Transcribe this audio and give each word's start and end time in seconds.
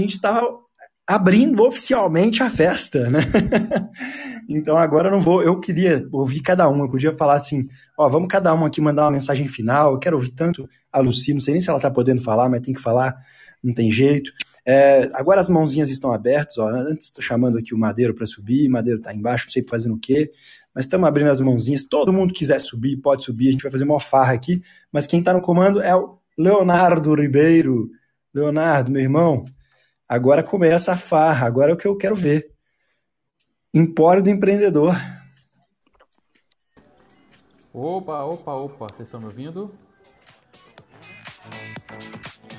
gente 0.00 0.14
estava 0.14 0.46
abrindo 1.06 1.66
oficialmente 1.66 2.42
a 2.42 2.48
festa, 2.48 3.10
né? 3.10 3.20
então 4.48 4.76
agora 4.76 5.08
eu 5.08 5.12
não 5.12 5.20
vou, 5.20 5.42
eu 5.42 5.58
queria 5.58 6.06
ouvir 6.12 6.40
cada 6.40 6.68
um, 6.68 6.80
eu 6.82 6.88
podia 6.88 7.12
falar 7.12 7.34
assim, 7.34 7.68
ó, 7.98 8.08
vamos 8.08 8.28
cada 8.28 8.54
um 8.54 8.64
aqui 8.64 8.80
mandar 8.80 9.04
uma 9.04 9.10
mensagem 9.10 9.48
final, 9.48 9.92
eu 9.92 9.98
quero 9.98 10.16
ouvir 10.16 10.30
tanto 10.30 10.68
a 10.92 11.00
Lucy, 11.00 11.34
não 11.34 11.40
sei 11.40 11.54
nem 11.54 11.60
se 11.60 11.68
ela 11.68 11.80
tá 11.80 11.90
podendo 11.90 12.22
falar, 12.22 12.48
mas 12.48 12.60
tem 12.60 12.72
que 12.72 12.80
falar, 12.80 13.16
não 13.62 13.74
tem 13.74 13.90
jeito. 13.90 14.30
É, 14.64 15.10
agora 15.14 15.40
as 15.40 15.48
mãozinhas 15.48 15.90
estão 15.90 16.12
abertas, 16.12 16.58
ó, 16.58 16.68
antes 16.68 17.06
estou 17.06 17.24
chamando 17.24 17.58
aqui 17.58 17.74
o 17.74 17.78
Madeiro 17.78 18.14
para 18.14 18.26
subir, 18.26 18.68
Madeiro 18.68 19.00
tá 19.00 19.12
embaixo, 19.12 19.46
não 19.46 19.52
sei 19.52 19.64
fazendo 19.68 19.96
o 19.96 19.98
quê, 19.98 20.30
mas 20.72 20.84
estamos 20.84 21.08
abrindo 21.08 21.30
as 21.30 21.40
mãozinhas, 21.40 21.86
todo 21.86 22.12
mundo 22.12 22.32
quiser 22.32 22.60
subir, 22.60 22.96
pode 22.98 23.24
subir, 23.24 23.48
a 23.48 23.52
gente 23.52 23.62
vai 23.62 23.72
fazer 23.72 23.84
uma 23.84 23.98
farra 23.98 24.32
aqui, 24.32 24.62
mas 24.92 25.06
quem 25.06 25.18
está 25.18 25.32
no 25.32 25.40
comando 25.40 25.80
é 25.82 25.94
o 25.96 26.18
Leonardo 26.38 27.14
Ribeiro. 27.14 27.90
Leonardo, 28.32 28.92
meu 28.92 29.02
irmão, 29.02 29.44
Agora 30.10 30.42
começa 30.42 30.92
a 30.92 30.96
farra, 30.96 31.46
agora 31.46 31.70
é 31.70 31.74
o 31.74 31.76
que 31.76 31.86
eu 31.86 31.96
quero 31.96 32.16
ver. 32.16 32.52
Empório 33.72 34.20
do 34.20 34.28
empreendedor. 34.28 34.92
Opa, 37.72 38.24
opa, 38.24 38.52
opa, 38.52 38.86
vocês 38.88 39.06
estão 39.06 39.20
me 39.20 39.26
ouvindo? 39.26 39.72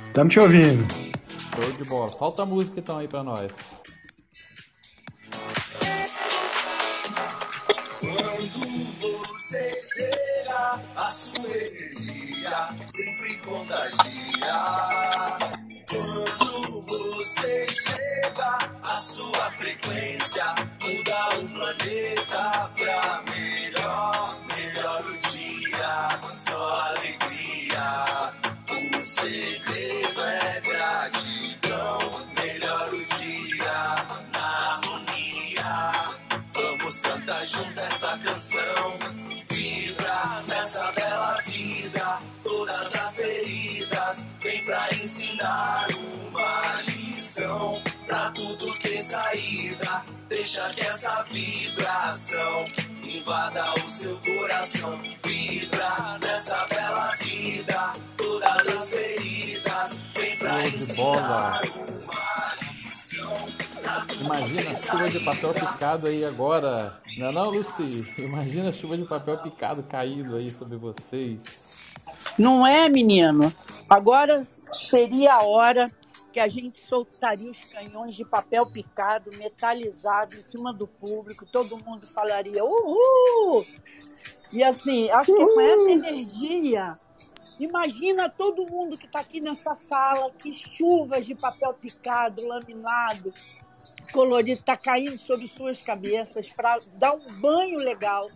Estamos 0.07 0.33
te 0.33 0.39
ouvindo. 0.39 0.87
Show 1.53 1.71
de 1.73 1.83
bola. 1.83 2.09
Solta 2.13 2.43
a 2.43 2.45
música 2.45 2.79
então 2.79 2.97
aí 2.99 3.09
pra 3.09 3.21
nós. 3.21 3.51
Quando 7.99 9.27
você 9.33 9.81
chega, 9.81 10.81
a 10.95 11.07
sua 11.07 11.49
energia 11.49 12.69
sempre 12.95 13.41
contagia. 13.45 14.21
Quando 15.91 16.81
você 16.87 17.67
chega, 17.67 18.57
a 18.81 19.01
sua 19.01 19.51
frequência 19.57 20.45
muda 20.81 21.27
o 21.37 21.49
planeta 21.49 22.71
pra 22.77 23.23
melhor. 23.29 24.41
Melhor 24.55 25.01
o 25.01 25.17
dia, 25.17 26.07
só 26.33 26.95
alegria. 26.95 28.33
O 28.69 29.03
segredo 29.03 30.21
é 30.21 30.61
gratidão. 30.61 31.99
Melhor 32.39 32.93
o 32.93 33.05
dia, 33.05 33.95
na 34.31 34.77
harmonia. 34.77 35.91
Vamos 36.53 36.99
cantar 37.01 37.45
junto 37.45 37.77
essa 37.81 38.17
canção. 38.19 38.97
Vibra 39.49 40.41
nessa 40.47 40.89
bela 40.93 41.41
vida, 41.45 42.19
todas 42.45 42.95
as 42.95 43.15
feridas 43.17 44.23
vem 44.39 44.63
pra 44.65 44.85
ensinar 44.93 45.80
saída, 49.11 50.05
deixa 50.29 50.69
que 50.69 50.81
essa 50.83 51.23
vibração 51.23 52.63
invada 53.03 53.73
o 53.73 53.89
seu 53.89 54.17
coração. 54.19 54.97
Vibra 55.25 56.17
nessa 56.21 56.65
bela 56.69 57.13
vida, 57.19 57.93
todas 58.15 58.67
as 58.67 58.89
feridas 58.89 59.97
vem 60.15 60.37
pra 60.37 60.53
Show 60.53 60.61
de 60.61 60.75
ensinar 60.75 60.95
bola. 60.95 61.61
uma 62.03 62.55
lição. 62.61 63.47
Imagina 64.21 64.75
chuva 64.75 65.09
de 65.09 65.19
papel 65.19 65.53
picado 65.53 66.07
aí 66.07 66.23
agora. 66.23 67.01
Não 67.17 67.27
é 67.27 67.31
não, 67.33 67.49
Lucy? 67.49 68.13
Imagina 68.17 68.69
a 68.69 68.73
chuva 68.73 68.97
de 68.97 69.03
papel 69.03 69.37
picado 69.39 69.83
caindo 69.83 70.37
aí 70.37 70.51
sobre 70.51 70.77
vocês. 70.77 71.41
Não 72.37 72.65
é, 72.65 72.87
menino? 72.87 73.53
Agora 73.89 74.47
seria 74.71 75.33
a 75.33 75.43
hora 75.43 75.91
que 76.31 76.39
a 76.39 76.47
gente 76.47 76.79
soltaria 76.81 77.49
os 77.49 77.63
canhões 77.65 78.15
de 78.15 78.23
papel 78.23 78.65
picado, 78.65 79.31
metalizado 79.37 80.35
em 80.35 80.41
cima 80.41 80.73
do 80.73 80.87
público, 80.87 81.45
todo 81.45 81.77
mundo 81.83 82.07
falaria 82.07 82.63
uhul! 82.63 83.65
E 84.51 84.63
assim, 84.63 85.09
acho 85.09 85.33
que 85.33 85.45
com 85.45 85.61
essa 85.61 85.91
energia, 85.91 86.95
imagina 87.59 88.29
todo 88.29 88.65
mundo 88.69 88.97
que 88.97 89.05
está 89.05 89.19
aqui 89.19 89.39
nessa 89.39 89.75
sala, 89.75 90.31
que 90.31 90.53
chuvas 90.53 91.25
de 91.25 91.35
papel 91.35 91.73
picado, 91.73 92.47
laminado, 92.47 93.33
colorido 94.11 94.59
está 94.59 94.75
caindo 94.75 95.17
sobre 95.17 95.47
suas 95.47 95.81
cabeças 95.81 96.49
para 96.49 96.77
dar 96.95 97.13
um 97.13 97.39
banho 97.39 97.77
legal. 97.77 98.27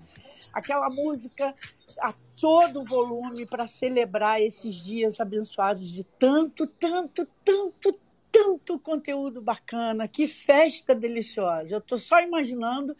Aquela 0.54 0.90
música 0.90 1.54
a 2.00 2.14
todo 2.40 2.84
volume 2.84 3.46
para 3.46 3.68
celebrar 3.68 4.42
esses 4.42 4.76
dias 4.76 5.20
abençoados 5.20 5.90
de 5.90 6.04
tanto, 6.04 6.68
tanto, 6.68 7.28
tanto, 7.44 8.00
tanto 8.32 8.80
conteúdo 8.80 9.42
bacana. 9.42 10.08
Que 10.08 10.28
festa 10.28 10.94
deliciosa. 10.94 11.74
Eu 11.74 11.80
estou 11.80 11.98
só 11.98 12.22
imaginando 12.22 12.96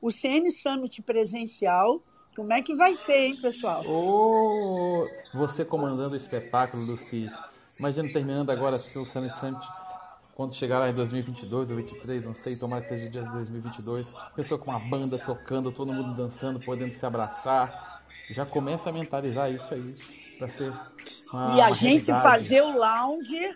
o 0.00 0.10
CN 0.10 0.50
Summit 0.50 1.02
presencial. 1.02 2.02
Como 2.34 2.52
é 2.52 2.62
que 2.62 2.74
vai 2.74 2.94
ser, 2.94 3.26
hein, 3.26 3.36
pessoal? 3.36 3.84
Ô, 3.86 5.06
você 5.34 5.64
comandando 5.64 6.14
o 6.14 6.16
espetáculo, 6.16 6.84
Lucy. 6.84 7.30
Imagina 7.78 8.08
terminando 8.12 8.50
agora 8.50 8.76
o 8.76 8.78
Sunny 8.78 9.30
Summit, 9.30 9.66
quando 10.40 10.56
chegar 10.56 10.78
lá 10.78 10.88
em 10.88 10.94
2022, 10.94 11.68
2023, 11.68 12.24
não 12.24 12.34
sei, 12.34 12.56
tomara 12.56 12.80
que 12.80 12.88
seja 12.88 13.10
dia 13.10 13.22
de 13.22 13.30
2022. 13.30 14.06
Pessoa 14.34 14.58
com 14.58 14.72
a 14.72 14.78
banda 14.78 15.18
tocando, 15.18 15.70
todo 15.70 15.92
mundo 15.92 16.16
dançando, 16.16 16.58
podendo 16.58 16.98
se 16.98 17.04
abraçar. 17.04 18.02
Já 18.30 18.46
começa 18.46 18.88
a 18.88 18.92
mentalizar 18.92 19.52
isso 19.52 19.74
aí, 19.74 19.94
pra 20.38 20.48
ser 20.48 20.72
uma, 21.30 21.54
e 21.54 21.60
a 21.60 21.66
uma 21.66 21.74
gente 21.74 22.06
realidade. 22.06 22.22
fazer 22.22 22.62
o 22.62 22.74
lounge, 22.74 23.54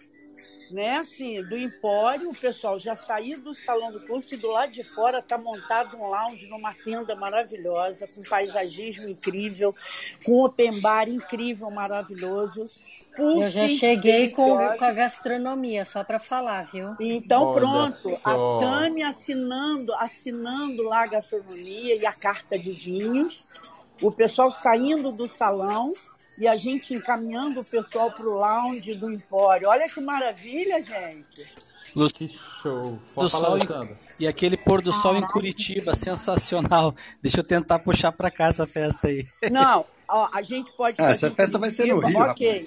né, 0.71 0.99
assim, 0.99 1.43
do 1.45 1.57
Empório, 1.57 2.29
o 2.29 2.37
pessoal 2.37 2.79
já 2.79 2.95
saiu 2.95 3.41
do 3.41 3.55
salão 3.55 3.91
do 3.91 4.01
curso 4.01 4.35
e 4.35 4.37
do 4.37 4.49
lado 4.49 4.71
de 4.71 4.83
fora 4.83 5.23
tá 5.23 5.39
montado 5.39 5.97
um 5.97 6.07
lounge 6.07 6.47
numa 6.49 6.75
tenda 6.75 7.17
maravilhosa, 7.17 8.07
com 8.15 8.23
paisagismo 8.23 9.09
incrível, 9.09 9.75
com 10.23 10.45
open 10.45 10.83
bar 10.83 11.09
incrível, 11.09 11.71
maravilhoso. 11.71 12.71
Eu 13.17 13.51
já 13.51 13.69
cheguei 13.69 14.31
com, 14.31 14.57
com 14.77 14.85
a 14.85 14.93
gastronomia, 14.93 15.85
só 15.85 16.03
para 16.03 16.19
falar, 16.19 16.67
viu? 16.67 16.95
Então 17.01 17.45
Olha 17.45 17.61
pronto, 17.61 18.11
só. 18.11 18.19
a 18.25 18.61
Tânia 18.61 19.09
assinando, 19.09 19.95
assinando 19.95 20.83
lá 20.83 21.03
a 21.05 21.07
gastronomia 21.07 21.97
e 21.97 22.07
a 22.07 22.13
carta 22.13 22.59
de 22.59 22.73
vinhos, 22.73 23.45
o 24.03 24.11
pessoal 24.11 24.51
saindo 24.57 25.13
do 25.13 25.29
salão 25.29 25.93
e 26.39 26.49
a 26.49 26.57
gente 26.57 26.93
encaminhando 26.95 27.61
o 27.61 27.65
pessoal 27.65 28.11
para 28.11 28.27
o 28.27 28.35
lounge 28.35 28.95
do 28.95 29.11
Empório. 29.13 29.69
Olha 29.69 29.89
que 29.89 30.01
maravilha, 30.01 30.83
gente! 30.83 31.47
Que 32.13 32.29
show. 32.61 32.83
do 32.83 33.01
Pode 33.15 33.31
falar, 33.31 33.47
sol 33.47 33.59
em- 33.85 33.97
e 34.19 34.27
aquele 34.27 34.57
pôr 34.57 34.83
do 34.83 34.93
sol 34.93 35.17
em 35.17 35.25
Curitiba, 35.25 35.95
sensacional. 35.95 36.93
Deixa 37.23 37.39
eu 37.39 37.45
tentar 37.45 37.79
puxar 37.79 38.11
pra 38.11 38.33
cá 38.33 38.47
essa 38.47 38.67
festa 38.67 39.07
aí. 39.07 39.25
Não, 39.49 39.87
ó, 40.09 40.29
a 40.33 40.43
gente 40.43 40.73
pode 40.73 40.97
Ah, 41.01 41.05
fazer 41.05 41.27
essa 41.27 41.31
festa 41.37 41.57
vai 41.57 41.71
ser 41.71 41.87
no 41.87 42.01
Rio, 42.01 42.19
Ok. 42.19 42.67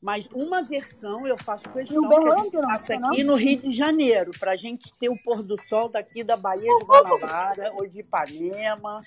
Mas 0.00 0.26
uma 0.32 0.62
versão 0.62 1.26
eu 1.26 1.36
faço 1.36 1.68
questão 1.68 2.08
que 2.08 2.14
a 2.14 2.36
gente 2.42 2.56
faça 2.56 2.94
é 2.94 2.98
não? 2.98 3.10
aqui 3.10 3.22
no 3.22 3.34
Rio 3.34 3.58
de 3.58 3.70
Janeiro, 3.70 4.30
para 4.38 4.52
a 4.52 4.56
gente 4.56 4.92
ter 4.94 5.10
o 5.10 5.22
pôr 5.22 5.42
do 5.42 5.60
sol 5.68 5.90
daqui 5.90 6.24
da 6.24 6.36
Baía 6.36 6.78
de 6.78 6.84
Guanabara 6.84 7.72
ou 7.74 7.86
de 7.86 8.00
Ipanema. 8.00 9.00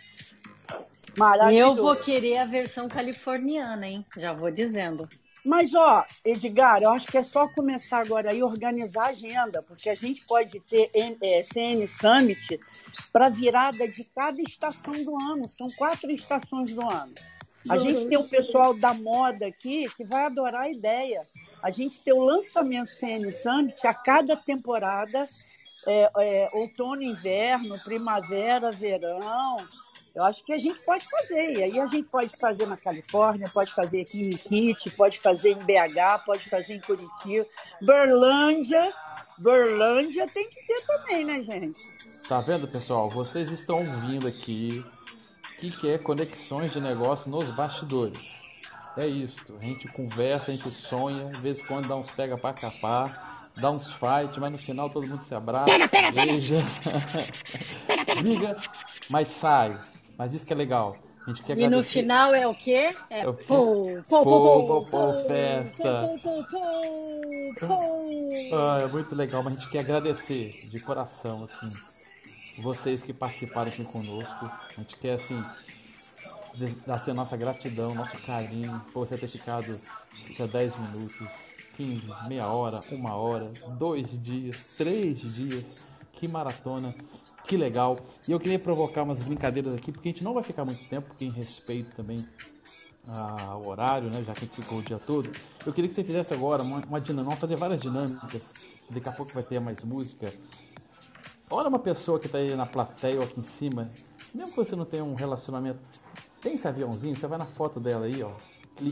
Maravilhoso. 1.17 1.79
Eu 1.79 1.83
vou 1.83 1.95
querer 1.95 2.37
a 2.37 2.45
versão 2.45 2.87
californiana, 2.87 3.87
hein? 3.87 4.05
Já 4.17 4.33
vou 4.33 4.51
dizendo. 4.51 5.07
Mas, 5.45 5.73
ó, 5.75 6.05
Edgar, 6.23 6.81
eu 6.81 6.91
acho 6.91 7.07
que 7.07 7.17
é 7.17 7.23
só 7.23 7.47
começar 7.49 7.99
agora 7.99 8.31
aí 8.31 8.41
organizar 8.41 9.07
a 9.07 9.09
agenda, 9.09 9.61
porque 9.61 9.89
a 9.89 9.95
gente 9.95 10.25
pode 10.25 10.59
ter 10.61 10.89
eh, 10.93 11.43
CN 11.43 11.85
Summit 11.85 12.59
para 13.11 13.27
virada 13.27 13.85
de 13.87 14.05
cada 14.05 14.41
estação 14.41 14.93
do 15.03 15.15
ano. 15.21 15.49
São 15.49 15.67
quatro 15.77 16.09
estações 16.11 16.73
do 16.73 16.81
ano. 16.81 17.13
A 17.69 17.77
gente 17.77 18.07
tem 18.07 18.17
o 18.17 18.27
pessoal 18.27 18.73
da 18.73 18.93
moda 18.93 19.47
aqui 19.47 19.89
que 19.95 20.03
vai 20.03 20.25
adorar 20.25 20.63
a 20.63 20.69
ideia. 20.69 21.25
A 21.61 21.69
gente 21.71 22.01
tem 22.01 22.13
o 22.13 22.23
lançamento 22.23 22.91
CN 22.91 23.31
Summit 23.31 23.87
a 23.87 23.93
cada 23.93 24.35
temporada, 24.35 25.25
é, 25.87 26.09
é, 26.17 26.49
outono, 26.53 27.01
inverno, 27.01 27.81
primavera, 27.83 28.69
verão. 28.71 29.57
Eu 30.13 30.23
acho 30.25 30.43
que 30.43 30.53
a 30.53 30.57
gente 30.57 30.79
pode 30.81 31.09
fazer. 31.09 31.57
E 31.57 31.63
aí 31.63 31.79
a 31.79 31.87
gente 31.87 32.07
pode 32.09 32.35
fazer 32.37 32.67
na 32.67 32.77
Califórnia, 32.77 33.49
pode 33.51 33.73
fazer 33.73 34.01
aqui 34.01 34.29
em 34.29 34.37
Kit, 34.37 34.91
pode 34.91 35.19
fazer 35.19 35.51
em 35.51 35.57
BH, 35.57 36.23
pode 36.25 36.49
fazer 36.49 36.75
em 36.75 36.81
Curitiba. 36.81 37.47
Berlândia, 37.81 38.93
Berlândia 39.37 40.27
tem 40.27 40.47
que 40.49 40.61
ter 40.67 40.85
também, 40.85 41.25
né, 41.25 41.41
gente? 41.41 41.79
Tá 42.27 42.41
vendo, 42.41 42.67
pessoal? 42.67 43.09
Vocês 43.09 43.49
estão 43.49 43.79
ouvindo 43.79 44.27
aqui 44.27 44.85
que, 45.71 45.77
que 45.77 45.87
é 45.87 45.97
conexões 45.97 46.71
de 46.71 46.81
negócio 46.81 47.29
nos 47.29 47.49
bastidores. 47.51 48.19
É 48.97 49.07
isso. 49.07 49.37
A 49.59 49.65
gente 49.65 49.87
conversa, 49.87 50.51
a 50.51 50.53
gente 50.53 50.69
sonha, 50.71 51.29
de 51.29 51.41
vez 51.41 51.59
em 51.59 51.65
quando 51.65 51.87
dá 51.87 51.95
uns 51.95 52.11
pega 52.11 52.37
pra 52.37 52.53
capar, 52.53 53.51
dá 53.55 53.71
uns 53.71 53.89
fight, 53.91 54.39
mas 54.39 54.51
no 54.51 54.57
final 54.57 54.89
todo 54.89 55.07
mundo 55.07 55.23
se 55.23 55.33
abraça. 55.33 55.71
Pega, 55.71 55.87
pega, 55.87 56.11
pega! 56.11 56.31
Briga, 58.21 58.53
mas 59.09 59.27
sai. 59.27 59.79
Mas 60.17 60.33
isso 60.33 60.45
que 60.45 60.53
é 60.53 60.55
legal. 60.55 60.97
A 61.25 61.29
gente 61.29 61.41
quer 61.43 61.53
E 61.53 61.55
no 61.55 61.67
agradecer. 61.67 62.01
final 62.01 62.35
é 62.35 62.45
o 62.45 62.53
quê? 62.53 62.93
É 63.09 63.21
É 63.21 63.27
o 63.27 63.33
pô, 63.33 63.97
Pô, 64.09 64.23
pô, 64.23 64.81
pô, 64.85 65.13
festa. 65.27 66.03
Ah, 68.51 68.79
é 68.83 68.87
muito 68.87 69.15
legal, 69.15 69.41
mas 69.43 69.53
a 69.53 69.59
gente 69.59 69.69
quer 69.71 69.79
agradecer 69.79 70.67
de 70.69 70.79
coração, 70.79 71.45
assim, 71.45 71.69
vocês 72.57 73.01
que 73.01 73.13
participaram 73.13 73.69
aqui 73.69 73.83
conosco. 73.83 74.45
A 74.45 74.73
gente 74.81 74.97
quer, 74.97 75.15
assim, 75.15 75.41
dar 76.85 76.95
assim, 76.95 77.11
a 77.11 77.13
nossa 77.13 77.35
gratidão, 77.35 77.95
nosso 77.95 78.17
carinho 78.19 78.79
por 78.93 79.07
você 79.07 79.17
ter 79.17 79.27
ficado 79.27 79.79
já 80.37 80.45
10 80.45 80.75
minutos, 80.77 81.27
15, 81.75 82.07
meia 82.27 82.47
hora, 82.47 82.81
uma 82.91 83.15
hora, 83.15 83.45
dois 83.77 84.21
dias, 84.21 84.57
três 84.77 85.19
dias. 85.19 85.63
Que 86.13 86.27
maratona, 86.27 86.95
que 87.45 87.57
legal. 87.57 87.97
E 88.27 88.31
eu 88.31 88.39
queria 88.39 88.59
provocar 88.59 89.03
umas 89.03 89.19
brincadeiras 89.19 89.75
aqui, 89.75 89.91
porque 89.91 90.09
a 90.09 90.11
gente 90.11 90.23
não 90.23 90.33
vai 90.33 90.43
ficar 90.43 90.63
muito 90.63 90.87
tempo, 90.87 91.07
porque 91.09 91.25
em 91.25 91.31
respeito 91.31 91.93
também 91.95 92.23
ao 93.07 93.67
horário, 93.67 94.09
né? 94.09 94.23
Já 94.25 94.33
que 94.33 94.45
a 94.45 94.47
gente 94.47 94.61
ficou 94.61 94.79
o 94.79 94.81
dia 94.81 94.99
todo. 94.99 95.29
Eu 95.65 95.73
queria 95.73 95.89
que 95.89 95.95
você 95.95 96.03
fizesse 96.03 96.33
agora 96.33 96.63
uma, 96.63 96.77
uma 96.85 97.01
dinâmica, 97.01 97.35
fazer 97.35 97.55
várias 97.55 97.81
dinâmicas. 97.81 98.63
Daqui 98.89 99.09
a 99.09 99.11
pouco 99.11 99.33
vai 99.33 99.43
ter 99.43 99.59
mais 99.59 99.83
música. 99.83 100.33
Olha 101.49 101.67
uma 101.67 101.79
pessoa 101.79 102.19
que 102.19 102.25
está 102.25 102.37
aí 102.39 102.55
na 102.55 102.65
plateia 102.65 103.17
ou 103.17 103.23
aqui 103.23 103.39
em 103.39 103.43
cima, 103.43 103.91
mesmo 104.33 104.51
que 104.51 104.63
você 104.63 104.75
não 104.75 104.85
tenha 104.85 105.03
um 105.03 105.13
relacionamento, 105.13 105.79
tem 106.41 106.55
esse 106.55 106.67
aviãozinho, 106.67 107.15
você 107.15 107.27
vai 107.27 107.37
na 107.37 107.45
foto 107.45 107.79
dela 107.79 108.05
aí, 108.05 108.23
ó. 108.23 108.31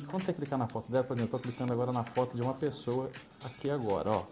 Quando 0.09 0.23
você 0.23 0.31
clicar 0.31 0.59
na 0.59 0.67
foto 0.67 0.91
dela, 0.91 1.03
por 1.03 1.17
exemplo, 1.17 1.35
eu 1.35 1.39
tô 1.39 1.47
clicando 1.47 1.73
agora 1.73 1.91
na 1.91 2.03
foto 2.03 2.35
de 2.35 2.41
uma 2.41 2.53
pessoa 2.53 3.09
aqui 3.43 3.69
agora, 3.69 4.11
ó. 4.11 4.23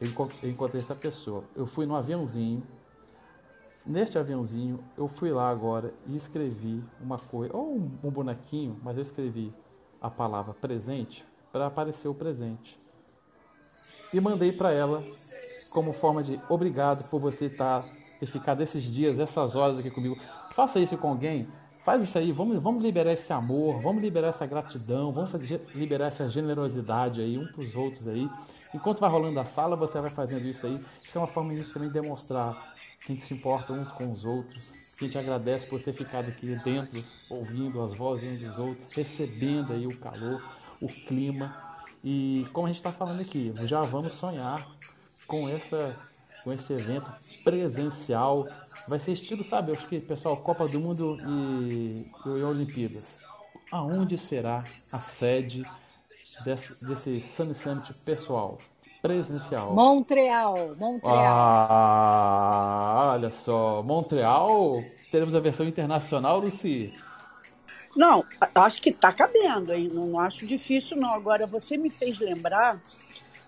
Eu 0.00 0.08
enco- 0.08 0.28
eu 0.42 0.50
encontrei 0.50 0.82
essa 0.82 0.94
pessoa. 0.94 1.44
Eu 1.54 1.66
fui 1.66 1.86
no 1.86 1.94
aviãozinho. 1.94 2.62
Neste 3.86 4.18
aviãozinho, 4.18 4.82
eu 4.96 5.06
fui 5.06 5.30
lá 5.30 5.48
agora 5.48 5.94
e 6.06 6.16
escrevi 6.16 6.82
uma 7.00 7.18
coisa, 7.18 7.54
ou 7.56 7.76
um 7.76 8.10
bonequinho, 8.10 8.80
mas 8.82 8.96
eu 8.96 9.02
escrevi 9.02 9.54
a 10.00 10.10
palavra 10.10 10.54
presente 10.54 11.24
para 11.52 11.66
aparecer 11.66 12.08
o 12.08 12.14
presente. 12.14 12.78
E 14.12 14.20
mandei 14.20 14.52
para 14.52 14.72
ela 14.72 15.02
como 15.74 15.92
forma 15.92 16.22
de 16.22 16.40
obrigado 16.48 17.06
por 17.10 17.20
você 17.20 17.46
estar 17.46 17.84
ter 18.20 18.26
ficado 18.26 18.62
esses 18.62 18.82
dias, 18.82 19.18
essas 19.18 19.56
horas 19.56 19.78
aqui 19.78 19.90
comigo. 19.90 20.16
Faça 20.54 20.78
isso 20.78 20.96
com 20.96 21.08
alguém. 21.08 21.48
Faz 21.84 22.02
isso 22.02 22.16
aí, 22.16 22.32
vamos, 22.32 22.56
vamos 22.62 22.82
liberar 22.82 23.12
esse 23.12 23.30
amor, 23.30 23.82
vamos 23.82 24.00
liberar 24.00 24.28
essa 24.28 24.46
gratidão, 24.46 25.12
vamos 25.12 25.30
fazer- 25.30 25.60
liberar 25.74 26.06
essa 26.06 26.30
generosidade 26.30 27.20
aí 27.20 27.36
um 27.36 27.46
para 27.46 27.60
os 27.60 27.74
outros 27.74 28.08
aí. 28.08 28.30
Enquanto 28.72 29.00
vai 29.00 29.10
rolando 29.10 29.38
a 29.38 29.44
sala, 29.44 29.76
você 29.76 30.00
vai 30.00 30.08
fazendo 30.08 30.46
isso 30.46 30.66
aí. 30.66 30.80
Isso 31.02 31.18
é 31.18 31.20
uma 31.20 31.26
forma 31.26 31.52
de 31.52 31.60
a 31.60 31.62
gente 31.62 31.74
também 31.74 31.90
demonstrar 31.90 32.74
que 33.00 33.12
a 33.12 33.14
gente 33.14 33.24
se 33.24 33.34
importa 33.34 33.72
uns 33.74 33.90
com 33.90 34.10
os 34.10 34.24
outros, 34.24 34.72
que 34.96 35.04
a 35.04 35.08
gente 35.08 35.18
agradece 35.18 35.66
por 35.66 35.82
ter 35.82 35.92
ficado 35.92 36.28
aqui 36.28 36.56
dentro, 36.64 37.04
ouvindo 37.28 37.82
as 37.82 37.94
vozes 37.94 38.32
uns 38.32 38.48
dos 38.48 38.58
outros, 38.58 38.94
recebendo 38.94 39.72
aí 39.74 39.86
o 39.86 39.96
calor, 39.98 40.42
o 40.80 40.88
clima. 40.88 41.54
E 42.02 42.46
como 42.52 42.66
a 42.66 42.70
gente 42.70 42.78
está 42.78 42.92
falando 42.92 43.20
aqui, 43.20 43.52
já 43.64 43.82
vamos 43.82 44.14
sonhar 44.14 44.66
com 45.26 45.48
essa 45.48 45.96
com 46.44 46.52
este 46.52 46.74
evento 46.74 47.10
presencial. 47.42 48.46
Vai 48.86 49.00
ser 49.00 49.12
estilo, 49.12 49.42
sabe? 49.44 49.70
Eu 49.70 49.76
acho 49.76 49.88
que, 49.88 49.98
pessoal, 49.98 50.36
Copa 50.36 50.68
do 50.68 50.78
Mundo 50.78 51.18
e, 51.26 52.06
e 52.26 52.28
Olimpíadas. 52.42 53.18
Aonde 53.72 54.18
será 54.18 54.62
a 54.92 54.98
sede 54.98 55.64
desse, 56.44 56.84
desse 56.84 57.24
Sunny 57.34 57.54
Summit 57.54 57.92
pessoal? 58.04 58.58
Presencial. 59.00 59.74
Montreal, 59.74 60.74
Montreal. 60.78 61.14
Ah, 61.16 63.12
olha 63.14 63.30
só, 63.30 63.82
Montreal, 63.82 64.82
teremos 65.10 65.34
a 65.34 65.40
versão 65.40 65.66
internacional, 65.66 66.38
Luci. 66.40 66.92
Não, 67.96 68.24
acho 68.54 68.82
que 68.82 68.92
tá 68.92 69.12
cabendo, 69.12 69.72
hein? 69.72 69.88
Não, 69.92 70.06
não 70.06 70.18
acho 70.18 70.46
difícil, 70.46 70.96
não. 70.96 71.12
Agora, 71.12 71.46
você 71.46 71.76
me 71.76 71.90
fez 71.90 72.18
lembrar, 72.18 72.80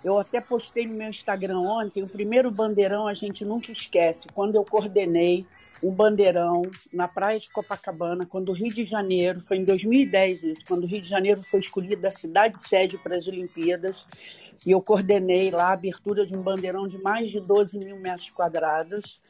eu 0.06 0.20
até 0.20 0.40
postei 0.40 0.86
no 0.86 0.94
meu 0.94 1.08
Instagram 1.08 1.58
ontem, 1.58 2.00
o 2.00 2.08
primeiro 2.08 2.48
bandeirão 2.48 3.08
a 3.08 3.14
gente 3.14 3.44
nunca 3.44 3.72
esquece. 3.72 4.28
Quando 4.32 4.54
eu 4.54 4.64
coordenei 4.64 5.44
um 5.82 5.90
bandeirão 5.90 6.62
na 6.92 7.08
praia 7.08 7.40
de 7.40 7.50
Copacabana, 7.50 8.24
quando 8.24 8.50
o 8.50 8.52
Rio 8.52 8.72
de 8.72 8.84
Janeiro, 8.84 9.40
foi 9.40 9.56
em 9.56 9.64
2010 9.64 10.44
isso, 10.44 10.60
quando 10.68 10.84
o 10.84 10.86
Rio 10.86 11.02
de 11.02 11.08
Janeiro 11.08 11.42
foi 11.42 11.58
escolhido 11.58 12.06
a 12.06 12.10
cidade 12.12 12.62
sede 12.62 12.96
para 12.98 13.16
as 13.16 13.26
Olimpíadas, 13.26 13.96
e 14.64 14.70
eu 14.70 14.80
coordenei 14.80 15.50
lá 15.50 15.70
a 15.70 15.72
abertura 15.72 16.24
de 16.24 16.36
um 16.36 16.42
bandeirão 16.42 16.86
de 16.86 17.02
mais 17.02 17.32
de 17.32 17.40
12 17.40 17.76
mil 17.76 17.98
metros 17.98 18.30
quadrados. 18.30 19.20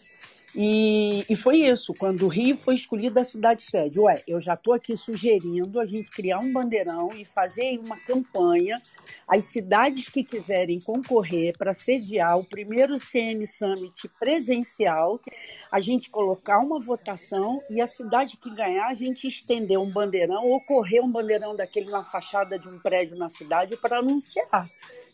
E, 0.58 1.22
e 1.28 1.36
foi 1.36 1.58
isso, 1.58 1.92
quando 1.92 2.22
o 2.22 2.28
Rio 2.28 2.56
foi 2.56 2.76
escolhido 2.76 3.20
a 3.20 3.24
cidade 3.24 3.60
sede. 3.60 4.00
Ué, 4.00 4.22
eu 4.26 4.40
já 4.40 4.54
estou 4.54 4.72
aqui 4.72 4.96
sugerindo 4.96 5.78
a 5.78 5.84
gente 5.84 6.08
criar 6.08 6.38
um 6.38 6.50
bandeirão 6.50 7.10
e 7.12 7.26
fazer 7.26 7.78
uma 7.78 7.94
campanha. 7.98 8.80
As 9.28 9.44
cidades 9.44 10.08
que 10.08 10.24
quiserem 10.24 10.80
concorrer 10.80 11.54
para 11.58 11.74
sediar 11.74 12.38
o 12.38 12.44
primeiro 12.44 12.98
CN 12.98 13.46
Summit 13.46 14.08
presencial, 14.18 15.20
a 15.70 15.78
gente 15.78 16.08
colocar 16.08 16.58
uma 16.60 16.80
votação 16.80 17.62
e 17.68 17.78
a 17.82 17.86
cidade 17.86 18.38
que 18.38 18.48
ganhar, 18.54 18.88
a 18.88 18.94
gente 18.94 19.28
estender 19.28 19.78
um 19.78 19.92
bandeirão 19.92 20.46
ou 20.46 20.58
correr 20.62 21.02
um 21.02 21.12
bandeirão 21.12 21.54
daquele 21.54 21.90
na 21.90 22.02
fachada 22.02 22.58
de 22.58 22.66
um 22.66 22.78
prédio 22.78 23.14
na 23.18 23.28
cidade 23.28 23.76
para 23.76 23.98
anunciar. 23.98 24.66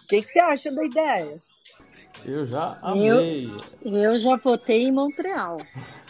O 0.05 0.07
que, 0.07 0.23
que 0.23 0.29
você 0.29 0.39
acha 0.39 0.71
da 0.71 0.85
ideia? 0.85 1.52
Eu 2.25 2.47
já 2.47 2.79
amei. 2.83 3.51
Eu 3.83 4.19
já 4.19 4.37
votei 4.37 4.85
em 4.85 4.93
Montreal. 4.93 5.57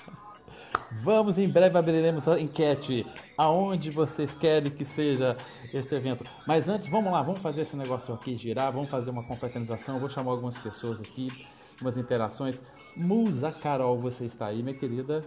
Vamos, 1.00 1.38
em 1.38 1.48
breve 1.48 1.78
abriremos 1.78 2.28
a 2.28 2.38
enquete. 2.38 3.06
Aonde 3.36 3.90
vocês 3.90 4.34
querem 4.34 4.70
que 4.70 4.84
seja 4.84 5.36
este 5.72 5.94
evento? 5.94 6.24
Mas 6.46 6.68
antes, 6.68 6.88
vamos 6.90 7.10
lá, 7.10 7.22
vamos 7.22 7.40
fazer 7.40 7.62
esse 7.62 7.76
negócio 7.76 8.12
aqui 8.12 8.36
girar, 8.36 8.70
vamos 8.70 8.90
fazer 8.90 9.10
uma 9.10 9.24
confraternização. 9.24 9.98
Vou 9.98 10.10
chamar 10.10 10.32
algumas 10.32 10.58
pessoas 10.58 11.00
aqui, 11.00 11.28
umas 11.80 11.96
interações. 11.96 12.60
Musa 12.94 13.50
Carol, 13.50 13.98
você 13.98 14.26
está 14.26 14.46
aí, 14.46 14.62
minha 14.62 14.76
querida? 14.76 15.24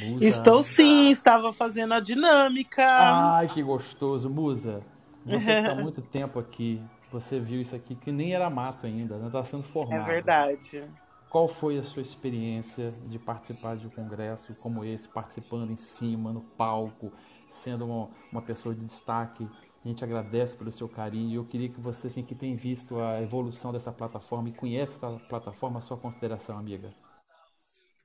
Musa. 0.00 0.24
Estou 0.24 0.62
sim, 0.62 1.10
estava 1.10 1.52
fazendo 1.52 1.92
a 1.94 2.00
dinâmica. 2.00 2.84
Ai, 2.84 3.48
que 3.48 3.62
gostoso. 3.62 4.30
Musa, 4.30 4.80
você 5.24 5.36
está 5.36 5.72
há 5.72 5.74
muito 5.82 6.00
tempo 6.00 6.38
aqui, 6.38 6.80
você 7.10 7.40
viu 7.40 7.60
isso 7.60 7.74
aqui 7.74 7.94
que 7.94 8.12
nem 8.12 8.34
era 8.34 8.48
mato 8.50 8.86
ainda, 8.86 9.18
não 9.18 9.28
está 9.28 9.44
sendo 9.44 9.64
é 9.64 9.72
formado. 9.72 10.06
verdade. 10.06 10.84
Qual 11.30 11.46
foi 11.46 11.78
a 11.78 11.82
sua 11.82 12.00
experiência 12.00 12.90
de 13.06 13.18
participar 13.18 13.76
de 13.76 13.86
um 13.86 13.90
congresso 13.90 14.54
como 14.56 14.84
esse, 14.84 15.06
participando 15.08 15.70
em 15.70 15.76
cima, 15.76 16.32
no 16.32 16.40
palco, 16.40 17.12
sendo 17.50 17.84
uma, 17.84 18.10
uma 18.32 18.42
pessoa 18.42 18.74
de 18.74 18.84
destaque? 18.84 19.46
A 19.84 19.88
gente 19.88 20.02
agradece 20.02 20.56
pelo 20.56 20.72
seu 20.72 20.88
carinho. 20.88 21.40
Eu 21.40 21.44
queria 21.44 21.68
que 21.68 21.80
você, 21.80 22.06
assim, 22.06 22.24
que 22.24 22.34
tem 22.34 22.54
visto 22.54 22.98
a 22.98 23.20
evolução 23.22 23.72
dessa 23.72 23.92
plataforma 23.92 24.48
e 24.48 24.52
conhece 24.52 24.92
essa 24.96 25.18
plataforma, 25.28 25.78
a 25.78 25.82
sua 25.82 25.98
consideração, 25.98 26.58
amiga. 26.58 26.94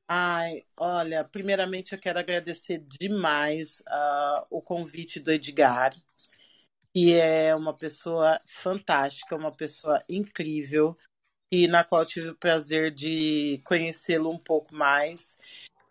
Ai, 0.08 0.62
olha, 0.78 1.24
primeiramente 1.24 1.94
eu 1.94 2.00
quero 2.00 2.20
agradecer 2.20 2.78
demais 2.78 3.82
ah, 3.88 4.46
o 4.50 4.62
convite 4.62 5.20
do 5.20 5.32
Edgar, 5.32 5.92
que 6.94 7.14
é 7.14 7.56
uma 7.56 7.74
pessoa 7.74 8.40
fantástica, 8.46 9.36
uma 9.36 9.52
pessoa 9.52 10.04
incrível, 10.08 10.96
e 11.52 11.68
na 11.68 11.84
qual 11.84 12.06
tive 12.06 12.30
o 12.30 12.36
prazer 12.36 12.92
de 12.92 13.62
conhecê-lo 13.66 14.32
um 14.32 14.40
pouco 14.40 14.74
mais. 14.76 15.38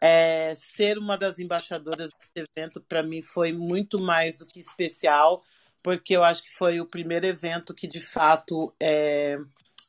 É, 0.01 0.55
ser 0.57 0.99
uma 0.99 1.17
das 1.17 1.39
embaixadoras 1.39 2.11
desse 2.11 2.49
evento, 2.57 2.81
para 2.81 3.03
mim, 3.03 3.23
foi 3.23 3.53
muito 3.53 4.01
mais 4.01 4.39
do 4.39 4.47
que 4.47 4.59
especial, 4.59 5.43
porque 5.83 6.17
eu 6.17 6.25
acho 6.25 6.43
que 6.43 6.53
foi 6.53 6.81
o 6.81 6.87
primeiro 6.87 7.27
evento 7.27 7.75
que, 7.75 7.87
de 7.87 8.01
fato, 8.01 8.75
é, 8.81 9.37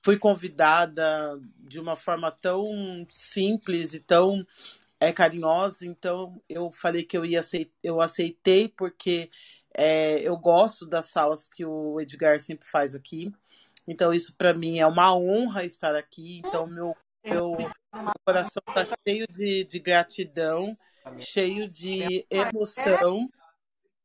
fui 0.04 0.18
convidada 0.18 1.40
de 1.60 1.80
uma 1.80 1.96
forma 1.96 2.30
tão 2.32 3.06
simples 3.10 3.94
e 3.94 4.00
tão 4.00 4.46
é, 5.00 5.12
carinhosa. 5.12 5.88
Então, 5.88 6.42
eu 6.48 6.72
falei 6.72 7.04
que 7.04 7.18
eu 7.18 7.26
ia 7.26 7.42
eu 7.84 8.02
aceitei, 8.02 8.70
porque 8.70 9.30
é, 9.76 10.20
eu 10.20 10.38
gosto 10.38 10.86
das 10.86 11.08
salas 11.08 11.48
que 11.48 11.66
o 11.66 12.00
Edgar 12.00 12.40
sempre 12.40 12.68
faz 12.68 12.94
aqui. 12.96 13.34
Então, 13.88 14.14
isso 14.14 14.36
para 14.38 14.54
mim 14.54 14.80
é 14.80 14.88
uma 14.88 15.16
honra 15.16 15.66
estar 15.66 15.96
aqui. 15.96 16.42
Então, 16.46 16.68
meu, 16.68 16.96
meu, 17.24 17.58
meu 17.58 18.12
coração 18.26 18.62
está 18.68 18.88
cheio 19.06 19.28
de, 19.28 19.64
de 19.64 19.80
gratidão, 19.80 20.76
cheio 21.20 21.70
de 21.70 22.26
emoção 22.30 23.30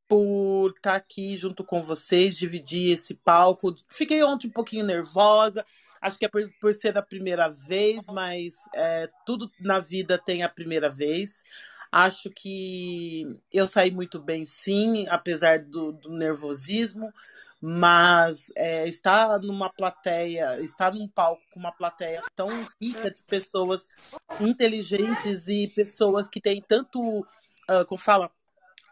por 0.08 0.70
estar 0.70 0.94
aqui 0.94 1.36
junto 1.36 1.62
com 1.62 1.82
vocês, 1.82 2.36
dividir 2.36 2.92
esse 2.92 3.14
palco. 3.16 3.76
Fiquei 3.88 4.22
ontem 4.22 4.48
um 4.48 4.52
pouquinho 4.52 4.84
nervosa, 4.84 5.64
acho 6.00 6.18
que 6.18 6.24
é 6.24 6.28
por, 6.28 6.50
por 6.60 6.72
ser 6.72 6.96
a 6.96 7.02
primeira 7.02 7.48
vez, 7.48 8.06
mas 8.06 8.54
é, 8.74 9.08
tudo 9.26 9.50
na 9.60 9.80
vida 9.80 10.16
tem 10.18 10.42
a 10.42 10.48
primeira 10.48 10.88
vez. 10.88 11.44
Acho 11.90 12.30
que 12.30 13.26
eu 13.52 13.66
saí 13.66 13.90
muito 13.90 14.20
bem, 14.20 14.44
sim, 14.44 15.06
apesar 15.08 15.58
do, 15.58 15.92
do 15.92 16.10
nervosismo, 16.10 17.12
mas 17.60 18.52
é, 18.54 18.86
estar 18.86 19.38
numa 19.40 19.68
plateia, 19.68 20.60
estar 20.60 20.92
num 20.92 21.08
palco 21.08 21.42
com 21.50 21.58
uma 21.58 21.72
plateia 21.72 22.22
tão 22.36 22.66
rica 22.80 23.10
de 23.10 23.22
pessoas 23.22 23.88
inteligentes 24.40 25.48
e 25.48 25.66
pessoas 25.68 26.28
que 26.28 26.40
têm 26.40 26.62
tanto, 26.62 27.20
uh, 27.20 27.84
como 27.86 28.00
fala, 28.00 28.30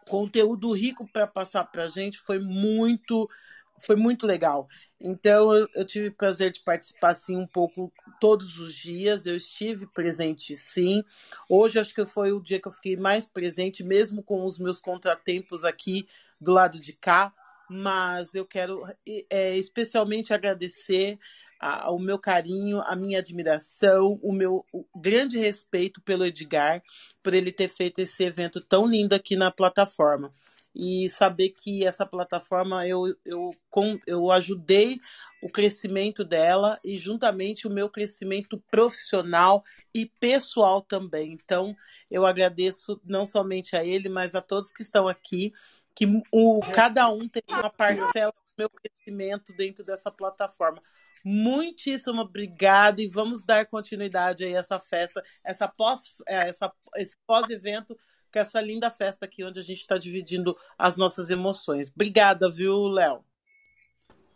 conteúdo 0.07 0.71
rico 0.73 1.07
para 1.07 1.27
passar 1.27 1.65
para 1.65 1.83
a 1.83 1.89
gente 1.89 2.17
foi 2.17 2.39
muito, 2.39 3.29
foi 3.79 3.95
muito 3.95 4.25
legal. 4.25 4.67
Então 4.99 5.53
eu, 5.53 5.67
eu 5.75 5.85
tive 5.85 6.07
o 6.07 6.15
prazer 6.15 6.51
de 6.51 6.61
participar 6.61 7.09
assim 7.09 7.37
um 7.37 7.47
pouco 7.47 7.91
todos 8.19 8.57
os 8.59 8.73
dias. 8.73 9.25
Eu 9.25 9.37
estive 9.37 9.87
presente 9.87 10.55
sim. 10.55 11.03
Hoje 11.47 11.79
acho 11.79 11.93
que 11.93 12.05
foi 12.05 12.31
o 12.31 12.41
dia 12.41 12.59
que 12.59 12.67
eu 12.67 12.71
fiquei 12.71 12.95
mais 12.95 13.25
presente, 13.25 13.83
mesmo 13.83 14.23
com 14.23 14.45
os 14.45 14.57
meus 14.57 14.79
contratempos 14.79 15.63
aqui 15.63 16.07
do 16.39 16.51
lado 16.51 16.79
de 16.79 16.93
cá 16.93 17.33
mas 17.69 18.33
eu 18.33 18.45
quero 18.45 18.85
é, 19.29 19.57
especialmente 19.57 20.33
agradecer 20.33 21.19
a, 21.59 21.91
o 21.91 21.99
meu 21.99 22.19
carinho, 22.19 22.81
a 22.81 22.95
minha 22.95 23.19
admiração, 23.19 24.19
o 24.21 24.31
meu 24.31 24.65
o 24.71 24.85
grande 24.95 25.37
respeito 25.37 26.01
pelo 26.01 26.25
Edgar, 26.25 26.81
por 27.21 27.33
ele 27.33 27.51
ter 27.51 27.67
feito 27.67 27.99
esse 27.99 28.23
evento 28.23 28.61
tão 28.61 28.85
lindo 28.85 29.13
aqui 29.13 29.35
na 29.35 29.51
plataforma. 29.51 30.33
E 30.79 31.09
saber 31.09 31.49
que 31.49 31.83
essa 31.83 32.05
plataforma 32.05 32.85
eu, 32.85 33.15
eu, 33.25 33.49
com, 33.67 33.99
eu 34.05 34.29
ajudei 34.31 34.99
o 35.41 35.49
crescimento 35.49 36.23
dela 36.23 36.79
e 36.83 36.99
juntamente 36.99 37.65
o 37.65 37.71
meu 37.71 37.89
crescimento 37.89 38.61
profissional 38.69 39.63
e 39.91 40.05
pessoal 40.05 40.81
também. 40.81 41.31
Então, 41.31 41.75
eu 42.11 42.27
agradeço 42.27 43.01
não 43.03 43.25
somente 43.25 43.75
a 43.75 43.83
ele, 43.83 44.07
mas 44.07 44.35
a 44.35 44.41
todos 44.41 44.71
que 44.71 44.83
estão 44.83 45.07
aqui 45.07 45.51
que 45.95 46.05
o, 46.31 46.59
cada 46.75 47.09
um 47.09 47.27
tem 47.27 47.41
uma 47.49 47.71
parcela 47.71 48.31
do 48.31 48.53
meu 48.55 48.69
crescimento 48.69 49.51
dentro 49.53 49.83
dessa 49.83 50.11
plataforma. 50.11 50.79
Muitíssimo 51.23 52.21
obrigada 52.21 53.01
e 53.01 53.07
vamos 53.07 53.43
dar 53.43 53.65
continuidade 53.65 54.43
aí 54.43 54.55
a 54.55 54.59
essa 54.59 54.79
festa, 54.79 55.23
essa 55.43 55.67
pós, 55.67 56.13
é, 56.27 56.49
essa, 56.49 56.71
esse 56.97 57.17
pós-evento, 57.25 57.97
com 58.37 58.41
essa 58.41 58.61
linda 58.61 58.91
festa 58.91 59.25
aqui 59.25 59.43
onde 59.43 59.59
a 59.59 59.63
gente 59.63 59.79
está 59.79 59.97
dividindo 59.97 60.55
as 60.77 60.95
nossas 60.95 61.31
emoções. 61.31 61.91
Obrigada, 61.93 62.47
viu, 62.47 62.87
Léo? 62.87 63.21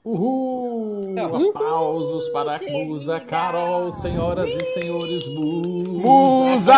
Uhul! 0.04 1.14
Uhul! 1.16 1.50
Aplausos 1.52 2.28
para 2.30 2.56
a 2.56 2.60
Musa 2.60 3.20
Carol, 3.20 3.92
senhoras 3.92 4.50
e 4.50 4.82
senhores, 4.82 5.24
Musa! 5.28 6.74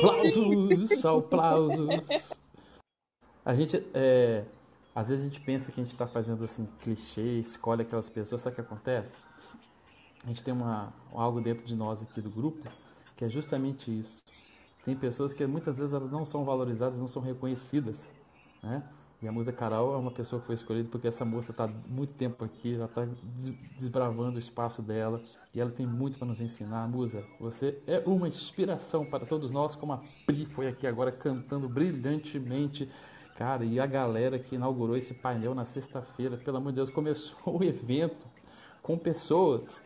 Aplausos, 0.00 1.04
aplausos. 1.04 2.24
A 3.44 3.54
gente, 3.54 3.86
é, 3.92 4.42
às 4.94 5.06
vezes 5.06 5.26
a 5.26 5.28
gente 5.28 5.40
pensa 5.42 5.70
que 5.70 5.78
a 5.78 5.84
gente 5.84 5.92
está 5.92 6.06
fazendo 6.06 6.42
assim 6.44 6.66
clichê, 6.80 7.40
escolhe 7.40 7.82
aquelas 7.82 8.08
pessoas, 8.08 8.40
sabe 8.40 8.54
o 8.54 8.56
que 8.56 8.60
acontece? 8.62 9.12
A 10.24 10.28
gente 10.28 10.42
tem 10.42 10.54
uma, 10.54 10.92
algo 11.12 11.40
dentro 11.40 11.66
de 11.66 11.76
nós 11.76 12.00
aqui 12.00 12.20
do 12.20 12.30
grupo 12.30 12.68
que 13.16 13.24
é 13.24 13.28
justamente 13.28 13.96
isso. 13.96 14.16
Tem 14.84 14.94
pessoas 14.96 15.32
que 15.32 15.46
muitas 15.46 15.78
vezes 15.78 15.92
elas 15.92 16.10
não 16.10 16.24
são 16.24 16.44
valorizadas, 16.44 16.98
não 16.98 17.08
são 17.08 17.22
reconhecidas, 17.22 17.98
né? 18.62 18.82
E 19.22 19.28
a 19.28 19.32
Musa 19.32 19.52
Carol 19.52 19.94
é 19.94 19.96
uma 19.96 20.10
pessoa 20.10 20.38
que 20.38 20.46
foi 20.46 20.54
escolhida 20.54 20.86
porque 20.90 21.08
essa 21.08 21.24
moça 21.24 21.50
está 21.50 21.66
muito 21.88 22.12
tempo 22.12 22.44
aqui, 22.44 22.74
ela 22.74 22.84
está 22.84 23.08
desbravando 23.78 24.36
o 24.36 24.38
espaço 24.38 24.82
dela 24.82 25.22
e 25.54 25.60
ela 25.60 25.70
tem 25.70 25.86
muito 25.86 26.18
para 26.18 26.28
nos 26.28 26.42
ensinar. 26.42 26.86
Musa, 26.88 27.24
você 27.40 27.80
é 27.86 28.02
uma 28.04 28.28
inspiração 28.28 29.06
para 29.06 29.24
todos 29.24 29.50
nós, 29.50 29.74
como 29.74 29.94
a 29.94 30.02
Pri 30.26 30.44
foi 30.44 30.66
aqui 30.66 30.86
agora 30.86 31.10
cantando 31.10 31.68
brilhantemente. 31.68 32.90
Cara, 33.38 33.64
e 33.64 33.80
a 33.80 33.86
galera 33.86 34.38
que 34.38 34.56
inaugurou 34.56 34.96
esse 34.96 35.14
painel 35.14 35.54
na 35.54 35.64
sexta-feira, 35.64 36.36
pelo 36.36 36.58
amor 36.58 36.72
de 36.72 36.76
Deus, 36.76 36.90
começou 36.90 37.58
o 37.58 37.64
evento 37.64 38.26
com 38.82 38.98
pessoas 38.98 39.82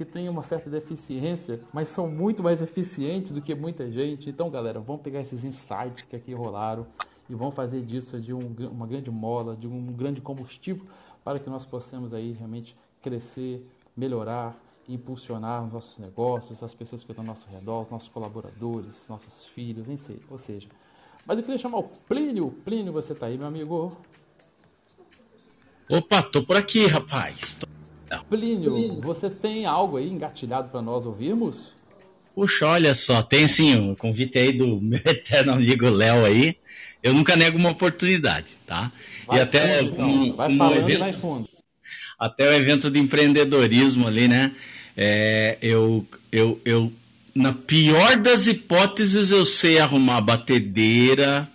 que 0.00 0.04
têm 0.06 0.30
uma 0.30 0.42
certa 0.42 0.70
deficiência, 0.70 1.60
mas 1.74 1.88
são 1.88 2.08
muito 2.08 2.42
mais 2.42 2.62
eficientes 2.62 3.32
do 3.32 3.42
que 3.42 3.54
muita 3.54 3.90
gente. 3.90 4.30
Então, 4.30 4.48
galera, 4.48 4.80
vamos 4.80 5.02
pegar 5.02 5.20
esses 5.20 5.44
insights 5.44 6.06
que 6.06 6.16
aqui 6.16 6.32
rolaram 6.32 6.86
e 7.28 7.34
vão 7.34 7.50
fazer 7.50 7.82
disso 7.82 8.18
de 8.18 8.32
um, 8.32 8.56
uma 8.72 8.86
grande 8.86 9.10
mola, 9.10 9.54
de 9.54 9.66
um 9.66 9.92
grande 9.92 10.22
combustível 10.22 10.86
para 11.22 11.38
que 11.38 11.50
nós 11.50 11.66
possamos 11.66 12.14
aí 12.14 12.32
realmente 12.32 12.74
crescer, 13.02 13.62
melhorar, 13.94 14.58
impulsionar 14.88 15.66
os 15.66 15.72
nossos 15.74 15.98
negócios, 15.98 16.62
as 16.62 16.72
pessoas 16.72 17.04
que 17.04 17.12
estão 17.12 17.22
ao 17.22 17.26
nosso 17.26 17.46
redor, 17.50 17.82
os 17.82 17.90
nossos 17.90 18.08
colaboradores, 18.08 19.04
nossos 19.06 19.44
filhos, 19.48 19.86
ou 20.30 20.38
seja. 20.38 20.66
Mas 21.26 21.36
eu 21.36 21.44
queria 21.44 21.58
chamar 21.58 21.80
o 21.80 21.82
Plínio. 22.08 22.50
Plínio, 22.64 22.90
você 22.90 23.12
está 23.12 23.26
aí, 23.26 23.36
meu 23.36 23.48
amigo? 23.48 23.94
Opa, 25.90 26.22
tô 26.22 26.42
por 26.42 26.56
aqui, 26.56 26.86
rapaz. 26.86 27.52
Tô... 27.52 27.69
Plínio, 28.18 28.72
Plínio, 28.72 29.00
você 29.00 29.30
tem 29.30 29.66
algo 29.66 29.96
aí 29.96 30.08
engatilhado 30.08 30.68
para 30.68 30.82
nós 30.82 31.06
ouvirmos? 31.06 31.72
Puxa, 32.34 32.66
olha 32.66 32.94
só, 32.94 33.22
tem 33.22 33.46
sim 33.46 33.76
o 33.76 33.90
um 33.90 33.94
convite 33.94 34.38
aí 34.38 34.52
do 34.52 34.78
meu 34.82 35.00
eterno 35.04 35.52
amigo 35.52 35.88
Léo 35.88 36.24
aí. 36.24 36.56
Eu 37.02 37.14
nunca 37.14 37.36
nego 37.36 37.56
uma 37.56 37.70
oportunidade, 37.70 38.46
tá? 38.66 38.92
Vai 39.26 39.38
e 39.38 39.40
até 39.40 39.78
fundo, 39.78 39.92
então. 39.92 40.08
um, 40.08 40.32
vai 40.34 40.48
um 40.50 40.74
evento, 40.74 40.98
vai 40.98 41.10
fundo. 41.12 41.48
até 42.18 42.48
o 42.48 42.52
evento 42.52 42.90
de 42.90 42.98
empreendedorismo 42.98 44.06
ali, 44.06 44.28
né? 44.28 44.52
É, 44.96 45.56
eu, 45.62 46.06
eu, 46.30 46.60
eu, 46.64 46.92
na 47.34 47.52
pior 47.52 48.16
das 48.16 48.46
hipóteses, 48.46 49.30
eu 49.30 49.44
sei 49.44 49.78
arrumar 49.78 50.20
batedeira, 50.20 51.48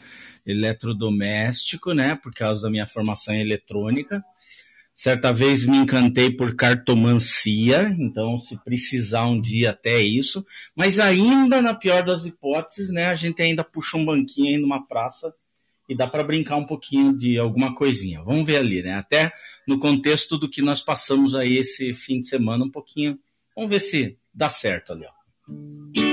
eletrodoméstico, 0.46 1.94
né? 1.94 2.16
Por 2.16 2.34
causa 2.34 2.64
da 2.64 2.70
minha 2.70 2.88
formação 2.88 3.34
em 3.34 3.42
eletrônica. 3.42 4.24
Certa 4.96 5.34
vez 5.34 5.66
me 5.66 5.78
encantei 5.78 6.32
por 6.32 6.56
cartomancia, 6.56 7.94
então 8.00 8.40
se 8.40 8.58
precisar 8.64 9.26
um 9.26 9.42
dia 9.42 9.72
até 9.72 10.00
isso. 10.00 10.46
Mas 10.74 11.00
ainda 11.00 11.62
na 11.62 11.74
pior 11.74 12.02
das 12.02 12.26
hipóteses, 12.26 12.92
né, 12.92 13.08
a 13.08 13.16
gente 13.16 13.42
ainda 13.42 13.62
puxa 13.62 13.98
um 13.98 14.06
banquinho 14.06 14.48
aí 14.48 14.58
numa 14.58 14.88
praça 14.88 15.34
e 15.90 15.96
dá 15.96 16.08
para 16.08 16.24
brincar 16.24 16.56
um 16.56 16.66
pouquinho 16.66 17.16
de 17.16 17.38
alguma 17.38 17.76
coisinha. 17.76 18.24
Vamos 18.24 18.46
ver 18.46 18.58
ali, 18.58 18.82
né? 18.82 18.94
Até 18.94 19.32
no 19.68 19.78
contexto 19.78 20.38
do 20.38 20.50
que 20.50 20.62
nós 20.62 20.82
passamos 20.82 21.36
aí 21.36 21.58
esse 21.58 21.94
fim 21.94 22.22
de 22.22 22.28
semana 22.28 22.64
um 22.64 22.72
pouquinho. 22.72 23.20
Vamos 23.54 23.70
ver 23.70 23.82
se 23.82 24.18
dá 24.34 24.50
certo 24.50 24.94
ali, 24.94 25.06
ó. 25.06 26.05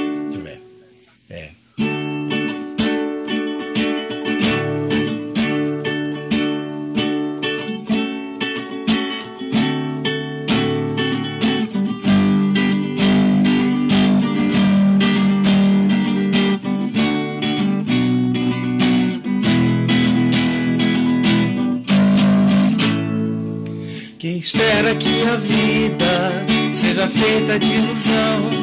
Espera 24.38 24.94
que 24.94 25.22
a 25.26 25.36
vida 25.36 26.44
seja 26.72 27.06
feita 27.06 27.58
de 27.58 27.66
ilusão 27.66 28.62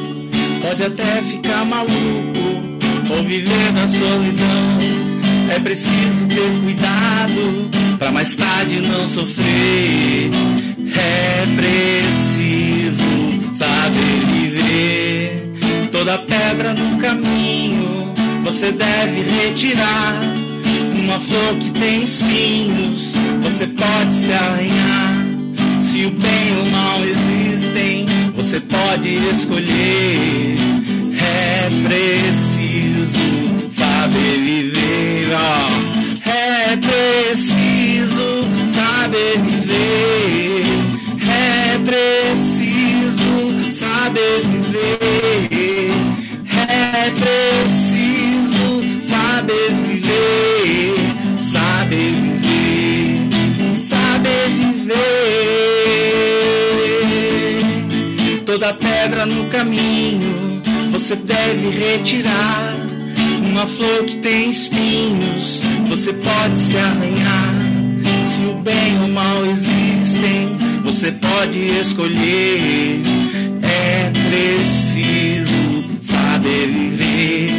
pode 0.61 0.83
até 0.83 1.21
ficar 1.21 1.63
maluco 1.65 2.39
ou 3.09 3.23
viver 3.23 3.71
na 3.73 3.87
solidão. 3.87 4.79
É 5.55 5.59
preciso 5.59 6.27
ter 6.27 6.59
cuidado 6.63 7.69
para 7.97 8.11
mais 8.11 8.35
tarde 8.35 8.81
não 8.81 9.07
sofrer. 9.07 10.29
É 10.95 11.45
preciso 11.55 13.03
saber 13.53 14.19
viver. 14.33 15.89
Toda 15.91 16.17
pedra 16.19 16.73
no 16.73 16.97
caminho 16.97 18.13
você 18.43 18.71
deve 18.71 19.21
retirar. 19.21 20.19
Uma 20.93 21.19
flor 21.19 21.55
que 21.59 21.71
tem 21.71 22.03
espinhos, 22.03 23.13
você 23.41 23.65
pode 23.67 24.13
se 24.13 24.31
arranhar. 24.31 25.18
Se 25.99 26.05
o 26.05 26.11
bem 26.11 26.55
ou 26.57 26.63
o 26.63 26.71
mal 26.71 27.03
existem, 27.03 28.05
você 28.33 28.57
pode 28.61 29.17
escolher. 29.33 30.55
É 31.19 31.69
preciso 31.85 33.19
saber 33.69 34.39
viver. 34.39 35.27
ó. 35.33 36.29
É 36.29 36.77
preciso 36.77 38.47
saber 38.73 39.39
viver. 39.39 40.63
É 41.27 41.77
preciso 41.79 43.69
saber 43.69 44.41
viver. 44.45 45.91
É 46.69 47.11
preciso 47.11 49.01
saber 49.01 49.73
viver. 49.73 49.88
Toda 58.69 58.73
pedra 58.73 59.25
no 59.25 59.45
caminho 59.45 60.61
você 60.91 61.15
deve 61.15 61.69
retirar. 61.69 62.75
Uma 63.49 63.65
flor 63.65 64.03
que 64.05 64.17
tem 64.17 64.51
espinhos, 64.51 65.61
você 65.87 66.13
pode 66.13 66.59
se 66.59 66.77
arranhar. 66.77 67.55
Se 68.25 68.43
o 68.45 68.53
bem 68.61 68.99
ou 69.01 69.07
o 69.07 69.11
mal 69.11 69.43
existem, 69.47 70.55
você 70.83 71.11
pode 71.13 71.59
escolher. 71.79 73.01
É 73.63 74.11
preciso 74.11 75.85
saber 76.01 76.67
viver. 76.67 77.49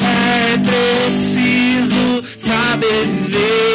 É 0.00 0.56
preciso 0.58 2.24
saber 2.38 3.06
viver. 3.26 3.73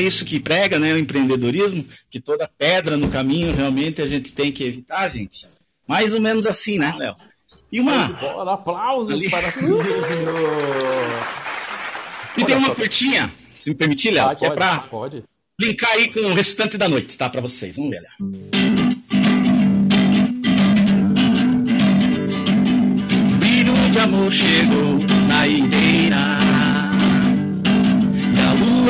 É 0.00 0.02
isso 0.02 0.24
que 0.24 0.40
prega, 0.40 0.78
né? 0.78 0.92
O 0.94 0.98
empreendedorismo, 0.98 1.84
que 2.10 2.20
toda 2.20 2.48
pedra 2.58 2.96
no 2.96 3.08
caminho 3.08 3.54
realmente 3.54 4.00
a 4.02 4.06
gente 4.06 4.32
tem 4.32 4.50
que 4.50 4.64
evitar, 4.64 5.08
gente. 5.10 5.46
Mais 5.86 6.14
ou 6.14 6.20
menos 6.20 6.46
assim, 6.46 6.78
né, 6.78 6.94
Léo? 6.96 7.14
E 7.70 7.80
uma. 7.80 8.08
Bora, 8.08 8.54
aplausos 8.54 9.14
Ali. 9.14 9.30
para 9.30 9.50
Silvio. 9.50 9.84
E 12.38 12.44
tem 12.44 12.54
uma 12.56 12.72
curtinha, 12.74 13.30
se 13.58 13.70
me 13.70 13.76
permitir, 13.76 14.12
Léo, 14.12 14.26
Vai, 14.26 14.36
que 14.36 14.44
é 14.44 14.48
pode, 14.48 14.58
pra 14.60 14.78
Pode. 14.78 15.24
linkar 15.60 15.90
aí 15.90 16.08
com 16.12 16.20
o 16.20 16.32
restante 16.32 16.78
da 16.78 16.88
noite, 16.88 17.18
tá? 17.18 17.28
Pra 17.28 17.40
vocês. 17.40 17.74
Vamos 17.74 17.90
ver, 17.90 18.00
Léo. 18.00 19.20
Brilho 23.38 23.72
de 23.90 23.98
amor 23.98 24.30
chegou 24.30 24.98
na 25.26 25.46
ideira. 25.46 25.79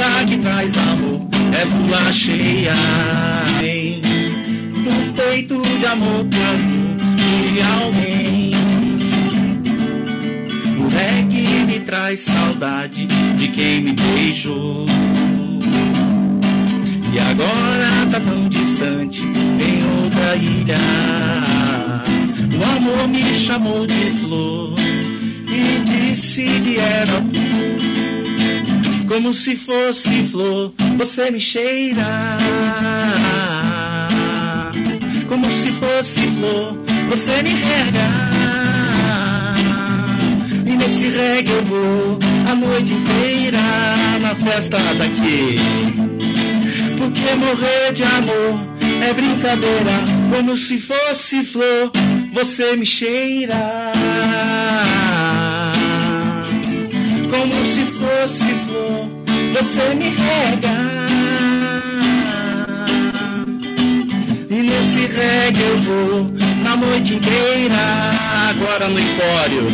A 0.00 0.02
lua 0.02 0.24
que 0.24 0.38
traz 0.38 0.78
amor 0.78 1.28
é 1.52 1.64
lua 1.64 2.12
cheia. 2.12 2.72
Vem 3.60 4.00
no 4.72 5.12
peito 5.12 5.60
de 5.78 5.86
amor 5.86 6.24
mim 6.24 6.96
de 7.52 7.60
alguém. 7.60 8.50
O 10.78 10.88
reggae 10.88 11.66
me 11.66 11.80
traz 11.80 12.20
saudade 12.20 13.06
de 13.36 13.48
quem 13.48 13.82
me 13.82 13.92
beijou. 13.92 14.86
E 17.12 17.18
agora 17.18 18.06
tá 18.10 18.20
tão 18.20 18.48
distante 18.48 19.22
em 19.22 20.02
outra 20.02 20.36
ilha. 20.36 20.78
O 22.58 22.76
amor 22.76 23.06
me 23.06 23.34
chamou 23.34 23.86
de 23.86 24.10
flor 24.12 24.74
e 25.46 26.10
disse 26.10 26.44
que 26.44 26.78
era 26.78 27.20
tu. 27.20 27.89
Como 29.10 29.34
se 29.34 29.56
fosse 29.56 30.22
flor, 30.22 30.72
você 30.96 31.32
me 31.32 31.40
cheira. 31.40 32.36
Como 35.26 35.50
se 35.50 35.72
fosse 35.72 36.28
flor, 36.28 36.78
você 37.08 37.42
me 37.42 37.50
rega. 37.50 38.06
E 40.64 40.76
nesse 40.76 41.08
reggae 41.08 41.50
eu 41.50 41.64
vou 41.64 42.18
a 42.48 42.54
noite 42.54 42.92
inteira 42.92 43.58
na 44.22 44.32
festa 44.36 44.78
daqui. 44.94 45.56
Porque 46.96 47.34
morrer 47.34 47.92
de 47.92 48.04
amor 48.04 48.60
é 49.02 49.12
brincadeira, 49.12 50.04
como 50.32 50.56
se 50.56 50.78
fosse 50.78 51.42
flor, 51.42 51.90
você 52.32 52.76
me 52.76 52.86
cheira. 52.86 53.90
Como 57.28 57.64
se 57.64 57.82
fosse 57.86 58.44
flor, 58.66 58.99
você 59.52 59.94
me 59.94 60.08
rega. 60.08 60.70
E 64.48 64.62
nesse 64.62 65.06
reggae 65.06 65.62
eu 65.62 65.78
vou 65.78 66.30
na 66.62 66.76
noite 66.76 67.14
inteira, 67.14 67.76
agora 68.50 68.88
no 68.88 68.98
empório. 68.98 69.66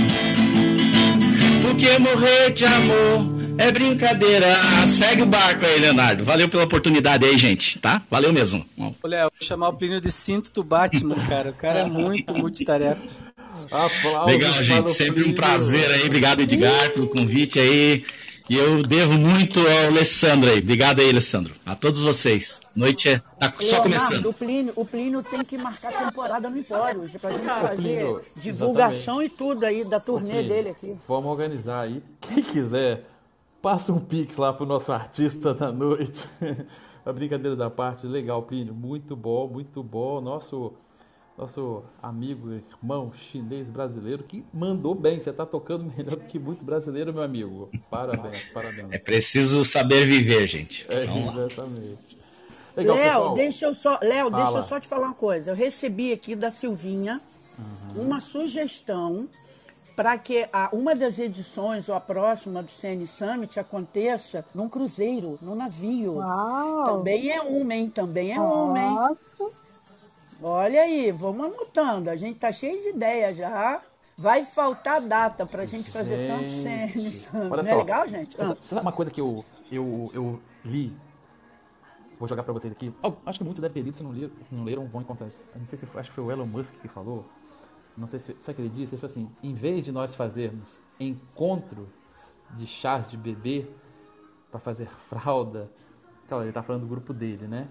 Porque 1.62 1.99
morrer 1.99 2.50
de 2.52 2.64
amor 2.64 3.37
é 3.59 3.73
brincadeira. 3.73 4.47
Segue 4.87 5.23
o 5.23 5.26
barco 5.26 5.64
aí, 5.64 5.80
Leonardo. 5.80 6.25
Valeu 6.25 6.49
pela 6.49 6.64
oportunidade 6.64 7.25
aí, 7.25 7.37
gente, 7.38 7.78
tá? 7.78 8.02
Valeu 8.11 8.33
mesmo. 8.33 8.64
Ô, 8.78 8.92
Léo, 9.06 9.30
vou 9.38 9.47
chamar 9.47 9.68
o 9.68 9.73
Plínio 9.73 10.00
de 10.00 10.12
cinto 10.12 10.52
do 10.52 10.62
Batman, 10.62 11.16
cara. 11.26 11.50
O 11.50 11.54
cara 11.54 11.80
é 11.80 11.87
muito 11.87 12.34
multitarefa. 12.34 13.02
Aplausos 13.71 14.32
Legal, 14.32 14.62
gente. 14.62 14.91
Sempre 14.91 15.25
um 15.25 15.32
prazer 15.32 15.91
aí. 15.91 16.04
Obrigado, 16.04 16.41
Edgar, 16.41 16.91
pelo 16.91 17.08
convite 17.08 17.58
aí. 17.58 18.04
E 18.49 18.56
eu 18.56 18.80
devo 18.80 19.15
muito 19.15 19.59
ao 19.59 19.89
Alessandro 19.89 20.49
aí. 20.49 20.61
Obrigado 20.61 21.00
aí, 21.00 21.11
Alessandro. 21.11 21.52
A 21.67 21.75
todos 21.75 22.02
vocês. 22.02 22.61
Noite 22.76 23.09
é... 23.09 23.19
tá 23.19 23.52
só 23.56 23.82
Leonardo, 23.82 23.82
começando. 23.82 24.26
O 24.26 24.32
Plínio, 24.32 24.73
o 24.76 24.85
Plínio 24.85 25.23
tem 25.25 25.45
que 25.45 25.59
marcar 25.59 25.93
temporada 25.93 26.49
no 26.49 26.56
Empório, 26.56 27.00
pra 27.21 27.32
gente 27.32 27.45
fazer 27.45 27.76
Plínio, 27.76 28.23
divulgação 28.37 29.21
e 29.21 29.28
tudo 29.28 29.67
aí 29.67 29.85
da 29.85 29.99
turnê 29.99 30.30
Plínio, 30.30 30.49
dele 30.49 30.69
aqui. 30.69 30.97
Vamos 31.09 31.28
organizar 31.28 31.80
aí. 31.80 32.00
Quem 32.21 32.41
quiser, 32.41 33.04
passa 33.61 33.93
um 33.93 33.99
pix 33.99 34.37
lá 34.37 34.52
pro 34.52 34.65
nosso 34.65 34.93
artista 34.93 35.52
da 35.52 35.73
noite. 35.73 36.23
A 37.04 37.13
brincadeira 37.13 37.56
da 37.56 37.71
parte, 37.71 38.06
legal, 38.06 38.43
Plínio. 38.43 38.75
Muito 38.75 39.17
bom, 39.17 39.49
muito 39.49 39.82
bom. 39.82 40.21
Nosso, 40.21 40.73
nosso 41.36 41.82
amigo, 42.02 42.50
irmão 42.52 43.12
chinês 43.14 43.68
brasileiro 43.68 44.22
que 44.25 44.44
mandou 44.52 44.94
bem. 44.94 45.18
Você 45.20 45.32
tá 45.32 45.44
tocando 45.44 45.84
melhor 45.96 46.16
do 46.16 46.25
que 46.25 46.38
muito 46.38 46.64
brasileiro, 46.64 47.12
meu 47.12 47.22
amigo. 47.22 47.68
Parabéns, 47.90 48.49
parabéns. 48.54 48.90
É 48.92 48.99
preciso 48.99 49.64
saber 49.64 50.04
viver, 50.06 50.46
gente. 50.46 50.86
É, 50.88 51.02
exatamente. 51.04 52.18
Legal, 52.76 52.96
Léo, 52.96 53.12
pessoal. 53.12 53.34
deixa 53.34 53.66
eu 53.66 53.75
só, 53.75 53.99
Léo, 54.02 54.30
deixa 54.30 54.46
Fala. 54.46 54.58
eu 54.58 54.62
só 54.64 54.80
te 54.80 54.86
falar 54.88 55.06
uma 55.08 55.14
coisa. 55.14 55.50
Eu 55.50 55.54
recebi 55.54 56.12
aqui 56.12 56.34
da 56.34 56.50
Silvinha 56.50 57.20
Uhum. 57.58 58.02
uma 58.02 58.20
sugestão 58.20 59.26
para 59.96 60.18
que 60.18 60.46
a, 60.52 60.68
uma 60.75 60.94
das 60.94 61.18
edições 61.18 61.88
ou 61.88 61.94
a 61.94 62.00
próxima 62.00 62.62
do 62.62 62.70
CN 62.70 63.06
Summit 63.06 63.58
aconteça 63.58 64.44
num 64.54 64.68
cruzeiro, 64.68 65.38
num 65.40 65.54
navio. 65.54 66.16
Uau! 66.16 66.84
Também 66.84 67.30
é 67.30 67.40
uma, 67.40 67.75
hein? 67.75 67.88
Também 67.88 68.34
é 68.34 68.38
uma, 68.38 68.78
hein? 68.78 69.16
Olha 70.42 70.82
aí, 70.82 71.10
vamos 71.12 71.40
anotando. 71.46 72.10
A 72.10 72.16
gente 72.16 72.38
tá 72.38 72.52
cheio 72.52 72.80
de 72.82 72.90
ideias 72.90 73.36
já. 73.36 73.80
Vai 74.18 74.44
faltar 74.44 75.00
data 75.02 75.44
pra 75.44 75.66
gente 75.66 75.90
fazer 75.90 76.26
tanto 76.28 76.49
CN 76.49 76.88
Gente, 76.88 77.12
Summit. 77.16 77.52
olha 77.52 77.62
Não 77.62 77.68
é 77.70 77.72
só. 77.75 77.78
legal, 77.78 78.08
gente? 78.08 78.34
Sabe 78.36 78.52
Ah. 78.52 78.56
sabe 78.68 78.80
uma 78.80 78.92
coisa 78.92 79.10
que 79.10 79.20
eu, 79.20 79.44
eu, 79.70 80.10
eu 80.14 80.40
li? 80.64 80.96
Vou 82.18 82.26
jogar 82.26 82.42
pra 82.42 82.52
vocês 82.54 82.72
aqui. 82.72 82.94
Oh, 83.02 83.12
acho 83.26 83.38
que 83.38 83.44
muitos 83.44 83.60
devem 83.60 83.75
ter 83.75 83.82
lido, 83.82 83.94
se 83.94 84.02
não, 84.02 84.10
leram, 84.12 84.30
se 84.49 84.54
não 84.54 84.64
leram, 84.64 84.86
vão 84.86 85.02
encontrar. 85.02 85.28
Não 85.54 85.66
sei 85.66 85.78
se 85.78 85.84
foi, 85.84 86.00
acho 86.00 86.08
que 86.10 86.14
foi 86.16 86.25
o 86.25 86.30
Elon 86.32 86.46
Musk 86.46 86.72
que 86.80 86.88
falou. 86.88 87.26
Não 87.94 88.06
sei 88.06 88.18
se 88.18 88.26
sabe 88.42 88.52
o 88.52 88.54
que 88.54 88.62
ele 88.62 88.68
disse. 88.70 88.94
Ele 88.94 89.00
falou 89.00 89.10
assim: 89.12 89.30
em 89.42 89.52
vez 89.54 89.84
de 89.84 89.92
nós 89.92 90.14
fazermos 90.14 90.80
encontros 90.99 91.86
de 92.56 92.66
chás 92.66 93.06
de 93.10 93.18
bebê 93.18 93.66
para 94.50 94.60
fazer 94.60 94.88
fralda, 95.10 95.70
claro, 96.26 96.44
ele 96.44 96.52
tá 96.52 96.62
falando 96.62 96.82
do 96.82 96.88
grupo 96.88 97.12
dele, 97.12 97.46
né? 97.46 97.68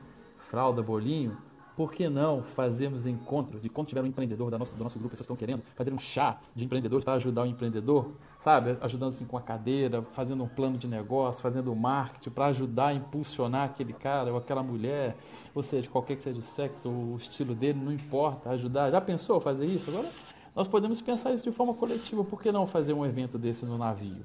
Fralda, 0.47 0.83
bolinho. 0.83 1.35
Por 1.75 1.91
que 1.91 2.07
não 2.07 2.41
fazermos 2.41 3.05
encontro 3.05 3.59
de 3.59 3.67
quando 3.67 3.87
tiver 3.87 4.01
um 4.01 4.05
empreendedor 4.05 4.49
da 4.49 4.57
nossa, 4.57 4.73
do 4.73 4.81
nosso 4.81 4.97
grupo, 4.97 5.11
pessoas 5.11 5.25
estão 5.25 5.35
querendo 5.35 5.61
fazer 5.75 5.91
um 5.91 5.99
chá 5.99 6.39
de 6.55 6.63
empreendedores 6.63 7.03
para 7.03 7.15
ajudar 7.15 7.43
o 7.43 7.45
empreendedor, 7.45 8.11
sabe? 8.39 8.77
Ajudando 8.79 9.11
assim 9.11 9.25
com 9.25 9.37
a 9.37 9.41
cadeira, 9.41 10.01
fazendo 10.13 10.43
um 10.43 10.47
plano 10.47 10.77
de 10.77 10.87
negócio, 10.87 11.41
fazendo 11.41 11.75
marketing 11.75 12.29
para 12.29 12.45
ajudar 12.45 12.87
a 12.87 12.93
impulsionar 12.93 13.65
aquele 13.65 13.91
cara 13.91 14.31
ou 14.31 14.37
aquela 14.37 14.63
mulher, 14.63 15.17
ou 15.53 15.61
seja, 15.61 15.89
qualquer 15.89 16.15
que 16.15 16.23
seja 16.23 16.39
o 16.39 16.43
sexo 16.43 16.89
ou 16.89 17.15
o 17.15 17.17
estilo 17.17 17.53
dele, 17.53 17.79
não 17.83 17.91
importa, 17.91 18.51
ajudar. 18.51 18.89
Já 18.89 19.01
pensou 19.01 19.41
fazer 19.41 19.65
isso? 19.65 19.89
Agora 19.89 20.09
nós 20.55 20.69
podemos 20.69 21.01
pensar 21.01 21.33
isso 21.33 21.43
de 21.43 21.51
forma 21.51 21.73
coletiva. 21.73 22.23
Por 22.23 22.41
que 22.41 22.53
não 22.53 22.65
fazer 22.65 22.93
um 22.93 23.05
evento 23.05 23.37
desse 23.37 23.65
no 23.65 23.77
navio? 23.77 24.23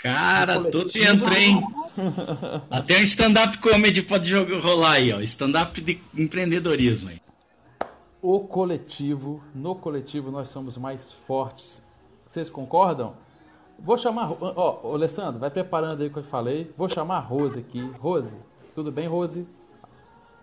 Cara, 0.00 0.54
coletivo. 0.54 0.92
dentro, 0.92 1.34
hein? 1.34 1.62
Até 2.70 2.98
um 2.98 3.02
stand-up 3.02 3.58
comedy 3.58 4.02
pode 4.02 4.28
jogar, 4.28 4.60
rolar 4.60 4.92
aí, 4.92 5.12
ó. 5.12 5.20
Stand-up 5.20 5.80
de 5.80 6.00
empreendedorismo 6.16 7.10
aí. 7.10 7.20
O 8.22 8.40
coletivo, 8.40 9.42
no 9.54 9.74
coletivo 9.74 10.30
nós 10.30 10.48
somos 10.48 10.76
mais 10.76 11.12
fortes. 11.26 11.82
Vocês 12.28 12.48
concordam? 12.50 13.14
Vou 13.78 13.96
chamar, 13.96 14.32
ó, 14.40 14.92
Alessandro, 14.92 15.38
vai 15.38 15.50
preparando 15.50 16.02
aí 16.02 16.08
o 16.08 16.12
que 16.12 16.18
eu 16.18 16.24
falei. 16.24 16.72
Vou 16.76 16.88
chamar 16.88 17.18
a 17.18 17.20
Rose 17.20 17.58
aqui. 17.58 17.80
Rose, 17.98 18.36
tudo 18.74 18.90
bem, 18.90 19.06
Rose? 19.06 19.46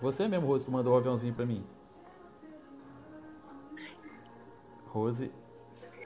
Você 0.02 0.28
mesmo, 0.28 0.48
Rose, 0.48 0.66
que 0.66 0.72
mandou 0.72 0.94
o 0.94 0.98
aviãozinho 0.98 1.34
pra 1.34 1.46
mim. 1.46 1.64
Rose, 4.88 5.30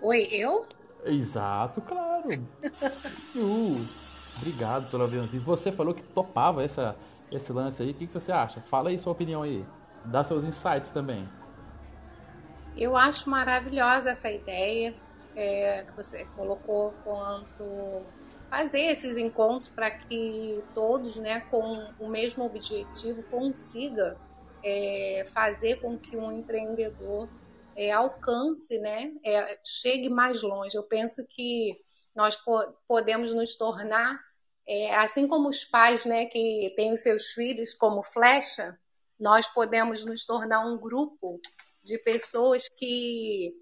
Oi, 0.01 0.27
eu? 0.31 0.65
Exato, 1.05 1.81
claro. 1.81 2.27
Uh, 3.35 3.87
obrigado 4.37 4.89
pelo 4.89 5.03
aviãozinho. 5.03 5.43
Você 5.43 5.71
falou 5.71 5.93
que 5.93 6.03
topava 6.03 6.63
essa, 6.63 6.95
esse 7.31 7.51
lance 7.51 7.81
aí. 7.81 7.91
O 7.91 7.93
que, 7.93 8.07
que 8.07 8.13
você 8.13 8.31
acha? 8.31 8.61
Fala 8.61 8.89
aí 8.89 8.99
sua 8.99 9.11
opinião 9.11 9.41
aí. 9.41 9.65
Dá 10.05 10.23
seus 10.23 10.43
insights 10.43 10.91
também. 10.91 11.21
Eu 12.77 12.95
acho 12.95 13.29
maravilhosa 13.29 14.11
essa 14.11 14.31
ideia 14.31 14.95
é, 15.35 15.83
que 15.83 15.95
você 15.95 16.25
colocou 16.35 16.93
quanto 17.03 18.03
fazer 18.49 18.81
esses 18.81 19.17
encontros 19.17 19.69
para 19.69 19.91
que 19.91 20.63
todos, 20.73 21.17
né, 21.17 21.41
com 21.51 21.87
o 21.99 22.09
mesmo 22.09 22.45
objetivo, 22.45 23.21
consiga 23.23 24.17
é, 24.63 25.23
fazer 25.27 25.79
com 25.81 25.97
que 25.97 26.17
um 26.17 26.31
empreendedor 26.31 27.29
é, 27.79 27.91
alcance, 27.91 28.77
né, 28.77 29.09
é, 29.25 29.59
chegue 29.65 30.09
mais 30.09 30.43
longe. 30.43 30.75
Eu 30.75 30.83
penso 30.83 31.25
que 31.33 31.77
nós 32.13 32.35
po 32.35 32.59
podemos 32.85 33.33
nos 33.33 33.55
tornar, 33.55 34.19
é, 34.67 34.93
assim 34.95 35.27
como 35.29 35.47
os 35.47 35.63
pais, 35.63 36.05
né, 36.05 36.25
que 36.25 36.73
têm 36.75 36.91
os 36.91 37.01
seus 37.01 37.31
filhos 37.31 37.73
como 37.73 38.03
flecha, 38.03 38.77
nós 39.17 39.47
podemos 39.47 40.03
nos 40.03 40.25
tornar 40.25 40.65
um 40.65 40.77
grupo 40.77 41.39
de 41.81 41.97
pessoas 41.99 42.67
que 42.67 43.53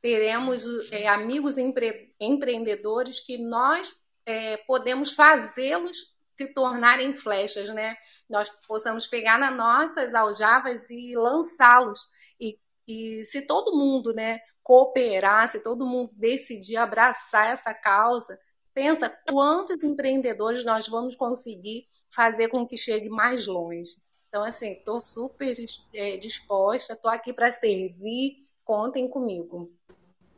teremos 0.00 0.90
é, 0.92 1.06
amigos 1.06 1.58
empre 1.58 2.14
empreendedores 2.18 3.20
que 3.20 3.36
nós 3.36 3.94
é, 4.24 4.56
podemos 4.58 5.12
fazê-los 5.12 6.16
se 6.32 6.54
tornarem 6.54 7.16
flechas, 7.16 7.68
né? 7.70 7.96
Nós 8.30 8.48
possamos 8.66 9.06
pegar 9.06 9.38
nas 9.38 9.56
nossas 9.56 10.14
aljavas 10.14 10.88
e 10.88 11.14
lançá-los. 11.16 12.00
E, 12.40 12.56
e 12.88 13.22
se 13.26 13.42
todo 13.42 13.76
mundo, 13.76 14.14
né, 14.14 14.38
cooperar, 14.62 15.46
se 15.50 15.62
todo 15.62 15.86
mundo 15.86 16.10
decidir 16.16 16.76
abraçar 16.76 17.52
essa 17.52 17.74
causa, 17.74 18.38
pensa 18.72 19.14
quantos 19.30 19.84
empreendedores 19.84 20.64
nós 20.64 20.88
vamos 20.88 21.14
conseguir 21.14 21.86
fazer 22.10 22.48
com 22.48 22.66
que 22.66 22.78
chegue 22.78 23.10
mais 23.10 23.46
longe. 23.46 23.90
Então, 24.28 24.42
assim, 24.42 24.72
estou 24.72 25.00
super 25.00 25.54
é, 25.94 26.16
disposta, 26.16 26.94
estou 26.94 27.10
aqui 27.10 27.32
para 27.32 27.52
servir, 27.52 28.46
contem 28.64 29.06
comigo. 29.08 29.70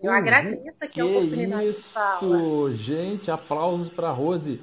Eu 0.03 0.11
uhum. 0.11 0.17
agradeço 0.17 0.85
aqui 0.85 0.95
que 0.95 1.01
a 1.01 1.05
oportunidade 1.05 1.69
isso, 1.69 1.79
de 1.79 1.85
fala. 1.85 2.75
Gente, 2.75 3.31
aplausos 3.31 3.91
para 3.91 4.11
Rose. 4.11 4.61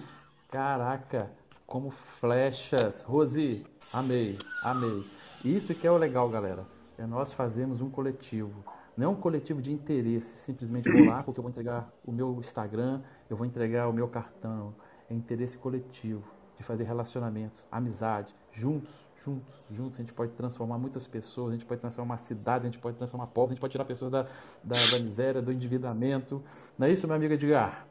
Caraca, 0.49 1.31
como 1.65 1.91
flechas. 2.19 3.01
Rose, 3.01 3.65
amei, 3.93 4.37
amei. 4.63 5.05
Isso 5.45 5.73
que 5.75 5.85
é 5.85 5.91
o 5.91 5.97
legal, 5.97 6.29
galera. 6.29 6.76
É 6.97 7.05
nós 7.05 7.31
fazemos 7.31 7.81
um 7.81 7.89
coletivo. 7.89 8.63
Não 8.97 9.11
um 9.11 9.15
coletivo 9.15 9.61
de 9.61 9.71
interesse, 9.71 10.39
simplesmente 10.39 10.91
vou 10.91 11.05
lá 11.05 11.21
porque 11.21 11.39
eu 11.39 11.43
vou 11.43 11.51
entregar 11.51 11.87
o 12.03 12.11
meu 12.11 12.39
Instagram, 12.39 13.01
eu 13.29 13.37
vou 13.37 13.45
entregar 13.45 13.87
o 13.87 13.93
meu 13.93 14.07
cartão. 14.07 14.73
É 15.09 15.13
interesse 15.13 15.55
coletivo, 15.55 16.23
de 16.57 16.63
fazer 16.63 16.83
relacionamentos, 16.83 17.67
amizade, 17.71 18.33
juntos, 18.51 18.91
juntos, 19.23 19.53
juntos, 19.69 19.99
a 19.99 20.01
gente 20.01 20.13
pode 20.13 20.31
transformar 20.31 20.79
muitas 20.79 21.05
pessoas, 21.05 21.51
a 21.51 21.53
gente 21.53 21.65
pode 21.65 21.79
transformar 21.79 22.15
uma 22.15 22.23
cidade, 22.23 22.65
a 22.65 22.69
gente 22.69 22.79
pode 22.79 22.97
transformar 22.97 23.27
povos, 23.27 23.51
a 23.51 23.53
gente 23.53 23.61
pode 23.61 23.71
tirar 23.71 23.85
pessoas 23.85 24.11
da, 24.11 24.23
da, 24.63 24.75
da 24.91 24.99
miséria, 24.99 25.41
do 25.41 25.51
endividamento. 25.51 26.43
Não 26.77 26.87
é 26.87 26.91
isso, 26.91 27.05
meu 27.05 27.15
amigo 27.15 27.33
Edgar? 27.33 27.85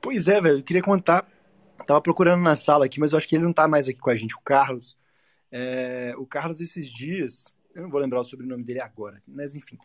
Pois 0.00 0.26
é, 0.26 0.40
velho, 0.40 0.58
eu 0.58 0.62
queria 0.64 0.82
contar. 0.82 1.26
Tava 1.86 2.00
procurando 2.02 2.42
na 2.42 2.56
sala 2.56 2.86
aqui, 2.86 2.98
mas 2.98 3.12
eu 3.12 3.18
acho 3.18 3.28
que 3.28 3.36
ele 3.36 3.44
não 3.44 3.52
tá 3.52 3.68
mais 3.68 3.88
aqui 3.88 3.98
com 3.98 4.10
a 4.10 4.16
gente, 4.16 4.34
o 4.34 4.40
Carlos. 4.40 4.96
É, 5.50 6.14
o 6.18 6.26
Carlos, 6.26 6.60
esses 6.60 6.88
dias, 6.88 7.52
eu 7.74 7.82
não 7.82 7.90
vou 7.90 8.00
lembrar 8.00 8.20
o 8.20 8.24
sobrenome 8.24 8.64
dele 8.64 8.80
agora, 8.80 9.22
mas 9.26 9.54
enfim. 9.56 9.78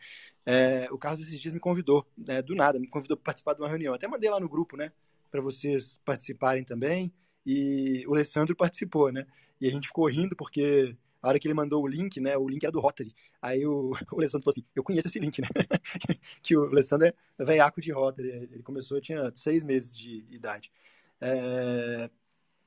É, 0.46 0.88
o 0.92 0.98
Carlos, 0.98 1.22
esses 1.22 1.40
dias, 1.40 1.54
me 1.54 1.60
convidou, 1.60 2.06
né, 2.18 2.42
do 2.42 2.56
nada, 2.56 2.80
me 2.80 2.88
convidou 2.88 3.16
para 3.18 3.26
participar 3.26 3.54
de 3.54 3.62
uma 3.62 3.70
reunião. 3.70 3.94
Até 3.94 4.08
mandei 4.08 4.30
lá 4.30 4.40
no 4.40 4.50
grupo, 4.50 4.76
né, 4.76 4.92
para 5.32 5.42
vocês 5.42 6.00
participarem 6.06 6.64
também. 6.64 7.14
E 7.46 8.06
o 8.08 8.14
Alessandro 8.14 8.56
participou, 8.56 9.12
né? 9.12 9.26
E 9.60 9.68
a 9.68 9.72
gente 9.72 9.88
ficou 9.88 10.08
rindo 10.08 10.36
porque 10.36 10.96
a 11.22 11.30
hora 11.30 11.40
que 11.40 11.48
ele 11.48 11.54
mandou 11.54 11.82
o 11.84 11.88
link, 11.88 12.20
né? 12.20 12.38
O 12.38 12.48
link 12.48 12.66
é 12.66 12.72
do 12.72 12.80
Rotary. 12.80 13.16
Aí 13.42 13.66
o, 13.66 13.92
o 14.12 14.18
Alessandro 14.18 14.44
falou 14.44 14.52
assim: 14.52 14.66
Eu 14.76 14.84
conheço 14.84 15.08
esse 15.08 15.20
link, 15.20 15.42
né? 15.42 15.48
que 16.42 16.56
o 16.56 16.66
Alessandro 16.66 17.08
é 17.08 17.46
veiaco 17.46 17.82
de 17.82 17.92
Rotary. 17.92 18.30
Ele 18.30 18.64
começou, 18.64 19.00
tinha 19.02 19.32
seis 19.34 19.64
meses 19.64 19.98
de 19.98 20.26
idade. 20.30 20.72
É... 21.20 22.10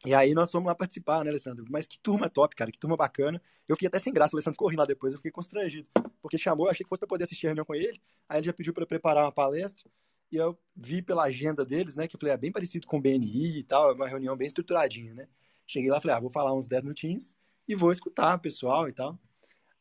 E 0.05 0.15
aí 0.15 0.35
nós 0.35 0.51
fomos 0.51 0.67
lá 0.67 0.75
participar, 0.75 1.25
né, 1.25 1.31
Alessandro? 1.31 1.65
Mas 1.71 1.87
que 1.87 1.99
turma 1.99 2.29
top, 2.29 2.55
cara, 2.55 2.71
que 2.71 2.79
turma 2.79 2.97
bacana. 2.97 3.41
Eu 3.67 3.75
fiquei 3.77 3.89
até 3.89 3.99
sem 3.99 4.13
graça, 4.13 4.35
o 4.35 4.37
Alessandro 4.37 4.59
correndo 4.59 4.81
lá 4.81 4.87
depois, 4.87 5.13
eu 5.13 5.19
fiquei 5.19 5.33
constrangido. 5.33 5.89
Porque 6.21 6.39
chamou, 6.39 6.69
achei 6.69 6.85
que 6.85 6.89
fosse 6.89 7.01
para 7.01 7.09
poder 7.09 7.25
assistir 7.25 7.47
a 7.47 7.51
reunião 7.51 7.65
com 7.65 7.75
ele. 7.75 8.01
Aí 8.29 8.39
ele 8.39 8.47
já 8.47 8.53
pediu 8.53 8.73
para 8.73 8.87
preparar 8.87 9.25
uma 9.25 9.33
palestra. 9.33 9.91
E 10.31 10.37
eu 10.37 10.59
vi 10.75 11.03
pela 11.03 11.25
agenda 11.25 11.65
deles, 11.65 11.97
né, 11.97 12.07
que 12.07 12.17
eu 12.17 12.21
falei, 12.21 12.35
é 12.35 12.37
bem 12.37 12.53
parecido 12.53 12.87
com 12.87 12.99
o 12.99 13.01
BNI 13.01 13.59
e 13.59 13.63
tal, 13.63 13.91
é 13.91 13.95
uma 13.95 14.09
reunião 14.09 14.37
bem 14.37 14.47
estruturadinha, 14.47 15.15
né? 15.15 15.29
Cheguei 15.67 15.91
lá, 15.91 16.01
falei, 16.01 16.17
ah, 16.17 16.21
vou 16.21 16.31
falar 16.31 16.53
uns 16.53 16.69
10 16.69 16.83
minutinhos 16.83 17.35
e 17.67 17.75
vou 17.75 17.91
escutar 17.91 18.37
o 18.37 18.41
pessoal 18.41 18.89
e 18.89 18.93
tal. 18.93 19.19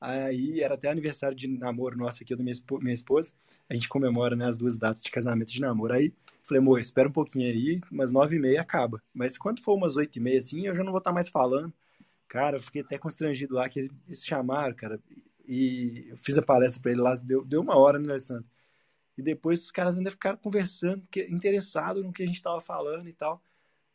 Aí 0.06 0.62
era 0.62 0.76
até 0.76 0.88
aniversário 0.88 1.36
de 1.36 1.48
namoro 1.48 1.98
nosso 1.98 2.22
aqui, 2.22 2.36
da 2.36 2.44
minha, 2.44 2.56
minha 2.80 2.94
esposa. 2.94 3.32
A 3.68 3.74
gente 3.74 3.90
comemora 3.90 4.36
né, 4.36 4.46
as 4.46 4.56
duas 4.56 4.78
datas 4.78 5.02
de 5.02 5.10
casamento 5.10 5.52
de 5.52 5.60
namoro. 5.60 5.96
Aí 5.96 6.14
falei, 6.44 6.62
amor, 6.62 6.80
espera 6.80 7.10
um 7.10 7.12
pouquinho 7.12 7.48
aí, 7.48 7.82
umas 7.92 8.12
nove 8.12 8.36
e 8.36 8.40
meia 8.40 8.62
acaba. 8.62 9.02
Mas 9.12 9.36
quando 9.36 9.62
for 9.62 9.74
umas 9.74 9.98
oito 9.98 10.18
e 10.18 10.20
meia 10.20 10.38
assim, 10.38 10.68
eu 10.68 10.76
já 10.76 10.84
não 10.84 10.92
vou 10.92 11.00
estar 11.00 11.12
mais 11.12 11.28
falando. 11.28 11.74
Cara, 12.28 12.58
eu 12.58 12.62
fiquei 12.62 12.82
até 12.84 13.00
constrangido 13.00 13.56
lá, 13.56 13.68
que 13.68 13.80
eles 13.80 14.24
chamaram, 14.24 14.76
cara. 14.76 15.00
E 15.48 16.06
eu 16.10 16.18
fiz 16.18 16.38
a 16.38 16.42
palestra 16.42 16.82
para 16.82 16.92
ele 16.92 17.02
lá, 17.02 17.16
deu, 17.16 17.44
deu 17.44 17.62
uma 17.62 17.76
hora, 17.76 17.98
né, 17.98 18.12
Alessandro? 18.12 18.46
E 19.18 19.24
depois 19.24 19.64
os 19.64 19.72
caras 19.72 19.98
ainda 19.98 20.12
ficaram 20.12 20.38
conversando, 20.38 21.04
interessados 21.30 22.04
no 22.04 22.14
que 22.14 22.22
a 22.22 22.28
gente 22.28 22.36
estava 22.36 22.62
falando 22.62 23.08
e 23.10 23.14
tal. 23.14 23.42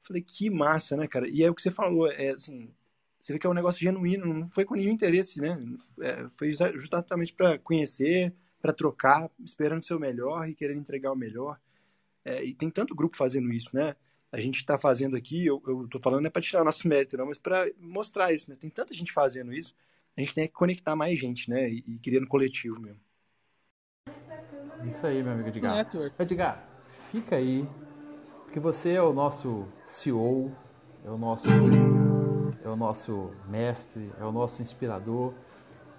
Falei, 0.03 0.23
que 0.23 0.51
massa, 0.51 0.97
né, 0.97 1.07
cara? 1.07 1.29
E 1.29 1.45
é 1.45 1.51
o 1.51 1.55
que 1.55 1.63
você 1.63 1.71
falou, 1.71 2.11
é 2.11 2.31
assim, 2.31 2.73
você 3.21 3.35
vê 3.35 3.39
que 3.39 3.47
é 3.47 3.51
um 3.51 3.55
negócio 3.55 3.81
genuíno, 3.81 4.33
não 4.33 4.49
foi 4.49 4.65
com 4.65 4.75
nenhum 4.75 4.93
interesse, 4.93 5.41
né? 5.41 5.63
É, 6.01 6.27
foi 6.31 6.51
justamente 6.51 7.35
para 7.35 7.59
conhecer, 7.59 8.33
para 8.61 8.73
trocar, 8.73 9.31
esperando 9.45 9.85
ser 9.85 9.95
o 9.95 10.01
melhor 10.01 10.49
e 10.49 10.55
querendo 10.55 10.81
entregar 10.81 11.13
o 11.13 11.17
melhor. 11.17 11.61
É, 12.25 12.43
e 12.43 12.55
tem 12.55 12.71
tanto 12.71 12.95
grupo 12.95 13.17
fazendo 13.17 13.53
isso, 13.53 13.71
né? 13.75 13.95
A 14.33 14.41
gente 14.41 14.57
está 14.57 14.79
fazendo 14.79 15.17
aqui, 15.17 15.45
eu, 15.45 15.63
eu 15.67 15.89
tô 15.89 15.99
falando 15.99 16.23
não 16.23 16.29
é 16.29 16.31
para 16.31 16.41
tirar 16.41 16.63
o 16.63 16.65
nosso 16.65 16.87
mérito, 16.89 17.17
não, 17.17 17.27
mas 17.27 17.37
para 17.37 17.71
mostrar 17.79 18.33
isso, 18.33 18.49
né? 18.49 18.57
Tem 18.59 18.71
tanta 18.71 18.95
gente 18.95 19.13
fazendo 19.13 19.53
isso, 19.53 19.75
a 20.17 20.21
gente 20.21 20.35
tem 20.35 20.47
que 20.47 20.55
conectar 20.55 20.97
mais 20.97 21.19
gente, 21.19 21.51
né? 21.51 21.69
E, 21.69 21.85
e 21.87 21.99
criando 21.99 22.27
coletivo 22.27 22.81
mesmo. 22.81 23.01
Isso 24.87 25.07
aí, 25.07 25.23
meu 25.23 25.33
amigo 25.33 25.49
Edgar. 25.49 25.75
Network. 25.75 26.23
Edgar, 26.23 26.69
fica 27.11 27.37
aí, 27.37 27.69
porque 28.45 28.59
você 28.59 28.93
é 28.93 29.03
o 29.03 29.13
nosso 29.13 29.67
CEO, 29.85 30.57
é 31.05 31.11
o 31.11 31.19
nosso, 31.19 31.49
é 32.65 32.69
o 32.69 32.77
nosso 32.77 33.31
mestre, 33.49 34.11
é 34.21 34.25
o 34.25 34.33
nosso 34.33 34.63
inspirador. 34.63 35.33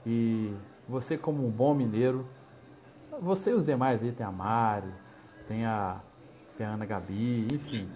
E 0.05 0.53
você, 0.87 1.17
como 1.17 1.45
um 1.45 1.49
bom 1.49 1.73
mineiro, 1.73 2.25
você 3.21 3.51
e 3.51 3.53
os 3.53 3.63
demais 3.63 4.01
aí, 4.01 4.11
tem 4.11 4.25
a 4.25 4.31
Mari, 4.31 4.91
tem 5.47 5.65
a, 5.65 5.97
tem 6.57 6.65
a 6.65 6.71
Ana 6.71 6.85
Gabi, 6.85 7.47
enfim. 7.53 7.89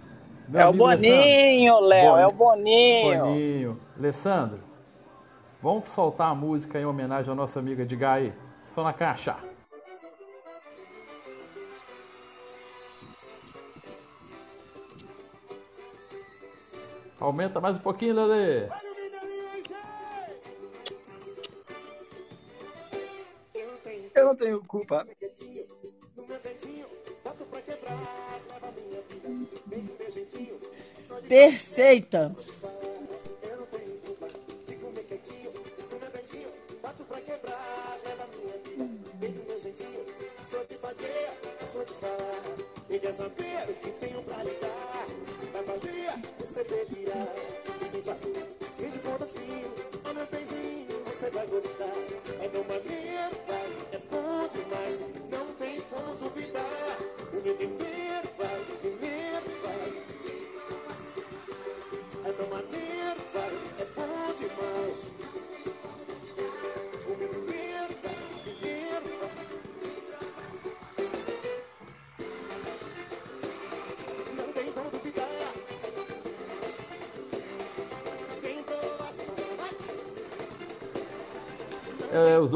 Meu 0.48 0.60
é 0.60 0.68
o 0.68 0.72
Boninho, 0.72 1.80
Léo, 1.80 2.16
é 2.16 2.26
o 2.26 2.32
Boninho. 2.32 3.24
Boninho. 3.24 3.80
Alessandro, 3.98 4.60
vamos 5.60 5.88
soltar 5.88 6.30
a 6.30 6.34
música 6.34 6.78
em 6.80 6.84
homenagem 6.84 7.28
ao 7.28 7.36
nosso 7.36 7.58
amigo 7.58 7.82
Edgar 7.82 8.14
aí. 8.14 8.32
Só 8.64 8.84
na 8.84 8.92
caixa. 8.92 9.36
Aumenta 17.18 17.60
mais 17.60 17.76
um 17.76 17.80
pouquinho, 17.80 18.14
Lele. 18.14 18.68
Eu 24.14 24.24
não 24.24 24.36
tenho 24.36 24.64
culpa. 24.64 25.06
Perfeita. 31.28 32.34
E 42.88 42.98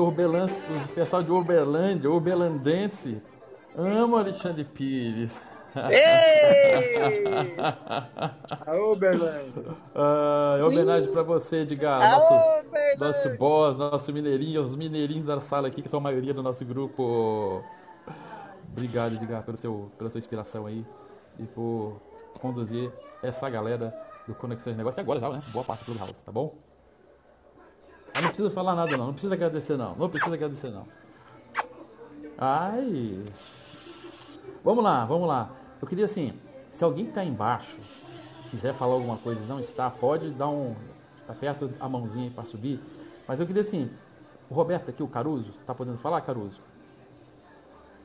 Orbelantes, 0.01 0.57
o 0.91 0.95
pessoal 0.95 1.23
de 1.23 1.31
Uberlândia, 1.31 2.11
Uberlandense, 2.11 3.21
ama 3.77 4.21
Alexandre 4.21 4.65
Pires. 4.65 5.41
Ei! 5.91 7.57
Aô, 8.67 8.97
Berlando. 8.97 9.77
Ah, 9.95 10.57
é 10.59 10.65
homenagem 10.65 11.13
pra 11.13 11.23
você, 11.23 11.59
Edgar. 11.59 12.01
Nosso, 12.01 12.65
Berlândia! 12.71 12.97
nosso 12.99 13.39
boss, 13.39 13.79
nosso 13.79 14.13
mineirinho, 14.13 14.63
os 14.63 14.75
mineirinhos 14.75 15.27
da 15.27 15.41
sala 15.41 15.69
aqui, 15.69 15.83
que 15.83 15.89
são 15.89 16.01
a 16.01 16.03
maioria 16.03 16.35
do 16.35 16.43
nosso 16.43 16.65
grupo. 16.65 17.63
Obrigado, 18.73 19.15
Edgar, 19.15 19.43
pelo 19.45 19.57
seu, 19.57 19.91
pela 19.97 20.11
sua 20.11 20.19
inspiração 20.19 20.67
aí 20.67 20.85
e 21.39 21.45
por 21.45 22.01
conduzir 22.41 22.91
essa 23.23 23.49
galera 23.49 23.95
do 24.27 24.35
Conexões 24.35 24.75
de 24.75 24.79
Negócio. 24.79 24.99
E 24.99 25.03
agora 25.03 25.21
já, 25.21 25.31
né? 25.31 25.43
Boa 25.53 25.65
parte 25.65 25.85
do 25.85 25.97
House, 25.99 26.21
tá 26.23 26.33
bom? 26.33 26.55
Ah, 28.15 28.21
não 28.21 28.29
precisa 28.29 28.51
falar 28.51 28.75
nada 28.75 28.97
não, 28.97 29.07
não 29.07 29.13
precisa 29.13 29.35
agradecer 29.35 29.77
não, 29.77 29.95
não 29.95 30.09
precisa 30.09 30.35
agradecer 30.35 30.71
não. 30.71 30.87
Ai. 32.39 33.23
Vamos 34.65 34.83
lá, 34.83 35.05
vamos 35.05 35.29
lá. 35.29 35.51
Eu 35.81 35.87
queria 35.87 36.05
assim, 36.05 36.33
se 36.71 36.83
alguém 36.83 37.07
que 37.07 37.13
tá 37.13 37.25
embaixo 37.25 37.79
quiser 38.51 38.75
falar 38.75 38.95
alguma 38.95 39.17
coisa 39.19 39.41
e 39.43 39.47
não 39.47 39.61
está, 39.61 39.89
pode 39.91 40.31
dar 40.31 40.49
um. 40.49 40.75
Aperta 41.29 41.71
a 41.79 41.89
mãozinha 41.89 42.25
aí 42.25 42.31
pra 42.31 42.45
subir. 42.45 42.81
Mas 43.27 43.41
eu 43.41 43.47
queria 43.47 43.63
assim, 43.63 43.91
o 44.51 44.55
Roberto 44.55 44.91
aqui, 44.91 45.03
o 45.03 45.09
Caruso, 45.09 45.53
tá 45.65 45.75
podendo 45.75 45.99
falar, 45.99 46.21
Caruso? 46.23 46.61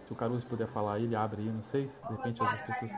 Se 0.05 0.13
o 0.13 0.15
Caruso 0.15 0.45
puder 0.45 0.67
falar, 0.67 0.99
ele 0.99 1.15
abre 1.15 1.41
aí, 1.41 1.49
não 1.49 1.63
sei, 1.63 1.87
se 1.87 1.95
de 2.07 2.15
repente 2.15 2.41
outras 2.41 2.61
pessoas. 2.61 2.91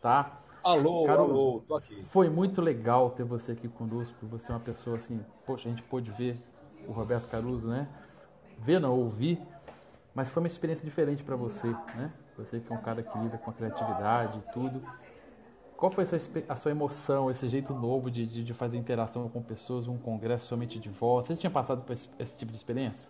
Tá? 0.00 0.38
Alô, 0.62 1.04
Caruso, 1.04 1.32
alô, 1.32 1.64
tô 1.66 1.74
aqui. 1.74 2.04
Foi 2.10 2.30
muito 2.30 2.62
legal 2.62 3.10
ter 3.10 3.24
você 3.24 3.52
aqui 3.52 3.66
conosco. 3.66 4.14
Você 4.26 4.52
é 4.52 4.54
uma 4.54 4.60
pessoa 4.60 4.96
assim, 4.96 5.20
poxa, 5.44 5.68
a 5.68 5.72
gente 5.72 5.82
pôde 5.82 6.12
ver 6.12 6.40
o 6.86 6.92
Roberto 6.92 7.28
Caruso, 7.28 7.68
né? 7.68 7.88
Ver, 8.58 8.80
não, 8.80 8.98
ouvir. 8.98 9.40
Mas 10.14 10.28
foi 10.28 10.42
uma 10.42 10.46
experiência 10.46 10.84
diferente 10.84 11.22
para 11.22 11.36
você, 11.36 11.68
né? 11.94 12.12
Você 12.36 12.60
que 12.60 12.72
é 12.72 12.76
um 12.76 12.82
cara 12.82 13.02
que 13.02 13.18
lida 13.18 13.38
com 13.38 13.50
a 13.50 13.52
criatividade 13.52 14.38
e 14.38 14.52
tudo. 14.52 14.82
Qual 15.76 15.90
foi 15.90 16.04
a 16.04 16.06
sua, 16.06 16.18
a 16.48 16.56
sua 16.56 16.70
emoção, 16.70 17.30
esse 17.30 17.48
jeito 17.48 17.74
novo 17.74 18.10
de, 18.10 18.26
de, 18.26 18.44
de 18.44 18.54
fazer 18.54 18.76
interação 18.76 19.28
com 19.28 19.42
pessoas, 19.42 19.88
um 19.88 19.98
congresso 19.98 20.46
somente 20.46 20.78
de 20.78 20.88
voz? 20.88 21.26
Você 21.26 21.36
tinha 21.36 21.50
passado 21.50 21.82
por 21.82 21.92
esse, 21.92 22.08
esse 22.18 22.36
tipo 22.36 22.52
de 22.52 22.58
experiência? 22.58 23.08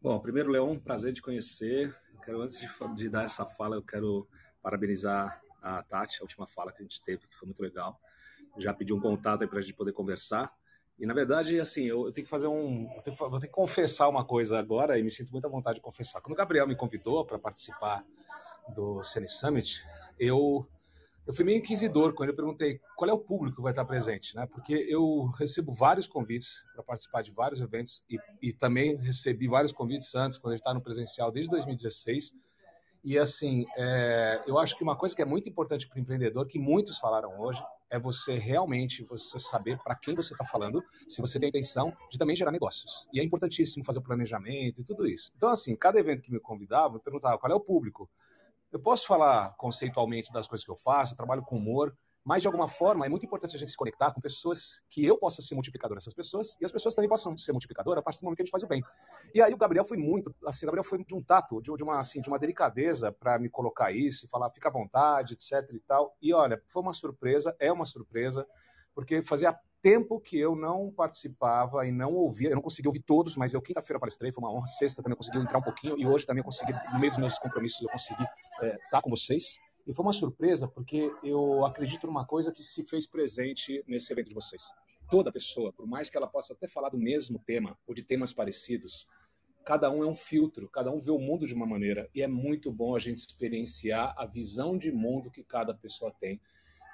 Bom, 0.00 0.18
primeiro, 0.18 0.50
Leon, 0.50 0.78
prazer 0.78 1.12
de 1.12 1.20
conhecer. 1.20 1.94
Quero, 2.24 2.40
antes 2.40 2.58
de, 2.58 2.94
de 2.94 3.08
dar 3.08 3.24
essa 3.24 3.44
fala, 3.44 3.76
eu 3.76 3.82
quero 3.82 4.26
parabenizar 4.62 5.40
a 5.62 5.82
Tati, 5.82 6.20
a 6.20 6.22
última 6.22 6.46
fala 6.46 6.72
que 6.72 6.78
a 6.80 6.82
gente 6.82 7.02
teve, 7.02 7.26
que 7.26 7.36
foi 7.36 7.46
muito 7.46 7.62
legal. 7.62 8.00
Já 8.58 8.72
pedi 8.72 8.92
um 8.92 9.00
contato 9.00 9.42
aí 9.42 9.48
para 9.48 9.58
a 9.58 9.62
gente 9.62 9.74
poder 9.74 9.92
conversar. 9.92 10.52
E, 11.00 11.06
na 11.06 11.14
verdade, 11.14 11.58
assim, 11.58 11.84
eu, 11.84 12.04
eu 12.04 12.12
tenho 12.12 12.26
que 12.26 12.30
fazer 12.30 12.46
um. 12.46 12.86
tenho 13.02 13.16
vou 13.16 13.40
ter 13.40 13.46
que 13.46 13.52
confessar 13.52 14.06
uma 14.06 14.22
coisa 14.22 14.58
agora 14.58 14.98
e 14.98 15.02
me 15.02 15.10
sinto 15.10 15.32
muito 15.32 15.46
à 15.46 15.48
vontade 15.48 15.76
de 15.76 15.80
confessar. 15.80 16.20
Quando 16.20 16.34
o 16.34 16.36
Gabriel 16.36 16.68
me 16.68 16.76
convidou 16.76 17.24
para 17.24 17.38
participar 17.38 18.04
do 18.74 19.02
Cine 19.02 19.26
Summit, 19.26 19.82
eu, 20.18 20.68
eu 21.26 21.32
fui 21.32 21.42
meio 21.42 21.56
inquisidor 21.56 22.12
quando 22.12 22.28
eu 22.28 22.36
perguntei 22.36 22.78
qual 22.94 23.08
é 23.08 23.14
o 23.14 23.18
público 23.18 23.56
que 23.56 23.62
vai 23.62 23.72
estar 23.72 23.86
presente, 23.86 24.36
né? 24.36 24.46
Porque 24.46 24.74
eu 24.74 25.24
recebo 25.38 25.72
vários 25.72 26.06
convites 26.06 26.62
para 26.74 26.82
participar 26.82 27.22
de 27.22 27.30
vários 27.30 27.62
eventos 27.62 28.02
e, 28.10 28.18
e 28.42 28.52
também 28.52 28.96
recebi 28.96 29.48
vários 29.48 29.72
convites 29.72 30.14
antes, 30.14 30.36
quando 30.36 30.52
a 30.52 30.56
gente 30.56 30.62
está 30.62 30.74
no 30.74 30.82
presencial 30.82 31.32
desde 31.32 31.50
2016. 31.50 32.34
E 33.02 33.16
assim, 33.16 33.64
é, 33.74 34.42
eu 34.46 34.58
acho 34.58 34.76
que 34.76 34.82
uma 34.82 34.94
coisa 34.94 35.16
que 35.16 35.22
é 35.22 35.24
muito 35.24 35.48
importante 35.48 35.88
para 35.88 35.96
o 35.96 36.00
empreendedor, 36.00 36.46
que 36.46 36.58
muitos 36.58 36.98
falaram 36.98 37.40
hoje, 37.40 37.62
é 37.90 37.98
você 37.98 38.36
realmente 38.36 39.04
você 39.04 39.38
saber 39.38 39.78
para 39.82 39.94
quem 39.94 40.14
você 40.14 40.32
está 40.32 40.44
falando, 40.44 40.82
se 41.08 41.20
você 41.20 41.38
tem 41.38 41.48
a 41.48 41.50
intenção 41.50 41.92
de 42.10 42.18
também 42.18 42.36
gerar 42.36 42.52
negócios. 42.52 43.08
E 43.12 43.20
é 43.20 43.24
importantíssimo 43.24 43.84
fazer 43.84 43.98
o 43.98 44.02
planejamento 44.02 44.80
e 44.80 44.84
tudo 44.84 45.06
isso. 45.06 45.30
Então, 45.36 45.48
assim, 45.48 45.74
cada 45.74 45.98
evento 45.98 46.22
que 46.22 46.32
me 46.32 46.40
convidava, 46.40 46.96
eu 46.96 47.00
perguntava 47.00 47.38
qual 47.38 47.52
é 47.52 47.54
o 47.54 47.60
público. 47.60 48.08
Eu 48.72 48.78
posso 48.78 49.06
falar 49.06 49.54
conceitualmente 49.56 50.32
das 50.32 50.46
coisas 50.46 50.64
que 50.64 50.70
eu 50.70 50.76
faço, 50.76 51.12
eu 51.12 51.16
trabalho 51.16 51.42
com 51.42 51.56
humor, 51.56 51.96
mas 52.30 52.42
de 52.42 52.46
alguma 52.46 52.68
forma 52.68 53.04
é 53.04 53.08
muito 53.08 53.26
importante 53.26 53.56
a 53.56 53.58
gente 53.58 53.72
se 53.72 53.76
conectar 53.76 54.12
com 54.12 54.20
pessoas 54.20 54.80
que 54.88 55.04
eu 55.04 55.18
possa 55.18 55.42
ser 55.42 55.56
multiplicador 55.56 55.96
dessas 55.96 56.14
pessoas 56.14 56.56
e 56.60 56.64
as 56.64 56.70
pessoas 56.70 56.94
também 56.94 57.08
possam 57.08 57.36
ser 57.36 57.50
multiplicador 57.50 57.98
a 57.98 58.02
partir 58.02 58.20
do 58.20 58.22
momento 58.22 58.36
que 58.36 58.42
a 58.42 58.44
gente 58.44 58.52
faz 58.52 58.62
o 58.62 58.68
bem. 58.68 58.84
E 59.34 59.42
aí 59.42 59.52
o 59.52 59.56
Gabriel 59.56 59.84
foi 59.84 59.96
muito, 59.96 60.32
assim, 60.46 60.64
o 60.64 60.68
Gabriel 60.68 60.84
foi 60.84 61.02
de 61.04 61.12
um 61.12 61.20
tato, 61.20 61.60
de, 61.60 61.76
de 61.76 61.82
uma 61.82 61.98
assim, 61.98 62.20
de 62.20 62.28
uma 62.28 62.38
delicadeza 62.38 63.10
para 63.10 63.36
me 63.36 63.50
colocar 63.50 63.90
isso 63.90 64.28
falar, 64.28 64.48
fica 64.50 64.68
à 64.68 64.70
vontade, 64.70 65.34
etc 65.34 65.68
e 65.72 65.80
tal. 65.80 66.16
E 66.22 66.32
olha, 66.32 66.62
foi 66.68 66.80
uma 66.80 66.92
surpresa, 66.92 67.52
é 67.58 67.72
uma 67.72 67.84
surpresa, 67.84 68.46
porque 68.94 69.22
fazia 69.22 69.52
tempo 69.82 70.20
que 70.20 70.38
eu 70.38 70.54
não 70.54 70.88
participava 70.92 71.84
e 71.84 71.90
não 71.90 72.14
ouvia, 72.14 72.50
eu 72.50 72.54
não 72.54 72.62
consegui 72.62 72.86
ouvir 72.86 73.02
todos, 73.02 73.34
mas 73.34 73.54
eu 73.54 73.60
quinta-feira 73.60 73.98
palestrei, 73.98 74.30
foi 74.30 74.44
uma 74.44 74.52
honra, 74.52 74.68
sexta 74.68 75.02
também 75.02 75.16
consegui 75.16 75.38
entrar 75.38 75.58
um 75.58 75.62
pouquinho 75.62 75.98
e 75.98 76.06
hoje 76.06 76.26
também 76.26 76.44
consegui, 76.44 76.72
no 76.92 77.00
meio 77.00 77.10
dos 77.10 77.18
meus 77.18 77.36
compromissos, 77.40 77.82
eu 77.82 77.88
consegui 77.88 78.24
estar 78.84 79.02
com 79.02 79.10
vocês. 79.10 79.58
E 79.86 79.92
foi 79.92 80.04
uma 80.04 80.12
surpresa 80.12 80.68
porque 80.68 81.10
eu 81.22 81.64
acredito 81.64 82.06
numa 82.06 82.26
coisa 82.26 82.52
que 82.52 82.62
se 82.62 82.84
fez 82.84 83.06
presente 83.06 83.82
nesse 83.86 84.12
evento 84.12 84.28
de 84.28 84.34
vocês. 84.34 84.62
Toda 85.10 85.32
pessoa, 85.32 85.72
por 85.72 85.86
mais 85.86 86.08
que 86.08 86.16
ela 86.16 86.26
possa 86.26 86.52
até 86.52 86.68
falar 86.68 86.90
do 86.90 86.98
mesmo 86.98 87.38
tema 87.38 87.76
ou 87.86 87.94
de 87.94 88.02
temas 88.02 88.32
parecidos, 88.32 89.08
cada 89.64 89.90
um 89.90 90.04
é 90.04 90.06
um 90.06 90.14
filtro, 90.14 90.68
cada 90.68 90.90
um 90.90 91.00
vê 91.00 91.10
o 91.10 91.18
mundo 91.18 91.46
de 91.46 91.54
uma 91.54 91.66
maneira 91.66 92.08
e 92.14 92.22
é 92.22 92.28
muito 92.28 92.70
bom 92.70 92.94
a 92.94 92.98
gente 92.98 93.18
experienciar 93.18 94.14
a 94.16 94.26
visão 94.26 94.76
de 94.76 94.92
mundo 94.92 95.30
que 95.30 95.42
cada 95.42 95.74
pessoa 95.74 96.12
tem. 96.20 96.40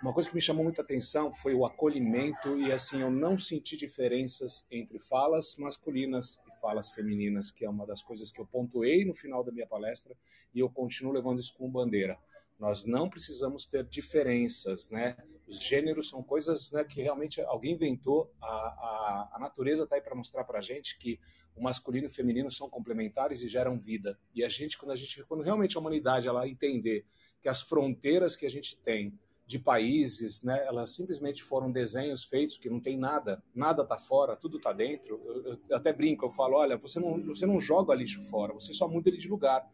Uma 0.03 0.13
coisa 0.13 0.29
que 0.29 0.35
me 0.35 0.43
chamou 0.43 0.63
muita 0.63 0.83
atenção 0.83 1.33
foi 1.33 1.55
o 1.55 1.65
acolhimento 1.65 2.59
e 2.59 2.71
assim 2.71 3.01
eu 3.01 3.11
não 3.11 3.39
senti 3.39 3.77
diferenças 3.77 4.67
entre 4.71 4.99
falas 4.99 5.57
masculinas 5.57 6.39
e 6.47 6.61
falas 6.61 6.91
femininas, 6.91 7.51
que 7.51 7.65
é 7.65 7.71
uma 7.71 7.87
das 7.87 8.03
coisas 8.03 8.31
que 8.31 8.39
eu 8.39 8.47
pontuei 8.47 9.05
no 9.07 9.15
final 9.15 9.43
da 9.43 9.51
minha 9.51 9.67
palestra 9.67 10.15
e 10.55 10.61
eu 10.61 10.69
continuo 10.69 11.13
levando 11.13 11.41
isso 11.41 11.55
como 11.57 11.71
bandeira. 11.71 12.19
Nós 12.59 12.85
não 12.85 13.09
precisamos 13.09 13.67
ter 13.67 13.85
diferenças, 13.85 14.89
né? 14.91 15.17
Os 15.47 15.63
gêneros 15.63 16.09
são 16.09 16.23
coisas 16.23 16.73
né, 16.73 16.83
que 16.85 17.03
realmente 17.03 17.41
alguém 17.43 17.75
inventou. 17.75 18.33
A, 18.41 18.47
a, 18.47 19.31
a 19.35 19.39
natureza 19.39 19.85
está 19.85 19.97
aí 19.97 20.03
para 20.03 20.15
mostrar 20.15 20.45
para 20.45 20.59
a 20.59 20.63
gente 20.63 20.99
que 20.99 21.21
o 21.55 21.63
masculino 21.63 22.07
e 22.07 22.09
o 22.09 22.13
feminino 22.13 22.51
são 22.51 22.69
complementares 22.69 23.43
e 23.43 23.49
geram 23.49 23.79
vida. 23.79 24.19
E 24.35 24.45
a 24.45 24.49
gente, 24.49 24.77
quando 24.77 24.93
a 24.93 24.97
gente, 24.97 25.23
quando 25.25 25.43
realmente 25.43 25.77
a 25.77 25.81
humanidade 25.81 26.27
ela 26.27 26.49
entender 26.49 27.07
que 27.41 27.49
as 27.49 27.61
fronteiras 27.63 28.37
que 28.37 28.45
a 28.45 28.51
gente 28.51 28.77
tem 28.79 29.19
de 29.47 29.59
países, 29.59 30.43
né, 30.43 30.67
elas 30.67 30.91
simplesmente 30.91 31.43
foram 31.43 31.71
desenhos 31.71 32.25
feitos 32.25 32.59
que 32.59 32.69
não 32.69 32.81
tem 32.81 32.99
nada, 32.99 33.41
nada 33.55 33.83
está 33.83 33.97
fora, 33.97 34.35
tudo 34.35 34.57
está 34.57 34.73
dentro. 34.73 35.23
Eu, 35.25 35.59
eu, 35.69 35.77
até 35.77 35.93
brinco, 35.93 36.27
eu 36.27 36.31
falo, 36.31 36.57
olha, 36.57 36.77
você 36.77 36.99
não, 36.99 37.23
você 37.23 37.47
não 37.47 37.61
joga 37.61 37.95
lixo 37.95 38.25
fora, 38.25 38.53
você 38.53 38.75
só 38.75 38.89
muda 38.89 39.09
ele 39.09 39.19
de 39.19 39.29
lugar 39.29 39.65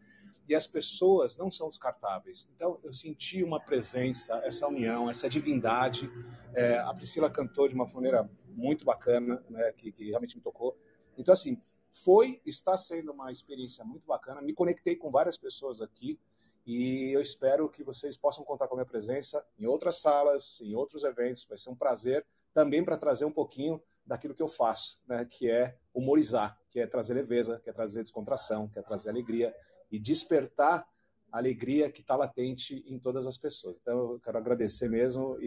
e 0.47 0.53
as 0.53 0.67
pessoas 0.67 1.37
não 1.37 1.49
são 1.49 1.67
descartáveis. 1.67 2.47
Então, 2.55 2.79
eu 2.83 2.91
senti 2.91 3.43
uma 3.43 3.59
presença, 3.59 4.35
essa 4.43 4.67
união, 4.67 5.09
essa 5.09 5.29
divindade. 5.29 6.09
É, 6.53 6.77
a 6.79 6.93
Priscila 6.93 7.29
cantou 7.29 7.67
de 7.67 7.73
uma 7.73 7.85
maneira 7.85 8.29
muito 8.47 8.85
bacana, 8.85 9.43
né, 9.49 9.71
que, 9.71 9.91
que, 9.91 10.09
realmente 10.09 10.35
me 10.35 10.41
tocou. 10.41 10.77
Então, 11.17 11.33
assim, 11.33 11.61
foi, 11.91 12.41
está 12.45 12.77
sendo 12.77 13.11
uma 13.11 13.31
experiência 13.31 13.83
muito 13.85 14.05
bacana. 14.05 14.41
Me 14.41 14.53
conectei 14.53 14.95
com 14.95 15.09
várias 15.09 15.37
pessoas 15.37 15.81
aqui 15.81 16.19
e 16.65 17.11
eu 17.13 17.21
espero 17.21 17.69
que 17.69 17.83
vocês 17.83 18.17
possam 18.17 18.43
contar 18.43 18.67
com 18.67 18.75
a 18.75 18.77
minha 18.77 18.85
presença 18.85 19.45
em 19.57 19.65
outras 19.65 19.99
salas, 19.99 20.59
em 20.61 20.75
outros 20.75 21.03
eventos. 21.03 21.45
Vai 21.45 21.57
ser 21.57 21.69
um 21.69 21.75
prazer 21.75 22.25
também 22.53 22.83
para 22.83 22.97
trazer 22.97 23.25
um 23.25 23.31
pouquinho 23.31 23.81
daquilo 24.05 24.35
que 24.35 24.43
eu 24.43 24.47
faço, 24.47 24.99
né, 25.07 25.25
que 25.25 25.49
é 25.49 25.77
humorizar, 25.93 26.59
que 26.69 26.79
é 26.79 26.87
trazer 26.87 27.13
leveza, 27.13 27.59
que 27.59 27.69
é 27.69 27.73
trazer 27.73 28.01
descontração, 28.01 28.67
que 28.67 28.77
é 28.77 28.81
trazer 28.81 29.09
alegria 29.09 29.55
e 29.93 29.99
despertar 29.99 30.83
a 31.31 31.37
alegria 31.37 31.89
que 31.91 32.01
está 32.01 32.15
latente 32.15 32.83
em 32.87 32.97
todas 32.97 33.27
as 33.27 33.37
pessoas. 33.37 33.79
Então, 33.79 34.13
eu 34.13 34.19
quero 34.19 34.39
agradecer 34.39 34.89
mesmo 34.89 35.37
e, 35.39 35.45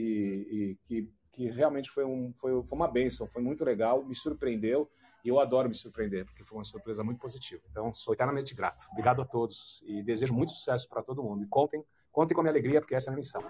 e 0.51 0.79
que, 0.85 1.13
que, 1.33 1.49
realmente 1.49 1.91
foi, 1.91 2.05
um, 2.05 2.33
foi, 2.33 2.53
foi, 2.63 2.79
uma 2.79 2.87
benção, 2.87 3.27
foi 3.27 3.43
muito 3.43 3.65
legal, 3.65 4.05
me 4.05 4.15
surpreendeu 4.15 4.89
e 5.25 5.29
eu 5.29 5.41
adoro 5.41 5.69
me 5.69 5.75
surpreender, 5.75 6.25
porque 6.25 6.45
foi 6.45 6.59
uma 6.59 6.65
surpresa 6.65 7.03
muito 7.03 7.19
positiva. 7.19 7.61
Então, 7.69 7.93
sou 7.93 8.15
eternamente 8.15 8.55
grato. 8.55 8.87
Obrigado 8.93 9.21
a 9.21 9.25
todos 9.25 9.83
e 9.85 10.01
desejo 10.01 10.33
muito 10.33 10.53
sucesso 10.53 10.89
para 10.89 11.03
todo 11.03 11.25
mundo. 11.25 11.43
E 11.43 11.49
contem, 11.49 11.85
contem 12.13 12.35
com 12.35 12.41
a 12.41 12.45
minha 12.45 12.53
alegria, 12.53 12.81
porque 12.81 12.95
essa 12.95 13.09
é 13.09 13.11
a 13.11 13.13
minha 13.13 13.21
missão. 13.21 13.43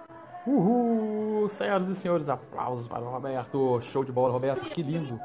Uhul! 0.47 1.49
Senhoras 1.51 1.91
e 1.91 1.95
senhores, 1.95 2.31
aplausos 2.31 2.89
para 2.89 3.05
o 3.05 3.11
Roberto. 3.11 3.83
Show 3.83 4.03
de 4.03 4.13
bola, 4.13 4.33
Roberto, 4.33 4.69
que 4.71 4.83
lindo. 4.83 5.21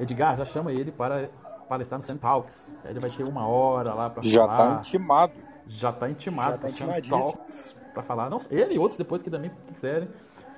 Edgar, 0.00 0.36
já 0.36 0.44
chama 0.44 0.72
ele 0.72 0.90
para 0.90 1.30
palestrar 1.70 2.00
no 2.00 2.04
Sun 2.04 2.16
Talks. 2.16 2.70
Ele 2.84 2.98
vai 2.98 3.08
ter 3.08 3.22
uma 3.22 3.46
hora 3.46 3.94
lá 3.94 4.10
para 4.10 4.22
Já 4.24 4.46
falar. 4.46 4.56
tá 4.56 4.78
intimado. 4.80 5.32
Já 5.68 5.92
tá 5.92 6.10
intimado 6.10 6.50
Já 6.52 6.58
tá 6.58 6.60
pro 6.66 6.68
Sun 6.76 6.84
intimadíssimo. 6.84 7.20
Talks 7.32 7.76
para 7.94 8.02
falar. 8.02 8.28
Não, 8.28 8.40
ele 8.50 8.74
e 8.74 8.78
outros 8.78 8.98
depois 8.98 9.22
que 9.22 9.30
também 9.30 9.50
quiserem. 9.72 10.08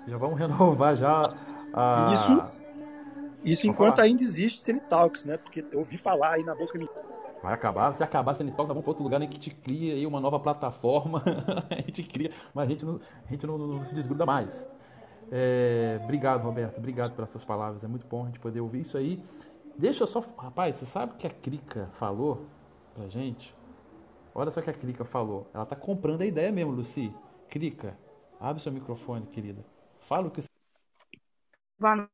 Já 0.08 0.16
vamos 0.16 0.38
renovar 0.40 0.96
já 0.96 1.32
a... 1.72 2.10
Isso- 2.14 2.44
Isso 3.52 3.66
enquanto 3.66 3.96
falar. 3.96 4.06
ainda 4.08 4.22
existe 4.22 4.60
Cenitalks, 4.62 5.24
né? 5.24 5.36
Porque 5.36 5.60
eu 5.70 5.80
ouvi 5.80 5.98
falar 5.98 6.32
aí 6.34 6.42
na 6.44 6.54
boca 6.54 6.78
me. 6.78 6.88
Vai 7.42 7.52
acabar, 7.54 7.92
se 7.92 8.02
acabar 8.02 8.34
Sun 8.34 8.46
Talks, 8.46 8.56
nós 8.58 8.68
vamos 8.68 8.82
para 8.82 8.90
outro 8.90 9.02
lugar 9.04 9.20
né, 9.20 9.26
que 9.26 9.38
te 9.38 9.50
cria 9.50 9.94
aí 9.94 10.06
uma 10.06 10.18
nova 10.20 10.40
plataforma. 10.40 11.22
a 11.70 11.74
gente 11.80 12.02
cria, 12.04 12.30
mas 12.54 12.66
a 12.66 12.70
gente 12.70 12.84
não, 12.86 13.00
a 13.26 13.30
gente 13.30 13.46
não, 13.46 13.58
não 13.58 13.84
se 13.84 13.94
desgruda 13.94 14.24
mais. 14.24 14.66
É, 15.30 15.98
obrigado, 16.04 16.42
Roberto. 16.42 16.78
Obrigado 16.78 17.14
pelas 17.14 17.30
suas 17.30 17.44
palavras. 17.44 17.82
É 17.82 17.88
muito 17.88 18.06
bom 18.06 18.22
a 18.24 18.26
gente 18.26 18.38
poder 18.38 18.60
ouvir 18.60 18.80
isso 18.80 18.96
aí. 18.98 19.22
Deixa 19.78 20.02
eu 20.02 20.06
só. 20.06 20.20
Rapaz, 20.20 20.76
você 20.76 20.86
sabe 20.86 21.12
o 21.12 21.16
que 21.16 21.26
a 21.26 21.30
Crica 21.30 21.90
falou 21.94 22.46
pra 22.94 23.08
gente? 23.08 23.54
Olha 24.34 24.50
só 24.50 24.60
o 24.60 24.62
que 24.62 24.70
a 24.70 24.74
Crica 24.74 25.04
falou. 25.04 25.50
Ela 25.52 25.66
tá 25.66 25.76
comprando 25.76 26.22
a 26.22 26.26
ideia 26.26 26.50
mesmo, 26.52 26.72
Luci. 26.72 27.14
Crica, 27.48 27.98
abre 28.40 28.62
seu 28.62 28.72
microfone, 28.72 29.26
querida. 29.26 29.64
Fala 30.08 30.28
o 30.28 30.30
que 30.30 30.42
Boa 31.78 31.96
noite. 31.96 32.12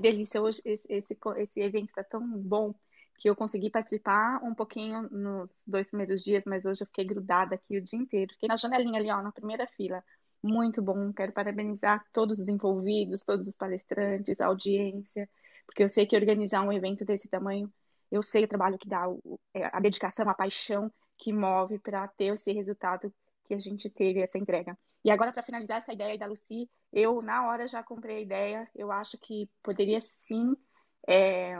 Delícia, 0.00 0.40
hoje 0.40 0.60
esse, 0.64 0.86
esse, 0.90 1.16
esse 1.36 1.60
evento 1.60 1.88
está 1.88 2.04
tão 2.04 2.26
bom 2.38 2.74
que 3.18 3.30
eu 3.30 3.36
consegui 3.36 3.70
participar 3.70 4.42
um 4.42 4.54
pouquinho 4.54 5.08
nos 5.10 5.56
dois 5.66 5.88
primeiros 5.88 6.24
dias, 6.24 6.42
mas 6.44 6.64
hoje 6.64 6.82
eu 6.82 6.86
fiquei 6.86 7.04
grudada 7.04 7.54
aqui 7.54 7.78
o 7.78 7.82
dia 7.82 7.98
inteiro. 7.98 8.32
Fiquei 8.34 8.48
na 8.48 8.56
janelinha 8.56 8.98
ali, 8.98 9.10
ó, 9.10 9.22
na 9.22 9.30
primeira 9.32 9.66
fila. 9.66 10.02
Muito 10.42 10.82
bom. 10.82 11.12
Quero 11.12 11.32
parabenizar 11.32 12.04
todos 12.12 12.38
os 12.38 12.48
envolvidos, 12.48 13.22
todos 13.22 13.46
os 13.46 13.54
palestrantes, 13.54 14.40
a 14.40 14.46
audiência, 14.46 15.28
porque 15.66 15.82
eu 15.82 15.88
sei 15.88 16.06
que 16.06 16.16
organizar 16.16 16.62
um 16.62 16.72
evento 16.72 17.04
desse 17.04 17.28
tamanho, 17.28 17.72
eu 18.10 18.22
sei 18.22 18.44
o 18.44 18.48
trabalho 18.48 18.78
que 18.78 18.88
dá, 18.88 19.06
é, 19.54 19.64
a 19.72 19.80
dedicação, 19.80 20.28
a 20.28 20.34
paixão 20.34 20.92
que 21.16 21.32
move 21.32 21.78
para 21.78 22.06
ter 22.08 22.34
esse 22.34 22.52
resultado 22.52 23.12
que 23.44 23.54
a 23.54 23.58
gente 23.58 23.88
teve, 23.88 24.20
essa 24.20 24.38
entrega. 24.38 24.76
E 25.04 25.10
agora, 25.10 25.32
para 25.32 25.42
finalizar 25.42 25.78
essa 25.78 25.92
ideia 25.92 26.16
da 26.18 26.26
Lucy, 26.26 26.68
eu, 26.92 27.22
na 27.22 27.46
hora, 27.46 27.66
já 27.66 27.82
comprei 27.82 28.18
a 28.18 28.20
ideia. 28.20 28.70
Eu 28.74 28.92
acho 28.92 29.18
que 29.18 29.48
poderia 29.62 30.00
sim 30.00 30.54
é, 31.08 31.54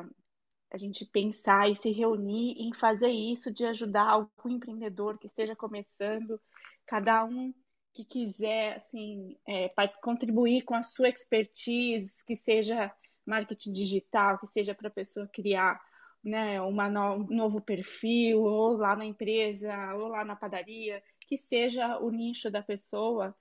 a 0.71 0.77
gente 0.77 1.05
pensar 1.05 1.69
e 1.69 1.75
se 1.75 1.91
reunir 1.91 2.55
em 2.59 2.73
fazer 2.73 3.11
isso, 3.11 3.53
de 3.53 3.67
ajudar 3.67 4.09
algum 4.09 4.51
empreendedor 4.51 5.19
que 5.19 5.27
esteja 5.27 5.57
começando, 5.57 6.41
cada 6.87 7.25
um 7.25 7.53
que 7.93 8.05
quiser, 8.05 8.77
assim, 8.77 9.37
é, 9.47 9.69
contribuir 10.03 10.63
com 10.63 10.75
a 10.75 10.83
sua 10.83 11.09
expertise, 11.09 12.25
que 12.25 12.35
seja 12.35 12.91
marketing 13.27 13.73
digital, 13.73 14.39
que 14.39 14.47
seja 14.47 14.75
para 14.75 14.89
a 14.89 14.93
pessoa 14.93 15.29
criar 15.29 15.81
né, 16.23 16.61
uma 16.61 16.89
no, 16.89 17.15
um 17.17 17.27
novo 17.27 17.61
perfil, 17.61 18.43
ou 18.43 18.77
lá 18.77 18.95
na 18.95 19.05
empresa, 19.05 19.95
ou 19.95 20.09
lá 20.09 20.25
na 20.25 20.37
padaria, 20.37 21.03
que 21.27 21.37
seja 21.37 21.99
o 21.99 22.11
nicho 22.11 22.51
da 22.51 22.63
pessoa, 22.63 23.35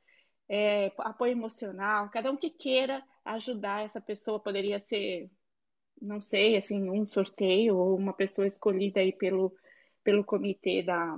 é, 0.49 0.91
apoio 0.97 1.31
emocional, 1.31 2.09
cada 2.09 2.31
um 2.31 2.37
que 2.37 2.49
queira 2.49 3.03
ajudar 3.23 3.83
essa 3.83 4.01
pessoa, 4.01 4.39
poderia 4.39 4.79
ser, 4.79 5.29
não 6.01 6.19
sei, 6.19 6.57
assim, 6.57 6.89
um 6.89 7.05
sorteio 7.05 7.77
ou 7.77 7.95
uma 7.95 8.13
pessoa 8.13 8.47
escolhida 8.47 8.99
aí 8.99 9.13
pelo, 9.13 9.55
pelo 10.03 10.23
comitê 10.23 10.81
da, 10.83 11.17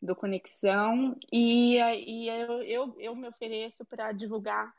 do 0.00 0.16
Conexão, 0.16 1.16
e, 1.30 1.76
e 1.76 2.28
eu, 2.28 2.62
eu, 2.62 3.00
eu 3.00 3.14
me 3.14 3.28
ofereço 3.28 3.84
para 3.84 4.12
divulgar 4.12 4.72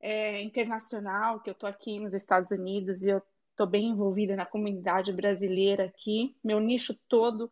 é, 0.00 0.40
internacional, 0.42 1.40
que 1.40 1.50
eu 1.50 1.52
estou 1.52 1.68
aqui 1.68 1.98
nos 1.98 2.14
Estados 2.14 2.50
Unidos 2.50 3.02
e 3.02 3.10
eu 3.10 3.22
estou 3.50 3.66
bem 3.66 3.88
envolvida 3.88 4.34
na 4.34 4.46
comunidade 4.46 5.12
brasileira 5.12 5.84
aqui, 5.84 6.34
meu 6.42 6.58
nicho 6.60 6.98
todo 7.08 7.50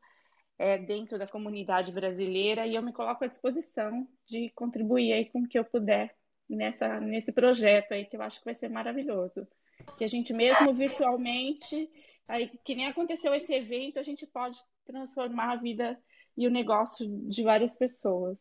é, 0.58 0.76
dentro 0.76 1.18
da 1.18 1.26
comunidade 1.26 1.92
brasileira 1.92 2.66
e 2.66 2.74
eu 2.74 2.82
me 2.82 2.92
coloco 2.92 3.24
à 3.24 3.26
disposição 3.28 4.08
de 4.26 4.50
contribuir 4.50 5.12
aí 5.12 5.26
com 5.26 5.42
o 5.42 5.48
que 5.48 5.58
eu 5.58 5.64
puder 5.64 6.14
nessa, 6.48 6.98
nesse 7.00 7.32
projeto 7.32 7.92
aí 7.92 8.04
que 8.04 8.16
eu 8.16 8.22
acho 8.22 8.38
que 8.40 8.46
vai 8.46 8.54
ser 8.54 8.68
maravilhoso. 8.68 9.46
Que 9.96 10.04
a 10.04 10.08
gente 10.08 10.32
mesmo 10.32 10.72
virtualmente, 10.74 11.88
aí, 12.26 12.50
que 12.64 12.74
nem 12.74 12.87
aconteceu 12.87 13.32
esse 13.32 13.54
evento, 13.54 13.98
a 13.98 14.02
gente 14.02 14.26
pode 14.26 14.58
transformar 14.84 15.52
a 15.52 15.56
vida 15.56 15.96
e 16.37 16.46
o 16.46 16.50
negócio 16.50 17.06
de 17.28 17.42
várias 17.42 17.76
pessoas. 17.76 18.38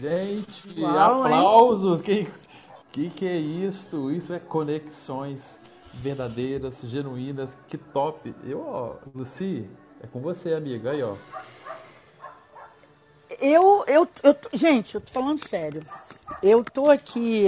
Gente, 0.00 0.80
Uau, 0.80 1.24
aplausos! 1.24 2.00
Que, 2.02 2.28
que 2.92 3.10
que 3.10 3.26
é 3.26 3.36
isso? 3.36 4.10
Isso 4.10 4.32
é 4.32 4.38
conexões 4.38 5.40
verdadeiras, 5.94 6.74
genuínas, 6.82 7.50
que 7.68 7.76
top! 7.76 8.34
Eu, 8.44 8.60
ó, 8.60 8.96
Luci, 9.14 9.68
é 10.02 10.06
com 10.06 10.20
você, 10.20 10.54
amiga. 10.54 10.92
Aí, 10.92 11.02
ó. 11.02 11.16
Eu, 13.40 13.84
eu, 13.86 14.08
eu, 14.22 14.36
gente, 14.52 14.94
eu 14.94 15.00
tô 15.00 15.12
falando 15.12 15.46
sério. 15.46 15.82
Eu 16.42 16.64
tô 16.64 16.90
aqui. 16.90 17.46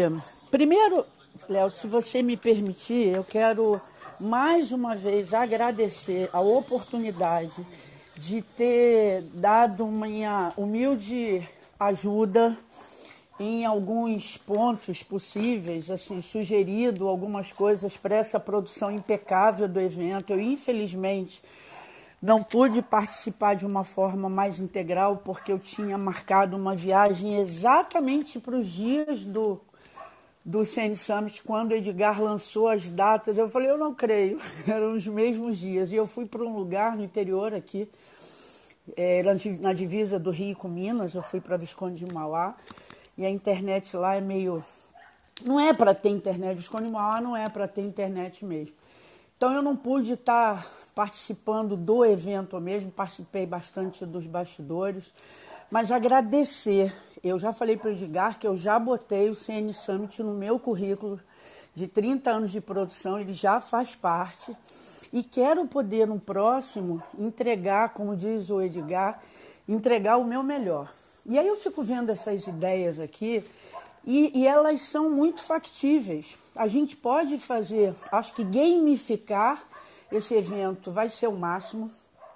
Primeiro, 0.50 1.06
Léo, 1.48 1.70
se 1.70 1.86
você 1.86 2.22
me 2.22 2.36
permitir, 2.36 3.14
eu 3.14 3.24
quero 3.24 3.80
mais 4.18 4.70
uma 4.70 4.94
vez 4.94 5.32
agradecer 5.32 6.28
a 6.32 6.40
oportunidade 6.40 7.54
de 8.16 8.42
ter 8.42 9.22
dado 9.32 9.86
minha 9.86 10.52
humilde 10.56 11.48
ajuda 11.80 12.56
em 13.38 13.64
alguns 13.64 14.36
pontos 14.36 15.02
possíveis, 15.02 15.90
assim, 15.90 16.20
sugerido 16.20 17.08
algumas 17.08 17.50
coisas 17.50 17.96
para 17.96 18.16
essa 18.16 18.38
produção 18.38 18.90
impecável 18.90 19.66
do 19.66 19.80
evento. 19.80 20.34
Eu, 20.34 20.40
infelizmente, 20.40 21.42
não 22.20 22.42
pude 22.42 22.82
participar 22.82 23.54
de 23.54 23.64
uma 23.64 23.82
forma 23.82 24.28
mais 24.28 24.58
integral 24.58 25.22
porque 25.24 25.50
eu 25.50 25.58
tinha 25.58 25.96
marcado 25.96 26.54
uma 26.54 26.76
viagem 26.76 27.36
exatamente 27.36 28.38
para 28.38 28.56
os 28.56 28.68
dias 28.68 29.24
do, 29.24 29.58
do 30.44 30.62
CN 30.62 30.94
Summit, 30.94 31.42
quando 31.42 31.70
o 31.70 31.74
Edgar 31.74 32.22
lançou 32.22 32.68
as 32.68 32.86
datas. 32.88 33.38
Eu 33.38 33.48
falei, 33.48 33.70
eu 33.70 33.78
não 33.78 33.94
creio, 33.94 34.38
eram 34.68 34.92
os 34.92 35.06
mesmos 35.06 35.56
dias. 35.56 35.90
E 35.92 35.96
eu 35.96 36.06
fui 36.06 36.26
para 36.26 36.42
um 36.42 36.54
lugar 36.54 36.94
no 36.94 37.02
interior 37.02 37.54
aqui, 37.54 37.88
é, 38.96 39.22
na 39.60 39.72
divisa 39.72 40.18
do 40.18 40.30
Rio 40.30 40.56
com 40.56 40.68
Minas, 40.68 41.14
eu 41.14 41.22
fui 41.22 41.40
para 41.40 41.56
Visconde 41.56 42.04
de 42.04 42.12
Mauá, 42.12 42.54
e 43.16 43.24
a 43.24 43.30
internet 43.30 43.96
lá 43.96 44.16
é 44.16 44.20
meio. 44.20 44.62
Não 45.44 45.58
é 45.58 45.72
para 45.72 45.94
ter 45.94 46.10
internet, 46.10 46.56
Visconde 46.56 46.84
de 46.84 46.90
Mauá 46.90 47.20
não 47.20 47.36
é 47.36 47.48
para 47.48 47.66
ter 47.66 47.82
internet 47.82 48.44
mesmo. 48.44 48.74
Então 49.36 49.52
eu 49.52 49.62
não 49.62 49.76
pude 49.76 50.12
estar 50.12 50.66
participando 50.94 51.76
do 51.76 52.04
evento 52.04 52.60
mesmo, 52.60 52.90
participei 52.90 53.46
bastante 53.46 54.04
dos 54.04 54.26
bastidores, 54.26 55.12
mas 55.70 55.90
agradecer. 55.90 56.94
Eu 57.22 57.38
já 57.38 57.52
falei 57.52 57.76
para 57.76 57.88
o 57.88 57.92
Edgar 57.92 58.38
que 58.38 58.46
eu 58.46 58.56
já 58.56 58.78
botei 58.78 59.30
o 59.30 59.34
CN 59.34 59.72
Summit 59.72 60.22
no 60.22 60.34
meu 60.34 60.58
currículo 60.58 61.20
de 61.74 61.86
30 61.86 62.30
anos 62.30 62.50
de 62.50 62.60
produção, 62.60 63.18
ele 63.18 63.32
já 63.32 63.60
faz 63.60 63.94
parte. 63.94 64.54
E 65.12 65.22
quero 65.22 65.66
poder 65.66 66.06
no 66.06 66.20
próximo 66.20 67.02
entregar, 67.18 67.90
como 67.90 68.16
diz 68.16 68.48
o 68.48 68.60
Edgar, 68.60 69.20
entregar 69.68 70.16
o 70.16 70.24
meu 70.24 70.42
melhor. 70.42 70.92
E 71.26 71.38
aí 71.38 71.46
eu 71.46 71.56
fico 71.56 71.82
vendo 71.82 72.10
essas 72.10 72.46
ideias 72.46 72.98
aqui 72.98 73.44
e, 74.04 74.40
e 74.40 74.46
elas 74.46 74.82
são 74.82 75.10
muito 75.10 75.42
factíveis. 75.42 76.36
A 76.54 76.66
gente 76.66 76.96
pode 76.96 77.38
fazer, 77.38 77.94
acho 78.10 78.32
que 78.32 78.44
gamificar 78.44 79.62
esse 80.10 80.34
evento 80.34 80.90
vai 80.90 81.08
ser 81.08 81.28
o 81.28 81.32
máximo. 81.32 81.90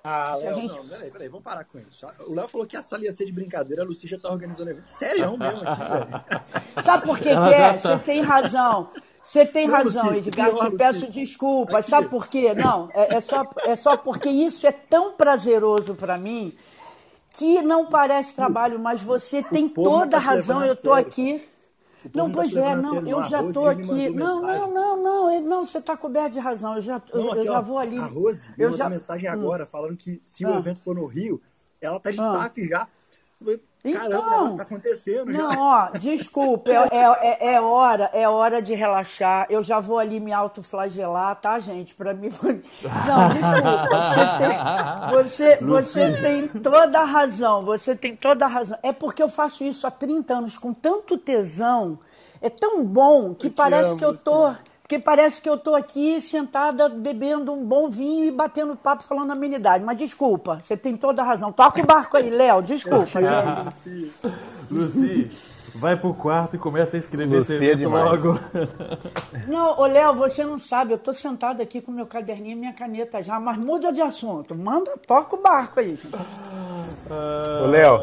Ah, 0.07 0.37
Léo, 0.37 0.55
gente... 0.57 0.77
não, 0.77 0.87
peraí, 0.87 1.11
peraí, 1.11 1.29
vamos 1.29 1.45
parar 1.45 1.65
com 1.65 1.79
isso. 1.79 2.07
O 2.27 2.35
Léo 2.35 2.47
falou 2.47 2.67
que 2.67 2.77
a 2.77 2.83
sala 2.83 3.05
ia 3.05 3.13
ser 3.13 3.25
de 3.25 3.33
brincadeira, 3.33 3.83
a 3.83 3.87
Lucia 3.87 4.09
já 4.09 4.19
tá 4.19 4.31
organizando 4.31 4.71
evento. 4.71 4.87
Sério 4.87 5.39
mesmo 5.39 5.63
aqui. 5.65 6.83
Sabe 6.85 7.07
por 7.07 7.17
que, 7.17 7.31
que 7.31 7.55
é? 7.55 7.79
Você 7.79 7.99
tem 7.99 8.21
razão. 8.21 8.91
Você 9.25 9.47
tem 9.47 9.67
não, 9.67 9.75
razão, 9.75 10.07
Lucy, 10.07 10.29
Edgar, 10.29 10.51
pior, 10.51 10.71
te 10.71 10.77
peço 10.77 11.11
desculpas. 11.11 11.77
Aqui. 11.77 11.91
Sabe 11.91 12.09
por 12.09 12.29
quê? 12.29 12.55
Não, 12.55 12.91
é, 12.93 13.17
é, 13.17 13.21
só, 13.21 13.49
é 13.65 13.75
só 13.75 13.97
porque 13.97 14.29
isso 14.29 14.67
é 14.67 14.73
tão 14.73 15.15
prazeroso 15.15 15.95
para 15.95 16.19
mim 16.19 16.55
que 17.33 17.63
não 17.63 17.87
parece 17.87 18.35
trabalho, 18.35 18.79
mas 18.79 19.03
você 19.03 19.43
tem 19.43 19.69
toda 19.69 20.11
tá 20.11 20.17
a 20.19 20.21
razão. 20.21 20.65
Eu 20.65 20.75
estou 20.75 20.93
aqui 20.93 21.43
não, 22.13 22.31
tá 22.31 22.35
pois 22.35 22.57
é, 22.57 22.77
não, 22.77 23.07
eu 23.07 23.23
já 23.23 23.43
estou 23.43 23.67
aqui. 23.67 24.11
Não, 24.11 24.43
não, 24.43 24.71
não, 24.71 25.03
não, 25.03 25.41
não, 25.41 25.65
você 25.65 25.79
está 25.79 25.97
coberto 25.97 26.33
de 26.33 26.39
razão. 26.39 26.75
Eu 26.75 26.81
já, 26.81 27.01
não, 27.13 27.21
eu, 27.21 27.31
aqui, 27.31 27.39
eu 27.39 27.45
já 27.47 27.59
ó, 27.59 27.63
vou 27.63 27.79
ali. 27.79 27.99
A 27.99 28.07
Rose 28.07 28.49
eu 28.59 28.73
já... 28.73 28.89
mensagem 28.91 29.31
hum. 29.31 29.33
agora 29.33 29.65
falando 29.65 29.97
que 29.97 30.21
se 30.25 30.45
ah. 30.45 30.51
o 30.51 30.59
evento 30.59 30.81
for 30.81 30.95
no 30.95 31.07
Rio, 31.07 31.41
ela 31.81 31.97
está 31.97 32.11
de 32.11 32.21
ah. 32.21 32.35
staff 32.35 32.69
já. 32.69 32.89
Caramba, 33.93 34.17
então, 34.17 34.51
está 34.53 34.63
acontecendo 34.63 35.31
não, 35.31 35.53
já. 35.53 35.61
ó, 35.61 35.99
desculpa, 35.99 36.71
é, 36.71 36.77
é, 36.91 37.53
é, 37.53 37.61
hora, 37.61 38.11
é 38.15 38.27
hora 38.27 38.63
de 38.63 38.75
relaxar. 38.75 39.47
Eu 39.51 39.63
já 39.63 39.79
vou 39.79 39.99
ali 39.99 40.19
me 40.21 40.33
autoflagelar, 40.33 41.37
tá, 41.37 41.59
gente? 41.59 41.95
Para 41.95 42.15
mim. 42.15 42.31
Não, 42.31 43.29
desculpa. 43.29 45.13
Você 45.13 45.57
tem, 45.59 45.59
você, 45.61 46.11
você 46.11 46.21
tem 46.23 46.49
toda 46.49 47.01
a 47.01 47.05
razão. 47.05 47.63
Você 47.65 47.95
tem 47.95 48.15
toda 48.15 48.47
a 48.47 48.49
razão. 48.49 48.79
É 48.83 48.91
porque 48.91 49.23
eu 49.23 49.29
faço 49.29 49.63
isso 49.63 49.87
há 49.87 49.91
30 49.91 50.33
anos 50.35 50.57
com 50.57 50.73
tanto 50.73 51.19
tesão. 51.19 51.99
É 52.41 52.49
tão 52.49 52.85
bom 52.85 53.35
que 53.35 53.51
parece 53.51 53.91
amo, 53.91 53.99
que 53.99 54.05
eu 54.05 54.17
tô. 54.17 54.55
Porque 54.85 54.99
parece 54.99 55.41
que 55.41 55.49
eu 55.49 55.55
estou 55.55 55.75
aqui 55.75 56.21
sentada 56.21 56.91
bebendo 56.91 57.51
um 57.55 57.65
bom 57.65 57.89
vinho 57.89 58.27
e 58.27 58.31
batendo 58.31 58.77
papo 58.77 59.03
falando 59.03 59.31
amenidade. 59.31 59.83
Mas 59.83 59.97
desculpa, 59.97 60.61
você 60.63 60.77
tem 60.77 60.95
toda 60.95 61.23
a 61.23 61.25
razão. 61.25 61.51
Toca 61.51 61.81
o 61.81 61.87
barco 61.87 62.19
aí, 62.19 62.29
Léo. 62.29 62.61
Desculpa, 62.61 63.07
gente. 63.07 64.13
Luci, 64.71 65.31
vai 65.75 65.97
pro 65.97 66.13
quarto 66.13 66.57
e 66.57 66.59
começa 66.59 66.99
a 66.99 67.01
escrever 67.01 67.39
Luci 67.39 67.55
é 67.55 67.89
logo. 67.89 68.39
Não, 69.49 69.81
ô 69.81 69.87
Léo, 69.87 70.17
você 70.17 70.45
não 70.45 70.59
sabe, 70.59 70.93
eu 70.93 70.97
estou 70.97 71.15
sentada 71.15 71.63
aqui 71.63 71.81
com 71.81 71.91
meu 71.91 72.07
caderninho 72.07 72.53
e 72.53 72.61
minha 72.61 72.75
caneta 72.75 73.23
já, 73.23 73.41
mas 73.41 73.57
muda 73.57 73.91
de 73.91 74.03
assunto. 74.03 74.55
Manda, 74.55 74.99
toca 75.07 75.35
o 75.35 75.41
barco 75.41 75.81
aí, 75.81 75.97
gente. 75.97 76.15
ô 77.63 77.67
Léo. 77.69 77.99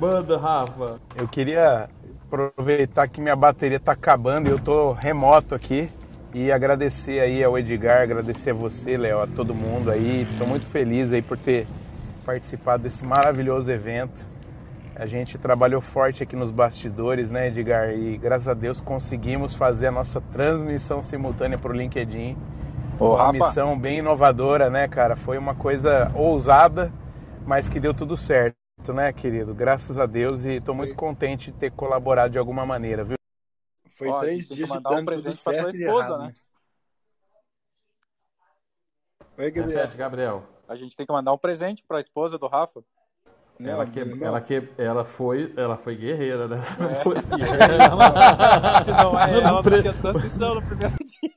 Manda, 0.00 0.38
Rafa. 0.38 0.98
Eu 1.14 1.28
queria 1.28 1.90
aproveitar 2.26 3.06
que 3.06 3.20
minha 3.20 3.36
bateria 3.36 3.76
está 3.76 3.92
acabando 3.92 4.48
e 4.48 4.50
eu 4.50 4.56
estou 4.56 4.94
remoto 4.94 5.54
aqui. 5.54 5.90
E 6.34 6.50
agradecer 6.50 7.20
aí 7.20 7.44
ao 7.44 7.58
Edgar, 7.58 8.02
agradecer 8.02 8.50
a 8.50 8.54
você, 8.54 8.96
Léo, 8.96 9.20
a 9.20 9.26
todo 9.26 9.54
mundo 9.54 9.90
aí. 9.90 10.22
Estou 10.22 10.46
muito 10.46 10.66
feliz 10.66 11.12
aí 11.12 11.20
por 11.20 11.36
ter 11.36 11.66
participado 12.24 12.82
desse 12.82 13.04
maravilhoso 13.04 13.70
evento. 13.70 14.26
A 14.96 15.04
gente 15.04 15.36
trabalhou 15.36 15.82
forte 15.82 16.22
aqui 16.22 16.34
nos 16.34 16.50
bastidores, 16.50 17.30
né, 17.30 17.48
Edgar? 17.48 17.90
E 17.90 18.16
graças 18.16 18.48
a 18.48 18.54
Deus 18.54 18.80
conseguimos 18.80 19.54
fazer 19.54 19.88
a 19.88 19.90
nossa 19.90 20.22
transmissão 20.32 21.02
simultânea 21.02 21.58
para 21.58 21.70
o 21.70 21.74
LinkedIn. 21.74 22.36
Ô, 22.98 23.10
uma 23.10 23.26
Rafa. 23.26 23.32
missão 23.32 23.78
bem 23.78 23.98
inovadora, 23.98 24.70
né, 24.70 24.88
cara? 24.88 25.16
Foi 25.16 25.36
uma 25.36 25.54
coisa 25.54 26.08
ousada, 26.14 26.90
mas 27.44 27.68
que 27.68 27.78
deu 27.78 27.92
tudo 27.92 28.16
certo, 28.16 28.56
né, 28.94 29.12
querido? 29.12 29.54
Graças 29.54 29.98
a 29.98 30.06
Deus 30.06 30.46
e 30.46 30.52
estou 30.52 30.74
muito 30.74 30.94
contente 30.94 31.50
de 31.50 31.58
ter 31.58 31.72
colaborado 31.72 32.32
de 32.32 32.38
alguma 32.38 32.64
maneira, 32.64 33.04
viu? 33.04 33.16
Foi 34.02 34.10
Ó, 34.10 34.16
a 34.16 34.20
três 34.20 34.36
gente 34.38 34.48
tem 34.48 34.56
dias 34.56 34.68
que 34.68 34.76
de 34.76 34.82
mandar 34.82 34.90
um 34.90 34.94
dando 34.94 35.04
tudo 35.04 35.12
presente 35.22 35.42
pra 35.44 35.52
tua 35.52 35.62
certo 35.62 35.76
esposa, 35.76 36.08
errado, 36.08 36.18
né? 36.22 36.26
né? 36.26 36.34
Oi, 39.38 39.50
Gabriel. 39.52 39.78
Repete, 39.80 39.96
Gabriel. 39.96 40.42
A 40.68 40.74
gente 40.74 40.96
tem 40.96 41.06
que 41.06 41.12
mandar 41.12 41.32
um 41.32 41.38
presente 41.38 41.84
pra 41.86 42.00
esposa 42.00 42.36
do 42.36 42.48
Rafa. 42.48 42.82
Ela, 43.60 43.86
que, 43.86 44.00
ela, 44.00 44.40
que, 44.40 44.68
ela, 44.76 45.04
foi, 45.04 45.54
ela 45.56 45.76
foi 45.76 45.94
guerreira, 45.94 46.48
né? 46.48 46.60
Se 46.64 46.80
não 47.38 47.46
É. 47.56 47.76
ela. 47.76 49.04
não 49.04 49.20
é 49.20 49.40
ela, 49.40 49.62
pre- 49.62 49.88
a 49.88 49.92
transmissão 49.92 50.56
no 50.56 50.62
primeiro 50.66 50.96
dia. 50.96 51.30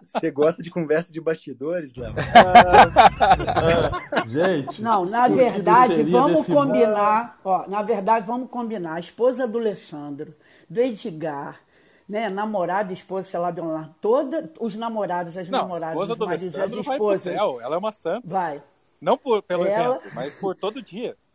Você 0.00 0.30
gosta 0.30 0.62
de 0.62 0.70
conversa 0.70 1.12
de 1.12 1.20
bastidores, 1.20 1.94
Léo? 1.94 2.14
Gente. 4.26 4.80
Não, 4.80 5.04
na 5.04 5.28
verdade, 5.28 6.02
vamos 6.04 6.46
combinar. 6.46 7.38
Ó, 7.44 7.66
na 7.68 7.82
verdade, 7.82 8.26
vamos 8.26 8.48
combinar. 8.48 8.94
A 8.94 9.00
esposa 9.00 9.46
do 9.46 9.58
Alessandro, 9.58 10.34
do 10.68 10.80
Edgar, 10.80 11.60
né? 12.08 12.28
Namorado, 12.28 12.92
esposa, 12.92 13.28
sei 13.28 13.40
lá 13.40 13.50
de 13.50 13.60
onde. 13.60 13.90
Toda, 14.00 14.50
os 14.60 14.74
namorados, 14.74 15.36
as 15.36 15.48
Não, 15.48 15.60
a 15.60 15.62
namoradas, 15.62 15.94
esposa 15.94 16.12
os 16.12 16.18
do 16.18 16.26
maridos, 16.26 16.48
as 16.48 16.54
Alessandro 16.60 16.82
vai 16.82 16.96
pro 16.98 17.12
esposas. 17.14 17.22
céu. 17.38 17.60
Ela 17.60 17.74
é 17.74 17.78
uma 17.78 17.92
santa. 17.92 18.22
Vai. 18.26 18.62
Não 19.00 19.18
por, 19.18 19.42
pelo 19.42 19.66
Ela- 19.66 19.96
evento, 19.96 20.14
mas 20.14 20.34
por 20.36 20.54
todo 20.54 20.80
dia. 20.80 21.14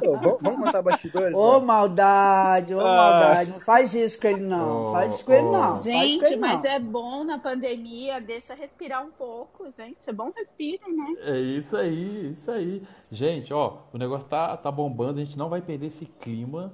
Pô, 0.00 0.16
vamos, 0.16 0.38
vamos 0.40 0.64
contar 0.64 0.82
bastidores? 0.82 1.34
Ô, 1.34 1.52
Léo? 1.56 1.64
maldade, 1.66 2.74
ô, 2.74 2.80
Ah. 2.80 2.84
maldade. 2.84 3.50
Não 3.52 3.60
faz 3.60 3.92
isso 3.94 4.20
com 4.20 4.28
ele, 4.28 4.40
não. 4.42 4.88
Ô, 4.88 4.92
faz 4.92 5.14
isso 5.14 5.24
com 5.24 5.32
ele, 5.32 5.46
ô. 5.46 5.52
não. 5.52 5.76
Gente, 5.76 6.26
ele, 6.26 6.36
mas 6.36 6.62
não. 6.62 6.70
é 6.70 6.78
bom 6.78 7.24
na 7.24 7.38
pandemia, 7.38 8.20
deixa 8.20 8.54
respirar 8.54 9.04
um 9.04 9.10
pouco, 9.10 9.70
gente. 9.70 10.08
É 10.08 10.12
bom 10.12 10.30
respirem, 10.36 10.94
né? 10.94 11.14
É 11.22 11.38
isso 11.38 11.76
aí, 11.76 12.32
isso 12.32 12.50
aí. 12.50 12.82
Gente, 13.10 13.52
ó, 13.52 13.78
o 13.92 13.98
negócio 13.98 14.28
tá, 14.28 14.56
tá 14.56 14.70
bombando, 14.70 15.20
a 15.20 15.24
gente 15.24 15.36
não 15.38 15.48
vai 15.48 15.60
perder 15.60 15.86
esse 15.86 16.06
clima 16.06 16.72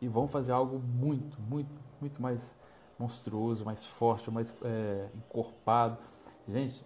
e 0.00 0.08
vamos 0.08 0.30
fazer 0.30 0.52
algo 0.52 0.78
muito, 0.78 1.40
muito, 1.40 1.80
muito 2.00 2.20
mais 2.22 2.56
monstruoso, 2.98 3.64
mais 3.64 3.84
forte, 3.84 4.30
mais 4.30 4.54
é, 4.62 5.08
encorpado. 5.14 5.98
Gente, 6.46 6.84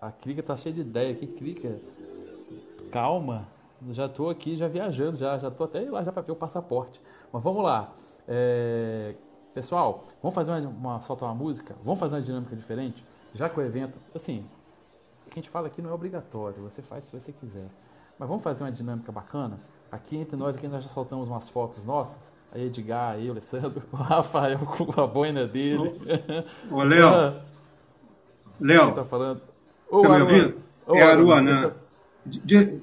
a 0.00 0.10
Clica 0.12 0.42
tá 0.42 0.56
cheia 0.56 0.74
de 0.74 0.80
ideia 0.80 1.12
aqui, 1.12 1.26
Clica. 1.26 1.80
Calma, 2.90 3.48
já 3.90 4.08
tô 4.08 4.28
aqui 4.28 4.56
já 4.56 4.68
viajando, 4.68 5.16
já, 5.16 5.38
já 5.38 5.50
tô 5.50 5.64
até 5.64 5.80
lá 5.90 6.02
já 6.04 6.12
para 6.12 6.22
ver 6.22 6.32
o 6.32 6.36
passaporte. 6.36 7.00
Mas 7.32 7.42
vamos 7.42 7.62
lá. 7.62 7.94
É, 8.28 9.14
Pessoal, 9.54 10.06
vamos 10.22 10.34
fazer 10.34 10.50
uma, 10.50 10.68
uma- 10.96 11.02
soltar 11.02 11.28
uma 11.28 11.34
música? 11.34 11.76
Vamos 11.84 12.00
fazer 12.00 12.14
uma 12.14 12.22
dinâmica 12.22 12.56
diferente? 12.56 13.06
Já 13.34 13.50
que 13.50 13.58
o 13.60 13.62
evento, 13.62 13.98
assim, 14.14 14.48
o 15.26 15.30
que 15.30 15.38
a 15.38 15.42
gente 15.42 15.50
fala 15.50 15.68
aqui 15.68 15.82
não 15.82 15.90
é 15.90 15.92
obrigatório, 15.94 16.62
você 16.62 16.82
faz 16.82 17.04
se 17.04 17.12
você 17.12 17.32
quiser. 17.32 17.70
Mas 18.18 18.28
vamos 18.28 18.44
fazer 18.44 18.64
uma 18.64 18.72
dinâmica 18.72 19.12
bacana? 19.12 19.60
Aqui 19.90 20.16
entre 20.16 20.36
nós, 20.36 20.56
aqui 20.56 20.68
nós 20.68 20.82
já 20.84 20.88
soltamos 20.90 21.28
umas 21.28 21.48
fotos 21.50 21.84
nossas. 21.84 22.32
Aí 22.54 22.66
Edgar, 22.66 23.18
eu, 23.18 23.32
Alessandro, 23.32 23.82
o 23.92 23.96
Rafael 23.96 24.58
com 24.58 25.00
a 25.00 25.06
boina 25.06 25.46
dele. 25.46 25.92
Ô, 26.70 26.82
Léo. 26.82 27.06
Ah, 27.08 27.42
Léo. 28.60 28.92
tá 28.94 29.04
falando? 29.04 29.40
Ô, 29.90 30.02
Tá 30.02 30.08
me 30.10 30.20
ouvindo? 30.22 30.54
Ô, 30.86 30.94
É 30.96 31.02
a 31.02 31.10
Aruanã. 31.12 31.74
De- 32.24 32.40
de- 32.40 32.80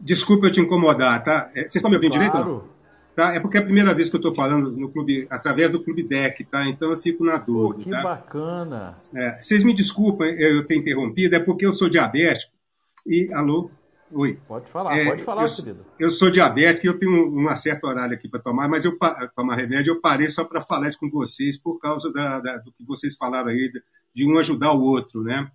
Desculpa 0.00 0.46
eu 0.46 0.52
te 0.52 0.60
incomodar, 0.60 1.22
tá? 1.24 1.50
É, 1.54 1.60
Vocês 1.62 1.76
estão 1.76 1.88
me 1.90 1.96
ouvindo 1.96 2.12
direito? 2.12 2.34
ou 2.36 2.40
não? 2.44 2.46
Claro. 2.60 2.74
Tá? 3.16 3.32
É 3.34 3.40
porque 3.40 3.56
é 3.56 3.60
a 3.60 3.64
primeira 3.64 3.94
vez 3.94 4.10
que 4.10 4.16
eu 4.16 4.18
estou 4.18 4.34
falando 4.34 4.70
no 4.72 4.90
clube, 4.90 5.26
através 5.30 5.70
do 5.70 5.80
Clube 5.82 6.02
Deck, 6.02 6.42
tá? 6.44 6.66
Então 6.68 6.90
eu 6.90 6.98
fico 6.98 7.24
na 7.24 7.38
Pô, 7.38 7.52
dúvida, 7.52 7.84
que 7.84 7.90
tá? 7.90 8.02
bacana. 8.02 8.96
É, 9.14 9.36
vocês 9.36 9.62
me 9.62 9.74
desculpem 9.74 10.34
eu 10.38 10.66
ter 10.66 10.76
interrompido, 10.76 11.36
é 11.36 11.40
porque 11.40 11.64
eu 11.64 11.72
sou 11.72 11.88
diabético 11.88 12.52
e... 13.06 13.30
Alô? 13.32 13.70
Oi. 14.12 14.38
Pode 14.46 14.70
falar, 14.70 14.96
É, 14.98 15.04
pode 15.06 15.22
falar, 15.24 15.44
eu, 15.44 15.54
querido. 15.54 15.86
eu 15.98 16.10
sou 16.10 16.30
diabético 16.30 16.86
e 16.86 16.88
eu 16.88 16.98
tenho 16.98 17.12
um, 17.28 17.50
um 17.50 17.56
certo 17.56 17.84
horário 17.84 18.14
aqui 18.14 18.28
para 18.28 18.40
tomar, 18.40 18.68
mas 18.68 18.84
eu 18.84 18.96
tomar 19.34 19.56
remédio, 19.56 19.92
eu 19.92 20.00
parei 20.00 20.28
só 20.28 20.44
para 20.44 20.60
falar 20.60 20.88
isso 20.88 20.98
com 20.98 21.10
vocês 21.10 21.58
por 21.58 21.78
causa 21.80 22.12
da- 22.12 22.38
da- 22.40 22.58
do 22.58 22.72
que 22.72 22.84
vocês 22.84 23.16
falaram 23.16 23.48
aí, 23.48 23.68
de, 23.70 23.82
de 24.14 24.26
um 24.30 24.38
ajudar 24.38 24.72
o 24.72 24.82
outro, 24.82 25.22
né? 25.22 25.50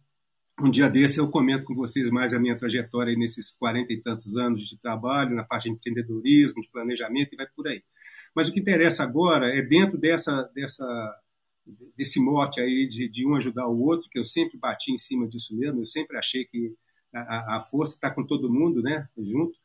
Um 0.61 0.69
dia 0.69 0.89
desse 0.89 1.19
eu 1.19 1.29
comento 1.29 1.63
com 1.63 1.73
vocês 1.73 2.09
mais 2.09 2.33
a 2.33 2.39
minha 2.39 2.57
trajetória 2.57 3.11
aí 3.11 3.17
nesses 3.17 3.51
quarenta 3.51 3.93
e 3.93 4.01
tantos 4.01 4.35
anos 4.35 4.67
de 4.67 4.77
trabalho, 4.77 5.35
na 5.35 5.43
parte 5.45 5.69
de 5.69 5.75
empreendedorismo, 5.75 6.61
de 6.61 6.69
planejamento 6.69 7.31
e 7.33 7.37
vai 7.37 7.47
por 7.55 7.65
aí. 7.67 7.81
Mas 8.35 8.49
o 8.49 8.51
que 8.51 8.59
interessa 8.59 9.03
agora 9.03 9.47
é 9.55 9.61
dentro 9.61 9.97
dessa, 9.97 10.43
dessa, 10.53 10.85
desse 11.95 12.19
mote 12.19 12.59
aí 12.59 12.89
de, 12.89 13.07
de 13.07 13.25
um 13.25 13.35
ajudar 13.35 13.67
o 13.67 13.79
outro, 13.79 14.09
que 14.09 14.19
eu 14.19 14.23
sempre 14.25 14.57
bati 14.57 14.91
em 14.91 14.97
cima 14.97 15.25
disso 15.29 15.55
mesmo, 15.55 15.79
eu 15.79 15.85
sempre 15.85 16.17
achei 16.17 16.43
que 16.43 16.73
a, 17.13 17.57
a- 17.57 17.61
força 17.61 17.95
está 17.95 18.11
com 18.11 18.23
todo 18.23 18.51
mundo, 18.51 18.81
né, 18.81 19.07
junto. 19.17 19.57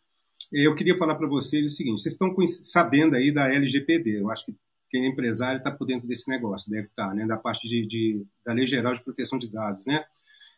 Eu 0.53 0.75
queria 0.75 0.97
falar 0.97 1.15
para 1.17 1.27
vocês 1.29 1.65
o 1.73 1.75
seguinte: 1.77 2.03
vocês 2.03 2.15
estão 2.15 2.35
sabendo 2.47 3.17
aí 3.17 3.33
da 3.33 3.53
LGPD, 3.53 4.21
eu 4.21 4.31
acho 4.31 4.47
que 4.47 4.55
quem 4.91 5.05
é 5.05 5.09
empresário 5.09 5.59
está 5.59 5.71
por 5.73 5.87
dentro 5.87 6.07
desse 6.07 6.31
negócio, 6.31 6.71
deve 6.71 6.87
estar, 6.87 7.15
né, 7.15 7.27
da 7.27 7.37
parte 7.37 7.69
de, 7.69 7.87
de- 7.87 8.27
da 8.45 8.53
Lei 8.53 8.67
Geral 8.67 8.93
de 8.93 9.03
Proteção 9.03 9.39
de 9.39 9.49
Dados, 9.49 9.85
né. 9.85 10.05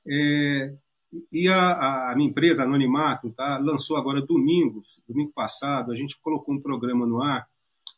É, 0.08 0.72
e 1.32 1.48
a, 1.48 2.10
a 2.10 2.16
minha 2.16 2.28
empresa, 2.28 2.64
Anonimato, 2.64 3.30
tá, 3.30 3.58
lançou 3.58 3.96
agora 3.96 4.20
domingo, 4.20 4.82
domingo 5.08 5.32
passado, 5.34 5.90
a 5.92 5.94
gente 5.96 6.18
colocou 6.20 6.54
um 6.54 6.60
programa 6.60 7.06
no 7.06 7.22
ar 7.22 7.48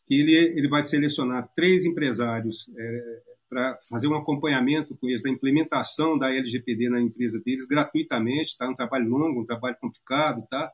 que 0.07 0.15
ele, 0.15 0.33
ele 0.33 0.67
vai 0.67 0.81
selecionar 0.83 1.49
três 1.53 1.85
empresários 1.85 2.69
é, 2.77 3.21
para 3.49 3.79
fazer 3.89 4.07
um 4.07 4.15
acompanhamento 4.15 4.95
com 4.95 5.07
eles 5.07 5.23
da 5.23 5.29
implementação 5.29 6.17
da 6.17 6.33
LGPD 6.33 6.89
na 6.89 7.01
empresa 7.01 7.41
deles 7.43 7.65
gratuitamente, 7.65 8.57
tá? 8.57 8.69
Um 8.69 8.75
trabalho 8.75 9.09
longo, 9.09 9.41
um 9.41 9.45
trabalho 9.45 9.75
complicado, 9.81 10.45
tá? 10.49 10.71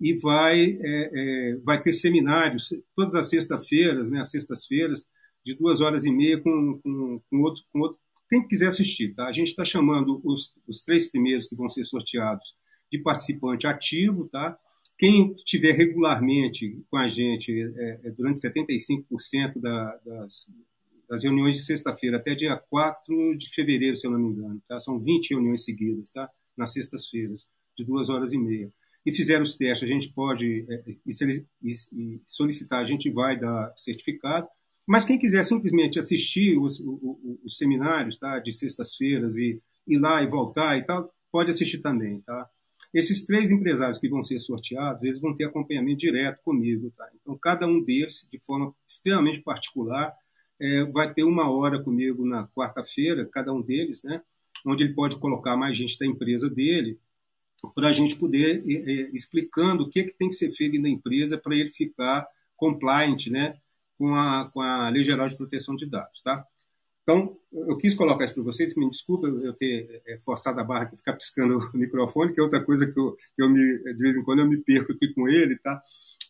E 0.00 0.14
vai 0.18 0.78
é, 0.80 1.10
é, 1.14 1.56
vai 1.64 1.80
ter 1.80 1.92
seminários 1.92 2.74
todas 2.94 3.14
as 3.14 3.28
sextas-feiras, 3.30 4.10
né? 4.10 4.20
As 4.20 4.30
sextas-feiras 4.30 5.08
de 5.44 5.54
duas 5.54 5.80
horas 5.80 6.04
e 6.04 6.12
meia 6.12 6.38
com, 6.40 6.78
com, 6.82 7.20
com 7.30 7.40
outro 7.40 7.64
com 7.72 7.80
outro 7.80 7.98
quem 8.32 8.48
quiser 8.48 8.68
assistir, 8.68 9.14
tá? 9.14 9.26
A 9.26 9.32
gente 9.32 9.48
está 9.48 9.62
chamando 9.62 10.18
os, 10.24 10.54
os 10.66 10.80
três 10.80 11.10
primeiros 11.10 11.46
que 11.46 11.54
vão 11.54 11.68
ser 11.68 11.84
sorteados 11.84 12.56
de 12.90 12.98
participante 12.98 13.66
ativo, 13.66 14.26
tá? 14.26 14.58
Quem 14.98 15.34
tiver 15.34 15.72
regularmente 15.72 16.82
com 16.90 16.96
a 16.96 17.08
gente 17.08 17.52
é, 17.60 18.00
é, 18.04 18.10
durante 18.10 18.40
75% 18.40 19.60
da, 19.60 19.96
das, 20.06 20.48
das 21.12 21.24
reuniões 21.24 21.56
de 21.56 21.62
sexta-feira 21.62 22.16
até 22.16 22.34
dia 22.34 22.56
4 22.56 23.36
de 23.36 23.50
fevereiro, 23.50 23.94
se 23.94 24.06
eu 24.06 24.10
não 24.10 24.18
me 24.18 24.28
engano, 24.30 24.62
tá? 24.66 24.80
São 24.80 24.98
20 24.98 25.32
reuniões 25.32 25.62
seguidas, 25.62 26.10
tá? 26.10 26.26
Nas 26.56 26.72
sextas-feiras, 26.72 27.46
de 27.76 27.84
duas 27.84 28.08
horas 28.08 28.32
e 28.32 28.38
meia. 28.38 28.72
E 29.04 29.12
fizeram 29.12 29.42
os 29.42 29.54
testes, 29.54 29.86
a 29.86 29.92
gente 29.92 30.10
pode 30.14 30.64
é, 30.70 31.12
se- 31.12 31.46
e- 31.62 31.74
e 31.92 32.20
solicitar, 32.24 32.80
a 32.80 32.84
gente 32.86 33.10
vai 33.10 33.38
dar 33.38 33.74
certificado. 33.76 34.48
Mas 34.86 35.04
quem 35.04 35.18
quiser 35.18 35.44
simplesmente 35.44 35.98
assistir 35.98 36.56
os, 36.58 36.80
o- 36.80 36.92
o- 37.02 37.40
os 37.44 37.58
seminários 37.58 38.16
tá, 38.16 38.38
de 38.38 38.50
sextas-feiras 38.50 39.36
e 39.36 39.60
ir 39.86 39.98
lá 39.98 40.22
e 40.22 40.26
voltar 40.26 40.78
e 40.78 40.82
tal, 40.86 41.12
pode 41.30 41.50
assistir 41.50 41.78
também. 41.82 42.22
Tá? 42.22 42.48
Esses 42.94 43.26
três 43.26 43.52
empresários 43.52 43.98
que 43.98 44.08
vão 44.08 44.24
ser 44.24 44.40
sorteados, 44.40 45.02
eles 45.02 45.20
vão 45.20 45.36
ter 45.36 45.44
acompanhamento 45.44 45.98
direto 45.98 46.40
comigo. 46.42 46.90
Tá? 46.96 47.06
Então, 47.20 47.36
cada 47.36 47.66
um 47.66 47.82
deles, 47.84 48.26
de 48.32 48.38
forma 48.38 48.74
extremamente 48.88 49.42
particular, 49.42 50.14
é, 50.62 50.84
vai 50.84 51.12
ter 51.12 51.24
uma 51.24 51.50
hora 51.50 51.82
comigo 51.82 52.24
na 52.24 52.46
quarta-feira, 52.46 53.26
cada 53.26 53.52
um 53.52 53.60
deles, 53.60 54.04
né? 54.04 54.22
onde 54.64 54.84
ele 54.84 54.94
pode 54.94 55.16
colocar 55.18 55.56
mais 55.56 55.76
gente 55.76 55.98
da 55.98 56.06
empresa 56.06 56.48
dele, 56.48 57.00
para 57.74 57.88
a 57.88 57.92
gente 57.92 58.14
poder 58.14 58.64
ir, 58.64 58.88
ir 58.88 59.10
explicando 59.12 59.82
o 59.82 59.90
que, 59.90 60.04
que 60.04 60.14
tem 60.14 60.28
que 60.28 60.36
ser 60.36 60.52
feito 60.52 60.80
na 60.80 60.88
empresa 60.88 61.36
para 61.36 61.56
ele 61.56 61.72
ficar 61.72 62.28
compliant 62.56 63.26
né? 63.26 63.56
com, 63.98 64.14
a, 64.14 64.48
com 64.52 64.60
a 64.60 64.88
Lei 64.88 65.02
Geral 65.02 65.26
de 65.26 65.36
Proteção 65.36 65.74
de 65.74 65.84
Dados. 65.84 66.22
Tá? 66.22 66.46
Então, 67.02 67.36
eu 67.52 67.76
quis 67.76 67.96
colocar 67.96 68.24
isso 68.24 68.34
para 68.34 68.44
vocês, 68.44 68.76
me 68.76 68.88
desculpa 68.88 69.26
eu 69.26 69.52
ter 69.54 70.00
é, 70.06 70.18
forçado 70.24 70.60
a 70.60 70.64
barra 70.64 70.84
aqui, 70.84 70.96
ficar 70.96 71.14
piscando 71.14 71.58
o 71.58 71.76
microfone, 71.76 72.32
que 72.32 72.40
é 72.40 72.42
outra 72.42 72.64
coisa 72.64 72.90
que 72.90 72.98
eu, 72.98 73.16
eu 73.36 73.50
me, 73.50 73.78
de 73.78 74.00
vez 74.00 74.16
em 74.16 74.22
quando 74.22 74.38
eu 74.38 74.48
me 74.48 74.58
perco 74.58 74.92
aqui 74.92 75.12
com 75.12 75.28
ele, 75.28 75.58
tá? 75.58 75.82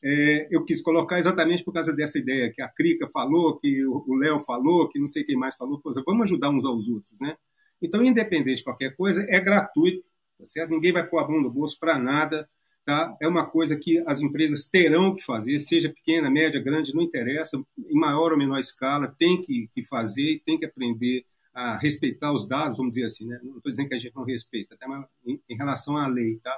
É, 0.05 0.49
eu 0.51 0.65
quis 0.65 0.83
colocar 0.83 1.19
exatamente 1.19 1.65
por 1.65 1.73
causa 1.73 1.93
dessa 1.93 2.19
ideia 2.19 2.53
que 2.53 2.61
a 2.61 2.69
Crica 2.69 3.09
falou, 3.09 3.57
que 3.59 3.85
o 3.87 4.15
Léo 4.17 4.41
falou, 4.41 4.89
que 4.89 4.99
não 4.99 5.07
sei 5.07 5.23
quem 5.23 5.37
mais 5.37 5.55
falou, 5.55 5.81
Pô, 5.81 5.93
vamos 6.05 6.25
ajudar 6.25 6.51
uns 6.51 6.65
aos 6.65 6.89
outros, 6.89 7.15
né? 7.21 7.37
Então, 7.81 8.03
independente 8.03 8.59
de 8.59 8.65
qualquer 8.65 8.97
coisa, 8.97 9.25
é 9.29 9.41
gratuito, 9.41 10.05
tá 10.39 10.47
certo? 10.47 10.71
Ninguém 10.71 10.93
vai 10.93 11.07
pôr 11.07 11.19
a 11.19 11.29
mão 11.29 11.41
no 11.41 11.51
bolso 11.51 11.79
para 11.79 11.99
nada, 11.99 12.49
tá? 12.85 13.17
É 13.21 13.29
uma 13.29 13.45
coisa 13.45 13.77
que 13.77 14.03
as 14.07 14.21
empresas 14.21 14.67
terão 14.67 15.15
que 15.15 15.25
fazer, 15.25 15.59
seja 15.61 15.89
pequena, 15.89 16.31
média, 16.31 16.61
grande, 16.61 16.95
não 16.95 17.03
interessa, 17.03 17.63
em 17.79 17.99
maior 17.99 18.33
ou 18.33 18.39
menor 18.39 18.59
escala, 18.59 19.15
tem 19.19 19.41
que, 19.43 19.69
que 19.75 19.85
fazer, 19.85 20.43
tem 20.45 20.59
que 20.59 20.65
aprender 20.65 21.25
a 21.55 21.77
respeitar 21.77 22.33
os 22.33 22.49
dados, 22.49 22.79
vamos 22.79 22.93
dizer 22.93 23.07
assim, 23.07 23.27
né? 23.27 23.39
Não 23.43 23.59
estou 23.59 23.71
dizendo 23.71 23.89
que 23.89 23.95
a 23.95 23.99
gente 23.99 24.15
não 24.17 24.25
respeita, 24.25 24.77
tá? 24.77 24.89
Mas 24.89 25.07
em, 25.25 25.41
em 25.49 25.57
relação 25.57 25.97
à 25.97 26.07
lei, 26.07 26.37
tá? 26.37 26.57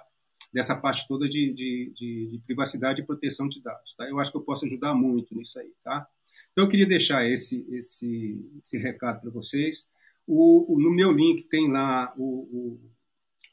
Dessa 0.55 0.77
parte 0.77 1.07
toda 1.09 1.29
de, 1.29 1.53
de, 1.53 1.93
de, 1.97 2.29
de 2.29 2.39
privacidade 2.47 3.03
e 3.03 3.05
proteção 3.05 3.49
de 3.49 3.61
dados. 3.61 3.93
Tá? 3.97 4.09
Eu 4.09 4.21
acho 4.21 4.31
que 4.31 4.37
eu 4.39 4.43
posso 4.43 4.65
ajudar 4.65 4.95
muito 4.95 5.35
nisso 5.35 5.59
aí. 5.59 5.73
Tá? 5.83 6.07
Então, 6.53 6.65
eu 6.65 6.71
queria 6.71 6.87
deixar 6.87 7.29
esse, 7.29 7.67
esse, 7.73 8.41
esse 8.63 8.79
recado 8.79 9.21
para 9.21 9.31
vocês. 9.33 9.89
O, 10.25 10.73
o, 10.73 10.81
no 10.81 10.93
meu 10.93 11.11
link 11.11 11.43
tem 11.49 11.69
lá 11.69 12.15
o, 12.17 12.79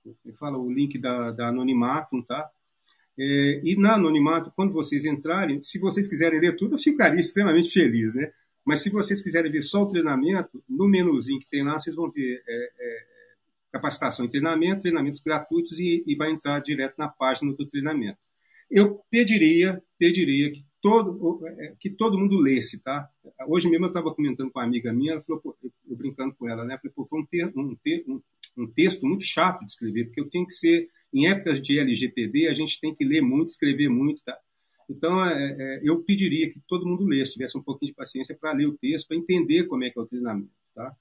o, 0.05 0.11
o, 0.29 0.33
fala, 0.33 0.59
o 0.59 0.71
link 0.71 0.99
da, 0.99 1.31
da 1.31 1.47
Anonimatum, 1.47 2.21
tá? 2.21 2.47
É, 3.17 3.61
e 3.63 3.75
na 3.75 3.95
Anonimato, 3.95 4.53
quando 4.55 4.71
vocês 4.71 5.03
entrarem, 5.03 5.61
se 5.63 5.79
vocês 5.79 6.07
quiserem 6.07 6.39
ler 6.39 6.55
tudo, 6.55 6.75
eu 6.75 6.79
ficaria 6.79 7.19
extremamente 7.19 7.71
feliz, 7.71 8.13
né? 8.13 8.31
Mas 8.63 8.81
se 8.81 8.91
vocês 8.91 9.23
quiserem 9.23 9.51
ver 9.51 9.63
só 9.63 9.81
o 9.81 9.87
treinamento, 9.87 10.63
no 10.69 10.87
menuzinho 10.87 11.39
que 11.39 11.49
tem 11.49 11.63
lá, 11.63 11.79
vocês 11.79 11.95
vão 11.95 12.11
ver 12.11 12.43
é, 12.47 12.71
é, 12.79 13.10
capacitação 13.71 14.25
e 14.25 14.29
treinamento, 14.29 14.81
treinamentos 14.81 15.21
gratuitos 15.21 15.79
e, 15.79 16.03
e, 16.05 16.15
vai 16.15 16.29
entrar 16.31 16.59
direto 16.59 16.95
na 16.97 17.07
página 17.07 17.53
do 17.53 17.65
treinamento. 17.65 18.17
Eu 18.69 19.01
pediria, 19.09 19.81
pediria 19.97 20.51
que 20.51 20.63
todo, 20.81 21.45
é, 21.47 21.75
que 21.79 21.89
todo 21.89 22.17
mundo 22.17 22.39
lesse, 22.39 22.81
tá? 22.81 23.07
Hoje 23.47 23.69
mesmo 23.69 23.85
eu 23.85 23.89
estava 23.89 24.13
comentando 24.13 24.51
com 24.51 24.59
uma 24.59 24.65
amiga 24.65 24.91
minha, 24.91 25.13
ela 25.13 25.21
falou, 25.21 25.41
pô, 25.41 25.57
eu 25.63 25.95
brincando 25.95 26.33
com 26.35 26.49
ela, 26.49 26.65
né? 26.65 26.77
Falei, 26.77 26.93
pô, 26.93 27.05
foi 27.05 27.21
um, 27.21 27.25
ter, 27.25 27.51
um, 27.55 27.75
ter, 27.75 28.03
um, 28.07 28.21
um 28.57 28.67
texto 28.67 29.05
muito 29.05 29.23
chato 29.23 29.61
de 29.61 29.71
escrever, 29.71 30.05
porque 30.05 30.21
eu 30.21 30.29
tenho 30.29 30.45
que 30.45 30.53
ser, 30.53 30.89
em 31.13 31.27
épocas 31.27 31.61
de 31.61 31.79
LGPD, 31.79 32.47
a 32.47 32.53
gente 32.53 32.79
tem 32.79 32.93
que 32.95 33.05
ler 33.05 33.21
muito, 33.21 33.49
escrever 33.49 33.89
muito, 33.89 34.21
tá? 34.23 34.37
Então, 34.89 35.25
é, 35.25 35.55
é, 35.57 35.81
eu 35.83 36.03
pediria 36.03 36.51
que 36.51 36.59
todo 36.67 36.85
mundo 36.85 37.05
lesse, 37.05 37.33
tivesse 37.33 37.57
um 37.57 37.63
pouquinho 37.63 37.91
de 37.91 37.95
paciência 37.95 38.35
para 38.35 38.51
ler 38.51 38.67
o 38.67 38.77
texto, 38.77 39.07
para 39.07 39.17
entender 39.17 39.63
como 39.63 39.85
é 39.85 39.89
que 39.89 39.97
é 39.97 40.01
o 40.01 40.05
treinamento. 40.05 40.51
Tá? 40.75 40.93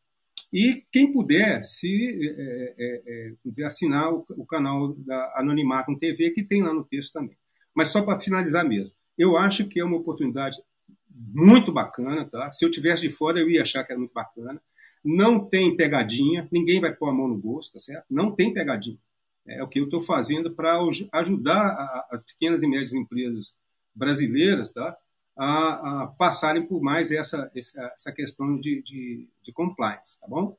E 0.53 0.84
quem 0.90 1.12
puder, 1.12 1.64
se 1.64 2.34
é, 2.36 2.74
é, 2.78 3.32
é 3.46 3.64
assinar 3.64 4.12
o, 4.12 4.24
o, 4.30 4.44
canal 4.44 4.94
da 4.94 5.34
Anonimatum 5.36 5.96
TV, 5.96 6.30
que 6.30 6.42
tem 6.42 6.62
lá 6.62 6.74
no 6.74 6.84
texto 6.84 7.12
também. 7.12 7.36
Mas 7.74 7.88
só 7.88 8.03
para 8.03 8.18
finalizar 8.18 8.68
mesmo, 8.68 8.92
eu 9.16 9.36
acho 9.36 9.66
que 9.66 9.78
é 9.78 9.84
uma 9.84 9.96
oportunidade 9.96 10.61
muito 11.09 11.72
bacana. 11.72 12.24
Tá? 12.24 12.51
Se 12.51 12.64
eu 12.64 12.70
tivesse 12.70 13.03
de 13.03 13.11
fora, 13.11 13.38
eu 13.38 13.48
ia 13.48 13.62
achar 13.62 13.84
que 13.84 13.92
era 13.92 13.98
muito 13.98 14.12
bacana. 14.12 14.61
Não 15.05 15.38
tem 15.38 15.76
pegadinha, 15.76 16.48
ninguém 16.51 16.80
vai 16.80 16.94
pôr 16.94 17.09
a 17.09 17.12
mão 17.12 17.28
no 17.28 17.38
bolso, 17.38 17.72
tá 17.72 17.78
certo? 17.78 18.05
Não 18.11 18.34
tem 18.34 18.53
pegadinha. 18.53 18.98
É 19.46 19.62
o 19.62 19.68
que 19.68 19.80
eu 19.80 19.84
estou 19.84 20.01
fazendo 20.01 20.51
para 20.53 20.78
ajudar 21.12 22.07
as 22.11 22.22
pequenas 22.22 22.62
e 22.62 22.68
médias 22.68 22.92
empresas 22.92 23.57
brasileiras 23.94 24.70
tá, 24.70 24.96
a, 25.43 26.03
a 26.03 26.07
passarem 26.07 26.66
por 26.66 26.82
mais 26.82 27.11
essa, 27.11 27.51
essa 27.55 28.12
questão 28.12 28.61
de, 28.61 28.82
de, 28.82 29.26
de, 29.43 29.53
compliance, 29.53 30.20
tá 30.20 30.26
bom? 30.28 30.55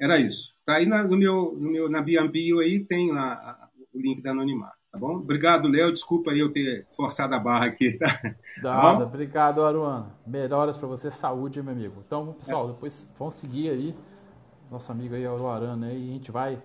Era 0.00 0.18
isso. 0.18 0.52
Tá 0.64 0.74
aí 0.74 0.86
na, 0.86 1.04
no 1.04 1.16
meu, 1.16 1.56
no 1.56 1.70
meu, 1.70 1.88
na 1.88 2.02
Biambio 2.02 2.58
aí 2.58 2.80
tem 2.80 3.12
lá 3.12 3.70
o 3.94 4.00
link 4.00 4.20
da 4.20 4.32
Anonimato, 4.32 4.76
tá 4.90 4.98
bom? 4.98 5.14
Obrigado, 5.14 5.68
Léo. 5.68 5.92
Desculpa 5.92 6.32
aí 6.32 6.40
eu 6.40 6.52
ter 6.52 6.88
forçado 6.96 7.36
a 7.36 7.38
barra 7.38 7.66
aqui, 7.66 7.96
tá? 7.96 8.20
Nada, 8.60 8.98
tá 8.98 9.04
obrigado, 9.04 9.62
Aruana. 9.64 10.12
Melhoras 10.26 10.76
para 10.76 10.88
você, 10.88 11.08
saúde, 11.08 11.62
meu 11.62 11.72
amigo. 11.72 12.02
Então, 12.04 12.32
pessoal, 12.32 12.68
é. 12.68 12.72
depois 12.72 13.08
vão 13.16 13.30
seguir 13.30 13.70
aí 13.70 13.94
nosso 14.68 14.90
amigo 14.90 15.14
aí, 15.14 15.24
Aruana, 15.24 15.86
aí, 15.86 16.08
e 16.08 16.10
a 16.10 16.12
gente 16.14 16.32
vai 16.32 16.60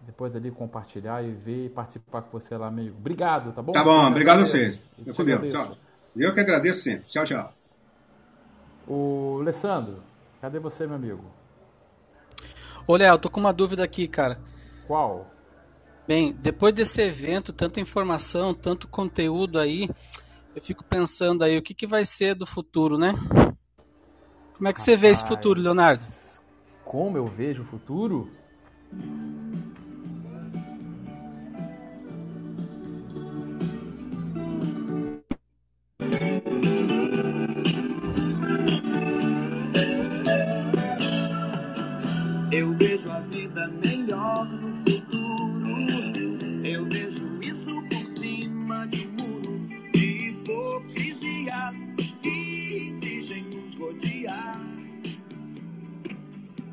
depois 0.00 0.34
ali 0.34 0.50
compartilhar 0.50 1.22
e 1.22 1.30
ver 1.30 1.66
e 1.66 1.68
participar 1.68 2.22
com 2.22 2.40
você 2.40 2.56
lá, 2.56 2.66
amigo. 2.66 2.96
Obrigado, 2.98 3.52
tá 3.52 3.62
bom? 3.62 3.70
Tá 3.70 3.84
bom, 3.84 4.04
obrigado 4.08 4.40
a 4.40 4.46
vocês. 4.46 4.82
Eu, 5.06 5.14
com 5.14 5.24
Deus. 5.24 5.48
Tchau. 5.48 5.76
Eu 6.16 6.34
que 6.34 6.40
agradeço 6.40 6.82
sempre. 6.82 7.08
Tchau, 7.08 7.24
tchau. 7.24 7.54
O 8.86 9.38
Alessandro, 9.40 10.02
cadê 10.40 10.58
você, 10.58 10.86
meu 10.86 10.96
amigo? 10.96 11.24
Ô, 12.86 12.96
Léo, 12.96 13.18
tô 13.18 13.30
com 13.30 13.40
uma 13.40 13.52
dúvida 13.52 13.82
aqui, 13.84 14.06
cara. 14.08 14.40
Qual? 14.86 15.30
Bem, 16.06 16.32
depois 16.32 16.74
desse 16.74 17.00
evento, 17.00 17.52
tanta 17.52 17.80
informação, 17.80 18.52
tanto 18.52 18.88
conteúdo 18.88 19.58
aí, 19.58 19.88
eu 20.54 20.60
fico 20.60 20.84
pensando 20.84 21.44
aí, 21.44 21.56
o 21.56 21.62
que, 21.62 21.74
que 21.74 21.86
vai 21.86 22.04
ser 22.04 22.34
do 22.34 22.44
futuro, 22.44 22.98
né? 22.98 23.14
Como 24.54 24.68
é 24.68 24.72
que 24.72 24.80
você 24.80 24.96
vê 24.96 25.08
esse 25.08 25.26
futuro, 25.26 25.60
Leonardo? 25.60 26.04
Como 26.84 27.16
eu 27.16 27.26
vejo 27.26 27.62
o 27.62 27.66
futuro? 27.66 28.30
Eu 42.52 42.74
vejo 42.74 43.10
a 43.10 43.20
vida 43.20 43.66
melhor 43.66 44.44
no 44.44 44.84
futuro. 44.84 46.66
Eu 46.66 46.84
vejo 46.84 47.40
isso 47.40 47.82
por 47.88 48.12
cima 48.18 48.86
de 48.88 49.06
um 49.06 49.12
muro 49.12 49.68
de 49.94 50.28
hipocrisia 50.28 51.70
que 52.20 52.98
exigem 53.00 53.44
nos 53.44 53.74
rodear. 53.76 54.60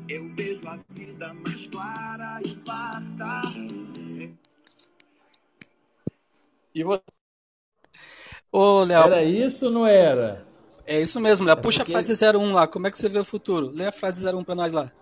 Eu 0.06 0.28
vejo 0.34 0.68
a 0.68 0.78
vida 0.90 1.32
mais 1.32 1.66
clara 1.68 2.40
e 2.44 2.48
farta. 2.62 3.42
E 6.74 6.84
você? 6.84 7.02
Ô, 8.52 8.84
Léo. 8.84 9.04
Era 9.04 9.24
isso 9.24 9.64
ou 9.64 9.72
não 9.72 9.86
era? 9.86 10.46
É 10.84 11.00
isso 11.00 11.18
mesmo, 11.18 11.46
Léo. 11.46 11.56
Puxa 11.56 11.78
porque... 11.78 11.92
a 11.92 12.02
frase 12.02 12.12
01 12.36 12.52
lá. 12.52 12.66
Como 12.66 12.86
é 12.86 12.90
que 12.90 12.98
você 12.98 13.08
vê 13.08 13.18
o 13.18 13.24
futuro? 13.24 13.70
Lê 13.70 13.86
a 13.86 13.92
frase 13.92 14.30
01 14.30 14.44
pra 14.44 14.54
nós 14.54 14.74
lá. 14.74 14.92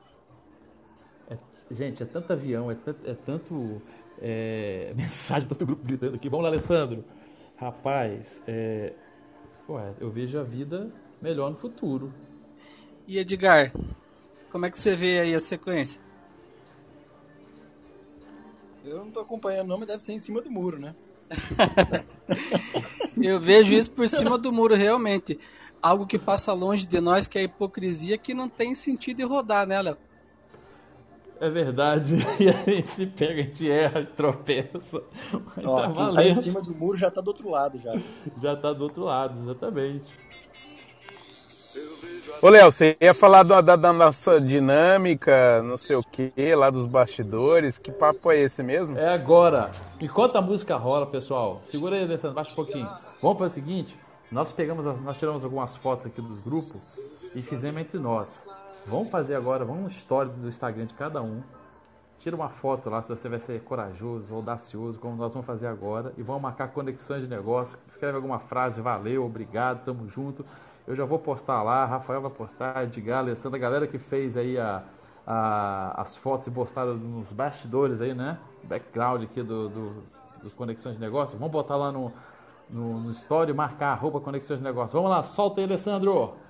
Gente, 1.70 2.02
é 2.02 2.06
tanto 2.06 2.32
avião, 2.32 2.70
é 2.70 2.74
tanto, 2.74 3.10
é 3.10 3.14
tanto 3.14 3.82
é, 4.20 4.92
mensagem, 4.96 5.48
tanto 5.48 5.66
grupo 5.66 5.84
gritando 5.84 6.16
aqui. 6.16 6.28
Vamos 6.28 6.44
lá, 6.44 6.50
Alessandro. 6.50 7.04
Rapaz, 7.56 8.40
é, 8.46 8.92
ué, 9.68 9.92
eu 10.00 10.10
vejo 10.10 10.38
a 10.38 10.42
vida 10.42 10.90
melhor 11.20 11.50
no 11.50 11.56
futuro. 11.56 12.12
E 13.06 13.18
Edgar, 13.18 13.72
como 14.50 14.66
é 14.66 14.70
que 14.70 14.78
você 14.78 14.94
vê 14.94 15.20
aí 15.20 15.34
a 15.34 15.40
sequência? 15.40 16.00
Eu 18.84 19.04
não 19.04 19.10
tô 19.10 19.20
acompanhando 19.20 19.68
não, 19.68 19.78
mas 19.78 19.88
deve 19.88 20.02
ser 20.02 20.12
em 20.12 20.18
cima 20.18 20.40
do 20.40 20.50
muro, 20.50 20.78
né? 20.78 20.94
eu 23.20 23.38
vejo 23.38 23.74
isso 23.74 23.90
por 23.90 24.08
cima 24.08 24.38
do 24.38 24.50
muro, 24.52 24.74
realmente. 24.74 25.38
Algo 25.82 26.06
que 26.06 26.18
passa 26.18 26.52
longe 26.52 26.86
de 26.86 27.00
nós, 27.00 27.26
que 27.26 27.38
é 27.38 27.42
a 27.42 27.44
hipocrisia, 27.44 28.16
que 28.16 28.32
não 28.32 28.48
tem 28.48 28.74
sentido 28.74 29.20
em 29.20 29.26
rodar, 29.26 29.66
né, 29.66 29.80
Léo? 29.82 29.98
É 31.40 31.48
verdade. 31.48 32.16
E 32.38 32.48
a 32.48 32.52
gente 32.64 32.90
se 32.90 33.06
pega, 33.06 33.42
a 33.42 33.44
gente 33.44 33.70
erra, 33.70 34.06
tropeça. 34.16 35.02
Ó, 35.64 35.80
tá 35.80 35.92
quem 35.92 36.14
tá 36.14 36.24
em 36.24 36.42
cima 36.42 36.60
do 36.60 36.74
muro 36.74 36.96
já 36.96 37.10
tá 37.10 37.20
do 37.20 37.28
outro 37.28 37.50
lado 37.50 37.78
já. 37.78 37.94
Já 38.40 38.56
tá 38.56 38.72
do 38.72 38.84
outro 38.84 39.04
lado, 39.04 39.42
exatamente. 39.42 40.28
Ô, 42.40 42.48
Léo, 42.48 42.70
você 42.70 42.96
ia 43.00 43.12
falar 43.12 43.42
da, 43.42 43.60
da, 43.60 43.74
da, 43.74 43.92
nossa 43.92 44.40
dinâmica, 44.40 45.60
não 45.62 45.76
sei 45.76 45.96
o 45.96 46.02
que, 46.02 46.32
lá 46.54 46.70
dos 46.70 46.86
bastidores. 46.86 47.78
Que 47.78 47.90
papo 47.90 48.30
é 48.30 48.38
esse 48.38 48.62
mesmo? 48.62 48.96
É 48.96 49.12
agora. 49.12 49.70
Enquanto 50.00 50.36
a 50.36 50.40
música 50.40 50.76
rola, 50.76 51.06
pessoal, 51.06 51.60
segura 51.64 51.96
aí, 51.96 52.04
Alessandro, 52.04 52.36
baixa 52.36 52.52
um 52.52 52.54
pouquinho. 52.54 52.88
Vamos 53.20 53.38
fazer 53.38 53.50
o 53.50 53.54
seguinte: 53.54 53.98
nós 54.30 54.52
pegamos, 54.52 54.86
as, 54.86 55.00
nós 55.00 55.16
tiramos 55.16 55.42
algumas 55.42 55.76
fotos 55.76 56.06
aqui 56.06 56.20
do 56.20 56.36
grupo 56.36 56.80
e 57.34 57.42
fizemos 57.42 57.80
entre 57.80 57.98
nós. 57.98 58.47
Vamos 58.88 59.10
fazer 59.10 59.34
agora, 59.34 59.66
vamos 59.66 59.84
um 59.84 59.86
story 59.88 60.30
do 60.30 60.48
Instagram 60.48 60.86
de 60.86 60.94
cada 60.94 61.20
um. 61.20 61.42
Tira 62.18 62.34
uma 62.34 62.48
foto 62.48 62.88
lá 62.88 63.02
se 63.02 63.10
você 63.10 63.28
vai 63.28 63.38
ser 63.38 63.60
corajoso, 63.60 64.34
audacioso, 64.34 64.98
como 64.98 65.14
nós 65.14 65.30
vamos 65.30 65.46
fazer 65.46 65.66
agora. 65.66 66.14
E 66.16 66.22
vamos 66.22 66.40
marcar 66.40 66.68
conexões 66.68 67.20
de 67.20 67.28
negócio. 67.28 67.78
Escreve 67.86 68.16
alguma 68.16 68.38
frase, 68.38 68.80
valeu, 68.80 69.26
obrigado, 69.26 69.84
tamo 69.84 70.08
junto. 70.08 70.42
Eu 70.86 70.96
já 70.96 71.04
vou 71.04 71.18
postar 71.18 71.62
lá, 71.62 71.84
Rafael 71.84 72.22
vai 72.22 72.30
postar, 72.30 72.82
Edgar, 72.82 73.18
Alessandra, 73.18 73.58
a 73.58 73.60
galera 73.60 73.86
que 73.86 73.98
fez 73.98 74.38
aí 74.38 74.58
a, 74.58 74.82
a, 75.26 76.00
as 76.00 76.16
fotos 76.16 76.46
e 76.46 76.50
postaram 76.50 76.94
nos 76.94 77.30
bastidores 77.30 78.00
aí, 78.00 78.14
né? 78.14 78.38
Background 78.64 79.22
aqui 79.22 79.42
do, 79.42 79.68
do, 79.68 80.02
do 80.42 80.50
Conexões 80.56 80.94
de 80.94 81.00
Negócio. 81.02 81.36
Vamos 81.36 81.52
botar 81.52 81.76
lá 81.76 81.92
no, 81.92 82.10
no, 82.70 83.00
no 83.00 83.10
story, 83.10 83.52
marcar 83.52 83.92
arroba 83.92 84.18
Conexões 84.18 84.60
de 84.60 84.64
Negócio. 84.64 84.94
Vamos 84.96 85.10
lá, 85.10 85.22
solta 85.22 85.60
aí, 85.60 85.66
Alessandro! 85.66 86.47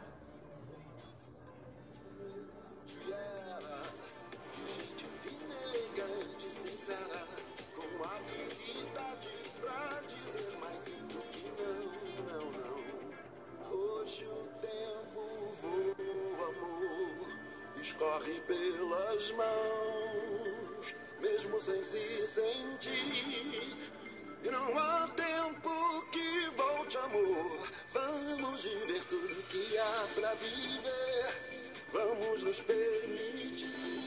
para 30.14 30.34
viver, 30.34 31.58
vamos 31.92 32.42
nos 32.42 32.60
permitir. 32.60 33.97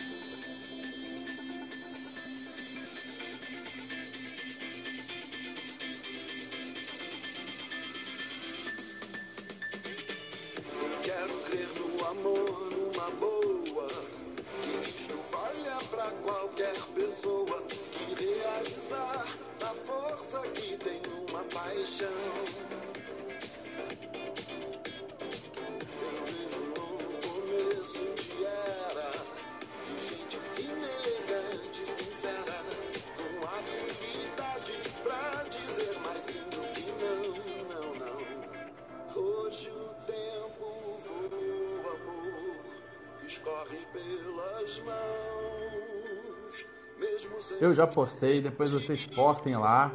Eu 47.61 47.75
já 47.75 47.85
postei, 47.85 48.41
depois 48.41 48.71
vocês 48.71 49.05
postem 49.05 49.55
lá. 49.55 49.91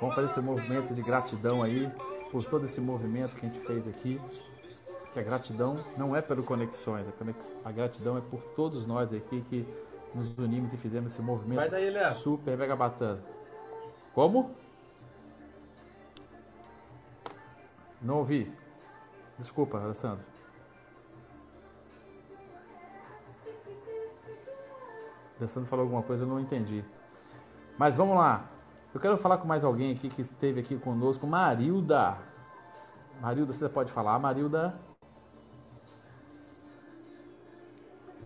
Vamos 0.00 0.14
fazer 0.14 0.30
esse 0.30 0.40
movimento 0.40 0.94
de 0.94 1.02
gratidão 1.02 1.60
aí 1.60 1.90
por 2.30 2.44
todo 2.44 2.66
esse 2.66 2.80
movimento 2.80 3.34
que 3.34 3.44
a 3.44 3.48
gente 3.48 3.66
fez 3.66 3.88
aqui. 3.88 4.20
Que 5.12 5.18
a 5.18 5.22
gratidão 5.24 5.74
não 5.96 6.14
é 6.14 6.22
pelo 6.22 6.44
Conexões, 6.44 7.04
a, 7.64 7.72
gratidão 7.72 8.16
é 8.16 8.20
por 8.20 8.40
todos 8.54 8.86
nós 8.86 9.12
aqui 9.12 9.44
que 9.50 9.66
nos 10.14 10.38
unimos 10.38 10.72
e 10.72 10.76
fizemos 10.76 11.10
esse 11.10 11.20
movimento 11.20 11.58
Vai 11.58 11.68
daí, 11.68 11.90
Léo. 11.90 12.14
super 12.14 12.56
mega 12.56 12.76
bacana. 12.76 13.20
Como? 14.14 14.54
Não 18.00 18.18
ouvi. 18.18 18.54
Desculpa, 19.36 19.78
Alessandro. 19.78 20.24
Alessandro 25.40 25.68
falou 25.68 25.82
alguma 25.82 26.04
coisa, 26.04 26.22
eu 26.22 26.28
não 26.28 26.38
entendi. 26.38 26.84
Mas 27.80 27.96
vamos 27.96 28.14
lá. 28.14 28.44
Eu 28.92 29.00
quero 29.00 29.16
falar 29.16 29.38
com 29.38 29.48
mais 29.48 29.64
alguém 29.64 29.92
aqui 29.92 30.10
que 30.10 30.20
esteve 30.20 30.60
aqui 30.60 30.76
conosco. 30.76 31.26
Marilda. 31.26 32.18
Marilda, 33.22 33.54
você 33.54 33.70
pode 33.70 33.90
falar, 33.90 34.18
Marilda? 34.18 34.74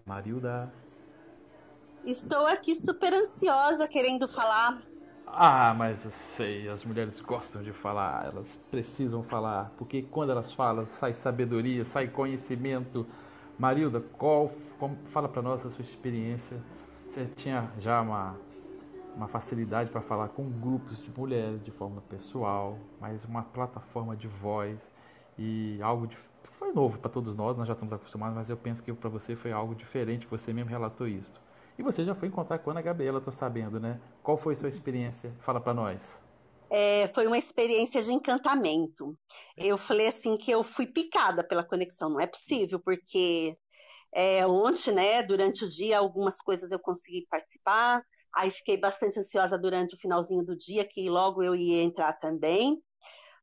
Marilda. 0.05 0.73
Estou 2.05 2.49
aqui 2.49 2.75
super 2.75 3.15
ansiosa 3.15 3.87
querendo 3.87 4.27
falar. 4.27 4.83
Ah, 5.25 5.73
mas 5.73 6.05
eu 6.05 6.11
sei, 6.37 6.69
as 6.69 6.85
mulheres 6.85 7.21
gostam 7.21 7.63
de 7.63 7.73
falar, 7.73 8.27
elas 8.27 8.59
precisam 8.73 9.23
falar, 9.23 9.73
porque 9.79 10.03
quando 10.03 10.31
elas 10.31 10.53
falam, 10.53 10.85
sai 10.87 11.13
sabedoria, 11.13 11.85
sai 11.85 12.09
conhecimento. 12.09 13.07
Marilda, 13.57 14.01
qual, 14.01 14.51
como- 14.81 14.99
fala 15.13 15.29
para 15.29 15.43
nós 15.43 15.65
a 15.65 15.71
sua 15.71 15.83
experiência. 15.83 16.61
Você 17.09 17.27
tinha 17.37 17.71
já 17.79 18.01
uma, 18.01 18.37
uma 19.17 19.29
facilidade 19.29 19.91
para 19.91 20.01
falar 20.01 20.29
com 20.29 20.49
grupos 20.51 21.03
de 21.03 21.11
mulheres 21.11 21.63
de 21.63 21.71
forma 21.71 22.01
pessoal, 22.03 22.79
mas 23.01 23.25
uma 23.25 23.43
plataforma 23.43 24.17
de 24.17 24.29
voz 24.29 24.79
e 25.39 25.79
algo 25.83 26.07
de, 26.07 26.17
foi 26.59 26.73
novo 26.73 26.99
para 26.99 27.11
todos 27.11 27.37
nós, 27.37 27.57
nós 27.57 27.67
já 27.67 27.75
estamos 27.75 27.93
acostumados, 27.93 28.37
mas 28.37 28.51
eu 28.51 28.57
penso 28.57 28.83
que 28.83 28.93
para 28.93 29.09
você 29.09 29.37
foi 29.37 29.53
algo 29.53 29.75
diferente, 29.75 30.27
você 30.27 30.53
mesmo 30.53 30.71
relatou 30.71 31.07
isso. 31.07 31.41
E 31.79 31.83
você 31.83 32.05
já 32.05 32.15
foi 32.15 32.29
encontrar 32.29 32.59
com 32.59 32.71
a 32.71 32.73
Ana 32.73 32.83
Gabriela, 32.83 33.21
tô 33.21 33.33
sabendo, 33.33 33.81
né? 33.81 34.01
Qual 34.23 34.37
foi 34.37 34.55
sua 34.55 34.69
experiência? 34.69 35.33
Fala 35.41 35.61
para 35.61 35.75
nós. 35.75 36.21
É, 36.71 37.09
foi 37.09 37.27
uma 37.27 37.39
experiência 37.39 38.03
de 38.03 38.13
encantamento. 38.13 39.17
Eu 39.57 39.77
falei 39.77 40.09
assim 40.09 40.37
que 40.37 40.51
eu 40.51 40.63
fui 40.63 40.87
picada 40.87 41.43
pela 41.43 41.65
conexão, 41.65 42.11
não 42.11 42.21
é 42.21 42.27
possível, 42.27 42.81
porque 42.81 43.57
é, 44.13 44.47
ontem, 44.47 44.93
né, 44.93 45.23
durante 45.23 45.65
o 45.65 45.69
dia, 45.69 45.99
algumas 45.99 46.41
coisas 46.41 46.71
eu 46.71 46.79
consegui 46.79 47.27
participar, 47.29 48.03
aí 48.37 48.51
fiquei 48.51 48.77
bastante 48.77 49.19
ansiosa 49.19 49.59
durante 49.59 49.95
o 49.95 49.99
finalzinho 49.99 50.45
do 50.45 50.57
dia, 50.57 50.85
que 50.85 51.09
logo 51.09 51.43
eu 51.43 51.55
ia 51.55 51.83
entrar 51.83 52.13
também. 52.15 52.83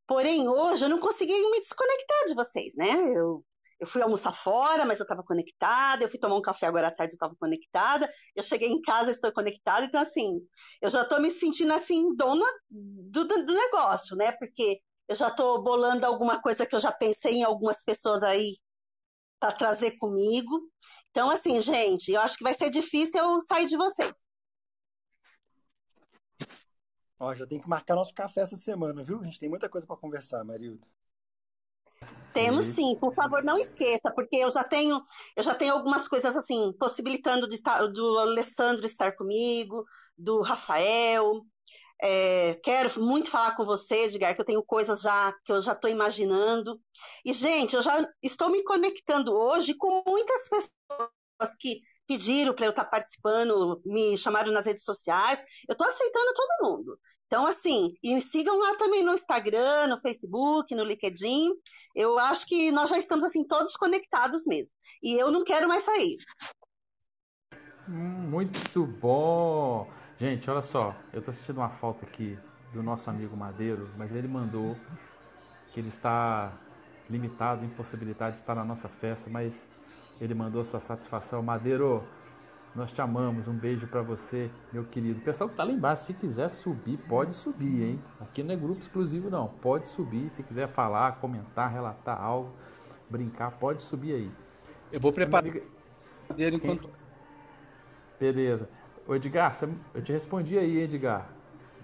Porém, 0.07 0.47
hoje 0.47 0.85
eu 0.85 0.89
não 0.89 0.99
consegui 0.99 1.33
me 1.33 1.61
desconectar 1.61 2.25
de 2.25 2.33
vocês, 2.33 2.73
né? 2.75 2.91
Eu, 3.15 3.45
eu 3.79 3.87
fui 3.87 4.01
almoçar 4.01 4.33
fora, 4.33 4.85
mas 4.85 4.99
eu 4.99 5.03
estava 5.03 5.23
conectada. 5.23 6.03
Eu 6.03 6.09
fui 6.09 6.19
tomar 6.19 6.35
um 6.35 6.41
café 6.41 6.67
agora 6.67 6.89
à 6.89 6.91
tarde, 6.91 7.13
eu 7.13 7.15
estava 7.15 7.35
conectada. 7.39 8.11
Eu 8.35 8.43
cheguei 8.43 8.69
em 8.69 8.81
casa, 8.81 9.09
estou 9.09 9.31
conectada. 9.31 9.85
Então, 9.85 10.01
assim, 10.01 10.39
eu 10.81 10.89
já 10.89 11.03
estou 11.03 11.19
me 11.19 11.31
sentindo 11.31 11.73
assim, 11.73 12.15
dona 12.15 12.45
do, 12.69 13.25
do, 13.25 13.45
do 13.45 13.53
negócio, 13.53 14.15
né? 14.17 14.31
Porque 14.33 14.81
eu 15.07 15.15
já 15.15 15.29
estou 15.29 15.63
bolando 15.63 16.05
alguma 16.05 16.41
coisa 16.41 16.65
que 16.65 16.75
eu 16.75 16.79
já 16.79 16.91
pensei 16.91 17.35
em 17.35 17.43
algumas 17.43 17.83
pessoas 17.83 18.21
aí 18.21 18.57
para 19.39 19.51
trazer 19.51 19.97
comigo. 19.97 20.61
Então, 21.09 21.29
assim, 21.29 21.59
gente, 21.59 22.11
eu 22.11 22.21
acho 22.21 22.37
que 22.37 22.43
vai 22.43 22.53
ser 22.53 22.69
difícil 22.69 23.19
eu 23.19 23.41
sair 23.41 23.65
de 23.65 23.77
vocês. 23.77 24.13
Ó, 27.21 27.35
já 27.35 27.45
tem 27.45 27.59
que 27.61 27.69
marcar 27.69 27.93
nosso 27.93 28.15
café 28.15 28.41
essa 28.41 28.55
semana, 28.55 29.03
viu? 29.03 29.19
A 29.21 29.23
gente 29.23 29.39
tem 29.39 29.47
muita 29.47 29.69
coisa 29.69 29.85
para 29.85 29.95
conversar, 29.95 30.43
Marilda. 30.43 30.87
Temos 32.33 32.65
sim, 32.65 32.97
por 32.99 33.13
favor, 33.13 33.43
não 33.43 33.55
esqueça, 33.59 34.09
porque 34.09 34.37
eu 34.37 34.49
já 34.49 34.63
tenho, 34.63 34.99
eu 35.35 35.43
já 35.43 35.53
tenho 35.53 35.75
algumas 35.75 36.07
coisas 36.07 36.35
assim, 36.35 36.73
possibilitando 36.79 37.47
de 37.47 37.53
estar, 37.53 37.85
do 37.85 38.17
Alessandro 38.17 38.87
estar 38.87 39.11
comigo, 39.15 39.85
do 40.17 40.41
Rafael. 40.41 41.45
É, 42.01 42.55
quero 42.63 42.99
muito 42.99 43.29
falar 43.29 43.55
com 43.55 43.65
você, 43.65 44.05
Edgar, 44.05 44.33
que 44.33 44.41
eu 44.41 44.45
tenho 44.45 44.63
coisas 44.63 45.01
já 45.01 45.31
que 45.45 45.51
eu 45.51 45.61
já 45.61 45.73
estou 45.73 45.91
imaginando. 45.91 46.81
E, 47.23 47.33
gente, 47.33 47.75
eu 47.75 47.83
já 47.83 48.03
estou 48.23 48.49
me 48.49 48.63
conectando 48.63 49.31
hoje 49.31 49.75
com 49.75 50.01
muitas 50.07 50.49
pessoas 50.49 51.55
que 51.59 51.81
pediram 52.07 52.53
para 52.53 52.65
eu 52.65 52.71
estar 52.71 52.85
participando, 52.85 53.81
me 53.85 54.17
chamaram 54.17 54.51
nas 54.51 54.65
redes 54.65 54.83
sociais. 54.83 55.43
Eu 55.67 55.73
estou 55.73 55.87
aceitando 55.87 56.33
todo 56.33 56.69
mundo. 56.69 56.99
Então, 57.27 57.45
assim, 57.45 57.93
e 58.03 58.13
me 58.13 58.21
sigam 58.21 58.59
lá 58.59 58.75
também 58.75 59.03
no 59.03 59.13
Instagram, 59.13 59.87
no 59.87 60.01
Facebook, 60.01 60.75
no 60.75 60.83
LinkedIn. 60.83 61.51
Eu 61.95 62.19
acho 62.19 62.45
que 62.45 62.71
nós 62.71 62.89
já 62.89 62.97
estamos, 62.97 63.23
assim, 63.23 63.45
todos 63.45 63.77
conectados 63.77 64.43
mesmo. 64.45 64.75
E 65.01 65.13
eu 65.13 65.31
não 65.31 65.43
quero 65.45 65.67
mais 65.67 65.83
sair. 65.85 66.17
Muito 67.87 68.85
bom! 68.85 69.89
Gente, 70.19 70.49
olha 70.49 70.61
só, 70.61 70.95
eu 71.11 71.21
tô 71.21 71.31
sentindo 71.31 71.57
uma 71.57 71.69
falta 71.69 72.05
aqui 72.05 72.37
do 72.73 72.83
nosso 72.83 73.09
amigo 73.09 73.35
Madeiro, 73.35 73.83
mas 73.97 74.13
ele 74.13 74.27
mandou 74.27 74.77
que 75.73 75.79
ele 75.79 75.89
está 75.89 76.53
limitado, 77.09 77.65
impossibilidade 77.65 78.35
de 78.35 78.41
estar 78.41 78.55
na 78.55 78.63
nossa 78.63 78.87
festa, 78.87 79.29
mas 79.29 79.67
ele 80.21 80.33
mandou 80.35 80.63
sua 80.63 80.79
satisfação. 80.79 81.41
Madeiro, 81.41 82.03
nós 82.75 82.91
te 82.91 83.01
amamos, 83.01 83.47
um 83.47 83.53
beijo 83.53 83.87
para 83.87 84.01
você, 84.01 84.49
meu 84.71 84.85
querido. 84.85 85.19
O 85.19 85.23
pessoal 85.23 85.49
que 85.49 85.55
tá 85.55 85.63
lá 85.63 85.71
embaixo, 85.71 86.05
se 86.05 86.13
quiser 86.13 86.47
subir, 86.49 86.97
pode 87.09 87.33
subir, 87.33 87.81
hein? 87.83 88.01
Aqui 88.19 88.43
não 88.43 88.53
é 88.53 88.57
grupo 88.57 88.79
exclusivo, 88.79 89.29
não. 89.29 89.47
Pode 89.47 89.87
subir, 89.87 90.29
se 90.29 90.43
quiser 90.43 90.67
falar, 90.69 91.19
comentar, 91.19 91.69
relatar 91.71 92.21
algo, 92.21 92.51
brincar, 93.09 93.51
pode 93.51 93.81
subir 93.81 94.13
aí. 94.13 94.31
Eu 94.91 94.99
vou 94.99 95.11
preparar 95.11 95.49
Amiga- 95.49 95.67
dele 96.35 96.57
enquanto. 96.57 96.89
Beleza. 98.19 98.69
Ô 99.07 99.15
Edgar, 99.15 99.53
você- 99.53 99.67
eu 99.93 100.01
te 100.01 100.11
respondi 100.13 100.57
aí, 100.57 100.77
Edgar. 100.81 101.27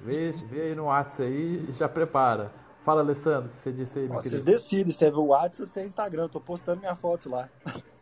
Vê, 0.02 0.32
vê 0.48 0.62
aí 0.62 0.76
no 0.76 0.86
WhatsApp 0.86 1.24
aí 1.24 1.66
e 1.68 1.72
já 1.72 1.90
prepara. 1.90 2.52
Fala, 2.84 3.02
Alessandro, 3.02 3.50
o 3.50 3.54
que 3.54 3.60
você 3.60 3.72
disse 3.72 4.00
aí, 4.00 4.08
meu 4.08 4.22
vocês 4.22 4.42
decidem 4.42 4.92
se 4.94 5.04
é 5.06 5.10
o 5.10 5.26
WhatsApp 5.26 5.62
ou 5.62 5.68
se 5.68 5.80
é 5.82 5.86
Instagram. 5.86 6.24
Eu 6.24 6.30
tô 6.30 6.40
postando 6.40 6.80
minha 6.80 6.96
foto 6.96 7.30
lá. 7.30 7.50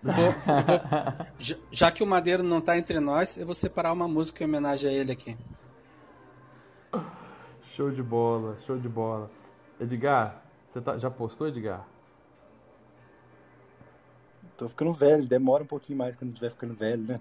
Vou- 0.06 0.32
vou- 0.32 1.26
já- 1.72 1.92
que 1.92 2.04
o 2.04 2.08
Madeiro 2.08 2.44
não 2.44 2.62
tá 2.62 2.78
entre 2.78 3.00
nós, 3.00 3.38
eu 3.38 3.46
vou 3.46 3.56
separar 3.56 3.92
uma 3.92 4.08
música 4.08 4.44
em 4.44 4.48
homenagem 4.48 4.90
a 4.90 4.94
ele 4.94 5.12
aqui. 5.12 5.36
Show 7.76 7.92
de 7.92 8.04
bola, 8.04 8.58
show 8.66 8.78
de 8.78 8.88
bola. 8.88 9.30
Edgar, 9.80 10.42
você 10.72 10.80
tá- 10.80 10.98
já 10.98 11.10
postou, 11.10 11.48
Edgar? 11.48 11.86
Tô 14.58 14.70
ficando 14.70 14.94
velho, 14.94 15.26
demora 15.28 15.64
um 15.64 15.68
pouquinho 15.68 15.98
mais 15.98 16.16
quando 16.16 16.30
a 16.30 16.32
gente 16.32 16.40
vai 16.42 16.50
ficando 16.50 16.74
velho, 16.76 17.04
né? 17.04 17.20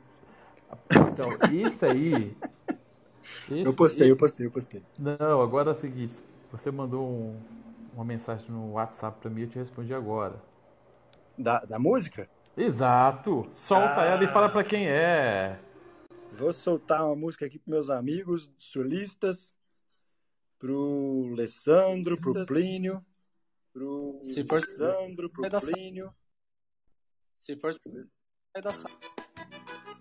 Então, 0.90 1.28
isso 1.52 1.84
aí. 1.84 2.36
Eu 3.50 3.72
postei, 3.72 4.10
eu 4.10 4.16
postei, 4.18 4.46
eu 4.46 4.50
postei. 4.50 4.82
Não, 4.98 5.40
agora 5.40 5.70
é 5.70 5.72
o 5.72 5.76
seguinte: 5.76 6.12
você 6.52 6.70
mandou 6.70 7.08
um- 7.08 7.40
uma 7.94 8.04
mensagem 8.04 8.50
no 8.50 8.72
WhatsApp 8.72 9.18
pra 9.18 9.30
mim, 9.30 9.42
eu 9.42 9.48
te 9.48 9.56
respondi 9.58 9.94
agora. 9.94 10.34
Da, 11.38 11.60
da 11.60 11.78
música? 11.78 12.28
Exato! 12.56 13.48
Solta 13.52 14.00
Ah. 14.02 14.04
ela 14.06 14.24
e 14.24 14.28
fala 14.28 14.48
pra 14.48 14.62
quem 14.64 14.86
é. 14.88 15.58
Vou 16.32 16.52
soltar 16.52 17.04
uma 17.04 17.16
música 17.16 17.46
aqui 17.46 17.58
pros 17.58 17.70
meus 17.72 17.90
amigos 17.90 18.50
solistas, 18.58 19.52
pro 20.58 21.30
Alessandro, 21.32 22.20
pro 22.20 22.44
Plínio, 22.46 23.04
pro 23.72 24.20
Se 24.22 24.44
for- 24.44 24.54
Alessandro, 24.56 25.30
pro 25.30 25.42
Plínio. 25.72 26.12
Se 27.32 27.56
for. 27.56 27.70
Vai 28.52 28.62
dar 28.62 28.72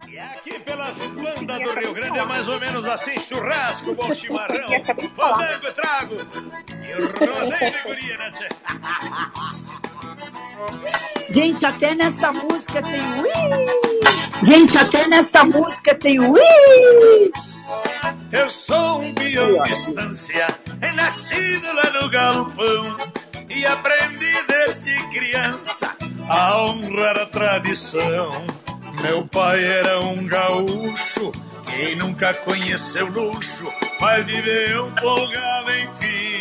E 0.08 0.20
aqui 0.20 0.60
pelas 0.60 0.98
bandas 1.00 1.60
do 1.64 1.80
Rio 1.80 1.94
Grande 1.94 2.20
é 2.20 2.26
mais 2.26 2.48
ou 2.48 2.60
menos 2.60 2.86
assim: 2.86 3.18
churrasco, 3.18 3.96
bom 3.96 4.14
chimarrão, 4.14 4.68
fandango 5.16 5.68
e 5.68 5.74
trago. 5.74 6.16
E 6.16 6.94
rodeio 7.26 7.72
de 7.72 7.82
guria, 7.82 8.18
né, 8.18 8.32
tchê? 8.32 8.48
Gente, 11.30 11.66
até 11.66 11.96
nessa 11.96 12.32
música 12.32 12.82
tem. 12.82 13.02
Ui! 13.22 14.46
Gente, 14.46 14.78
até 14.78 15.08
nessa 15.08 15.44
música 15.44 15.96
tem 15.96 16.20
Ui! 16.20 17.32
Eu 18.32 18.50
sou 18.50 19.02
um 19.02 19.14
peão 19.14 19.64
de 19.64 19.74
estância, 19.74 20.48
nascido 20.96 21.68
lá 21.74 22.02
no 22.02 22.10
galpão 22.10 22.98
e 23.50 23.66
aprendi 23.66 24.44
desde 24.48 24.96
criança 25.10 25.96
a 26.28 26.62
honrar 26.64 27.18
a 27.18 27.26
tradição. 27.26 28.30
Meu 29.02 29.26
pai 29.28 29.64
era 29.64 30.00
um 30.02 30.26
gaúcho, 30.26 31.32
quem 31.66 31.96
nunca 31.96 32.34
conheceu 32.34 33.08
luxo, 33.08 33.66
mas 34.00 34.26
viveu 34.26 34.86
folgado 35.00 35.72
enfim. 35.72 36.33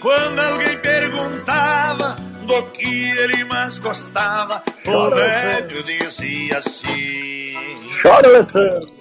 Quando 0.00 0.38
alguém 0.38 0.78
perguntava 0.78 2.16
do 2.46 2.62
que 2.72 3.10
ele 3.10 3.44
mais 3.44 3.78
gostava, 3.78 4.62
o 4.86 5.10
velho 5.14 5.82
dizia 5.82 6.58
assim: 6.58 7.54
Chora, 8.02 8.28
Alessandro. 8.28 9.00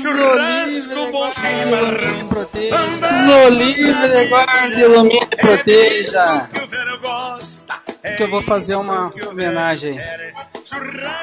Churrasco, 0.00 1.10
bom 1.10 1.32
chimarrão, 1.32 2.28
Zolivre, 3.26 4.28
guarde, 4.28 4.80
ilumine 4.80 5.26
e 5.32 5.36
proteja. 5.36 6.48
Que 8.16 8.22
eu 8.22 8.30
vou 8.30 8.40
fazer 8.40 8.76
uma 8.76 9.12
homenagem. 9.28 9.98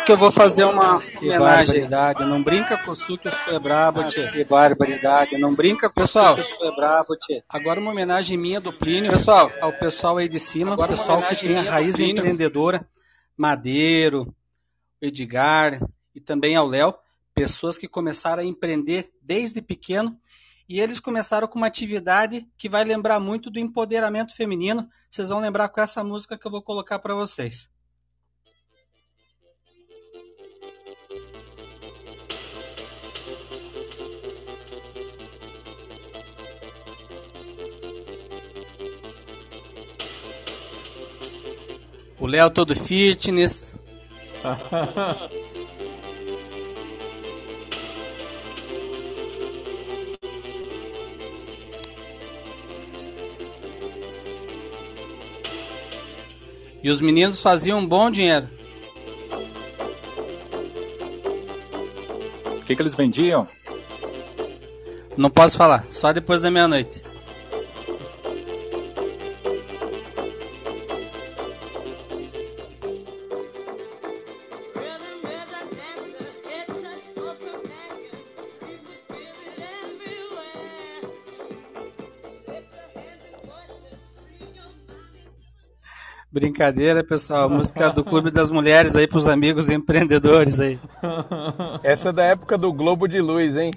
Que 0.06 0.12
eu 0.12 0.18
vou 0.18 0.32
fazer 0.32 0.64
uma 0.64 1.00
Que 1.00 1.18
homenagem. 1.30 1.39
barbaridade, 1.82 2.26
não 2.26 2.41
brinca 2.41 2.78
com 2.78 2.91
o 2.91 2.96
Su 2.96 3.18
que 3.18 3.28
o 3.28 3.32
Su 3.32 3.50
é 3.50 3.60
brabo, 3.60 4.02
Mas 4.02 4.14
tchê. 4.14 4.28
que 4.28 4.43
barbaridade, 4.43 5.38
não 5.38 5.54
brinca, 5.54 5.89
pessoal. 5.89 6.36
Pessoal, 6.36 6.58
que 6.58 6.64
o 6.64 6.68
Su 6.68 6.74
é 6.74 6.76
brabo, 6.76 7.16
tchê. 7.18 7.43
Agora 7.50 7.80
uma 7.80 7.91
homenagem 7.91 8.38
minha 8.38 8.60
do 8.60 8.74
Plínio, 8.74 9.12
pessoal, 9.12 9.52
ao 9.62 9.72
pessoal 9.74 10.18
aí 10.18 10.28
de 10.28 10.39
cima, 10.39 10.74
Agora 10.74 10.91
uma 10.91 10.98
pessoal 10.98 11.22
que 11.22 11.36
tem 11.36 11.58
a 11.58 11.62
raiz 11.62 12.00
empreendedora, 12.00 12.88
Madeiro, 13.38 14.34
Edgar 15.02 15.80
e 16.14 16.20
também 16.22 16.56
ao 16.56 16.68
Léo, 16.68 16.93
pessoas 17.34 17.78
que 17.78 17.88
começaram 17.88 18.41
a 18.41 18.46
empreender 18.46 19.12
desde 19.22 19.62
pequeno 19.62 20.18
e 20.68 20.80
eles 20.80 21.00
começaram 21.00 21.48
com 21.48 21.58
uma 21.60 21.68
atividade 21.68 22.48
que 22.58 22.68
vai 22.70 22.84
lembrar 22.84 23.20
muito 23.20 23.52
do 23.52 23.60
empoderamento 23.60 24.36
feminino. 24.36 24.89
Vocês 25.10 25.30
vão 25.30 25.39
lembrar 25.39 25.70
com 25.70 25.80
essa 25.82 26.04
música 26.04 26.38
que 26.38 26.48
eu 26.48 26.52
vou 26.52 26.62
colocar 26.62 26.98
para 26.98 27.14
vocês. 27.14 27.70
O 42.26 42.28
Léo 42.28 42.49
todo 42.49 42.76
fitness. 42.76 43.76
E 56.82 56.89
os 56.89 56.99
meninos 56.99 57.39
faziam 57.39 57.78
um 57.78 57.86
bom 57.86 58.09
dinheiro. 58.09 58.49
O 62.57 62.63
que, 62.65 62.76
que 62.76 62.82
eles 62.82 62.95
vendiam? 62.95 63.47
Não 65.15 65.30
posso 65.30 65.55
falar, 65.55 65.86
só 65.91 66.11
depois 66.11 66.41
da 66.41 66.49
meia-noite. 66.49 67.03
Brincadeira, 86.36 87.02
pessoal. 87.02 87.50
Música 87.50 87.90
do 87.90 88.04
Clube 88.04 88.30
das 88.30 88.50
Mulheres 88.50 88.94
aí 88.94 89.08
pros 89.08 89.26
amigos 89.26 89.70
empreendedores 89.70 90.60
aí. 90.60 90.78
Essa 91.82 92.10
é 92.10 92.12
da 92.12 92.26
época 92.26 92.58
do 92.58 92.74
Globo 92.74 93.08
de 93.08 93.22
Luz, 93.22 93.56
hein? 93.56 93.72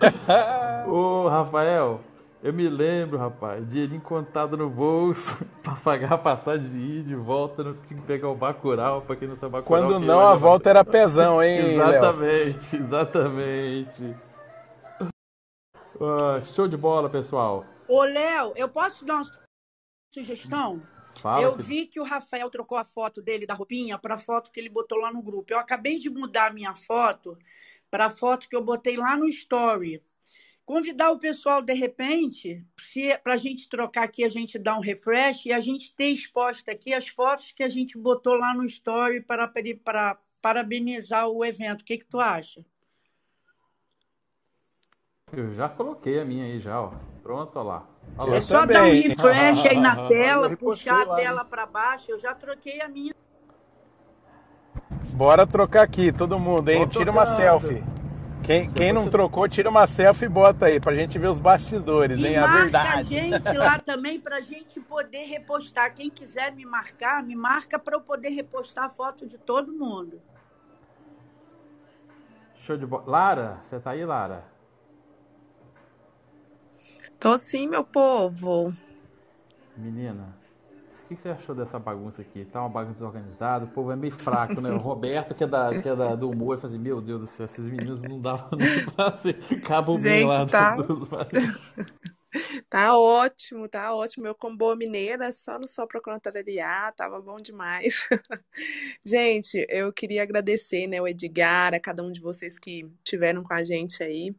Ô, 0.90 1.28
Rafael, 1.28 2.00
eu 2.42 2.52
me 2.52 2.68
lembro, 2.68 3.16
rapaz, 3.16 3.64
dinheirinho 3.70 4.00
contado 4.00 4.56
no 4.56 4.68
bolso 4.68 5.46
pra 5.62 5.76
pagar 5.76 6.14
a 6.14 6.18
passagem 6.18 6.68
de 6.68 6.78
ir 6.78 6.98
e 6.98 7.02
de 7.04 7.14
volta, 7.14 7.62
não 7.62 7.74
tinha 7.74 8.00
que 8.00 8.06
pegar 8.06 8.28
o 8.28 8.34
Bacurau, 8.34 9.02
pra 9.02 9.14
quem 9.14 9.28
não 9.28 9.36
sabe 9.36 9.52
Bacurau. 9.52 9.82
Quando 9.88 10.00
que 10.00 10.06
não, 10.06 10.18
a 10.18 10.34
volta 10.34 10.68
era 10.68 10.84
pezão, 10.84 11.40
hein, 11.40 11.78
Léo? 11.78 11.90
Exatamente, 11.90 12.76
exatamente. 12.76 14.16
Ah, 16.00 16.40
show 16.56 16.66
de 16.66 16.76
bola, 16.76 17.08
pessoal. 17.08 17.64
Ô, 17.86 18.02
Léo, 18.02 18.52
eu 18.56 18.68
posso 18.68 19.04
dar 19.04 19.18
uma 19.18 19.26
sugestão? 20.12 20.82
Fala, 21.20 21.42
eu 21.42 21.52
querido. 21.52 21.68
vi 21.68 21.86
que 21.86 22.00
o 22.00 22.04
Rafael 22.04 22.48
trocou 22.48 22.78
a 22.78 22.84
foto 22.84 23.20
dele 23.20 23.46
da 23.46 23.54
roupinha 23.54 23.98
para 23.98 24.14
a 24.14 24.18
foto 24.18 24.50
que 24.50 24.58
ele 24.58 24.68
botou 24.68 24.98
lá 24.98 25.12
no 25.12 25.22
grupo. 25.22 25.52
Eu 25.52 25.58
acabei 25.58 25.98
de 25.98 26.08
mudar 26.08 26.46
a 26.46 26.52
minha 26.52 26.74
foto 26.74 27.36
para 27.90 28.06
a 28.06 28.10
foto 28.10 28.48
que 28.48 28.56
eu 28.56 28.64
botei 28.64 28.96
lá 28.96 29.16
no 29.16 29.26
Story. 29.26 30.02
Convidar 30.64 31.10
o 31.10 31.18
pessoal, 31.18 31.60
de 31.60 31.74
repente, 31.74 32.64
para 33.22 33.34
a 33.34 33.36
gente 33.36 33.68
trocar 33.68 34.04
aqui, 34.04 34.22
a 34.24 34.28
gente 34.28 34.58
dar 34.58 34.76
um 34.76 34.80
refresh 34.80 35.46
e 35.46 35.52
a 35.52 35.60
gente 35.60 35.94
ter 35.94 36.10
exposta 36.10 36.70
aqui 36.70 36.94
as 36.94 37.08
fotos 37.08 37.52
que 37.52 37.62
a 37.62 37.68
gente 37.68 37.98
botou 37.98 38.34
lá 38.34 38.54
no 38.54 38.64
Story 38.64 39.20
para, 39.20 39.52
para 39.84 40.18
parabenizar 40.40 41.28
o 41.28 41.44
evento. 41.44 41.82
O 41.82 41.84
que, 41.84 41.98
que 41.98 42.06
tu 42.06 42.20
acha? 42.20 42.64
Eu 45.32 45.54
já 45.54 45.68
coloquei 45.68 46.20
a 46.20 46.24
minha 46.24 46.44
aí 46.44 46.58
já, 46.58 46.80
ó. 46.80 46.92
Pronto, 47.22 47.56
ó 47.58 47.62
lá. 47.62 47.86
Ó 48.18 48.24
lá. 48.24 48.36
É 48.36 48.40
só 48.40 48.66
dar 48.66 48.84
um 48.84 48.92
refresh 48.92 49.66
aí 49.66 49.78
na 49.80 50.08
tela, 50.08 50.56
puxar 50.56 51.02
a 51.02 51.14
tela 51.14 51.44
para 51.44 51.66
baixo. 51.66 52.10
Eu 52.10 52.18
já 52.18 52.34
troquei 52.34 52.80
a 52.80 52.88
minha. 52.88 53.14
Bora 55.12 55.46
trocar 55.46 55.82
aqui, 55.82 56.12
todo 56.12 56.38
mundo, 56.38 56.68
hein? 56.70 56.88
Tô 56.88 56.98
Tira 56.98 57.10
uma 57.10 57.26
selfie. 57.26 57.82
Quem, 58.42 58.70
quem 58.72 58.92
não 58.92 59.08
trocou, 59.08 59.46
tira 59.48 59.68
uma 59.68 59.86
selfie 59.86 60.24
e 60.24 60.28
bota 60.28 60.66
aí, 60.66 60.80
pra 60.80 60.94
gente 60.94 61.18
ver 61.18 61.28
os 61.28 61.38
bastidores, 61.38 62.20
E 62.20 62.28
hein? 62.28 62.36
A 62.38 62.40
marca 62.48 62.58
a 62.58 62.62
verdade. 62.62 63.08
gente 63.08 63.52
lá 63.52 63.78
também 63.78 64.18
para 64.18 64.36
a 64.38 64.40
gente 64.40 64.80
poder 64.80 65.26
repostar. 65.26 65.94
Quem 65.94 66.10
quiser 66.10 66.52
me 66.52 66.64
marcar, 66.64 67.22
me 67.22 67.36
marca 67.36 67.78
para 67.78 67.96
eu 67.96 68.00
poder 68.00 68.30
repostar 68.30 68.86
a 68.86 68.88
foto 68.88 69.26
de 69.26 69.38
todo 69.38 69.72
mundo. 69.72 70.20
Show 72.62 72.76
de 72.76 72.86
bola. 72.86 73.04
Lara, 73.06 73.60
você 73.68 73.78
tá 73.78 73.90
aí, 73.90 74.04
Lara? 74.04 74.44
Tô 77.20 77.38
sim, 77.38 77.68
meu 77.68 77.84
povo. 77.84 78.72
Menina, 79.76 80.36
o 81.04 81.08
que 81.08 81.16
que 81.16 81.22
você 81.22 81.30
achou 81.30 81.54
dessa 81.54 81.78
bagunça 81.78 82.22
aqui? 82.22 82.44
Tá 82.44 82.60
uma 82.60 82.68
bagunça 82.68 82.94
desorganizada, 82.94 83.64
o 83.64 83.68
povo 83.68 83.90
é 83.92 83.96
meio 83.96 84.12
fraco, 84.12 84.60
né? 84.60 84.72
O 84.72 84.78
Roberto, 84.78 85.34
que 85.34 85.44
é, 85.44 85.46
da, 85.46 85.74
que 85.74 85.88
é 85.88 85.96
da, 85.96 86.14
do 86.16 86.30
humor, 86.30 86.54
ele 86.54 86.62
fala 86.62 86.74
assim, 86.74 86.82
meu 86.82 87.00
Deus 87.00 87.20
do 87.22 87.26
céu, 87.26 87.46
esses 87.46 87.66
meninos 87.68 88.02
não 88.02 88.20
dá 88.20 88.48
nem 88.56 88.80
pra 88.80 89.16
ser 89.18 89.34
cabo 89.62 89.98
bem 89.98 90.22
lá. 90.22 90.44
Gente, 90.44 90.46
tá. 90.46 90.76
do- 90.76 91.08
Tá 92.68 92.96
ótimo, 92.98 93.68
tá 93.68 93.94
ótimo. 93.94 94.26
Eu 94.26 94.34
como 94.34 94.56
boa 94.56 94.74
mineira, 94.76 95.30
só 95.32 95.58
no 95.58 95.66
sol 95.66 95.86
pra 95.86 96.00
contrariar, 96.00 96.94
tava 96.94 97.20
bom 97.20 97.36
demais. 97.40 97.94
Gente, 99.04 99.66
eu 99.68 99.92
queria 99.92 100.22
agradecer, 100.22 100.86
né, 100.86 101.00
o 101.00 101.08
Edgar, 101.08 101.74
a 101.74 101.80
cada 101.80 102.02
um 102.02 102.12
de 102.12 102.20
vocês 102.20 102.58
que 102.58 102.84
estiveram 103.04 103.42
com 103.42 103.54
a 103.54 103.64
gente 103.64 104.02
aí. 104.02 104.34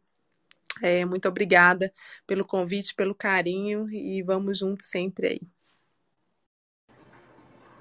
É, 0.82 1.06
muito 1.06 1.28
obrigada 1.28 1.94
pelo 2.28 2.46
convite, 2.46 2.96
pelo 2.96 3.16
carinho 3.16 3.90
e 3.92 4.22
vamos 4.24 4.60
juntos 4.60 4.88
sempre 4.88 5.28
aí. 5.28 5.42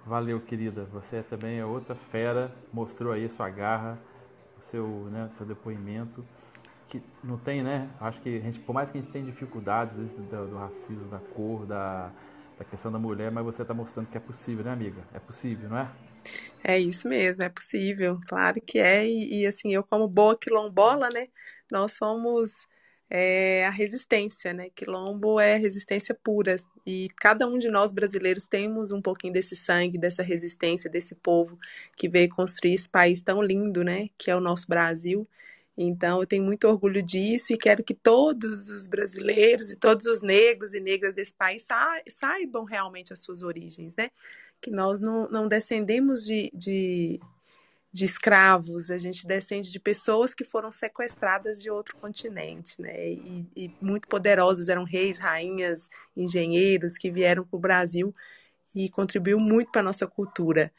Valeu, 0.06 0.40
querida. 0.40 0.84
Você 0.92 1.22
também 1.22 1.58
é 1.58 1.64
outra 1.64 1.94
fera, 1.94 2.52
mostrou 2.72 3.12
aí 3.12 3.28
sua 3.28 3.48
garra, 3.50 3.98
o 4.58 4.62
seu, 4.62 4.86
né, 5.10 5.30
seu 5.36 5.46
depoimento. 5.46 6.24
Que 6.88 7.02
não 7.22 7.38
tem, 7.38 7.62
né? 7.62 7.90
Acho 8.00 8.20
que 8.20 8.36
a 8.38 8.40
gente, 8.40 8.58
por 8.60 8.72
mais 8.74 8.90
que 8.90 8.98
a 8.98 9.00
gente 9.00 9.12
tenha 9.12 9.24
dificuldades 9.24 9.96
vezes, 9.96 10.12
do, 10.12 10.48
do 10.48 10.56
racismo, 10.58 11.08
da 11.08 11.18
cor, 11.18 11.66
da, 11.66 12.10
da 12.58 12.64
questão 12.64 12.90
da 12.92 12.98
mulher, 12.98 13.30
mas 13.30 13.44
você 13.44 13.62
está 13.62 13.74
mostrando 13.74 14.08
que 14.08 14.16
é 14.16 14.20
possível, 14.20 14.64
né, 14.64 14.72
amiga? 14.72 15.02
É 15.14 15.18
possível, 15.20 15.68
não 15.70 15.78
é? 15.78 15.90
É 16.62 16.78
isso 16.78 17.08
mesmo, 17.08 17.42
é 17.42 17.48
possível, 17.48 18.20
claro 18.28 18.60
que 18.62 18.78
é. 18.78 19.06
E, 19.06 19.42
e, 19.42 19.46
assim, 19.46 19.72
eu 19.74 19.82
como 19.84 20.08
boa 20.08 20.38
quilombola, 20.38 21.08
né? 21.10 21.28
Nós 21.70 21.92
somos 21.92 22.66
é, 23.10 23.66
a 23.66 23.70
resistência, 23.70 24.52
né? 24.54 24.70
Quilombo 24.74 25.40
é 25.40 25.56
resistência 25.56 26.14
pura. 26.14 26.56
E 26.86 27.08
cada 27.16 27.46
um 27.46 27.58
de 27.58 27.68
nós 27.68 27.92
brasileiros 27.92 28.46
temos 28.48 28.92
um 28.92 29.02
pouquinho 29.02 29.32
desse 29.32 29.56
sangue, 29.56 29.98
dessa 29.98 30.22
resistência, 30.22 30.88
desse 30.90 31.14
povo 31.16 31.58
que 31.96 32.08
veio 32.08 32.28
construir 32.30 32.74
esse 32.74 32.88
país 32.88 33.20
tão 33.22 33.42
lindo, 33.42 33.84
né? 33.84 34.08
Que 34.16 34.30
é 34.30 34.36
o 34.36 34.40
nosso 34.40 34.68
Brasil. 34.68 35.28
Então, 35.76 36.20
eu 36.20 36.26
tenho 36.26 36.44
muito 36.44 36.68
orgulho 36.68 37.02
disso 37.02 37.52
e 37.52 37.58
quero 37.58 37.82
que 37.82 37.94
todos 37.94 38.70
os 38.70 38.86
brasileiros 38.86 39.70
e 39.70 39.76
todos 39.76 40.06
os 40.06 40.22
negros 40.22 40.74
e 40.74 40.80
negras 40.80 41.14
desse 41.14 41.34
país 41.34 41.62
sa- 41.62 42.02
saibam 42.08 42.64
realmente 42.64 43.12
as 43.12 43.20
suas 43.20 43.42
origens, 43.42 43.94
né? 43.96 44.10
que 44.60 44.70
nós 44.70 45.00
não, 45.00 45.28
não 45.30 45.48
descendemos 45.48 46.24
de, 46.24 46.50
de, 46.54 47.20
de 47.92 48.04
escravos, 48.04 48.90
a 48.90 48.98
gente 48.98 49.26
descende 49.26 49.72
de 49.72 49.80
pessoas 49.80 50.34
que 50.34 50.44
foram 50.44 50.70
sequestradas 50.70 51.60
de 51.60 51.70
outro 51.70 51.96
continente, 51.96 52.80
né? 52.80 53.10
E, 53.10 53.46
e 53.56 53.76
muito 53.80 54.06
poderosos, 54.06 54.68
eram 54.68 54.84
reis, 54.84 55.18
rainhas, 55.18 55.90
engenheiros 56.16 56.96
que 56.96 57.10
vieram 57.10 57.44
para 57.44 57.56
o 57.56 57.60
Brasil 57.60 58.14
e 58.74 58.88
contribuiu 58.88 59.40
muito 59.40 59.72
para 59.72 59.80
a 59.80 59.84
nossa 59.84 60.06
cultura. 60.06 60.72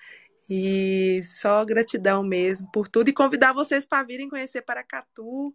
E 0.50 1.22
só 1.24 1.64
gratidão 1.66 2.24
mesmo 2.24 2.72
por 2.72 2.88
tudo 2.88 3.10
e 3.10 3.14
convidar 3.14 3.54
vocês 3.54 3.86
para 3.86 4.04
virem 4.04 4.30
conhecer 4.30 4.62
Paracatu, 4.62 5.54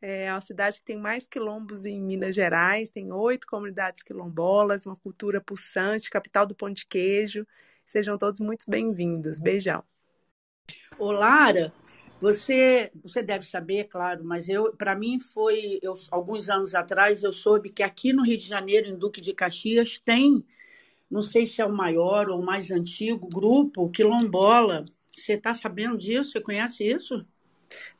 é 0.00 0.30
uma 0.32 0.40
cidade 0.40 0.78
que 0.78 0.84
tem 0.84 0.96
mais 0.96 1.26
quilombos 1.26 1.84
em 1.84 2.00
Minas 2.00 2.34
Gerais, 2.34 2.88
tem 2.88 3.12
oito 3.12 3.46
comunidades 3.46 4.02
quilombolas, 4.02 4.86
uma 4.86 4.96
cultura 4.96 5.40
pulsante, 5.40 6.10
capital 6.10 6.46
do 6.46 6.54
pão 6.54 6.70
de 6.70 6.86
queijo. 6.86 7.46
Sejam 7.84 8.16
todos 8.16 8.38
muito 8.40 8.64
bem-vindos. 8.70 9.40
Beijão. 9.40 9.82
Ô, 10.98 11.12
Lara, 11.12 11.72
você, 12.20 12.90
você 12.94 13.22
deve 13.22 13.44
saber, 13.46 13.84
claro, 13.84 14.24
mas 14.24 14.48
eu, 14.48 14.72
para 14.76 14.94
mim 14.94 15.20
foi, 15.20 15.78
eu, 15.82 15.94
alguns 16.10 16.48
anos 16.50 16.74
atrás, 16.74 17.22
eu 17.22 17.32
soube 17.32 17.70
que 17.70 17.82
aqui 17.82 18.12
no 18.12 18.22
Rio 18.24 18.36
de 18.36 18.46
Janeiro, 18.46 18.88
em 18.88 18.96
Duque 18.98 19.20
de 19.20 19.32
Caxias, 19.32 19.98
tem, 19.98 20.44
não 21.10 21.22
sei 21.22 21.46
se 21.46 21.62
é 21.62 21.66
o 21.66 21.72
maior 21.72 22.30
ou 22.30 22.40
o 22.40 22.46
mais 22.46 22.70
antigo 22.70 23.28
grupo 23.28 23.90
quilombola. 23.90 24.84
Você 25.16 25.34
está 25.34 25.54
sabendo 25.54 25.98
disso? 25.98 26.32
Você 26.32 26.40
conhece 26.40 26.84
isso? 26.84 27.26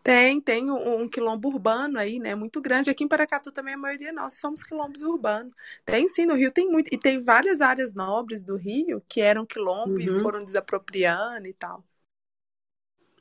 Tem, 0.03 0.41
tem 0.41 0.71
um, 0.71 1.03
um 1.03 1.09
quilombo 1.09 1.49
urbano 1.49 1.99
aí, 1.99 2.19
né? 2.19 2.35
Muito 2.35 2.61
grande. 2.61 2.91
Aqui 2.91 3.05
em 3.05 3.09
Paracatu 3.09 3.53
também 3.53 3.75
a 3.75 3.79
maioria 3.79 4.13
nós 4.13 4.35
somos 4.41 4.63
quilombos 4.63 5.03
urbanos. 5.03 5.53
Tem 5.85 6.09
sim, 6.09 6.27
no 6.27 6.35
Rio 6.35 6.51
tem 6.53 6.69
muito. 6.71 6.93
E 6.93 6.99
tem 6.99 7.23
várias 7.23 7.61
áreas 7.61 7.93
nobres 7.95 8.43
do 8.43 8.57
Rio 8.57 9.03
que 9.09 9.21
eram 9.21 9.47
quilombo 9.47 9.95
Uhum. 9.97 10.01
e 10.01 10.09
foram 10.09 10.39
desapropriando 10.41 11.47
e 11.49 11.53
tal. 11.53 11.85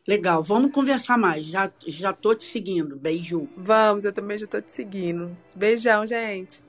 Legal, 0.08 0.41
vamos 0.41 0.72
conversar 0.72 1.18
mais. 1.18 1.45
Já, 1.45 1.70
já 1.86 2.14
tô 2.14 2.34
te 2.34 2.45
seguindo. 2.45 2.95
Beijo. 2.95 3.45
Vamos, 3.58 4.05
eu 4.05 4.14
também 4.14 4.38
já 4.38 4.47
tô 4.47 4.62
te 4.62 4.72
seguindo. 4.72 5.34
Beijão, 5.53 6.05
gente. 6.05 6.64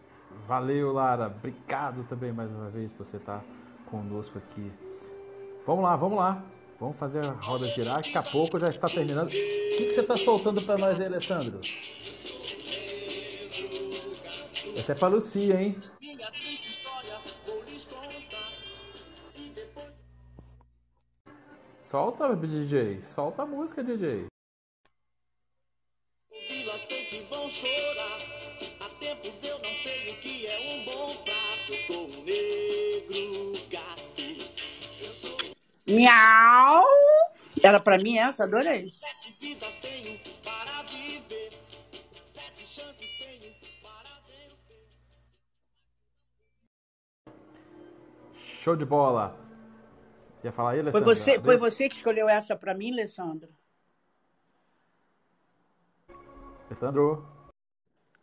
Valeu, 0.49 0.93
Lara. 0.93 1.29
Obrigado 1.29 2.05
também 2.09 2.33
mais 2.33 2.51
uma 2.51 2.69
vez 2.69 2.91
por 2.91 3.07
você 3.07 3.17
estar 3.17 3.45
conosco 3.87 4.39
aqui. 4.39 4.73
Vamos 5.65 5.85
lá, 5.85 5.95
vamos 5.95 6.19
lá. 6.19 6.45
Vamos 6.81 6.97
fazer 6.97 7.25
a 7.25 7.31
roda 7.31 7.69
girar. 7.69 7.97
Daqui 7.97 8.19
a 8.19 8.23
pouco 8.23 8.59
já 8.59 8.71
está 8.71 8.89
terminando. 8.89 9.29
O 9.29 9.31
que, 9.31 9.77
que 9.77 9.95
você 9.95 10.01
está 10.01 10.17
soltando 10.17 10.61
para 10.61 10.77
nós 10.77 10.99
aí, 10.99 11.07
Alessandro? 11.07 11.61
Essa 14.77 14.93
é 14.93 14.95
para 14.97 15.09
Lucia, 15.09 15.63
hein? 15.63 15.77
Solta, 21.91 22.37
DJ. 22.37 23.03
Solta 23.03 23.45
a 23.45 23.47
música, 23.47 23.83
DJ. 23.83 24.27
Vila 26.31 26.79
sei 26.87 27.07
que 27.07 27.23
vão 27.31 27.49
chorar. 27.49 28.19
Há 28.81 28.89
tempos 29.01 29.43
eu 29.43 29.59
não 29.59 29.75
sei 29.83 30.11
o 30.11 30.17
que 30.21 30.47
é 30.47 30.59
um 30.59 30.85
bom 30.85 31.17
prato. 31.25 31.73
Eu 31.73 31.87
sou 31.87 32.07
um 32.11 32.25
negro 32.25 33.55
gato. 33.71 34.21
Eu 35.01 35.15
sou 35.15 35.39
Miau! 35.87 36.85
Era 37.63 37.81
para 37.81 37.97
mim 37.97 38.19
essa? 38.19 38.45
Adorei. 38.45 38.93
sete 38.93 39.33
vidas 39.41 39.79
tenho 39.79 40.19
para 40.45 40.83
viver. 40.83 41.55
Sete 42.35 42.67
chances 42.67 43.19
tenho 43.19 43.55
para 43.83 44.11
vencer. 44.27 44.91
Show 48.63 48.77
de 48.77 48.85
bola. 48.85 49.48
Ia 50.45 50.53
falar 50.53 50.71
aí, 50.71 50.77
Foi 50.79 50.91
Alessandro? 51.01 51.15
você, 51.15 51.41
foi 51.41 51.57
você 51.57 51.89
que 51.89 51.97
escolheu 51.97 52.29
essa 52.29 52.55
para 52.57 52.75
mim, 52.75 52.93
Alessandro? 52.93 53.49
Alessandro. 56.67 57.27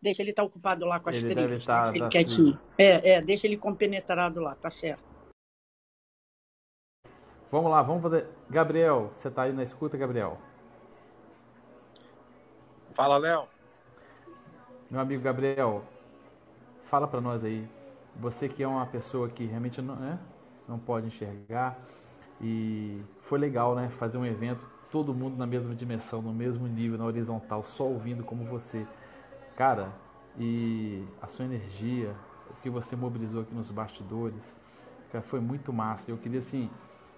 Deixa 0.02 0.22
ele 0.22 0.30
estar 0.30 0.44
ocupado 0.44 0.86
lá 0.86 1.00
com 1.00 1.10
as 1.10 1.18
Ele 1.18 1.26
trilhas. 1.26 1.50
deve 1.52 1.66
tá- 1.66 1.82
deixa 1.82 1.96
ele 1.96 2.00
tá 2.00 2.10
quietinho. 2.10 2.60
É, 2.78 3.12
é, 3.14 3.22
deixa 3.22 3.48
ele 3.48 3.58
compenetrado 3.58 4.40
lá, 4.40 4.56
tá 4.56 4.70
certo. 4.70 5.04
Vamos 7.52 7.72
lá, 7.72 7.82
vamos 7.82 8.04
fazer. 8.04 8.28
Gabriel, 8.50 9.10
você 9.14 9.32
tá 9.32 9.44
aí 9.44 9.54
na 9.54 9.64
escuta, 9.64 9.98
Gabriel? 9.98 10.38
Fala, 12.94 13.18
Léo. 13.18 13.48
Meu 14.90 15.02
amigo 15.02 15.22
Gabriel, 15.24 15.84
fala 16.86 17.08
pra 17.08 17.20
nós 17.20 17.44
aí. 17.44 17.68
Você 18.18 18.48
que 18.48 18.64
é 18.64 18.68
uma 18.68 18.86
pessoa 18.86 19.28
que 19.28 19.46
realmente 19.46 19.82
não, 19.82 19.96
né, 19.96 20.20
não 20.68 20.78
pode 20.80 21.08
enxergar 21.08 21.78
e 22.42 23.02
foi 23.24 23.40
legal, 23.40 23.76
né, 23.76 23.90
fazer 23.98 24.18
um 24.18 24.26
evento 24.26 24.66
todo 24.92 25.14
mundo 25.14 25.36
na 25.38 25.46
mesma 25.46 25.76
dimensão, 25.76 26.22
no 26.22 26.34
mesmo 26.34 26.68
nível, 26.68 26.98
na 26.98 27.06
horizontal, 27.06 27.64
só 27.64 27.84
ouvindo 27.84 28.24
como 28.24 28.46
você. 28.46 28.86
Cara, 29.56 29.90
e 30.38 31.04
a 31.22 31.28
sua 31.28 31.46
energia, 31.46 32.14
o 32.50 32.62
que 32.62 32.70
você 32.70 32.96
mobilizou 32.96 33.42
aqui 33.42 33.54
nos 33.54 33.72
bastidores, 33.72 34.44
cara, 35.12 35.24
foi 35.24 35.40
muito 35.40 35.74
massa. 35.74 36.12
Eu 36.12 36.18
queria 36.18 36.40
assim, 36.40 36.70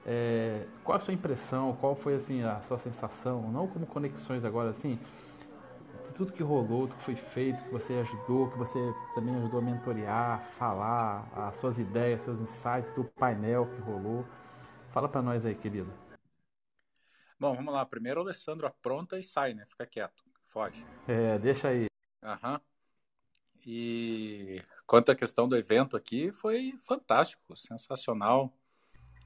é, 0.05 0.65
qual 0.83 0.97
a 0.97 0.99
sua 0.99 1.13
impressão, 1.13 1.75
qual 1.79 1.95
foi 1.95 2.15
assim 2.15 2.43
a 2.43 2.61
sua 2.61 2.77
sensação, 2.77 3.51
não 3.51 3.67
como 3.67 3.85
conexões 3.85 4.45
agora 4.45 4.69
assim, 4.69 4.97
tudo 6.17 6.33
que 6.33 6.41
rolou, 6.41 6.87
tudo 6.87 6.97
que 6.97 7.03
foi 7.03 7.15
feito, 7.15 7.63
que 7.63 7.71
você 7.71 7.93
ajudou, 7.93 8.49
que 8.49 8.57
você 8.57 8.93
também 9.13 9.35
ajudou 9.37 9.59
a 9.59 9.61
mentorear, 9.61 10.41
falar, 10.57 11.27
as 11.35 11.55
suas 11.57 11.77
ideias, 11.77 12.21
seus 12.21 12.41
insights 12.41 12.91
do 12.95 13.03
painel 13.03 13.67
que 13.67 13.81
rolou. 13.81 14.25
Fala 14.91 15.07
pra 15.07 15.21
nós 15.21 15.45
aí, 15.45 15.55
querido. 15.55 15.93
Bom, 17.39 17.55
vamos 17.55 17.73
lá. 17.73 17.85
Primeiro 17.85 18.19
o 18.19 18.23
Alessandro 18.23 18.65
apronta 18.65 19.19
e 19.19 19.23
sai, 19.23 19.53
né? 19.53 19.65
Fica 19.65 19.85
quieto. 19.85 20.23
Foge. 20.47 20.83
É, 21.07 21.37
deixa 21.37 21.69
aí. 21.69 21.85
Aham. 22.23 22.59
E 23.65 24.63
quanto 24.85 25.11
à 25.11 25.15
questão 25.15 25.47
do 25.47 25.55
evento 25.55 25.97
aqui, 25.97 26.31
foi 26.31 26.73
fantástico, 26.83 27.55
sensacional. 27.55 28.51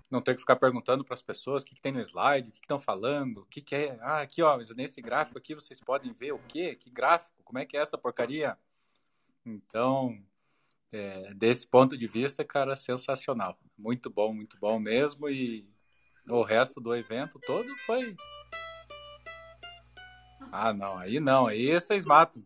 Não 0.09 0.21
ter 0.21 0.33
que 0.33 0.41
ficar 0.41 0.57
perguntando 0.57 1.05
para 1.05 1.13
as 1.13 1.21
pessoas 1.21 1.63
o 1.63 1.65
que, 1.65 1.75
que 1.75 1.81
tem 1.81 1.91
no 1.91 2.01
slide, 2.01 2.49
o 2.49 2.51
que 2.51 2.59
estão 2.59 2.79
falando, 2.79 3.41
o 3.41 3.45
que, 3.45 3.61
que 3.61 3.75
é. 3.75 3.97
Ah, 4.01 4.21
aqui, 4.21 4.41
ó, 4.41 4.57
nesse 4.75 5.01
gráfico 5.01 5.37
aqui 5.37 5.55
vocês 5.55 5.79
podem 5.79 6.11
ver 6.11 6.33
o 6.33 6.39
quê? 6.39 6.75
Que 6.75 6.89
gráfico? 6.89 7.41
Como 7.43 7.59
é 7.59 7.65
que 7.65 7.77
é 7.77 7.81
essa 7.81 7.97
porcaria? 7.97 8.57
Então, 9.45 10.21
é, 10.91 11.33
desse 11.33 11.65
ponto 11.65 11.97
de 11.97 12.05
vista, 12.07 12.43
cara, 12.43 12.75
sensacional. 12.75 13.57
Muito 13.77 14.09
bom, 14.09 14.33
muito 14.33 14.57
bom 14.59 14.79
mesmo. 14.79 15.29
E 15.29 15.65
o 16.27 16.43
resto 16.43 16.81
do 16.81 16.93
evento 16.95 17.39
todo 17.45 17.67
foi. 17.85 18.15
Ah, 20.51 20.73
não, 20.73 20.97
aí 20.97 21.19
não, 21.19 21.47
aí 21.47 21.71
vocês 21.73 22.03
matam. 22.03 22.45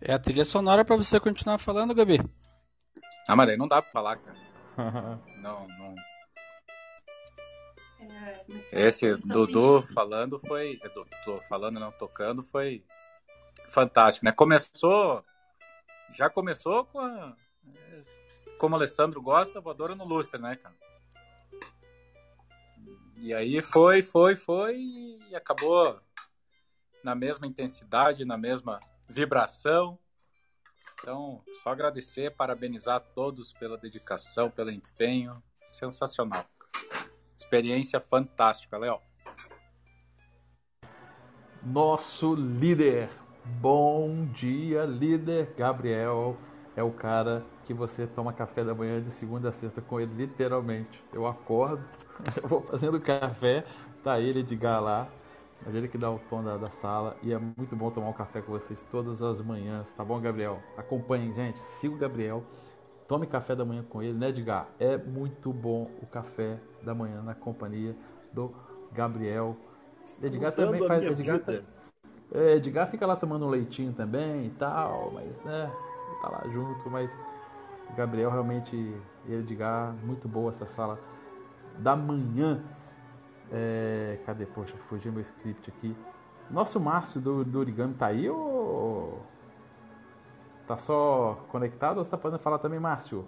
É 0.00 0.14
a 0.14 0.18
trilha 0.18 0.44
sonora 0.44 0.86
pra 0.86 0.96
você 0.96 1.20
continuar 1.20 1.58
falando, 1.58 1.94
Gabi. 1.94 2.18
Ah, 3.28 3.36
mas 3.36 3.48
aí 3.50 3.56
não 3.56 3.68
dá 3.68 3.82
pra 3.82 3.90
falar, 3.90 4.16
cara. 4.16 4.38
Não, 5.42 5.66
não. 5.66 5.94
Esse 8.72 9.14
Dudu 9.16 9.82
falando 9.82 10.38
foi. 10.38 10.78
é, 10.82 10.88
Dudu 10.88 11.40
falando, 11.48 11.80
não 11.80 11.90
tocando, 11.92 12.42
foi 12.44 12.84
fantástico, 13.68 14.24
né? 14.24 14.30
Começou. 14.32 15.24
Já 16.12 16.30
começou 16.30 16.84
com 16.86 17.00
a. 17.00 17.36
é, 17.74 18.02
Como 18.58 18.74
o 18.74 18.78
Alessandro 18.78 19.20
gosta, 19.20 19.60
voadora 19.60 19.94
no 19.96 20.04
lustre, 20.04 20.40
né, 20.40 20.54
cara? 20.56 20.74
E 23.16 23.34
aí 23.34 23.60
foi, 23.60 24.00
foi, 24.02 24.36
foi 24.36 24.76
e 24.78 25.34
acabou 25.34 26.00
na 27.02 27.16
mesma 27.16 27.46
intensidade, 27.48 28.24
na 28.24 28.38
mesma 28.38 28.78
vibração. 29.08 29.98
Então, 31.00 31.40
só 31.62 31.70
agradecer, 31.70 32.34
parabenizar 32.34 32.96
a 32.96 33.00
todos 33.00 33.52
pela 33.52 33.78
dedicação, 33.78 34.50
pelo 34.50 34.70
empenho. 34.70 35.42
Sensacional. 35.66 36.44
Experiência 37.36 38.00
fantástica, 38.00 38.78
Léo. 38.78 38.98
Nosso 41.62 42.34
líder. 42.34 43.10
Bom 43.60 44.26
dia, 44.26 44.84
líder. 44.84 45.54
Gabriel 45.56 46.36
é 46.74 46.82
o 46.82 46.90
cara 46.90 47.44
que 47.64 47.74
você 47.74 48.06
toma 48.06 48.32
café 48.32 48.64
da 48.64 48.74
manhã 48.74 49.00
de 49.00 49.10
segunda 49.10 49.50
a 49.50 49.52
sexta 49.52 49.80
com 49.80 50.00
ele, 50.00 50.14
literalmente. 50.14 51.02
Eu 51.12 51.26
acordo, 51.26 51.84
eu 52.42 52.48
vou 52.48 52.62
fazendo 52.62 53.00
café, 53.00 53.64
tá 54.02 54.18
ele, 54.18 54.40
Edgar 54.40 54.82
lá, 54.82 55.08
mas 55.64 55.74
ele 55.74 55.88
que 55.88 55.98
dá 55.98 56.10
o 56.10 56.18
tom 56.30 56.42
da, 56.42 56.56
da 56.56 56.70
sala. 56.80 57.16
E 57.22 57.32
é 57.32 57.38
muito 57.38 57.74
bom 57.76 57.90
tomar 57.90 58.08
um 58.08 58.12
café 58.12 58.40
com 58.40 58.52
vocês 58.52 58.84
todas 58.90 59.22
as 59.22 59.40
manhãs, 59.42 59.90
tá 59.92 60.04
bom, 60.04 60.20
Gabriel? 60.20 60.60
Acompanhem, 60.76 61.32
gente. 61.34 61.60
Siga 61.80 61.94
o 61.94 61.98
Gabriel. 61.98 62.42
Tome 63.06 63.26
café 63.26 63.56
da 63.56 63.64
manhã 63.64 63.82
com 63.88 64.02
ele, 64.02 64.18
né, 64.18 64.28
Edgar? 64.28 64.68
É 64.78 64.96
muito 64.96 65.52
bom 65.52 65.90
o 66.02 66.06
café 66.06 66.58
da 66.82 66.94
manhã 66.94 67.22
na 67.22 67.34
companhia 67.34 67.96
do 68.32 68.52
Gabriel. 68.92 69.56
Edgar 70.22 70.50
Mudando 70.50 70.66
também 70.66 70.86
faz. 70.86 71.04
Edgar, 71.04 71.38
vida. 71.38 71.64
é, 72.32 72.56
Edgar 72.56 72.90
fica 72.90 73.06
lá 73.06 73.16
tomando 73.16 73.46
um 73.46 73.48
leitinho 73.48 73.92
também 73.92 74.46
e 74.46 74.50
tal, 74.50 75.10
mas 75.12 75.28
né, 75.44 75.72
tá 76.20 76.28
lá 76.28 76.42
junto, 76.52 76.90
mas 76.90 77.10
Gabriel 77.96 78.30
realmente, 78.30 78.76
e 79.26 79.32
Edgar, 79.32 79.94
muito 80.04 80.28
boa 80.28 80.52
essa 80.52 80.66
sala 80.74 80.98
da 81.78 81.96
manhã. 81.96 82.62
É, 83.52 84.18
cadê? 84.26 84.46
Poxa, 84.46 84.76
fugiu 84.88 85.12
meu 85.12 85.22
script 85.22 85.70
aqui. 85.70 85.96
Nosso 86.50 86.78
Márcio 86.80 87.20
do, 87.20 87.44
do 87.44 87.58
Origami 87.58 87.94
tá 87.94 88.06
aí 88.06 88.28
ou. 88.28 89.22
Tá 90.66 90.76
só 90.76 91.46
conectado 91.48 91.98
ou 91.98 92.04
você 92.04 92.10
tá 92.10 92.18
podendo 92.18 92.40
falar 92.40 92.58
também, 92.58 92.78
Márcio? 92.78 93.26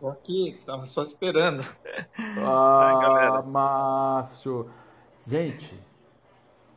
Tô 0.00 0.08
aqui, 0.08 0.60
tava 0.66 0.86
só 0.88 1.04
esperando. 1.04 1.62
Ah, 2.38 2.98
galera. 3.00 3.42
Márcio. 3.42 4.68
Gente, 5.26 5.80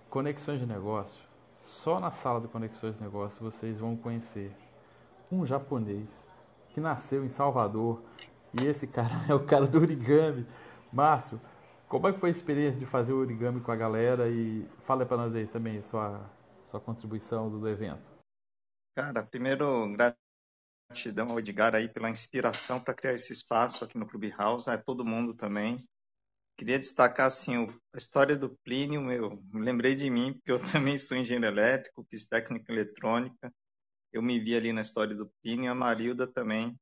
conexões 0.10 0.60
de 0.60 0.66
negócio. 0.66 1.22
Só 1.62 2.00
na 2.00 2.12
sala 2.12 2.40
de 2.40 2.48
conexões 2.48 2.96
de 2.96 3.02
negócio 3.02 3.44
vocês 3.44 3.80
vão 3.80 3.96
conhecer 3.96 4.56
um 5.32 5.46
japonês 5.46 6.08
que 6.70 6.80
nasceu 6.80 7.26
em 7.26 7.30
Salvador 7.30 8.02
e 8.54 8.66
esse 8.66 8.88
cara 8.88 9.12
é 9.28 9.34
o 9.34 9.46
cara 9.46 9.68
do 9.68 9.80
origami. 9.80 10.46
Márcio, 10.94 11.42
como 11.88 12.08
é 12.08 12.14
que 12.14 12.20
foi 12.20 12.30
a 12.30 12.32
experiência 12.32 12.80
de 12.80 12.86
fazer 12.86 13.14
o 13.14 13.20
origami 13.20 13.62
com 13.62 13.72
a 13.72 13.76
galera 13.76 14.30
e 14.30 14.66
fala 14.86 15.06
para 15.06 15.18
nós 15.18 15.36
aí 15.36 15.48
também 15.48 15.82
sua 15.82 16.30
sua 16.66 16.82
contribuição 16.82 17.50
do, 17.50 17.60
do 17.60 17.70
evento. 17.70 18.04
Cara, 18.96 19.24
primeiro, 19.24 19.88
gratidão 20.92 21.32
ao 21.32 21.40
Edgar 21.40 21.76
aí 21.76 21.88
pela 21.90 22.10
inspiração 22.10 22.80
para 22.84 22.94
criar 22.94 23.14
esse 23.14 23.34
espaço 23.34 23.84
aqui 23.84 23.98
no 23.98 24.08
Clubhouse, 24.08 24.70
a 24.70 24.78
todo 24.78 25.06
mundo 25.06 25.34
também. 25.36 25.88
Queria 26.58 26.80
destacar 26.80 27.28
assim 27.28 27.58
o- 27.58 27.82
a 27.94 27.98
história 27.98 28.38
do 28.38 28.58
Plínio, 28.64 29.02
meu, 29.02 29.42
me 29.54 29.62
lembrei 29.62 29.96
de 29.96 30.10
mim, 30.10 30.34
porque 30.34 30.52
eu 30.52 30.60
também 30.96 30.98
sou 30.98 31.18
engenheiro 31.18 31.48
elétrico, 31.48 32.06
fiz 32.10 32.28
técnica 32.28 32.72
eletrônica. 32.72 33.54
Eu 34.14 34.22
me 34.22 34.40
vi 34.40 34.56
ali 34.56 34.74
na 34.74 34.82
história 34.82 35.16
do 35.16 35.32
Plínio 35.44 35.72
a 35.72 35.76
Marilda 35.76 36.32
também. 36.32 36.78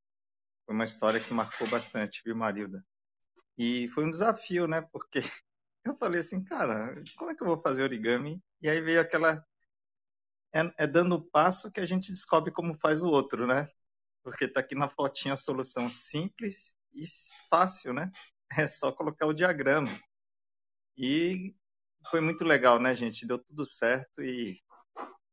Foi 0.66 0.76
uma 0.76 0.86
história 0.86 1.20
que 1.20 1.34
marcou 1.34 1.70
bastante, 1.70 2.22
viu, 2.26 2.36
Marilda? 2.36 2.84
E 3.58 3.88
foi 3.89 4.06
um 4.06 4.10
desafio, 4.10 4.68
né? 4.68 4.82
Porque 4.82 5.20
eu 5.86 5.95
falei 5.97 6.22
assim, 6.22 6.43
cara, 6.43 6.95
como 7.18 7.32
é 7.32 7.36
que 7.36 7.43
eu 7.43 7.47
vou 7.47 7.62
fazer 7.62 7.84
origami? 7.84 8.41
E 8.62 8.70
aí 8.70 8.82
veio 8.82 9.01
aquela 9.01 9.45
é, 10.53 10.86
é 10.86 10.88
dando 10.88 11.16
o 11.16 11.22
passo 11.22 11.72
que 11.72 11.82
a 11.82 11.86
gente 11.86 12.12
descobre 12.12 12.51
como 12.51 12.80
faz 12.80 13.03
o 13.03 13.10
outro, 13.10 13.45
né? 13.45 13.68
Porque 14.24 14.47
tá 14.47 14.62
aqui 14.62 14.74
na 14.76 14.88
fotinha 14.89 15.34
a 15.34 15.38
solução 15.38 15.89
simples 15.89 16.76
e 16.93 17.03
fácil, 17.49 17.93
né? 17.93 18.12
É 18.58 18.68
só 18.68 18.91
colocar 18.91 19.26
o 19.28 19.34
diagrama. 19.34 19.89
E 20.97 21.53
foi 22.10 22.22
muito 22.22 22.45
legal, 22.45 22.80
né, 22.80 22.95
gente? 22.95 23.26
Deu 23.28 23.38
tudo 23.38 23.66
certo 23.66 24.22
e 24.22 24.62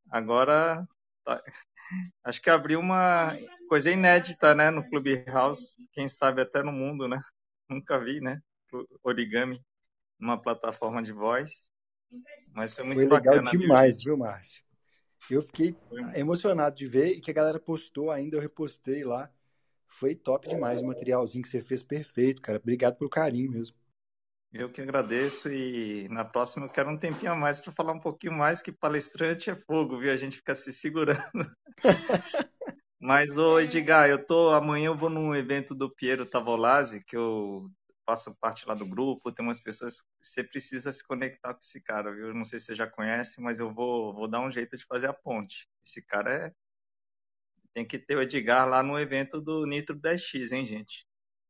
agora 0.09 0.85
tá- 1.23 1.41
acho 2.25 2.41
que 2.41 2.49
abriu 2.49 2.79
uma 2.79 3.37
coisa 3.69 3.91
inédita, 3.91 4.53
né, 4.55 4.71
no 4.71 4.87
Clubhouse, 4.89 5.75
quem 5.93 6.09
sabe 6.09 6.41
até 6.41 6.63
no 6.63 6.71
mundo, 6.71 7.07
né? 7.07 7.19
Nunca 7.73 7.99
vi, 7.99 8.21
né? 8.21 8.39
Origami 9.03 9.59
numa 10.19 10.41
plataforma 10.41 11.01
de 11.01 11.11
voz. 11.11 11.71
Mas 12.53 12.73
foi 12.73 12.85
muito 12.85 12.99
Foi 12.99 13.09
legal 13.09 13.35
bacana, 13.35 13.51
viu, 13.51 13.59
demais, 13.61 13.95
gente? 13.95 14.05
viu, 14.05 14.17
Márcio? 14.17 14.63
Eu 15.29 15.41
fiquei 15.41 15.75
emocionado 16.15 16.75
de 16.75 16.85
ver 16.85 17.13
e 17.13 17.21
que 17.21 17.31
a 17.31 17.33
galera 17.33 17.59
postou 17.59 18.11
ainda, 18.11 18.37
eu 18.37 18.41
repostei 18.41 19.03
lá. 19.03 19.31
Foi 19.87 20.15
top 20.15 20.47
demais 20.47 20.81
o 20.81 20.85
materialzinho 20.85 21.43
que 21.43 21.49
você 21.49 21.61
fez, 21.61 21.81
perfeito, 21.83 22.41
cara. 22.41 22.57
Obrigado 22.57 22.97
pelo 22.97 23.09
carinho 23.09 23.51
mesmo. 23.51 23.77
Eu 24.51 24.71
que 24.71 24.81
agradeço 24.81 25.51
e 25.51 26.07
na 26.09 26.23
próxima 26.23 26.65
eu 26.65 26.69
quero 26.69 26.91
um 26.91 26.97
tempinho 26.97 27.31
a 27.31 27.35
mais 27.35 27.59
para 27.59 27.71
falar 27.71 27.93
um 27.93 27.99
pouquinho 27.99 28.33
mais, 28.33 28.61
que 28.61 28.71
palestrante 28.71 29.49
é 29.49 29.55
fogo, 29.55 29.97
viu? 29.97 30.11
A 30.11 30.15
gente 30.15 30.37
fica 30.37 30.53
se 30.53 30.71
segurando. 30.71 31.21
Mas, 33.05 33.37
ô 33.37 33.59
Edgar, 33.59 34.09
eu 34.09 34.25
tô, 34.25 34.51
amanhã 34.51 34.85
eu 34.85 34.97
vou 34.97 35.09
num 35.09 35.35
evento 35.35 35.75
do 35.75 35.93
Piero 35.93 36.25
Tavolazzi, 36.25 37.03
que 37.03 37.17
eu 37.17 37.69
faço 38.05 38.33
parte 38.39 38.65
lá 38.65 38.73
do 38.73 38.85
grupo, 38.85 39.29
tem 39.29 39.45
umas 39.45 39.59
pessoas 39.59 39.99
que 39.99 40.07
você 40.21 40.41
precisa 40.41 40.89
se 40.89 41.05
conectar 41.05 41.53
com 41.53 41.59
esse 41.59 41.81
cara, 41.81 42.13
viu? 42.13 42.27
Eu 42.29 42.33
não 42.33 42.45
sei 42.45 42.61
se 42.61 42.67
você 42.67 42.75
já 42.75 42.87
conhece, 42.87 43.41
mas 43.41 43.59
eu 43.59 43.73
vou, 43.73 44.13
vou 44.13 44.25
dar 44.25 44.39
um 44.39 44.49
jeito 44.49 44.77
de 44.77 44.85
fazer 44.85 45.07
a 45.07 45.13
ponte. 45.13 45.67
Esse 45.83 46.01
cara 46.01 46.33
é... 46.33 46.53
Tem 47.73 47.85
que 47.85 47.99
ter 47.99 48.15
o 48.15 48.21
Edgar 48.21 48.69
lá 48.69 48.81
no 48.81 48.97
evento 48.97 49.41
do 49.41 49.65
Nitro 49.65 49.99
10X, 49.99 50.53
hein, 50.53 50.65
gente? 50.65 51.05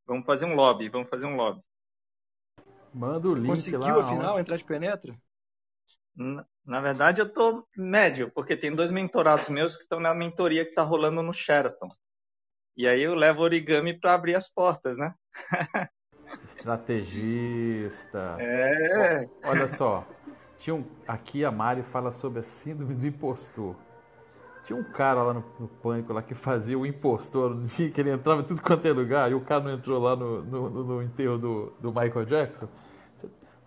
Vamos 0.08 0.26
fazer 0.26 0.46
um 0.46 0.56
lobby, 0.56 0.90
vamos 0.90 1.08
fazer 1.08 1.28
um 1.28 1.36
lobby. 1.36 1.62
Manda 2.92 3.30
o 3.30 3.36
link 3.36 3.50
Conseguiu, 3.50 3.78
lá. 3.80 4.00
afinal, 4.00 4.32
onde- 4.32 4.42
entrar 4.42 4.58
de 4.58 4.64
penetra? 4.64 5.16
Na, 6.66 6.80
verdade, 6.80 7.22
eu 7.22 7.30
tô 7.32 7.66
médio, 7.76 8.32
porque 8.34 8.56
tem 8.56 8.74
dois 8.74 8.92
mentorados 8.92 9.50
meus 9.50 9.76
que 9.76 9.84
estão 9.84 10.00
na 10.00 10.14
mentoria 10.16 10.66
que 10.66 10.74
tá 10.74 10.84
rolando 10.84 11.22
no 11.22 11.34
Sheraton. 11.34 11.90
E 12.76 12.88
aí 12.88 13.02
eu 13.04 13.14
levo 13.14 13.42
origami 13.42 13.94
para 14.00 14.14
abrir 14.14 14.36
as 14.36 14.48
portas, 14.52 14.98
né? 14.98 15.14
Estrategista. 16.48 18.38
É. 18.40 19.28
Olha 19.44 19.68
só. 19.68 20.08
Tinha 20.58 20.76
um, 20.76 20.86
aqui 21.08 21.44
a 21.44 21.52
Mari 21.52 21.84
fala 21.84 22.12
sobre 22.12 22.40
a 22.40 22.44
síndrome 22.44 22.96
do 22.96 23.06
impostor. 23.06 23.76
Tinha 24.66 24.80
um 24.80 24.84
cara 24.84 25.22
lá 25.22 25.34
no, 25.34 25.44
no 25.60 25.68
Pânico 25.68 26.14
lá 26.14 26.22
que 26.24 26.34
fazia 26.34 26.80
o 26.80 26.86
impostor 26.86 27.54
no 27.54 27.66
dia 27.68 27.92
que 27.92 28.00
ele 28.00 28.12
entrava 28.12 28.42
em 28.42 28.46
tudo 28.46 28.62
quanto 28.62 28.88
é 28.88 28.92
lugar 28.94 29.30
e 29.30 29.34
o 29.34 29.42
cara 29.42 29.62
não 29.62 29.74
entrou 29.74 30.02
lá 30.02 30.16
no, 30.16 30.42
no, 30.42 30.70
no- 30.70 30.84
no 30.86 31.04
enterro 31.04 31.38
do, 31.38 31.74
do 31.82 31.90
Michael 31.90 32.26
Jackson. 32.26 32.70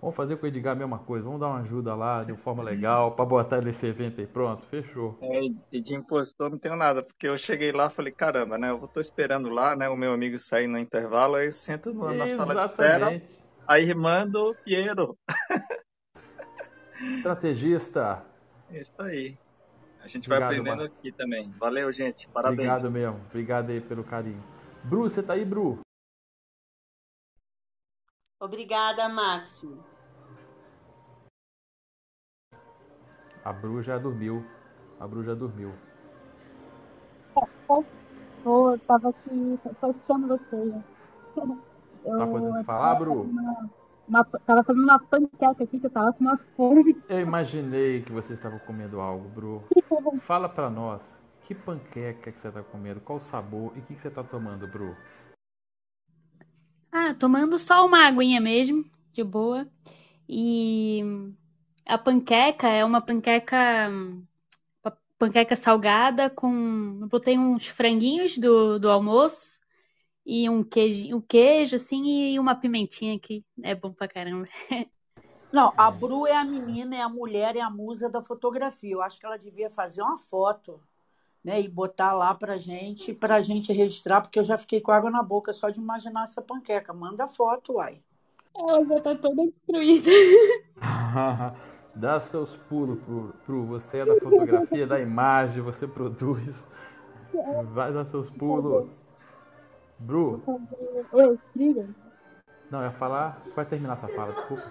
Vamos 0.07 0.17
fazer 0.17 0.37
com 0.37 0.47
o 0.47 0.49
Edgar 0.49 0.73
a 0.73 0.79
mesma 0.79 1.01
coisa, 1.01 1.25
vamos 1.25 1.41
dar 1.41 1.49
uma 1.49 1.63
ajuda 1.63 1.93
lá 1.97 2.23
de 2.23 2.31
uma 2.31 2.39
forma 2.39 2.63
legal 2.63 3.17
pra 3.17 3.25
botar 3.25 3.57
ele 3.57 3.67
nesse 3.67 3.85
evento 3.87 4.21
aí. 4.21 4.27
Pronto, 4.29 4.65
fechou. 4.67 5.19
É, 5.21 5.41
e 5.73 5.81
de 5.81 5.97
impostor 5.97 6.49
não 6.49 6.59
tenho 6.59 6.77
nada, 6.77 7.03
porque 7.03 7.27
eu 7.27 7.37
cheguei 7.37 7.73
lá 7.73 7.87
e 7.87 7.91
falei, 7.91 8.13
caramba, 8.13 8.57
né? 8.57 8.71
Eu 8.71 8.87
tô 8.87 9.01
esperando 9.01 9.49
lá, 9.49 9.75
né? 9.75 9.89
O 9.89 9.97
meu 9.97 10.13
amigo 10.13 10.39
sair 10.39 10.69
no 10.69 10.79
intervalo, 10.79 11.35
aí 11.35 11.47
eu 11.47 11.53
sento 11.53 11.93
na 11.93 12.37
sala 12.37 12.55
de 12.55 12.67
espera, 12.67 12.97
Exatamente. 12.97 13.45
aí 13.67 13.95
mando 13.97 14.51
o 14.51 14.55
Piero. 14.55 15.19
Estrategista. 17.11 18.25
Isso 18.71 19.03
aí. 19.03 19.37
A 20.05 20.07
gente 20.07 20.29
vai 20.29 20.39
Obrigado, 20.39 20.61
aprendendo 20.61 20.83
Marcos. 20.83 20.99
aqui 21.01 21.11
também. 21.11 21.51
Valeu, 21.59 21.93
gente. 21.93 22.29
Parabéns. 22.29 22.61
Obrigado 22.61 22.91
mesmo. 22.93 23.21
Obrigado 23.29 23.71
aí 23.71 23.81
pelo 23.81 24.05
carinho. 24.05 24.41
Bru, 24.85 25.03
você 25.03 25.21
tá 25.21 25.33
aí, 25.33 25.45
Bru? 25.45 25.81
Obrigada, 28.39 29.09
Márcio. 29.09 29.83
A 33.47 33.53
Bru 33.53 33.81
já 33.81 33.97
dormiu. 33.97 34.45
A 34.99 35.07
Bru 35.07 35.23
já 35.23 35.33
dormiu. 35.33 35.73
Tô, 37.69 37.85
eu 38.45 38.79
tava 38.89 39.11
aqui 39.11 39.57
só 39.81 39.89
escutando 39.89 40.27
vocês. 40.27 40.75
Eu 42.05 42.19
Tá 42.19 42.27
podendo 42.27 42.65
falar, 42.65 42.97
Bru? 42.97 43.31
uma, 44.09 44.25
tava 44.25 44.65
fazendo 44.65 44.83
uma 44.83 44.99
panqueca 44.99 45.63
aqui 45.63 45.79
que 45.79 45.87
eu 45.87 45.91
tava 45.91 46.13
com 46.15 46.25
uma 46.25 46.37
fome. 46.57 47.01
Eu 47.09 47.21
imaginei 47.21 48.03
que 48.03 48.11
você 48.11 48.35
estava 48.35 48.59
comendo 48.59 48.99
algo, 48.99 49.29
Bru. 49.29 49.63
Fala 50.23 50.49
pra 50.49 50.69
nós, 50.69 51.01
que 51.45 51.55
panqueca 51.55 52.33
que 52.33 52.41
você 52.41 52.51
tá 52.51 52.65
comendo, 52.65 53.01
qual 53.01 53.19
o 53.19 53.21
sabor 53.21 53.73
e 53.77 53.79
o 53.79 53.83
que 53.83 53.95
que 53.95 54.03
você 54.03 54.11
tá 54.11 54.25
tomando, 54.25 54.67
Bru? 54.67 54.97
Ah, 56.91 57.15
tomando 57.15 57.61
só 57.61 57.87
uma 57.87 58.09
aguinha 58.09 58.41
mesmo, 58.41 58.85
de 59.13 59.23
boa. 59.23 59.69
E 60.29 61.33
a 61.87 61.97
panqueca 61.97 62.69
é 62.69 62.85
uma 62.85 63.01
panqueca, 63.01 63.57
pa- 64.83 64.97
panqueca 65.19 65.57
salgada 65.57 66.29
com, 66.29 66.99
eu 67.01 67.09
botei 67.09 67.39
uns 67.39 67.67
franguinhos 67.69 68.37
do, 68.39 68.79
do 68.79 68.91
almoço 68.91 69.61
e 70.25 70.49
um 70.51 70.65
queijo, 70.65 71.17
um 71.17 71.21
queijo 71.21 71.77
assim 71.77 72.33
e 72.33 72.39
uma 72.39 72.57
pimentinha 72.57 73.19
que 73.19 73.45
é 73.63 73.75
bom 73.75 73.93
pra 73.93 74.09
caramba. 74.09 74.49
Não, 75.53 75.73
a 75.77 75.91
Bru 75.91 76.27
é 76.27 76.37
a 76.37 76.45
menina, 76.45 76.97
é 76.97 77.03
a 77.03 77.09
mulher, 77.09 77.57
é 77.57 77.61
a 77.61 77.71
musa 77.71 78.11
da 78.11 78.23
fotografia. 78.23 78.93
Eu 78.93 79.01
acho 79.01 79.19
que 79.19 79.25
ela 79.25 79.39
devia 79.39 79.71
fazer 79.71 80.03
uma 80.03 80.19
foto, 80.19 80.81
né, 81.43 81.61
e 81.61 81.69
botar 81.69 82.13
lá 82.13 82.35
pra 82.35 82.59
gente, 82.59 83.15
pra 83.15 83.41
gente 83.41 83.73
registrar, 83.73 84.21
porque 84.21 84.41
eu 84.41 84.45
já 84.45 84.59
fiquei 84.59 84.81
com 84.81 84.91
água 84.91 85.11
na 85.11 85.23
boca 85.23 85.53
só 85.53 85.71
de 85.71 85.79
imaginar 85.79 86.25
essa 86.25 86.43
panqueca. 86.43 86.93
Manda 86.93 87.29
foto, 87.29 87.75
uai. 87.75 88.03
Ela 88.55 88.85
já 88.85 89.01
tá 89.01 89.15
toda 89.15 89.47
destruída. 89.47 90.11
Dá 91.97 92.21
seus 92.21 92.57
pulos, 92.57 92.99
Bru. 93.01 93.33
Bru, 93.47 93.65
você 93.65 93.99
é 93.99 94.05
da 94.05 94.15
fotografia, 94.17 94.87
da 94.87 95.01
imagem, 95.01 95.63
você 95.63 95.87
produz. 95.87 96.55
Vai 97.73 97.93
dar 97.93 98.05
seus 98.05 98.31
pulos. 98.31 98.89
Bru, 99.99 100.43
Oi, 101.13 101.39
diga. 101.55 101.89
não, 102.71 102.81
eu 102.81 102.85
ia 102.87 102.93
falar. 102.93 103.41
Vai 103.55 103.65
terminar 103.65 103.97
sua 103.97 104.11
fala, 104.11 104.33
desculpa. 104.33 104.71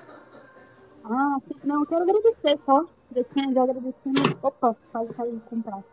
Ah, 1.04 1.38
não, 1.64 1.82
eu 1.82 1.86
quero 1.88 2.04
agradecer 2.04 2.60
só. 2.66 2.86
Já 3.16 3.24
tinha 3.24 3.54
já 3.54 3.64
agradecido. 3.64 4.38
Opa, 4.44 4.76
quase 4.92 5.14
caí 5.14 5.42
com 5.50 5.56
o 5.56 5.64
prato. 5.64 5.86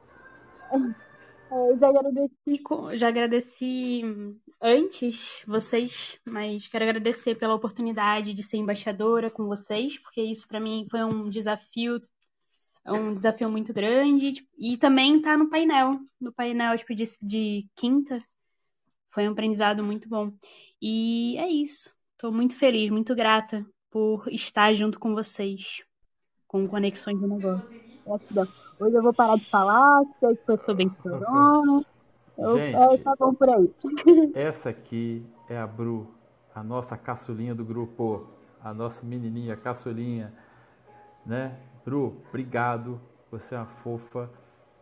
É, 1.53 1.76
já 1.76 1.88
agradeci. 1.88 2.62
Já 2.94 3.09
agradeci 3.09 4.03
antes 4.61 5.42
vocês, 5.46 6.18
mas 6.24 6.66
quero 6.66 6.84
agradecer 6.84 7.36
pela 7.36 7.55
oportunidade 7.55 8.32
de 8.32 8.42
ser 8.42 8.57
embaixadora 8.57 9.28
com 9.28 9.46
vocês, 9.46 9.98
porque 9.98 10.22
isso 10.22 10.48
para 10.48 10.59
mim 10.59 10.86
foi 10.90 11.05
um 11.05 11.28
desafio, 11.28 12.00
é 12.86 12.92
um 12.92 13.12
desafio 13.12 13.50
muito 13.50 13.72
grande. 13.72 14.32
tipo, 14.32 14.48
E 14.59 14.78
também 14.78 15.16
estar 15.16 15.36
no 15.36 15.50
painel, 15.50 16.00
no 16.18 16.32
painel 16.32 16.76
tipo, 16.78 16.94
de, 16.94 17.05
de 17.20 17.68
quinta, 17.76 18.18
foi 19.11 19.28
um 19.28 19.32
aprendizado 19.32 19.84
muito 19.84 20.09
bom. 20.09 20.32
E 20.80 21.36
é 21.36 21.48
isso. 21.48 21.94
Estou 22.12 22.32
muito 22.32 22.57
feliz, 22.57 22.88
muito 22.88 23.14
grata 23.14 23.66
por 23.90 24.26
estar 24.32 24.72
junto 24.72 24.98
com 24.98 25.14
vocês, 25.14 25.84
com 26.48 26.66
Conexões 26.66 27.20
do 27.20 27.28
Negócio. 27.28 27.68
Gratidão. 28.07 28.62
Hoje 28.81 28.97
eu 28.97 29.03
vou 29.03 29.12
parar 29.12 29.37
de 29.37 29.49
falar, 29.51 30.03
sei 30.18 30.37
que 30.37 30.51
eu 30.51 30.59
sou 30.64 30.75
bem 30.75 30.91
chorona. 31.03 31.85
Eu, 32.39 32.57
Gente. 32.59 32.77
é, 32.77 32.99
tá 32.99 33.14
bom 33.18 33.35
por 33.35 33.49
aí. 33.49 33.75
Essa 34.35 34.70
aqui 34.70 35.25
é 35.49 35.59
a 35.59 35.66
Bru, 35.66 36.09
a 36.55 36.62
nossa 36.62 36.97
caçulinha 36.97 37.55
do 37.55 37.64
grupo, 37.64 38.27
a 38.62 38.73
nossa 38.73 39.05
menininha 39.05 39.57
caçulinha, 39.57 40.33
né? 41.25 41.59
Bru, 41.85 42.16
obrigado. 42.29 43.01
Você 43.31 43.55
é 43.55 43.59
uma 43.59 43.66
fofa. 43.66 44.31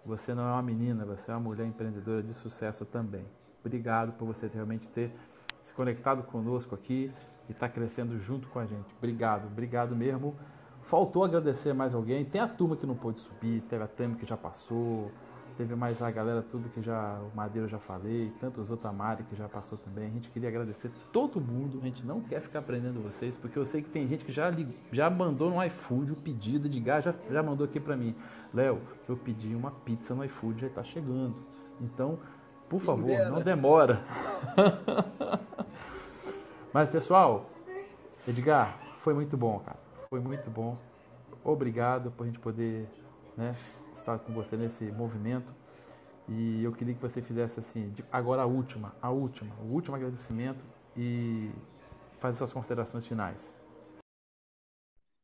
Você 0.05 0.35
não 0.35 0.49
é 0.49 0.53
uma 0.53 0.63
menina, 0.63 1.05
você 1.05 1.31
é 1.31 1.35
uma 1.35 1.41
mulher 1.41 1.67
empreendedora 1.67 2.23
de 2.23 2.33
sucesso 2.33 2.85
também. 2.87 3.25
Obrigado 3.61 4.13
por 4.13 4.25
você 4.25 4.47
realmente 4.47 4.89
ter 4.89 5.13
se 5.63 5.73
conectado 5.75 6.23
conosco 6.23 6.75
aqui 6.75 7.13
e 7.49 7.53
estar 7.53 7.69
crescendo 7.69 8.19
junto 8.19 8.49
com 8.49 8.59
a 8.59 8.65
gente. 8.65 8.95
Obrigado, 8.97 9.47
obrigado 9.47 9.95
mesmo. 9.95 10.35
Faltou 10.91 11.23
agradecer 11.23 11.73
mais 11.73 11.95
alguém. 11.95 12.25
Tem 12.25 12.41
a 12.41 12.49
turma 12.49 12.75
que 12.75 12.85
não 12.85 12.97
pôde 12.97 13.21
subir, 13.21 13.61
teve 13.71 13.85
a 13.85 13.87
Tami 13.87 14.17
que 14.17 14.27
já 14.27 14.37
passou, 14.37 15.09
teve 15.57 15.77
mais 15.77 16.03
a 16.03 16.11
galera 16.11 16.43
tudo 16.43 16.69
que 16.69 16.83
já 16.83 17.17
o 17.33 17.37
Madeira 17.37 17.67
eu 17.67 17.71
já 17.71 17.79
falei, 17.79 18.33
tantos 18.41 18.73
outros 18.73 18.91
a 18.91 18.93
Mari 18.93 19.23
que 19.23 19.37
já 19.37 19.49
passou 19.49 19.79
também. 19.79 20.09
A 20.09 20.11
gente 20.11 20.29
queria 20.31 20.49
agradecer 20.49 20.91
todo 21.13 21.41
mundo. 21.41 21.79
A 21.81 21.85
gente 21.85 22.05
não 22.05 22.21
quer 22.21 22.41
ficar 22.41 22.59
aprendendo 22.59 23.01
vocês, 23.01 23.37
porque 23.37 23.57
eu 23.57 23.65
sei 23.65 23.83
que 23.83 23.89
tem 23.89 24.09
gente 24.09 24.25
que 24.25 24.33
já 24.33 24.53
já 24.91 25.09
mandou 25.09 25.49
no 25.49 25.63
iFood 25.63 26.11
o 26.11 26.17
pedido 26.17 26.69
de 26.69 26.81
gás, 26.81 27.05
já, 27.05 27.15
já 27.31 27.41
mandou 27.41 27.67
aqui 27.67 27.79
pra 27.79 27.97
mim. 27.97 28.17
Léo, 28.53 28.81
eu 29.09 29.17
pedi 29.17 29.55
uma 29.55 29.71
pizza 29.71 30.13
no 30.13 30.25
iFood, 30.25 30.63
já 30.63 30.71
tá 30.71 30.83
chegando. 30.83 31.37
Então, 31.81 32.19
por 32.69 32.81
favor, 32.81 33.17
não 33.31 33.41
demora. 33.41 34.03
Mas 36.75 36.91
pessoal, 36.91 37.49
Edgar, 38.27 38.77
foi 39.05 39.15
muito 39.15 39.37
bom, 39.37 39.61
cara. 39.61 39.80
Foi 40.11 40.21
muito 40.21 40.51
bom. 40.51 40.77
Obrigado 41.45 42.11
por 42.11 42.25
a 42.25 42.27
gente 42.27 42.39
poder 42.41 42.89
né, 43.37 43.57
estar 43.93 44.19
com 44.19 44.33
você 44.33 44.57
nesse 44.57 44.85
movimento. 44.93 45.53
E 46.29 46.63
eu 46.65 46.73
queria 46.73 46.95
que 46.95 47.01
você 47.03 47.23
fizesse 47.23 47.61
assim, 47.61 47.95
agora 48.13 48.43
a 48.43 48.47
última, 48.47 48.95
a 49.03 49.11
última, 49.11 49.55
o 49.63 49.73
último 49.73 49.97
agradecimento 49.97 50.65
e 50.97 51.51
fazer 52.21 52.39
suas 52.39 52.53
considerações 52.53 53.07
finais. 53.07 53.55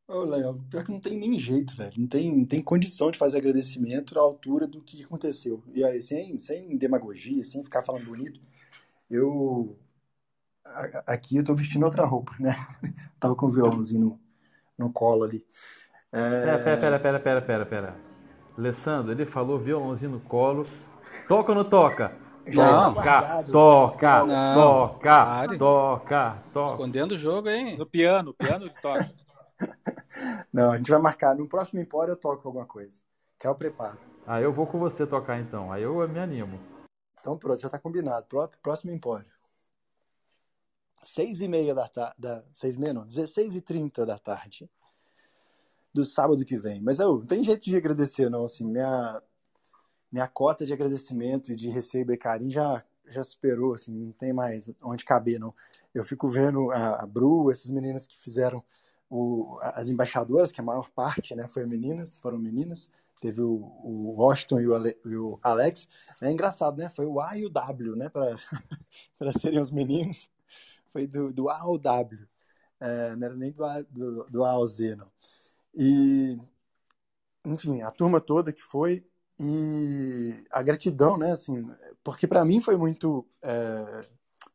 Ô, 0.09 0.21
Léo, 0.25 0.63
pior 0.71 0.85
que 0.85 0.93
não 0.93 1.01
tem 1.01 1.19
nem 1.19 1.39
jeito, 1.39 1.77
velho. 1.77 1.93
Não 2.01 2.07
tem, 2.07 2.37
não 2.37 2.45
tem 2.45 2.63
condição 2.63 3.11
de 3.11 3.19
fazer 3.19 3.39
agradecimento 3.39 4.17
à 4.19 4.23
altura 4.23 4.67
do 4.67 4.81
que 4.81 5.03
aconteceu. 5.03 5.63
E 5.75 5.83
aí, 5.85 6.01
sem, 6.01 6.37
sem 6.37 6.77
demagogia, 6.77 7.45
sem 7.45 7.63
ficar 7.65 7.83
falando 7.83 8.05
bonito, 8.07 8.41
eu. 9.11 9.79
a- 10.65 11.05
Aqui 11.15 11.37
eu 11.39 11.45
tô 11.45 11.55
vestindo 11.55 11.85
outra 11.85 12.07
roupa, 12.07 12.35
né? 12.41 12.53
Tava 13.21 13.37
com 13.37 13.47
o 13.47 13.51
violãozinho 13.53 14.21
no, 14.79 14.93
colo 14.93 15.25
ali. 15.25 15.45
Pera, 16.11 16.59
pera, 16.59 16.73
É, 16.73 16.77
pera, 16.77 16.99
pera, 16.99 17.21
pera, 17.21 17.43
pera, 17.43 17.67
pera. 17.67 17.97
Alessandro, 18.57 19.13
ele 19.13 19.27
falou 19.27 19.59
violãozinho 19.59 20.13
no 20.13 20.21
colo. 20.21 20.65
Toca 21.29 21.53
ou 21.53 21.57
não 21.57 21.65
toca? 21.65 22.17
Já 22.47 22.71
está 22.71 23.43
Toca, 23.43 23.45
toca, 23.51 24.25
Não, 24.25 24.55
toca, 24.55 25.25
pare. 25.25 25.59
toca, 25.59 26.43
toca. 26.53 26.71
Escondendo 26.71 27.13
o 27.13 27.19
jogo, 27.19 27.49
hein? 27.49 27.77
No 27.77 27.85
piano, 27.85 28.33
piano 28.33 28.71
toca. 28.81 29.11
Não, 30.53 30.71
a 30.71 30.77
gente 30.77 30.91
vai 30.91 31.01
marcar. 31.01 31.35
No 31.35 31.49
próximo 31.49 31.81
Empório 31.81 32.13
eu 32.13 32.17
toco 32.17 32.47
alguma 32.47 32.65
coisa. 32.65 33.03
Que 33.39 33.47
é 33.47 33.51
o 33.51 33.55
preparo. 33.55 33.99
Aí 34.27 34.45
eu 34.45 34.53
vou 34.53 34.67
com 34.67 34.79
você 34.79 35.07
tocar 35.07 35.41
então. 35.41 35.73
Aí 35.73 35.83
eu 35.83 36.09
me 36.09 36.19
animo. 36.19 36.59
Então 37.21 37.37
pronto, 37.37 37.61
já 37.61 37.69
tá 37.69 37.79
combinado. 37.79 38.27
Pró- 38.27 38.49
Próximo 38.63 38.93
Empório. 38.93 39.27
Seis 41.07 41.41
e 41.41 41.47
meia 41.47 41.73
da 41.73 41.89
tarde. 41.89 42.17
Da, 42.19 42.43
seis 42.51 42.77
meia 42.77 42.93
não, 42.93 43.07
16 43.07 43.55
e 43.55 43.61
30 43.61 44.05
da 44.05 44.19
tarde. 44.19 44.69
Do 45.95 46.05
sábado 46.05 46.45
que 46.45 46.57
vem. 46.57 46.83
Mas 46.83 46.99
eu, 46.99 47.21
não 47.21 47.27
tem 47.27 47.45
jeito 47.45 47.65
de 47.65 47.77
agradecer, 47.77 48.29
não. 48.29 48.45
Assim, 48.45 48.65
minha, 48.65 49.23
minha 50.11 50.27
cota 50.27 50.67
de 50.67 50.73
agradecimento 50.73 51.53
e 51.53 51.55
de 51.55 51.71
receber 51.71 52.17
carinho 52.17 52.51
já, 52.51 52.85
já 53.07 53.23
superou, 53.23 53.73
assim, 53.75 53.93
não 53.93 54.13
tem 54.13 54.33
mais 54.33 54.69
onde 54.83 55.05
caber, 55.05 55.39
não. 55.39 55.55
Eu 55.95 56.03
fico 56.03 56.29
vendo 56.29 56.73
a, 56.73 57.05
a 57.05 57.07
Bru, 57.07 57.53
essas 57.53 57.71
meninas 57.71 58.05
que 58.07 58.19
fizeram 58.19 58.63
o, 59.09 59.59
as 59.63 59.89
embaixadoras, 59.89 60.51
que 60.51 60.61
a 60.61 60.65
maior 60.65 60.91
parte, 60.91 61.37
né, 61.37 61.47
foi 61.47 61.65
meninas, 61.67 62.19
foram 62.19 62.37
meninas. 62.37 62.91
Teve 63.21 63.43
o, 63.43 63.55
o 63.55 64.15
Washington 64.19 64.61
e 64.61 64.67
o, 64.67 64.75
Ale- 64.75 64.99
e 65.05 65.17
o 65.17 65.39
Alex. 65.41 65.89
É 66.21 66.31
engraçado, 66.31 66.77
né? 66.77 66.91
Foi 66.91 67.07
o 67.07 67.21
A 67.21 67.39
e 67.39 67.47
o 67.47 67.49
W, 67.49 67.95
né? 67.97 68.11
Para 68.11 69.33
serem 69.41 69.61
os 69.61 69.71
meninos. 69.71 70.29
Foi 70.97 71.07
do, 71.07 71.31
do 71.31 71.51
A 71.51 71.61
ao 71.61 71.77
W. 71.77 72.27
É, 72.81 73.15
não 73.17 73.27
era 73.27 73.37
nem 73.37 73.53
do 73.53 73.63
A, 73.67 73.83
do, 73.83 74.25
do 74.31 74.45
A 74.45 74.53
ao 74.53 74.67
Z, 74.67 74.97
não. 74.97 75.13
E, 75.75 76.39
enfim, 77.45 77.83
a 77.83 77.91
turma 77.91 78.21
toda 78.21 78.53
que 78.53 78.63
foi 78.63 79.05
e 79.39 80.45
a 80.51 80.63
gratidão, 80.63 81.19
né? 81.19 81.33
Assim, 81.33 81.69
porque 82.03 82.27
para 82.27 82.45
mim 82.45 82.61
foi 82.61 82.77
muito 82.77 83.27
é, 83.43 84.09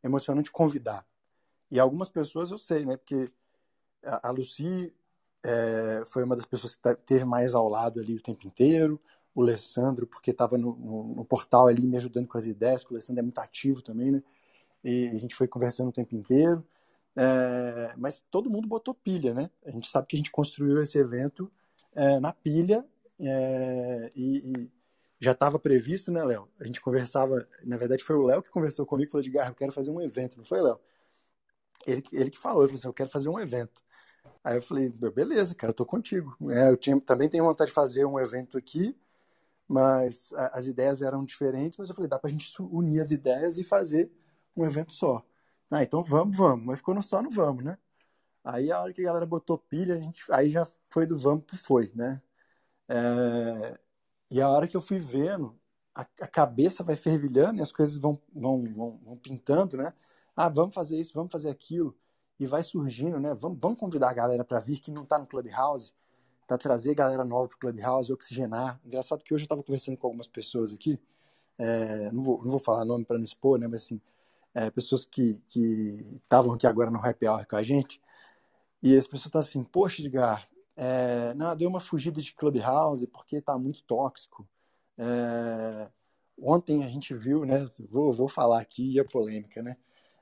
emocionante 0.03 0.51
convidar. 0.51 1.05
E 1.71 1.79
algumas 1.79 2.09
pessoas 2.09 2.51
eu 2.51 2.59
sei, 2.59 2.85
né? 2.85 2.97
Porque 2.97 3.31
a, 4.05 4.29
a 4.29 4.31
Lucy 4.31 4.93
é, 5.43 6.03
foi 6.07 6.23
uma 6.23 6.35
das 6.35 6.45
pessoas 6.45 6.75
que 6.75 6.81
ta- 6.83 6.95
teve 6.95 7.25
mais 7.25 7.53
ao 7.53 7.69
lado 7.69 7.99
ali 7.99 8.15
o 8.15 8.23
tempo 8.23 8.47
inteiro. 8.47 8.99
O 9.35 9.43
Alessandro, 9.43 10.07
porque 10.07 10.31
estava 10.31 10.57
no, 10.57 10.75
no, 10.77 11.15
no 11.15 11.25
portal 11.25 11.67
ali 11.67 11.85
me 11.87 11.97
ajudando 11.97 12.27
com 12.27 12.37
as 12.37 12.47
ideias, 12.47 12.83
que 12.83 12.91
o 12.91 12.95
Alessandro 12.95 13.21
é 13.21 13.23
muito 13.23 13.39
ativo 13.39 13.81
também, 13.81 14.11
né? 14.11 14.23
E 14.83 15.07
a 15.09 15.17
gente 15.17 15.35
foi 15.35 15.47
conversando 15.47 15.89
o 15.89 15.93
tempo 15.93 16.15
inteiro. 16.15 16.65
É, 17.15 17.93
mas 17.97 18.23
todo 18.31 18.49
mundo 18.49 18.67
botou 18.67 18.93
pilha, 18.93 19.33
né? 19.33 19.49
A 19.65 19.71
gente 19.71 19.89
sabe 19.89 20.07
que 20.07 20.15
a 20.15 20.19
gente 20.19 20.31
construiu 20.31 20.81
esse 20.81 20.97
evento 20.97 21.51
é, 21.93 22.19
na 22.19 22.31
pilha 22.33 22.85
é, 23.19 24.11
e, 24.15 24.37
e 24.63 24.71
já 25.19 25.31
estava 25.33 25.59
previsto, 25.59 26.11
né, 26.11 26.23
Léo? 26.23 26.47
A 26.59 26.65
gente 26.65 26.81
conversava, 26.81 27.47
na 27.63 27.77
verdade 27.77 28.03
foi 28.03 28.15
o 28.15 28.23
Léo 28.23 28.41
que 28.41 28.49
conversou 28.49 28.85
comigo, 28.85 29.11
falou 29.11 29.23
de 29.23 29.29
Garra, 29.29 29.51
eu 29.51 29.55
quero 29.55 29.71
fazer 29.73 29.91
um 29.91 30.01
evento, 30.01 30.37
não 30.37 30.45
foi, 30.45 30.61
Léo? 30.61 30.79
Ele, 31.85 32.03
ele 32.11 32.29
que 32.29 32.37
falou, 32.37 32.61
ele 32.61 32.69
falou 32.69 32.79
assim, 32.79 32.87
eu 32.87 32.93
quero 32.93 33.09
fazer 33.09 33.29
um 33.29 33.39
evento. 33.39 33.83
Aí 34.43 34.57
eu 34.57 34.63
falei, 34.63 34.89
beleza, 34.89 35.55
cara, 35.55 35.71
eu 35.71 35.75
tô 35.75 35.85
contigo. 35.85 36.35
É, 36.51 36.69
eu 36.69 36.77
tinha, 36.77 36.99
também 37.01 37.29
tenho 37.29 37.45
vontade 37.45 37.69
de 37.69 37.75
fazer 37.75 38.05
um 38.05 38.19
evento 38.19 38.57
aqui, 38.57 38.95
mas 39.67 40.33
a- 40.33 40.59
as 40.59 40.67
ideias 40.67 41.01
eram 41.01 41.25
diferentes, 41.25 41.77
mas 41.77 41.89
eu 41.89 41.95
falei, 41.95 42.09
dá 42.09 42.19
pra 42.19 42.29
gente 42.31 42.49
su- 42.49 42.67
unir 42.71 43.01
as 43.01 43.11
ideias 43.11 43.57
e 43.57 43.63
fazer 43.63 44.11
um 44.55 44.65
evento 44.65 44.93
só. 44.93 45.23
Ah, 45.69 45.83
então 45.83 46.03
vamos, 46.03 46.35
vamos. 46.37 46.65
Mas 46.65 46.79
ficou 46.79 46.93
no 46.95 47.03
só 47.03 47.21
no 47.21 47.29
vamos, 47.31 47.63
né? 47.63 47.77
Aí 48.43 48.71
a 48.71 48.81
hora 48.81 48.93
que 48.93 49.01
a 49.01 49.05
galera 49.05 49.25
botou 49.25 49.57
pilha, 49.57 49.95
a 49.95 49.99
gente, 49.99 50.23
aí 50.31 50.51
já 50.51 50.67
foi 50.89 51.05
do 51.05 51.17
vamos 51.17 51.45
pro 51.45 51.57
foi, 51.57 51.91
né? 51.95 52.21
É, 52.89 53.79
e 54.31 54.41
a 54.41 54.49
hora 54.49 54.67
que 54.67 54.75
eu 54.77 54.81
fui 54.81 54.99
vendo, 54.99 55.57
a, 55.95 56.01
a 56.21 56.27
cabeça 56.27 56.83
vai 56.83 56.95
fervilhando 56.95 57.59
e 57.59 57.61
as 57.61 57.71
coisas 57.71 57.97
vão, 57.97 58.19
vão, 58.33 58.63
vão, 58.73 58.99
vão 59.03 59.17
pintando, 59.17 59.77
né? 59.77 59.93
Ah, 60.35 60.49
vamos 60.49 60.73
fazer 60.75 60.99
isso, 60.99 61.13
vamos 61.13 61.31
fazer 61.31 61.49
aquilo. 61.49 61.95
E 62.39 62.47
vai 62.47 62.63
surgindo, 62.63 63.19
né? 63.19 63.33
Vamos, 63.35 63.59
vamos 63.59 63.79
convidar 63.79 64.09
a 64.09 64.13
galera 64.13 64.43
para 64.43 64.59
vir 64.59 64.79
que 64.79 64.91
não 64.91 65.05
tá 65.05 65.19
no 65.19 65.27
Clubhouse, 65.27 65.93
para 66.47 66.57
trazer 66.57 66.95
galera 66.95 67.23
nova 67.23 67.47
pro 67.47 67.57
Clubhouse, 67.59 68.11
oxigenar. 68.11 68.79
Engraçado 68.85 69.23
que 69.23 69.33
hoje 69.33 69.43
eu 69.43 69.45
estava 69.45 69.63
conversando 69.63 69.97
com 69.97 70.07
algumas 70.07 70.27
pessoas 70.27 70.73
aqui, 70.73 70.99
é, 71.57 72.11
não, 72.11 72.23
vou, 72.23 72.43
não 72.43 72.51
vou 72.51 72.59
falar 72.59 72.85
nome 72.85 73.05
para 73.05 73.17
não 73.17 73.25
expor, 73.25 73.59
né? 73.59 73.67
Mas 73.67 73.83
assim, 73.83 74.01
é, 74.53 74.69
pessoas 74.69 75.05
que 75.05 75.41
que 75.47 76.19
estavam 76.23 76.53
aqui 76.53 76.67
agora 76.67 76.91
no 76.91 77.03
Happy 77.05 77.27
Hour 77.27 77.45
com 77.47 77.55
a 77.55 77.63
gente, 77.63 78.01
e 78.81 78.95
as 78.95 79.05
pessoas 79.05 79.25
estão 79.25 79.39
assim, 79.39 79.63
poxa, 79.63 80.01
Edgar, 80.01 80.47
é, 80.75 81.33
não, 81.35 81.55
deu 81.55 81.69
uma 81.69 81.79
fugida 81.79 82.19
de 82.21 82.33
Clubhouse 82.33 83.05
porque 83.07 83.41
tá 83.41 83.57
muito 83.57 83.83
tóxico. 83.83 84.47
É, 84.97 85.89
ontem 86.41 86.83
a 86.83 86.87
gente 86.87 87.13
viu, 87.13 87.45
né? 87.45 87.65
Vou, 87.89 88.11
vou 88.11 88.27
falar 88.27 88.59
aqui 88.59 88.99
a 88.99 89.05
polêmica, 89.05 89.61
né? 89.61 89.77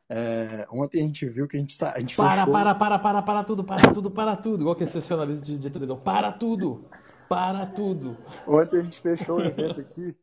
É, 0.10 0.68
ontem 0.72 1.02
a 1.02 1.04
gente 1.04 1.28
viu 1.28 1.48
que 1.48 1.56
a 1.56 1.60
gente, 1.60 1.76
a 1.86 2.00
gente 2.00 2.16
Para, 2.16 2.32
fechou. 2.32 2.52
para, 2.52 2.76
para, 2.76 3.00
para, 3.00 3.22
para 3.22 3.44
tudo, 3.44 3.64
para 3.64 3.94
tudo, 3.94 4.12
para 4.12 4.36
tudo. 4.36 4.62
Igual 4.62 4.76
que 4.76 4.84
esse 4.84 4.94
sensacionalismo 4.94 5.46
de, 5.46 5.58
de 5.58 5.70
televisão. 5.70 6.00
Para 6.00 6.32
tudo, 6.32 6.90
para 7.30 7.66
tudo. 7.68 8.18
Ontem 8.48 8.80
a 8.80 8.84
gente 8.84 9.00
fechou 9.00 9.38
o 9.38 9.42
evento 9.42 9.80
aqui. 9.80 10.18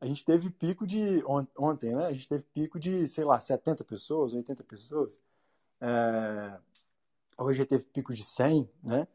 A 0.00 0.06
gente 0.06 0.24
teve 0.24 0.50
pico 0.50 0.86
de. 0.86 1.22
on- 1.26 1.46
Ontem, 1.58 1.94
né? 1.94 2.06
A 2.06 2.12
gente 2.12 2.28
teve 2.28 2.44
pico 2.52 2.78
de, 2.78 3.08
sei 3.08 3.24
lá, 3.24 3.40
70 3.40 3.84
pessoas, 3.84 4.32
80 4.32 4.62
pessoas. 4.62 5.20
É, 5.80 6.58
hoje 7.38 7.66
teve 7.66 7.84
pico 7.84 8.14
de 8.14 8.24
100, 8.24 8.68
né? 8.82 9.08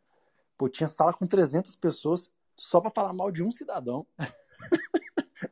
Pô, 0.58 0.70
tinha 0.70 0.88
sala 0.88 1.14
com 1.14 1.28
300 1.28 1.76
pessoas 1.76 2.32
só 2.58 2.82
para 2.82 2.92
falar 2.92 3.14
mal 3.14 3.32
de 3.32 3.44
um 3.44 3.52
cidadão. 3.52 4.08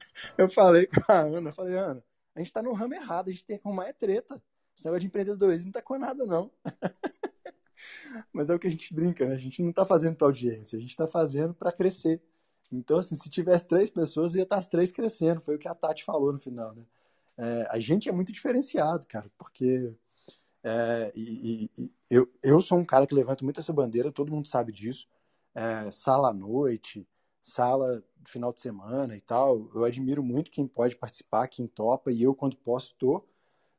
eu 0.37 0.49
falei 0.49 0.87
com 0.87 1.11
a 1.11 1.19
Ana, 1.21 1.49
eu 1.49 1.53
falei, 1.53 1.75
Ana, 1.77 2.03
a 2.35 2.39
gente 2.39 2.53
tá 2.53 2.61
no 2.61 2.73
ramo 2.73 2.93
errado, 2.93 3.29
a 3.29 3.31
gente 3.31 3.43
tem 3.43 3.57
que 3.57 3.67
arrumar 3.67 3.87
é 3.87 3.93
treta. 3.93 4.41
Esse 4.75 4.85
negócio 4.85 5.01
de 5.01 5.07
empreendedorismo 5.07 5.65
não 5.65 5.71
tá 5.73 5.81
com 5.81 5.97
nada, 5.97 6.25
não. 6.25 6.51
Mas 8.33 8.49
é 8.49 8.55
o 8.55 8.59
que 8.59 8.67
a 8.67 8.69
gente 8.71 8.93
brinca, 8.93 9.25
né? 9.25 9.33
A 9.35 9.37
gente 9.37 9.61
não 9.61 9.71
tá 9.71 9.85
fazendo 9.85 10.15
pra 10.15 10.27
audiência, 10.27 10.77
a 10.77 10.81
gente 10.81 10.95
tá 10.95 11.07
fazendo 11.07 11.53
para 11.53 11.71
crescer. 11.71 12.21
Então, 12.71 12.97
assim, 12.97 13.15
se 13.15 13.29
tivesse 13.29 13.67
três 13.67 13.89
pessoas, 13.89 14.35
ia 14.35 14.43
estar 14.43 14.57
as 14.57 14.67
três 14.67 14.91
crescendo. 14.91 15.41
Foi 15.41 15.55
o 15.55 15.59
que 15.59 15.67
a 15.67 15.75
Tati 15.75 16.03
falou 16.03 16.31
no 16.33 16.39
final, 16.39 16.73
né? 16.73 16.83
É, 17.37 17.67
a 17.71 17.79
gente 17.79 18.09
é 18.09 18.11
muito 18.11 18.31
diferenciado, 18.33 19.07
cara, 19.07 19.31
porque 19.37 19.95
é, 20.63 21.11
e, 21.15 21.71
e, 21.77 21.91
eu, 22.09 22.29
eu 22.43 22.61
sou 22.61 22.77
um 22.77 22.85
cara 22.85 23.07
que 23.07 23.15
levanta 23.15 23.43
muito 23.43 23.59
essa 23.59 23.73
bandeira, 23.73 24.11
todo 24.11 24.31
mundo 24.31 24.47
sabe 24.47 24.71
disso. 24.71 25.07
É, 25.55 25.89
sala 25.91 26.29
à 26.29 26.33
noite, 26.33 27.07
sala 27.41 28.03
final 28.25 28.53
de 28.53 28.61
semana 28.61 29.15
e 29.15 29.21
tal. 29.21 29.69
Eu 29.73 29.83
admiro 29.85 30.23
muito 30.23 30.51
quem 30.51 30.67
pode 30.67 30.95
participar, 30.95 31.47
quem 31.47 31.67
topa, 31.67 32.11
e 32.11 32.23
eu, 32.23 32.35
quando 32.35 32.57
posso, 32.57 32.91
estou, 32.93 33.27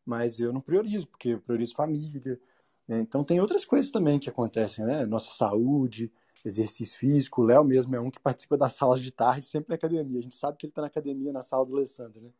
mas 0.05 0.41
eu 0.41 0.53
não 0.53 0.61
priorizo, 0.61 1.07
porque 1.09 1.31
eu 1.31 1.41
priorizo 1.41 1.75
família. 1.75 2.41
Né? 2.89 3.01
Então, 3.01 3.25
tem 3.25 3.41
outras 3.41 3.65
coisas 3.65 3.91
também 3.91 4.19
que 4.19 4.31
acontecem, 4.31 4.85
né? 4.85 5.07
Nossa 5.07 5.31
saúde, 5.33 6.13
exercício 6.45 6.99
físico. 6.99 7.43
O 7.43 7.45
Léo 7.45 7.65
mesmo 7.65 7.95
é 7.95 8.01
um 8.01 8.11
que 8.11 8.21
participa 8.21 8.57
das 8.57 8.75
salas 8.75 9.01
de 9.01 9.13
tarde, 9.13 9.47
sempre 9.47 9.71
na 9.71 9.75
academia. 9.77 10.19
A 10.19 10.23
gente 10.23 10.35
sabe 10.35 10.57
que 10.57 10.67
ele 10.67 10.71
está 10.71 10.83
na 10.83 10.89
academia, 10.89 11.33
na 11.33 11.43
sala 11.43 11.65
do 11.67 11.77
Alessandro, 11.77 12.21
né? 12.21 12.31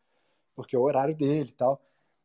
Porque 0.55 0.77
é 0.77 0.79
o 0.79 0.83
horário 0.83 1.17
dele 1.17 1.51
e 1.51 1.55
tal. 1.55 1.81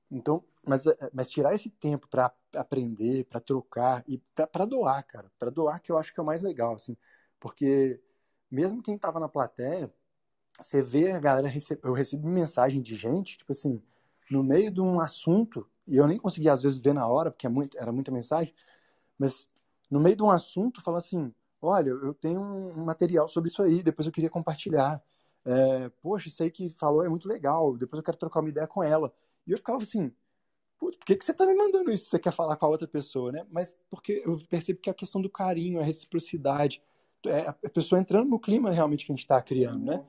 Então, 0.09 0.43
mas, 0.65 0.85
é, 0.87 0.95
mas 1.13 1.29
tirar 1.29 1.53
esse 1.53 1.69
tempo 1.69 2.07
para 2.07 2.31
aprender, 2.55 3.25
para 3.25 3.39
trocar 3.39 4.03
e 4.07 4.17
para 4.51 4.65
doar, 4.65 5.03
cara, 5.03 5.31
para 5.37 5.49
doar 5.49 5.81
que 5.81 5.91
eu 5.91 5.97
acho 5.97 6.13
que 6.13 6.19
é 6.19 6.23
o 6.23 6.25
mais 6.25 6.41
legal, 6.41 6.75
assim, 6.75 6.95
porque 7.39 7.99
mesmo 8.49 8.81
quem 8.81 8.97
tava 8.97 9.19
na 9.19 9.27
plateia, 9.27 9.93
você 10.59 10.81
vê 10.81 11.11
a 11.11 11.19
galera, 11.19 11.51
eu 11.83 11.93
recebi 11.93 12.25
mensagem 12.27 12.81
de 12.81 12.95
gente, 12.95 13.37
tipo 13.37 13.51
assim, 13.51 13.81
no 14.29 14.43
meio 14.43 14.71
de 14.71 14.81
um 14.81 14.99
assunto, 14.99 15.69
e 15.87 15.97
eu 15.97 16.07
nem 16.07 16.17
conseguia 16.17 16.53
às 16.53 16.61
vezes 16.61 16.77
ver 16.77 16.93
na 16.93 17.07
hora, 17.07 17.31
porque 17.31 17.47
é 17.47 17.51
era 17.77 17.91
muita 17.91 18.11
mensagem, 18.11 18.53
mas 19.17 19.49
no 19.89 19.99
meio 19.99 20.15
de 20.15 20.23
um 20.23 20.29
assunto 20.29 20.81
fala 20.81 20.99
assim, 20.99 21.33
olha, 21.65 21.89
eu 21.89 22.13
tenho 22.13 22.41
um 22.41 22.83
material 22.85 23.27
sobre 23.27 23.49
isso 23.49 23.61
aí, 23.61 23.83
depois 23.83 24.05
eu 24.05 24.11
queria 24.11 24.29
compartilhar. 24.29 25.01
É, 25.45 25.89
Poxa, 26.01 26.27
isso 26.27 26.41
aí 26.41 26.49
que 26.51 26.69
falou 26.69 27.03
é 27.03 27.09
muito 27.09 27.27
legal, 27.27 27.77
depois 27.77 27.99
eu 27.99 28.03
quero 28.03 28.17
trocar 28.17 28.39
uma 28.39 28.49
ideia 28.49 28.67
com 28.67 28.83
ela. 28.83 29.13
E 29.45 29.51
eu 29.51 29.57
ficava 29.57 29.81
assim, 29.81 30.11
Putz, 30.77 30.97
por 30.97 31.05
que, 31.05 31.15
que 31.15 31.23
você 31.25 31.33
tá 31.33 31.45
me 31.45 31.55
mandando 31.55 31.91
isso? 31.91 32.09
Você 32.09 32.19
quer 32.19 32.31
falar 32.31 32.55
com 32.57 32.65
a 32.65 32.69
outra 32.69 32.87
pessoa, 32.87 33.31
né? 33.31 33.45
Mas 33.49 33.77
porque 33.89 34.21
eu 34.25 34.37
percebo 34.49 34.79
que 34.79 34.89
é 34.89 34.91
a 34.91 34.95
questão 34.95 35.21
do 35.21 35.29
carinho, 35.29 35.79
a 35.79 35.83
reciprocidade, 35.83 36.81
é 37.25 37.47
a 37.47 37.53
pessoa 37.69 37.99
entrando 37.99 38.29
no 38.29 38.39
clima 38.39 38.71
realmente 38.71 39.05
que 39.05 39.11
a 39.11 39.15
gente 39.15 39.23
está 39.23 39.41
criando, 39.41 39.85
né? 39.85 40.05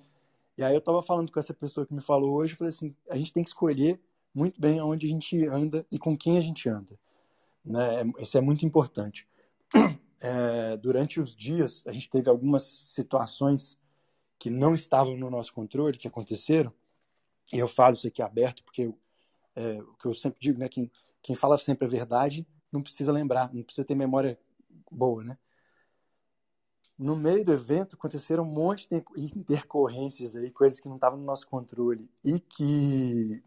E 0.59 0.63
aí 0.63 0.75
eu 0.75 0.81
tava 0.81 1.03
falando 1.03 1.31
com 1.31 1.39
essa 1.39 1.55
pessoa 1.55 1.87
que 1.87 1.95
me 1.95 2.01
falou 2.01 2.35
hoje, 2.37 2.55
eu 2.55 2.59
falei 2.59 2.71
assim, 2.71 2.95
a 3.11 3.17
gente 3.17 3.33
tem 3.33 3.43
que 3.43 3.51
escolher 3.51 4.01
muito 4.35 4.61
bem 4.61 4.79
aonde 4.79 5.07
a 5.07 5.09
gente 5.09 5.47
anda 5.47 5.87
e 5.91 5.99
com 5.99 6.17
quem 6.17 6.39
a 6.39 6.41
gente 6.41 6.69
anda, 6.69 6.99
né? 7.65 8.03
Isso 8.19 8.37
é 8.37 8.41
muito 8.41 8.67
importante. 8.67 9.29
É, 10.21 10.77
durante 10.77 11.21
os 11.21 11.35
dias, 11.35 11.87
a 11.87 11.93
gente 11.93 12.09
teve 12.09 12.29
algumas 12.29 12.63
situações 12.63 13.79
que 14.39 14.51
não 14.51 14.75
estavam 14.75 15.17
no 15.17 15.31
nosso 15.31 15.53
controle, 15.53 15.99
que 15.99 16.09
aconteceram, 16.09 16.73
e 17.53 17.59
eu 17.59 17.69
falo 17.69 17.95
isso 17.95 18.07
aqui 18.07 18.23
aberto 18.23 18.63
porque 18.65 18.83
eu, 18.83 18.99
é, 19.55 19.81
o 19.81 19.95
que 19.95 20.07
eu 20.07 20.15
sempre 20.15 20.41
digo, 20.41 20.59
né? 20.59 20.69
Quem, 20.69 20.91
quem 21.23 21.35
fala 21.37 21.59
sempre 21.59 21.87
a 21.87 21.91
verdade 21.91 22.47
não 22.71 22.83
precisa 22.83 23.13
lembrar, 23.13 23.53
não 23.55 23.63
precisa 23.63 23.87
ter 23.87 23.95
memória 23.95 24.39
boa, 24.91 25.23
né? 25.25 25.39
No 26.99 27.15
meio 27.15 27.45
do 27.45 27.53
evento 27.53 27.95
aconteceram 27.95 28.43
um 28.43 28.53
monte 28.53 28.89
de 28.89 29.05
intercorrências 29.37 30.35
aí, 30.35 30.51
coisas 30.51 30.81
que 30.81 30.89
não 30.89 30.97
estavam 30.97 31.19
no 31.19 31.25
nosso 31.25 31.47
controle 31.47 32.11
e 32.25 32.41
que 32.41 33.43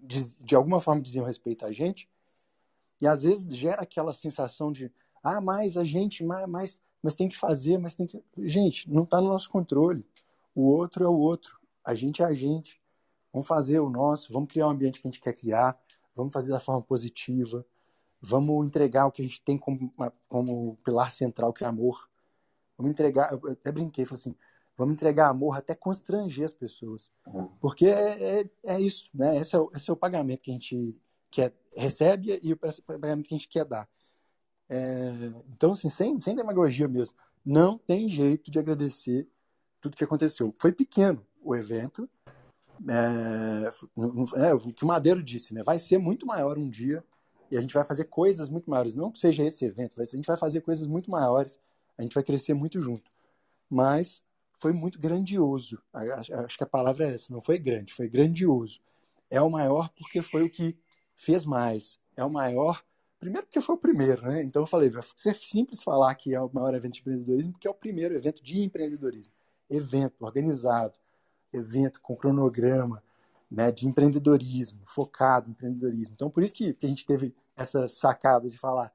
de, 0.00 0.34
de 0.40 0.54
alguma 0.54 0.80
forma 0.80 1.02
diziam 1.02 1.24
respeito 1.24 1.64
a 1.64 1.72
gente. 1.72 2.08
E 3.00 3.06
às 3.06 3.24
vezes 3.24 3.52
gera 3.56 3.82
aquela 3.82 4.12
sensação 4.12 4.70
de, 4.70 4.92
ah, 5.22 5.40
mais 5.40 5.76
a 5.76 5.84
gente, 5.84 6.24
mais, 6.24 6.48
mais 6.48 6.82
mas 7.02 7.16
tem 7.16 7.28
que 7.28 7.36
fazer, 7.36 7.78
mas 7.78 7.94
tem 7.96 8.06
que. 8.06 8.22
Gente, 8.38 8.88
não 8.88 9.02
está 9.02 9.20
no 9.20 9.28
nosso 9.28 9.50
controle. 9.50 10.06
O 10.54 10.62
outro 10.68 11.04
é 11.04 11.08
o 11.08 11.14
outro. 11.14 11.58
A 11.84 11.94
gente 11.94 12.22
é 12.22 12.24
a 12.24 12.32
gente. 12.32 12.80
Vamos 13.32 13.48
fazer 13.48 13.80
o 13.80 13.88
nosso, 13.88 14.32
vamos 14.32 14.52
criar 14.52 14.68
um 14.68 14.70
ambiente 14.70 15.00
que 15.00 15.08
a 15.08 15.10
gente 15.10 15.20
quer 15.20 15.32
criar, 15.32 15.78
vamos 16.14 16.34
fazer 16.34 16.50
da 16.50 16.60
forma 16.60 16.82
positiva, 16.82 17.64
vamos 18.20 18.66
entregar 18.66 19.06
o 19.06 19.10
que 19.10 19.22
a 19.22 19.24
gente 19.24 19.40
tem 19.40 19.56
como, 19.56 19.92
como 20.28 20.76
pilar 20.84 21.10
central, 21.10 21.52
que 21.52 21.64
é 21.64 21.66
amor. 21.66 22.10
Vamos 22.76 22.92
entregar, 22.92 23.32
eu 23.32 23.50
até 23.50 23.72
brinquei, 23.72 24.04
falei 24.04 24.20
assim, 24.20 24.34
vamos 24.76 24.92
entregar 24.94 25.30
amor 25.30 25.56
até 25.56 25.74
constranger 25.74 26.44
as 26.44 26.52
pessoas. 26.52 27.10
Porque 27.58 27.86
é, 27.86 28.40
é, 28.40 28.50
é 28.64 28.80
isso, 28.80 29.08
né? 29.14 29.38
Esse 29.38 29.56
é, 29.56 29.58
o, 29.58 29.70
esse 29.74 29.88
é 29.88 29.92
o 29.92 29.96
pagamento 29.96 30.42
que 30.42 30.50
a 30.50 30.54
gente 30.54 30.94
quer, 31.30 31.54
recebe 31.74 32.38
e 32.42 32.52
o 32.52 32.58
pagamento 32.86 33.26
que 33.26 33.34
a 33.34 33.38
gente 33.38 33.48
quer 33.48 33.64
dar. 33.64 33.88
É, 34.72 35.12
então, 35.50 35.72
assim, 35.72 35.90
sem, 35.90 36.18
sem 36.18 36.34
demagogia 36.34 36.88
mesmo, 36.88 37.14
não 37.44 37.76
tem 37.76 38.08
jeito 38.08 38.50
de 38.50 38.58
agradecer 38.58 39.28
tudo 39.82 39.96
que 39.96 40.04
aconteceu. 40.04 40.54
Foi 40.58 40.72
pequeno 40.72 41.22
o 41.44 41.54
evento, 41.54 42.08
é, 42.88 43.68
é, 44.46 44.54
o 44.54 44.72
que 44.72 44.82
o 44.82 44.86
Madeiro 44.86 45.22
disse, 45.22 45.52
né? 45.52 45.62
Vai 45.62 45.78
ser 45.78 45.98
muito 45.98 46.26
maior 46.26 46.56
um 46.56 46.70
dia 46.70 47.04
e 47.50 47.58
a 47.58 47.60
gente 47.60 47.74
vai 47.74 47.84
fazer 47.84 48.04
coisas 48.04 48.48
muito 48.48 48.70
maiores. 48.70 48.94
Não 48.94 49.10
que 49.12 49.18
seja 49.18 49.44
esse 49.44 49.62
evento, 49.66 50.00
a 50.00 50.04
gente 50.06 50.26
vai 50.26 50.38
fazer 50.38 50.62
coisas 50.62 50.86
muito 50.86 51.10
maiores, 51.10 51.60
a 51.98 52.02
gente 52.02 52.14
vai 52.14 52.24
crescer 52.24 52.54
muito 52.54 52.80
junto. 52.80 53.10
Mas 53.68 54.24
foi 54.54 54.72
muito 54.72 54.98
grandioso. 54.98 55.82
Acho 55.92 56.56
que 56.56 56.64
a 56.64 56.66
palavra 56.66 57.10
é 57.10 57.14
essa, 57.14 57.30
não 57.30 57.42
foi 57.42 57.58
grande, 57.58 57.92
foi 57.92 58.08
grandioso. 58.08 58.80
É 59.28 59.40
o 59.42 59.50
maior 59.50 59.90
porque 59.90 60.22
foi 60.22 60.44
o 60.44 60.50
que 60.50 60.78
fez 61.14 61.44
mais. 61.44 62.00
É 62.16 62.24
o 62.24 62.30
maior, 62.30 62.82
primeiro 63.22 63.46
porque 63.46 63.60
foi 63.60 63.76
o 63.76 63.78
primeiro, 63.78 64.22
né? 64.22 64.42
Então 64.42 64.62
eu 64.62 64.66
falei, 64.66 64.90
vai 64.90 65.02
ser 65.14 65.36
simples 65.36 65.80
falar 65.80 66.12
que 66.16 66.34
é 66.34 66.40
o 66.40 66.50
maior 66.52 66.74
evento 66.74 66.94
de 66.94 67.00
empreendedorismo, 67.00 67.52
porque 67.52 67.68
é 67.68 67.70
o 67.70 67.74
primeiro 67.74 68.14
evento 68.16 68.42
de 68.42 68.60
empreendedorismo. 68.64 69.32
Evento 69.70 70.24
organizado, 70.24 70.94
evento 71.52 72.00
com 72.00 72.16
cronograma, 72.16 73.00
né, 73.48 73.70
de 73.70 73.86
empreendedorismo, 73.86 74.80
focado 74.86 75.48
em 75.48 75.52
empreendedorismo. 75.52 76.14
Então, 76.14 76.28
por 76.28 76.42
isso 76.42 76.52
que, 76.52 76.74
que 76.74 76.84
a 76.84 76.88
gente 76.88 77.06
teve 77.06 77.32
essa 77.56 77.86
sacada 77.86 78.50
de 78.50 78.58
falar, 78.58 78.92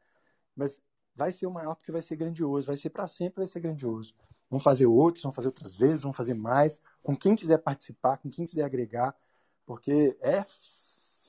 mas 0.53 0.81
vai 1.15 1.31
ser 1.31 1.47
o 1.47 1.51
maior 1.51 1.75
porque 1.75 1.91
vai 1.91 2.01
ser 2.01 2.17
grandioso, 2.17 2.67
vai 2.67 2.75
ser 2.75 2.89
para 2.89 3.07
sempre, 3.07 3.37
vai 3.37 3.47
ser 3.47 3.61
grandioso. 3.61 4.13
Vamos 4.49 4.63
fazer 4.63 4.87
outros, 4.87 5.23
vamos 5.23 5.35
fazer 5.35 5.47
outras 5.47 5.77
vezes, 5.77 6.03
vamos 6.03 6.17
fazer 6.17 6.33
mais, 6.33 6.81
com 7.01 7.15
quem 7.15 7.33
quiser 7.33 7.59
participar, 7.59 8.17
com 8.17 8.29
quem 8.29 8.45
quiser 8.45 8.63
agregar, 8.63 9.15
porque 9.65 10.17
é 10.19 10.43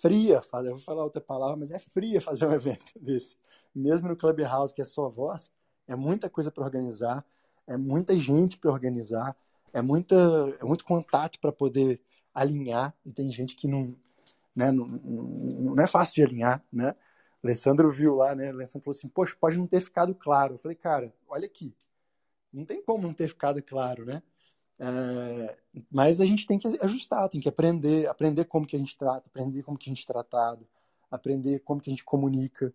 fria, 0.01 0.41
eu 0.53 0.71
vou 0.71 0.79
falar 0.79 1.05
outra 1.05 1.21
palavra, 1.21 1.57
mas 1.57 1.71
é 1.71 1.79
fria 1.79 2.21
fazer 2.21 2.47
um 2.47 2.53
evento 2.55 2.99
desse. 3.01 3.37
Mesmo 3.75 4.09
no 4.09 4.17
Clubhouse, 4.17 4.75
que 4.75 4.81
é 4.81 4.85
só 4.85 5.09
voz, 5.09 5.51
é 5.87 5.95
muita 5.95 6.31
coisa 6.31 6.51
para 6.51 6.65
organizar, 6.65 7.25
é 7.67 7.77
muita 7.77 8.17
gente 8.17 8.59
para 8.59 8.71
organizar, 8.71 9.37
é, 9.73 9.83
muita, 9.83 10.15
é 10.61 10.65
muito 10.65 10.85
contato 10.85 11.39
para 11.41 11.53
poder 11.53 12.01
alinhar, 12.35 12.95
e 13.05 13.13
tem 13.13 13.31
gente 13.31 13.57
que 13.57 13.67
não, 13.67 13.97
né, 14.55 14.71
não, 14.71 14.87
não 14.87 15.83
é 15.83 15.87
fácil 15.87 16.15
de 16.15 16.23
alinhar, 16.23 16.65
né? 16.73 16.95
Alessandro 17.43 17.91
viu 17.91 18.17
lá, 18.17 18.35
né? 18.35 18.51
Alessandro 18.51 18.85
falou 18.85 18.97
assim, 18.97 19.09
poxa, 19.09 19.37
pode 19.39 19.59
não 19.59 19.67
ter 19.67 19.81
ficado 19.81 20.15
claro. 20.15 20.55
Eu 20.55 20.59
falei, 20.59 20.77
cara, 20.77 21.13
olha 21.29 21.47
aqui, 21.47 21.75
não 22.53 22.65
tem 22.65 22.83
como 22.83 23.03
não 23.03 23.15
ter 23.15 23.29
ficado 23.29 23.63
claro, 23.63 24.05
né? 24.05 24.23
É, 24.81 25.59
mas 25.91 26.21
a 26.21 26.27
gente 26.27 26.47
tem 26.47 26.59
que 26.59 26.69
ajustar, 26.81 27.29
tem 27.29 27.41
que 27.41 27.49
aprender, 27.49 28.07
aprender 28.07 28.45
como 28.45 28.67
que 28.67 28.77
a 28.77 28.79
gente 28.79 28.97
trata, 28.97 29.27
aprender 29.27 29.63
como 29.63 29.79
que 29.79 29.91
a 29.91 29.93
gente 29.93 30.05
é 30.05 30.13
tratado, 30.13 30.67
aprender 31.11 31.61
como 31.61 31.81
que 31.81 31.91
a 31.91 31.93
gente 31.93 32.05
comunica, 32.05 32.73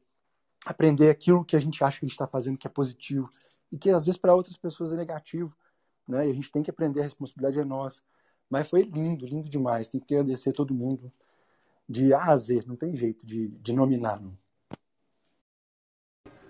aprender 0.65 1.09
aquilo 1.09 1.45
que 1.45 1.55
a 1.55 1.59
gente 1.59 1.83
acha 1.83 1.99
que 1.99 2.05
a 2.05 2.07
gente 2.07 2.15
está 2.15 2.27
fazendo 2.27 2.57
que 2.57 2.67
é 2.67 2.69
positivo 2.69 3.31
e 3.71 3.77
que 3.77 3.89
às 3.89 4.05
vezes 4.05 4.19
para 4.19 4.35
outras 4.35 4.57
pessoas 4.57 4.91
é 4.91 4.95
negativo 4.95 5.55
né? 6.07 6.27
E 6.27 6.31
a 6.31 6.33
gente 6.33 6.51
tem 6.51 6.63
que 6.63 6.69
aprender, 6.69 6.99
a 6.99 7.03
responsabilidade 7.03 7.59
é 7.59 7.63
nossa. 7.63 8.01
Mas 8.49 8.69
foi 8.69 8.83
lindo, 8.83 9.25
lindo 9.25 9.49
demais. 9.49 9.89
Tem 9.89 9.99
que 9.99 10.13
agradecer 10.13 10.53
todo 10.53 10.73
mundo 10.73 11.11
de 11.87 12.13
A 12.13 12.25
a 12.25 12.37
Z, 12.37 12.63
não 12.65 12.75
tem 12.75 12.95
jeito 12.95 13.25
de, 13.25 13.47
de 13.47 13.73
nominar. 13.73 14.21
Não. 14.21 14.37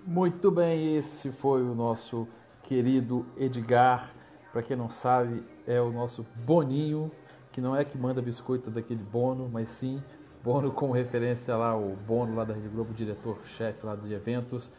Muito 0.05 0.51
bem, 0.51 0.97
esse 0.97 1.31
foi 1.31 1.61
o 1.63 1.73
nosso 1.73 2.27
querido 2.63 3.25
Edgar. 3.37 4.13
Para 4.53 4.61
quem 4.61 4.77
não 4.77 4.87
sabe, 4.87 5.43
é 5.65 5.81
o 5.81 5.91
nosso 5.91 6.23
Boninho, 6.45 7.11
que 7.51 7.59
não 7.59 7.75
é 7.75 7.83
que 7.83 7.97
manda 7.97 8.21
biscoito 8.21 8.69
daquele 8.69 9.03
Bono, 9.03 9.49
mas 9.51 9.67
sim 9.79 10.01
Bono 10.43 10.71
com 10.71 10.91
referência 10.91 11.55
lá, 11.55 11.75
o 11.75 11.95
Bono 12.05 12.35
lá 12.35 12.43
da 12.43 12.53
Rede 12.53 12.67
Globo, 12.67 12.93
diretor-chefe 12.93 13.83
lá 13.83 13.95
de 13.95 14.13
eventos. 14.13 14.69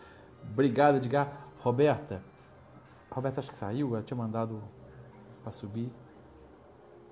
Obrigado, 0.53 0.97
Edgar. 0.97 1.49
Roberta, 1.59 2.23
Roberto 3.11 3.39
acho 3.39 3.51
que 3.51 3.57
saiu, 3.59 3.95
ela 3.95 4.03
tinha 4.03 4.17
mandado 4.17 4.63
pra 5.43 5.51
subir. 5.51 5.91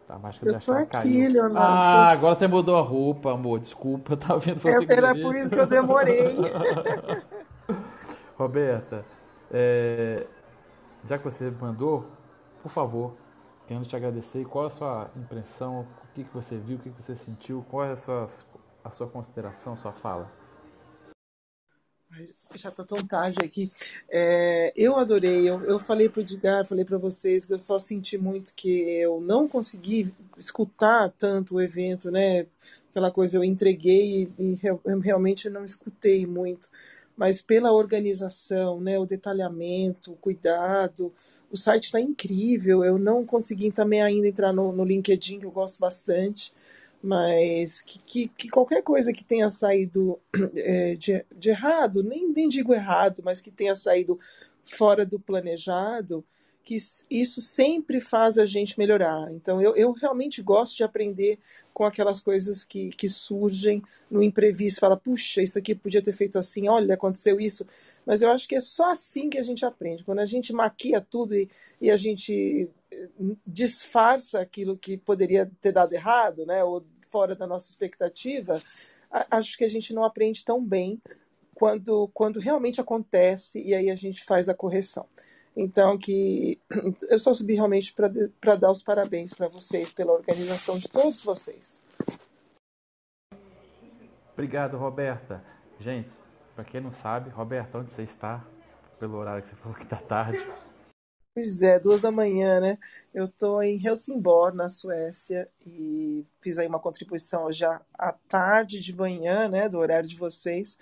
Tá, 0.07 0.21
acho 0.23 0.41
que 0.41 0.49
eu 0.49 0.61
tô 0.61 0.73
aqui, 0.73 0.87
caiu. 0.87 1.33
Leonardo. 1.33 1.59
Ah, 1.59 2.13
agora 2.13 2.35
você 2.35 2.47
mudou 2.47 2.77
a 2.77 2.83
roupa, 2.83 3.33
amor. 3.33 3.59
Desculpa, 3.59 4.17
tá 4.17 4.37
vendo 4.37 4.61
você 4.61 4.69
é, 4.69 4.97
Era 4.97 5.15
por 5.15 5.35
isso 5.35 5.51
que 5.51 5.59
eu 5.59 5.67
demorei. 5.67 6.37
Roberta, 8.37 9.05
é, 9.51 10.27
já 11.09 11.17
que 11.17 11.25
você 11.25 11.51
mandou, 11.51 12.07
por 12.63 12.71
favor, 12.71 13.17
querendo 13.67 13.87
te 13.87 13.97
agradecer. 13.97 14.45
Qual 14.45 14.65
é 14.65 14.67
a 14.69 14.71
sua 14.71 15.11
impressão? 15.17 15.81
O 15.81 16.15
que, 16.15 16.25
que 16.25 16.33
você 16.33 16.57
viu? 16.57 16.77
O 16.77 16.81
que, 16.81 16.91
que 16.91 17.03
você 17.03 17.17
sentiu? 17.17 17.65
Qual 17.69 17.85
é 17.85 17.93
a 17.93 17.97
sua, 17.97 18.29
a 18.85 18.91
sua 18.91 19.09
consideração, 19.09 19.73
a 19.73 19.77
sua 19.77 19.93
fala? 19.93 20.31
Já 22.55 22.71
tá 22.71 22.85
tão 22.85 22.99
tarde 22.99 23.39
aqui. 23.43 23.73
É, 24.11 24.73
eu 24.77 24.97
adorei. 24.97 25.49
Eu, 25.49 25.65
eu 25.65 25.79
falei 25.79 26.09
pro 26.09 26.21
Edgar, 26.21 26.65
falei 26.67 26.85
para 26.85 26.99
vocês 26.99 27.47
que 27.47 27.55
eu 27.55 27.59
só 27.59 27.79
senti 27.79 28.19
muito 28.19 28.55
que 28.55 28.69
eu 28.69 29.21
não 29.21 29.49
consegui 29.49 30.13
escutar 30.37 31.11
tanto 31.19 31.55
o 31.55 31.61
evento, 31.61 32.11
né? 32.11 32.47
Aquela 32.91 33.11
coisa, 33.11 33.39
eu 33.39 33.45
entreguei 33.45 34.31
e, 34.39 34.53
e 34.53 34.61
realmente 35.03 35.49
não 35.49 35.65
escutei 35.65 36.27
muito. 36.27 36.69
Mas 37.17 37.41
pela 37.41 37.73
organização, 37.73 38.79
né? 38.79 38.99
O 38.99 39.07
detalhamento, 39.07 40.13
o 40.13 40.17
cuidado. 40.17 41.11
O 41.53 41.57
site 41.57 41.85
está 41.85 42.01
incrível. 42.01 42.83
Eu 42.85 42.99
não 42.99 43.25
consegui 43.25 43.71
também 43.71 44.03
ainda 44.03 44.27
entrar 44.27 44.53
no, 44.53 44.73
no 44.73 44.85
LinkedIn, 44.85 45.39
que 45.41 45.47
eu 45.47 45.51
gosto 45.51 45.79
bastante 45.79 46.53
mas 47.03 47.83
que, 47.83 47.99
que, 47.99 48.29
que 48.29 48.49
qualquer 48.49 48.83
coisa 48.83 49.13
que 49.13 49.25
tenha 49.25 49.49
saído 49.49 50.21
é, 50.55 50.95
de, 50.95 51.25
de 51.37 51.51
errado, 51.51 52.03
nem, 52.03 52.29
nem 52.33 52.49
digo 52.49 52.73
errado, 52.73 53.23
mas 53.25 53.41
que 53.41 53.51
tenha 53.51 53.75
saído 53.75 54.19
fora 54.77 55.05
do 55.05 55.19
planejado, 55.19 56.25
que 56.65 56.77
isso 57.11 57.41
sempre 57.41 58.01
faz 58.01 58.39
a 58.39 58.47
gente 58.47 58.79
melhorar. 58.79 59.33
Então, 59.33 59.61
eu, 59.61 59.75
eu 59.77 59.93
realmente 59.93 60.43
gosto 60.43 60.77
de 60.77 60.85
aprender 60.85 61.39
com 61.75 61.85
aquelas 61.85 62.21
coisas 62.21 62.65
que, 62.65 62.91
que 62.91 63.09
surgem 63.09 63.83
no 64.11 64.23
imprevisto. 64.23 64.81
Fala, 64.81 64.97
puxa, 64.97 65.43
isso 65.43 65.59
aqui 65.59 65.75
podia 65.75 66.03
ter 66.03 66.13
feito 66.13 66.39
assim, 66.39 66.69
olha, 66.69 66.95
aconteceu 66.95 67.41
isso. 67.41 67.67
Mas 68.07 68.23
eu 68.23 68.31
acho 68.31 68.49
que 68.49 68.55
é 68.55 68.61
só 68.61 68.91
assim 68.91 69.29
que 69.29 69.39
a 69.39 69.43
gente 69.43 69.65
aprende. 69.65 70.05
Quando 70.05 70.21
a 70.21 70.25
gente 70.25 70.53
maquia 70.53 71.01
tudo 71.01 71.35
e, 71.35 71.49
e 71.81 71.91
a 71.91 71.97
gente 71.97 72.69
eh, 72.93 73.09
disfarça 73.47 74.41
aquilo 74.41 74.77
que 74.77 74.97
poderia 74.97 75.51
ter 75.61 75.73
dado 75.73 75.93
errado, 75.93 76.47
né, 76.47 76.63
ou 76.65 76.85
fora 77.09 77.35
da 77.35 77.47
nossa 77.47 77.69
expectativa, 77.69 78.63
a- 79.11 79.27
acho 79.39 79.57
que 79.59 79.65
a 79.65 79.69
gente 79.69 79.93
não 79.93 80.05
aprende 80.05 80.45
tão 80.45 80.65
bem 80.65 81.01
quando, 81.55 82.09
quando 82.15 82.41
realmente 82.41 82.81
acontece 82.81 83.61
e 83.63 83.75
aí 83.75 83.91
a 83.91 83.95
gente 83.97 84.25
faz 84.25 84.49
a 84.49 84.55
correção. 84.55 85.07
Então, 85.57 85.99
que 85.99 86.59
eu 87.09 87.19
só 87.19 87.35
subi 87.35 87.55
realmente 87.55 87.95
para 88.41 88.57
dar 88.57 88.71
os 88.71 88.83
parabéns 88.83 89.33
para 89.33 89.49
vocês 89.49 89.93
pela 89.93 90.13
organização 90.13 90.79
de 90.79 90.89
todos 90.89 91.23
vocês. 91.23 91.83
Obrigado, 94.33 94.79
Roberta. 94.79 95.45
Gente, 95.79 96.11
para 96.55 96.65
quem 96.65 96.81
não 96.81 96.93
sabe, 96.93 97.31
Roberta, 97.31 97.79
onde 97.79 97.93
você 97.93 98.03
está? 98.03 98.45
Pelo 98.99 99.17
horário 99.17 99.43
que 99.43 99.51
você 99.51 99.57
falou 99.61 99.77
que 99.77 99.87
tá 99.87 99.97
tarde. 99.97 100.45
Pois 101.35 101.63
é, 101.63 101.79
duas 101.79 102.03
da 102.03 102.11
manhã, 102.11 102.61
né? 102.61 102.79
Eu 103.13 103.25
estou 103.25 103.63
em 103.63 103.83
Helsingborg, 103.83 104.55
na 104.55 104.69
Suécia, 104.69 105.49
e 105.67 106.27
fiz 106.43 106.59
aí 106.59 106.67
uma 106.67 106.79
contribuição 106.79 107.51
já 107.51 107.81
à 107.95 108.13
tarde 108.13 108.81
de 108.81 108.95
manhã, 108.95 109.49
né, 109.49 109.67
do 109.67 109.79
horário 109.79 110.07
de 110.07 110.15
vocês, 110.15 110.77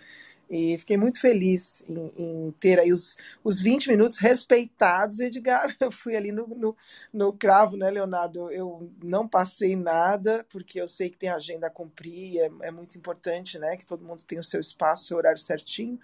e 0.51 0.77
fiquei 0.81 0.97
muito 0.97 1.21
feliz 1.21 1.85
em, 1.89 2.13
em 2.17 2.51
ter 2.61 2.81
aí 2.81 2.93
os, 2.93 3.17
os 3.45 3.61
20 3.61 3.89
minutos 3.89 4.19
respeitados, 4.19 5.21
Edgar. 5.21 5.77
Eu 5.81 5.93
fui 5.93 6.17
ali 6.17 6.33
no, 6.33 6.47
no, 6.49 6.77
no 7.13 7.33
cravo, 7.33 7.77
né, 7.77 7.89
Leonardo? 7.89 8.51
Eu 8.51 8.91
não 9.03 9.29
passei 9.29 9.77
nada, 9.77 10.45
porque 10.51 10.81
eu 10.81 10.89
sei 10.89 11.09
que 11.09 11.17
tem 11.17 11.29
agenda 11.31 11.69
a 11.69 11.71
cumprir, 11.71 12.41
é, 12.41 12.51
é 12.63 12.71
muito 12.73 12.99
importante, 12.99 13.59
né, 13.59 13.77
que 13.77 13.87
todo 13.87 14.05
mundo 14.05 14.25
tenha 14.25 14.41
o 14.41 14.45
seu 14.45 14.61
espaço, 14.61 15.05
seu 15.07 15.17
horário 15.19 15.39
certinho. 15.39 15.99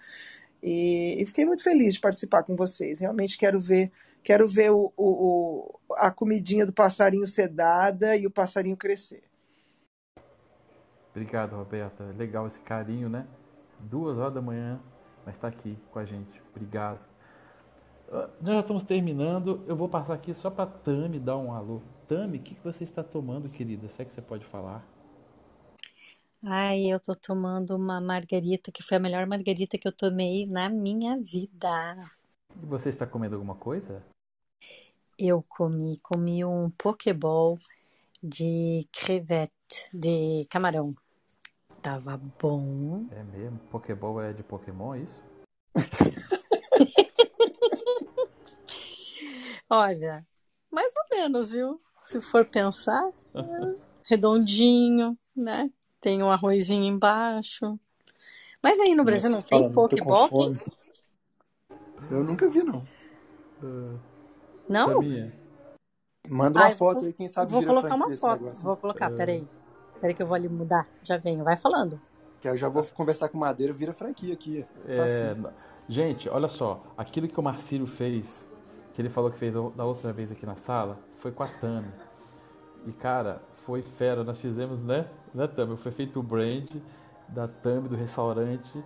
E, 0.63 1.21
e 1.21 1.25
fiquei 1.25 1.45
muito 1.45 1.63
feliz 1.63 1.95
de 1.95 1.99
participar 1.99 2.43
com 2.43 2.55
vocês. 2.55 2.99
Realmente 3.01 3.37
quero 3.37 3.59
ver, 3.59 3.91
quero 4.23 4.47
ver 4.47 4.71
o, 4.71 4.93
o, 4.97 5.71
o- 5.89 5.95
a 5.95 6.09
comidinha 6.11 6.65
do 6.65 6.73
passarinho 6.73 7.27
ser 7.27 7.49
dada 7.49 8.15
e 8.15 8.25
o 8.25 8.31
passarinho 8.31 8.77
crescer. 8.77 9.23
Obrigado, 11.11 11.55
Roberta. 11.55 12.03
Legal 12.17 12.47
esse 12.47 12.59
carinho, 12.59 13.09
né? 13.09 13.25
Duas 13.79 14.17
horas 14.17 14.33
da 14.33 14.41
manhã, 14.41 14.79
mas 15.25 15.35
está 15.35 15.47
aqui 15.47 15.77
com 15.91 15.99
a 15.99 16.05
gente. 16.05 16.41
Obrigado. 16.51 16.99
Ah, 18.11 18.29
Nós 18.41 18.55
já 18.55 18.59
estamos 18.61 18.83
terminando. 18.83 19.63
Eu 19.67 19.75
vou 19.75 19.89
passar 19.89 20.13
aqui 20.13 20.33
só 20.33 20.49
para 20.49 20.65
Tami 20.65 21.19
dar 21.19 21.37
um 21.37 21.53
alô. 21.53 21.81
Tami, 22.07 22.37
o 22.37 22.41
que 22.41 22.55
que 22.55 22.63
você 22.63 22.83
está 22.83 23.03
tomando, 23.03 23.49
querida? 23.49 23.87
Será 23.89 24.07
que 24.07 24.15
você 24.15 24.21
pode 24.21 24.45
falar? 24.45 24.85
Ai, 26.43 26.85
eu 26.87 26.99
tô 26.99 27.13
tomando 27.15 27.75
uma 27.75 27.99
margarita 28.01 28.71
que 28.71 28.81
foi 28.83 28.97
a 28.97 28.99
melhor 28.99 29.27
margarita 29.27 29.77
que 29.77 29.87
eu 29.87 29.91
tomei 29.91 30.45
na 30.47 30.69
minha 30.69 31.17
vida. 31.21 32.11
E 32.61 32.65
você 32.65 32.89
está 32.89 33.05
comendo 33.07 33.35
alguma 33.35 33.55
coisa? 33.55 34.03
Eu 35.17 35.43
comi, 35.43 35.99
comi 35.99 36.45
um 36.45 36.69
pokeball 36.71 37.59
de 38.21 38.87
crevette, 38.91 39.89
de 39.93 40.45
camarão. 40.49 40.95
Tava 41.81 42.17
bom. 42.41 43.05
É 43.11 43.23
mesmo? 43.23 43.59
Pokéball 43.71 44.21
é 44.21 44.33
de 44.33 44.43
Pokémon, 44.43 44.93
é 44.95 44.99
isso? 44.99 45.23
Olha, 49.69 50.25
mais 50.71 50.93
ou 50.95 51.03
menos, 51.17 51.49
viu? 51.49 51.81
Se 52.01 52.21
for 52.21 52.45
pensar, 52.45 53.03
é 53.35 53.75
redondinho, 54.09 55.17
né? 55.35 55.69
Tem 55.99 56.23
um 56.23 56.31
arrozinho 56.31 56.85
embaixo. 56.85 57.77
Mas 58.63 58.79
aí 58.79 58.95
no 58.95 59.03
Brasil 59.03 59.29
não 59.29 59.37
Nossa, 59.37 59.47
tem 59.49 59.61
tô 59.63 59.67
com 59.67 59.73
pokeball? 59.75 60.29
fome. 60.29 60.57
Eu 62.09 62.23
nunca 62.23 62.47
vi, 62.49 62.63
não. 62.63 62.87
Não? 64.67 64.87
Sabia? 64.87 65.33
Manda 66.29 66.59
uma 66.59 66.67
Ah, 66.67 66.71
foto 66.71 66.99
vou, 66.99 67.05
aí, 67.05 67.13
quem 67.13 67.27
sabe 67.27 67.51
vou 67.51 67.61
vira 67.61 67.73
colocar 67.73 67.95
uma 67.95 68.11
foto. 68.11 68.41
negócio. 68.41 68.63
Vou 68.63 68.77
colocar, 68.77 69.11
É. 69.11 69.15
peraí. 69.15 69.47
Peraí 69.99 70.13
que 70.13 70.21
eu 70.21 70.27
vou 70.27 70.35
ali 70.35 70.47
mudar. 70.47 70.87
Já 71.01 71.17
venho, 71.17 71.43
vai 71.43 71.57
falando. 71.57 71.99
Que 72.39 72.47
aí 72.47 72.53
eu 72.53 72.57
já 72.57 72.69
vou 72.69 72.83
conversar 72.83 73.29
com 73.29 73.37
o 73.37 73.41
Madeira, 73.41 73.73
vira 73.73 73.93
franquia 73.93 74.33
aqui. 74.33 74.65
É, 74.87 75.35
gente, 75.89 76.29
olha 76.29 76.47
só. 76.47 76.83
Aquilo 76.97 77.27
que 77.27 77.39
o 77.39 77.43
Marcílio 77.43 77.87
fez, 77.87 78.51
que 78.93 79.01
ele 79.01 79.09
falou 79.09 79.31
que 79.31 79.37
fez 79.37 79.53
da 79.53 79.85
outra 79.85 80.13
vez 80.13 80.31
aqui 80.31 80.45
na 80.45 80.55
sala, 80.55 80.99
foi 81.19 81.31
com 81.31 81.43
a 81.43 81.47
Tami. 81.47 81.91
E, 82.85 82.91
cara, 82.91 83.41
foi 83.65 83.81
fera. 83.81 84.23
Nós 84.23 84.39
fizemos, 84.39 84.79
né? 84.79 85.07
Né, 85.33 85.47
Tami? 85.47 85.77
Foi 85.77 85.91
feito 85.91 86.19
o 86.19 86.23
brand 86.23 86.69
da 87.27 87.47
Tami, 87.47 87.89
do 87.89 87.95
restaurante. 87.95 88.83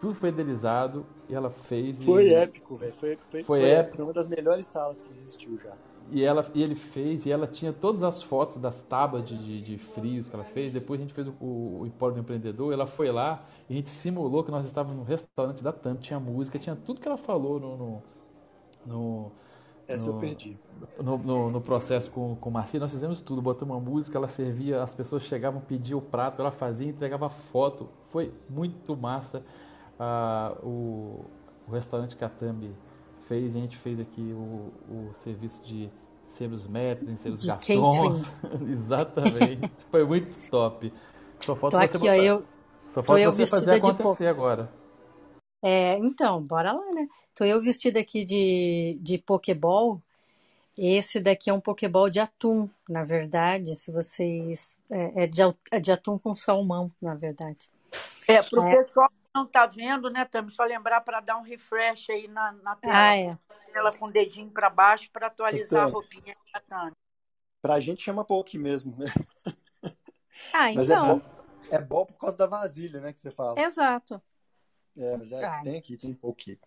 Tudo 0.00 0.14
foi 0.14 0.28
idealizado 0.28 1.06
e 1.28 1.34
ela 1.34 1.50
fez. 1.50 2.04
Foi 2.04 2.28
e... 2.28 2.34
épico, 2.34 2.76
velho. 2.76 2.92
Foi, 2.92 3.16
foi, 3.16 3.42
Foi 3.42 3.44
foi 3.44 3.62
épico. 3.62 3.88
épico. 3.88 4.02
Uma 4.02 4.12
das 4.12 4.28
melhores 4.28 4.66
salas 4.66 5.00
que 5.00 5.18
existiu 5.18 5.58
já. 5.58 5.72
E, 6.10 6.22
ela, 6.22 6.48
e 6.54 6.62
ele 6.62 6.74
fez, 6.74 7.26
e 7.26 7.32
ela 7.32 7.46
tinha 7.46 7.72
todas 7.72 8.02
as 8.02 8.22
fotos 8.22 8.56
das 8.58 8.74
tábuas 8.88 9.26
de, 9.26 9.36
de, 9.36 9.60
de 9.62 9.78
frios 9.78 10.28
que 10.28 10.36
ela 10.36 10.44
fez. 10.44 10.72
Depois 10.72 11.00
a 11.00 11.02
gente 11.02 11.14
fez 11.14 11.26
o, 11.26 11.34
o, 11.40 11.80
o 11.80 11.86
Empório 11.86 12.14
do 12.14 12.20
Empreendedor. 12.20 12.72
Ela 12.72 12.86
foi 12.86 13.10
lá 13.10 13.44
e 13.68 13.72
a 13.72 13.76
gente 13.76 13.90
simulou 13.90 14.44
que 14.44 14.50
nós 14.50 14.64
estávamos 14.64 14.96
no 14.96 15.02
restaurante 15.02 15.62
da 15.62 15.72
Tam. 15.72 15.96
Tinha 15.96 16.20
música, 16.20 16.58
tinha 16.58 16.76
tudo 16.76 17.00
que 17.00 17.08
ela 17.08 17.16
falou 17.16 17.58
no. 17.58 17.76
no, 17.76 18.02
no 18.86 19.32
Essa 19.88 20.06
no, 20.06 20.12
eu 20.12 20.20
perdi. 20.20 20.56
No, 21.02 21.18
no, 21.18 21.50
no 21.50 21.60
processo 21.60 22.10
com, 22.10 22.36
com 22.36 22.50
o 22.50 22.52
Marcinho, 22.52 22.82
nós 22.82 22.92
fizemos 22.92 23.20
tudo. 23.20 23.42
Botamos 23.42 23.74
uma 23.74 23.80
música, 23.80 24.16
ela 24.16 24.28
servia, 24.28 24.82
as 24.82 24.94
pessoas 24.94 25.24
chegavam, 25.24 25.60
pediam 25.60 25.98
o 25.98 26.02
prato, 26.02 26.40
ela 26.40 26.52
fazia, 26.52 26.88
entregava 26.88 27.28
foto. 27.28 27.88
Foi 28.10 28.32
muito 28.48 28.96
massa 28.96 29.42
ah, 29.98 30.56
o, 30.62 31.24
o 31.66 31.72
restaurante 31.72 32.16
Thumb 32.38 32.72
fez. 33.28 33.54
A 33.54 33.58
gente 33.60 33.76
fez 33.78 33.98
aqui 34.00 34.20
o, 34.32 34.72
o 34.88 35.10
serviço 35.22 35.60
de 35.64 35.90
ser 36.30 36.50
os 36.50 36.66
maîtres, 36.66 37.20
ser 37.20 37.30
os 37.30 37.44
garçons. 37.44 38.26
Exatamente. 38.68 39.70
Foi 39.90 40.04
muito 40.04 40.30
top. 40.50 40.92
Só 41.40 41.54
falta 41.54 41.78
Tô 41.78 41.86
você 41.88 41.96
aqui, 41.96 42.08
ó, 42.08 42.14
eu- 42.14 42.44
Só 42.94 43.02
falta 43.02 43.20
eu 43.22 43.32
você 43.32 43.46
fazer 43.46 43.80
de 43.80 43.90
acontecer 43.90 44.26
agora. 44.26 44.70
É, 45.62 45.98
então, 45.98 46.40
bora 46.42 46.72
lá, 46.72 46.84
né? 46.92 47.08
Tô 47.34 47.44
eu 47.44 47.58
vestida 47.60 47.98
aqui 48.00 48.24
de, 48.24 48.98
de 49.02 49.18
pokeball. 49.18 50.00
Esse 50.76 51.18
daqui 51.18 51.48
é 51.48 51.52
um 51.54 51.60
pokeball 51.60 52.10
de 52.10 52.20
atum, 52.20 52.68
na 52.88 53.02
verdade. 53.02 53.74
Se 53.74 53.90
vocês. 53.90 54.78
É, 54.90 55.24
é 55.24 55.26
de, 55.26 55.40
é 55.70 55.80
de 55.80 55.90
atum 55.90 56.18
com 56.18 56.34
salmão, 56.34 56.92
na 57.00 57.14
verdade. 57.14 57.70
É, 58.28 58.42
pro 58.42 58.62
É. 58.62 58.84
pessoal 58.84 59.10
não 59.36 59.46
tá 59.46 59.66
vendo, 59.66 60.08
né, 60.10 60.24
Tami? 60.24 60.50
Só 60.50 60.64
lembrar 60.64 61.02
para 61.02 61.20
dar 61.20 61.36
um 61.36 61.42
refresh 61.42 62.08
aí 62.10 62.26
na, 62.26 62.52
na 62.52 62.76
tela. 62.76 62.94
Ah, 62.94 63.16
é. 63.16 63.38
Ela 63.74 63.92
com 63.96 64.06
o 64.06 64.10
dedinho 64.10 64.50
para 64.50 64.70
baixo 64.70 65.10
para 65.12 65.26
atualizar 65.26 65.82
a 65.82 65.84
Tami. 65.84 65.92
roupinha 65.92 66.36
da 66.52 66.60
Tami. 66.60 66.92
Pra 67.60 67.78
gente 67.80 68.02
chama 68.02 68.24
poke 68.24 68.58
mesmo. 68.58 68.96
Ah, 70.54 70.70
Mas 70.74 70.88
é 70.90 70.94
então. 70.94 71.18
bom, 71.18 71.22
é 71.70 71.78
bom 71.80 72.06
por 72.06 72.18
causa 72.18 72.36
da 72.38 72.46
vasilha, 72.46 73.00
né, 73.00 73.12
que 73.12 73.20
você 73.20 73.30
fala. 73.30 73.60
Exato. 73.60 74.22
É, 74.96 75.16
mas 75.16 75.30
é, 75.30 75.44
Ah, 75.46 75.62
tem 75.62 75.76
aqui, 75.76 75.98
tem 75.98 76.14
poke. 76.14 76.58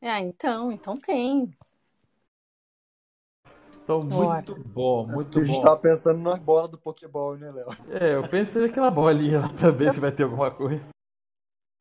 ah, 0.00 0.20
então, 0.20 0.70
então 0.70 0.96
tem. 0.96 1.52
Então, 3.82 4.00
Bora. 4.00 4.36
muito 4.36 4.54
bom, 4.68 5.08
É 5.08 5.12
muito 5.12 5.30
porque 5.30 5.40
a 5.40 5.44
gente 5.44 5.56
bom. 5.56 5.64
tava 5.64 5.76
pensando 5.80 6.20
na 6.20 6.36
bola 6.36 6.68
do 6.68 6.78
Pokéball, 6.78 7.36
né, 7.36 7.50
Léo? 7.50 7.66
É, 7.90 8.14
eu 8.14 8.22
pensei 8.28 8.62
naquela 8.62 8.90
bolinha 8.92 9.40
lá 9.40 9.48
também, 9.54 9.90
se 9.90 9.98
vai 9.98 10.12
ter 10.12 10.22
alguma 10.22 10.52
coisa. 10.52 10.91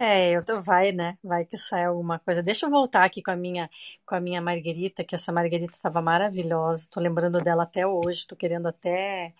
É, 0.04 0.32
eu 0.32 0.44
tô, 0.44 0.60
vai, 0.60 0.92
né? 0.92 1.16
Vai 1.24 1.46
que 1.46 1.56
sai 1.56 1.86
alguma 1.86 2.18
coisa. 2.18 2.42
Deixa 2.42 2.66
eu 2.66 2.72
voltar 2.72 3.04
aqui 3.04 3.22
com 3.22 3.30
a 3.30 3.36
minha, 3.36 3.70
com 4.04 4.16
a 4.16 4.20
minha 4.20 4.42
Marguerita, 4.42 5.04
que 5.04 5.14
essa 5.14 5.32
Marguerita 5.32 5.76
estava 5.76 6.02
maravilhosa. 6.02 6.88
Tô 6.90 7.00
lembrando 7.00 7.40
dela 7.40 7.64
até 7.64 7.86
hoje. 7.86 8.26
Tô 8.26 8.36
querendo 8.36 8.66
até 8.66 9.32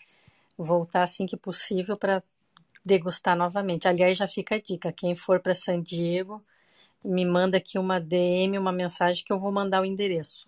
voltar 0.56 1.02
assim 1.02 1.26
que 1.26 1.36
possível 1.36 1.98
para 1.98 2.22
degustar 2.86 3.36
novamente. 3.36 3.88
Aliás, 3.88 4.16
já 4.20 4.28
fica 4.28 4.54
a 4.54 4.62
dica. 4.62 4.94
Quem 4.94 5.16
for 5.16 5.40
para 5.40 5.56
San 5.56 5.82
Diego, 5.82 6.44
me 7.04 7.26
manda 7.26 7.58
aqui 7.58 7.80
uma 7.80 8.00
DM, 8.00 8.60
uma 8.60 8.72
mensagem 8.72 9.26
que 9.26 9.34
eu 9.34 9.40
vou 9.40 9.52
mandar 9.52 9.82
o 9.82 9.86
endereço. 9.86 10.48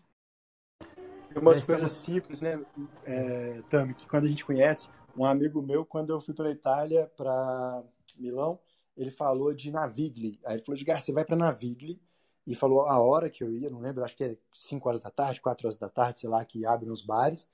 Tem 1.27 1.41
umas 1.41 1.56
Nós 1.56 1.65
coisas 1.65 1.91
simples, 1.91 2.40
né, 2.40 2.64
é, 3.03 3.64
Tami, 3.68 3.95
que 3.95 4.06
quando 4.06 4.26
a 4.26 4.30
gente 4.30 4.45
conhece, 4.45 4.88
um 5.18 5.26
amigo 5.26 5.60
meu, 5.60 5.84
quando 5.84 6.11
eu 6.11 6.22
fui 6.22 6.35
para 6.35 6.52
Itália, 6.52 7.11
para 7.18 7.81
Milão, 8.19 8.60
ele 8.95 9.11
falou 9.11 9.53
de 9.53 9.71
Navigli. 9.71 10.39
Aí 10.45 10.55
ele 10.55 10.63
falou, 10.63 10.77
Edgar, 10.77 11.01
você 11.01 11.11
vai 11.11 11.25
para 11.25 11.35
Navigli, 11.35 11.99
e 12.45 12.55
falou 12.55 12.81
a 12.81 12.99
hora 12.99 13.29
que 13.29 13.43
eu 13.43 13.51
ia, 13.51 13.69
não 13.69 13.79
lembro, 13.79 14.03
acho 14.03 14.15
que 14.15 14.23
é 14.23 14.37
5 14.53 14.87
horas 14.87 15.01
da 15.01 15.09
tarde, 15.09 15.41
4 15.41 15.65
horas 15.65 15.77
da 15.77 15.89
tarde, 15.89 16.19
sei 16.19 16.29
lá, 16.29 16.43
que 16.43 16.65
abrem 16.65 16.91
os 16.91 17.01
bares. 17.01 17.47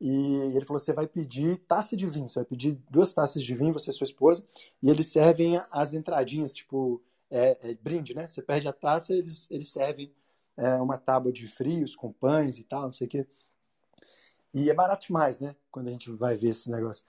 E 0.00 0.34
ele 0.54 0.64
falou: 0.64 0.80
você 0.80 0.92
vai 0.92 1.06
pedir 1.06 1.58
taça 1.58 1.96
de 1.96 2.06
vinho, 2.06 2.28
você 2.28 2.40
vai 2.40 2.44
pedir 2.46 2.72
duas 2.90 3.12
taças 3.12 3.42
de 3.42 3.54
vinho, 3.54 3.72
você 3.72 3.90
e 3.90 3.94
sua 3.94 4.04
esposa, 4.04 4.44
e 4.82 4.90
eles 4.90 5.08
servem 5.08 5.60
as 5.70 5.92
entradinhas, 5.94 6.52
tipo, 6.54 7.02
é, 7.30 7.70
é 7.70 7.74
brinde, 7.74 8.14
né? 8.14 8.26
Você 8.26 8.42
perde 8.42 8.66
a 8.66 8.72
taça, 8.72 9.12
eles, 9.14 9.46
eles 9.50 9.70
servem 9.70 10.12
é, 10.56 10.74
uma 10.76 10.98
tábua 10.98 11.32
de 11.32 11.46
frios 11.46 11.94
com 11.94 12.12
pães 12.12 12.58
e 12.58 12.64
tal, 12.64 12.82
não 12.82 12.92
sei 12.92 13.06
o 13.06 13.10
quê. 13.10 13.26
E 14.54 14.68
é 14.70 14.74
barato 14.74 15.06
demais, 15.06 15.38
né? 15.38 15.54
Quando 15.70 15.88
a 15.88 15.90
gente 15.92 16.10
vai 16.10 16.36
ver 16.36 16.48
esse 16.48 16.70
negócio. 16.70 17.04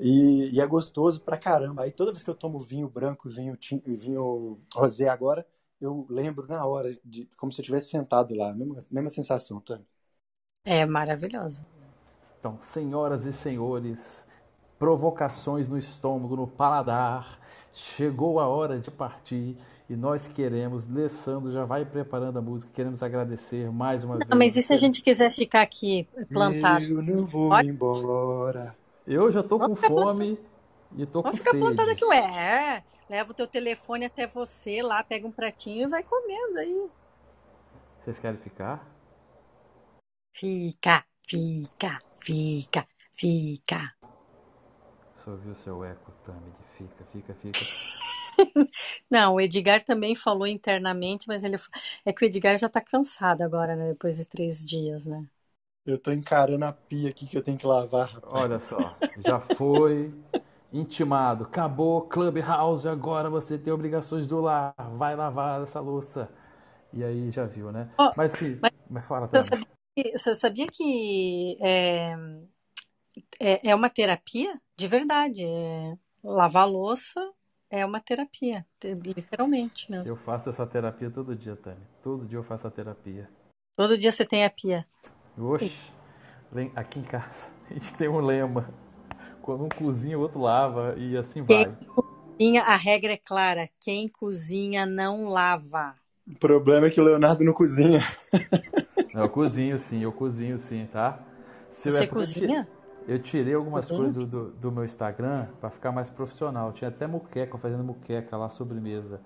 E, 0.00 0.50
e 0.54 0.60
é 0.60 0.66
gostoso 0.66 1.20
pra 1.20 1.38
caramba. 1.38 1.82
Aí 1.82 1.90
toda 1.92 2.12
vez 2.12 2.22
que 2.24 2.30
eu 2.30 2.34
tomo 2.34 2.60
vinho 2.60 2.88
branco, 2.88 3.28
vinho, 3.28 3.56
tin- 3.56 3.82
vinho 3.86 4.60
rosé 4.74 5.08
agora, 5.08 5.46
eu 5.80 6.06
lembro 6.10 6.46
na 6.48 6.64
hora, 6.66 6.98
de 7.04 7.26
como 7.36 7.52
se 7.52 7.60
eu 7.60 7.64
tivesse 7.64 7.90
sentado 7.90 8.34
lá. 8.34 8.52
Mesma, 8.54 8.76
mesma 8.90 9.10
sensação, 9.10 9.60
Tami. 9.60 9.86
É 10.64 10.86
maravilhoso. 10.86 11.60
Então, 12.38 12.58
senhoras 12.60 13.24
e 13.24 13.32
senhores, 13.32 14.26
provocações 14.78 15.68
no 15.68 15.78
estômago, 15.78 16.36
no 16.36 16.46
paladar, 16.46 17.38
chegou 17.72 18.40
a 18.40 18.48
hora 18.48 18.78
de 18.78 18.90
partir 18.90 19.56
e 19.88 19.96
nós 19.96 20.26
queremos, 20.28 20.88
Alessandro 20.88 21.52
já 21.52 21.64
vai 21.64 21.84
preparando 21.84 22.38
a 22.38 22.42
música, 22.42 22.72
queremos 22.72 23.02
agradecer 23.02 23.70
mais 23.70 24.04
uma 24.04 24.20
Não, 24.28 24.38
vez. 24.38 24.38
mas 24.38 24.56
e 24.56 24.62
se 24.62 24.72
a 24.72 24.76
gente 24.76 25.02
quiser 25.02 25.30
ficar 25.30 25.62
aqui 25.62 26.06
plantado? 26.32 26.86
Eu 26.88 27.02
não 27.02 27.26
vou 27.26 27.48
Pode, 27.48 27.68
embora. 27.68 28.76
Eu 29.10 29.32
já 29.32 29.42
tô 29.42 29.58
com 29.58 29.74
Vamos 29.74 29.80
fome 29.80 30.38
e 30.96 31.04
tô 31.04 31.20
com 31.20 31.32
Pode 31.32 31.38
ficar 31.38 31.50
sede. 31.52 31.90
aqui, 31.90 32.04
ué. 32.04 32.18
É, 32.18 32.84
leva 33.08 33.32
o 33.32 33.34
teu 33.34 33.48
telefone 33.48 34.04
até 34.06 34.24
você 34.24 34.82
lá, 34.82 35.02
pega 35.02 35.26
um 35.26 35.32
pratinho 35.32 35.82
e 35.88 35.90
vai 35.90 36.04
comendo 36.04 36.60
aí. 36.60 36.90
Vocês 38.04 38.18
querem 38.20 38.38
ficar? 38.38 38.86
Fica, 40.32 41.04
fica, 41.26 42.00
fica, 42.16 42.86
fica. 43.12 43.94
Só 45.16 45.32
ouviu 45.32 45.52
o 45.52 45.56
seu 45.56 45.84
eco, 45.84 46.12
Tami, 46.24 46.50
de 46.52 46.62
fica, 46.78 47.04
fica, 47.12 47.34
fica. 47.34 47.66
Não, 49.10 49.34
o 49.34 49.40
Edgar 49.40 49.82
também 49.82 50.14
falou 50.14 50.46
internamente, 50.46 51.26
mas 51.28 51.44
ele 51.44 51.56
é 52.04 52.12
que 52.12 52.24
o 52.24 52.26
Edgar 52.26 52.56
já 52.58 52.68
tá 52.68 52.80
cansado 52.80 53.42
agora, 53.42 53.76
né? 53.76 53.88
Depois 53.90 54.16
de 54.16 54.26
três 54.26 54.64
dias, 54.64 55.06
né? 55.06 55.26
Eu 55.86 55.98
tô 55.98 56.12
encarando 56.12 56.64
a 56.64 56.72
pia 56.72 57.08
aqui 57.08 57.26
que 57.26 57.36
eu 57.36 57.42
tenho 57.42 57.56
que 57.56 57.66
lavar, 57.66 58.06
rapaz. 58.08 58.32
Olha 58.34 58.58
só, 58.60 58.94
já 59.24 59.40
foi 59.40 60.14
intimado, 60.72 61.44
acabou 61.44 62.02
Clubhouse, 62.02 62.86
agora 62.86 63.30
você 63.30 63.58
tem 63.58 63.72
obrigações 63.72 64.26
do 64.26 64.40
lar, 64.40 64.74
vai 64.96 65.16
lavar 65.16 65.62
essa 65.62 65.80
louça. 65.80 66.28
E 66.92 67.02
aí 67.02 67.30
já 67.30 67.46
viu, 67.46 67.72
né? 67.72 67.88
Ó, 67.98 68.12
Mas 68.16 68.32
sim, 68.32 68.58
mas 68.60 68.70
mas 68.90 69.04
fala, 69.06 69.26
você 69.26 69.42
sabia 69.42 69.66
que, 69.96 70.18
você 70.18 70.34
sabia 70.34 70.66
que 70.66 71.56
é, 71.60 72.14
é, 73.40 73.70
é 73.70 73.74
uma 73.74 73.88
terapia? 73.88 74.60
De 74.76 74.86
verdade. 74.86 75.44
é- 75.44 75.96
lavar 76.22 76.68
louça 76.68 77.18
é 77.70 77.84
uma 77.86 78.00
terapia, 78.00 78.66
te- 78.78 78.94
literalmente 78.94 79.90
mesmo. 79.90 80.06
Eu 80.06 80.16
faço 80.16 80.50
essa 80.50 80.66
terapia 80.66 81.10
todo 81.10 81.34
dia, 81.34 81.56
Tami. 81.56 81.80
Todo 82.02 82.26
dia 82.26 82.38
eu 82.38 82.42
faço 82.42 82.66
a 82.66 82.70
terapia. 82.70 83.30
Todo 83.76 83.96
dia 83.96 84.12
você 84.12 84.26
tem 84.26 84.44
a 84.44 84.50
pia. 84.50 84.86
Oxe, 85.40 85.72
vem 86.52 86.72
aqui 86.76 86.98
em 87.00 87.02
casa 87.02 87.48
a 87.70 87.74
gente 87.74 87.94
tem 87.94 88.08
um 88.08 88.20
lema. 88.20 88.68
Quando 89.42 89.64
um 89.64 89.68
cozinha, 89.70 90.18
o 90.18 90.22
outro 90.22 90.40
lava 90.40 90.94
e 90.98 91.16
assim 91.16 91.42
Quem 91.46 91.66
vai. 91.66 91.76
cozinha, 91.94 92.62
a 92.62 92.76
regra 92.76 93.12
é 93.12 93.16
clara: 93.18 93.68
quem 93.78 94.08
cozinha 94.08 94.86
não 94.86 95.28
lava. 95.28 95.94
O 96.26 96.38
problema 96.38 96.86
é 96.86 96.90
que 96.90 97.00
o 97.00 97.04
Leonardo 97.04 97.44
não 97.44 97.52
cozinha. 97.52 98.00
Eu 99.14 99.28
cozinho 99.28 99.78
sim, 99.78 100.02
eu 100.02 100.12
cozinho 100.12 100.56
sim, 100.58 100.86
tá? 100.90 101.18
Se 101.70 101.88
eu, 101.88 101.94
Você 101.94 102.04
é 102.04 102.06
cozinha? 102.06 102.70
eu 103.08 103.18
tirei 103.18 103.54
algumas 103.54 103.90
Cozinha? 103.90 103.90
coisas 103.90 104.14
do, 104.14 104.26
do, 104.26 104.50
do 104.52 104.72
meu 104.72 104.84
Instagram 104.84 105.46
para 105.60 105.70
ficar 105.70 105.92
mais 105.92 106.08
profissional. 106.10 106.72
Tinha 106.72 106.88
até 106.88 107.06
muqueca, 107.06 107.58
fazendo 107.58 107.82
muqueca 107.84 108.36
lá, 108.36 108.48
sobremesa. 108.48 109.20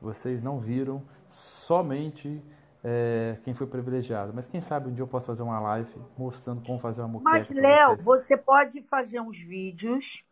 Vocês 0.00 0.42
não 0.42 0.60
viram, 0.60 1.02
somente 1.26 2.42
é, 2.90 3.38
quem 3.44 3.52
foi 3.54 3.66
privilegiado. 3.66 4.32
Mas 4.34 4.48
quem 4.48 4.60
sabe 4.62 4.88
um 4.88 4.94
dia 4.94 5.02
eu 5.02 5.08
posso 5.08 5.26
fazer 5.26 5.42
uma 5.42 5.60
live 5.60 5.90
mostrando 6.16 6.62
como 6.62 6.78
fazer 6.78 7.02
uma 7.02 7.08
muqueca 7.08 7.30
Mas, 7.30 7.50
Léo, 7.50 7.96
você 7.98 8.36
pode 8.36 8.80
fazer 8.80 9.20
uns 9.20 9.36
vídeos 9.38 10.24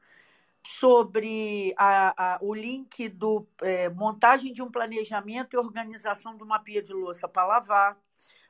sobre 0.66 1.74
a- 1.76 2.34
a- 2.34 2.38
o 2.40 2.54
link 2.54 3.08
do 3.08 3.46
é, 3.62 3.88
montagem 3.90 4.52
de 4.52 4.62
um 4.62 4.70
planejamento 4.70 5.54
e 5.54 5.58
organização 5.58 6.36
de 6.36 6.42
uma 6.42 6.58
pia 6.58 6.82
de 6.82 6.92
louça 6.92 7.28
para 7.28 7.46
lavar. 7.46 7.96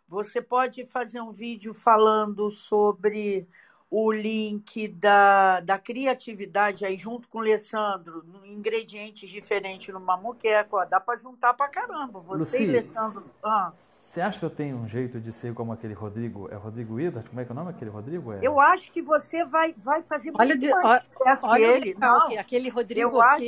Você 0.09 0.41
pode 0.41 0.85
fazer 0.87 1.21
um 1.21 1.33
vídeo 1.33 1.75
falando 1.75 2.51
sobre 2.51 3.47
o 3.91 4.13
link 4.13 4.89
da, 4.89 5.61
da 5.61 5.79
criatividade 5.79 6.85
aí 6.85 6.97
junto 6.97 7.29
com 7.29 7.39
o 7.39 7.41
Alessandro, 7.41 8.25
ingredientes 8.45 9.29
diferentes 9.29 9.93
numa 9.93 10.17
moqueca. 10.17 10.85
Dá 10.87 11.01
para 11.01 11.19
juntar 11.19 11.55
para 11.55 11.69
caramba. 11.69 12.21
Você 12.21 12.65
e 12.65 12.69
Alessandro. 12.69 13.25
Ah. 13.43 13.73
Você 14.17 14.23
acha 14.23 14.39
que 14.39 14.45
eu 14.47 14.51
tenho 14.51 14.79
um 14.79 14.89
jeito 14.89 15.21
de 15.21 15.31
ser 15.31 15.53
como 15.53 15.73
aquele 15.73 15.93
Rodrigo? 15.93 16.49
É 16.51 16.55
Rodrigo 16.55 16.99
Ida? 16.99 17.23
Como 17.29 17.39
é 17.39 17.45
que 17.45 17.51
é 17.51 17.53
o 17.53 17.55
nome 17.55 17.71
daquele 17.71 17.91
Rodrigo? 17.91 18.33
É... 18.33 18.39
Eu 18.41 18.59
acho 18.59 18.91
que 18.91 19.03
você 19.03 19.45
vai, 19.45 19.75
vai 19.77 20.01
fazer 20.01 20.33
Olha, 20.39 20.55
muito 20.55 20.61
de, 20.61 20.71
mais 20.71 20.87
ó- 20.87 21.01
sucesso 21.19 21.41
que 21.43 21.47
olha 21.47 21.69
o 21.69 21.71
ele. 21.71 21.95
Não, 22.01 22.23
aqui, 22.23 22.39
aquele 22.39 22.69
Rodrigo 22.71 23.11
eu 23.11 23.21
acho? 23.21 23.45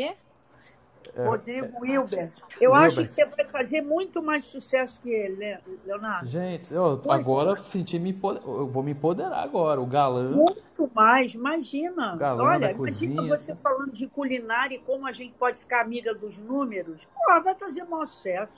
É, 1.16 1.26
Rodrigo 1.26 1.80
Wilber. 1.80 2.30
Eu 2.60 2.74
acho 2.74 2.96
que 2.96 3.10
você 3.10 3.24
vai 3.24 3.46
fazer 3.46 3.80
muito 3.80 4.22
mais 4.22 4.44
sucesso 4.44 5.00
que 5.00 5.08
ele, 5.08 5.36
né, 5.36 5.58
Leonardo. 5.86 6.26
Gente, 6.28 6.74
eu 6.74 6.90
Muito 6.90 7.10
agora 7.12 7.52
mais. 7.52 7.64
senti 7.64 7.98
me 7.98 8.10
empoder... 8.10 8.42
eu 8.44 8.66
vou 8.66 8.82
me 8.82 8.90
empoderar 8.90 9.42
agora. 9.42 9.80
O 9.80 9.86
galã, 9.86 10.32
Muito 10.32 10.90
mais, 10.94 11.32
imagina. 11.32 12.14
galã 12.16 12.44
Olha, 12.44 12.72
imagina 12.72 12.76
cozinha. 13.22 13.36
você 13.38 13.56
falando 13.56 13.90
de 13.90 14.06
culinária 14.06 14.74
e 14.76 14.78
como 14.80 15.06
a 15.06 15.12
gente 15.12 15.32
pode 15.38 15.56
ficar 15.56 15.80
amiga 15.80 16.12
dos 16.14 16.36
números. 16.36 17.08
Pô, 17.14 17.42
vai 17.42 17.54
fazer 17.54 17.84
maior 17.84 18.06
sucesso. 18.06 18.54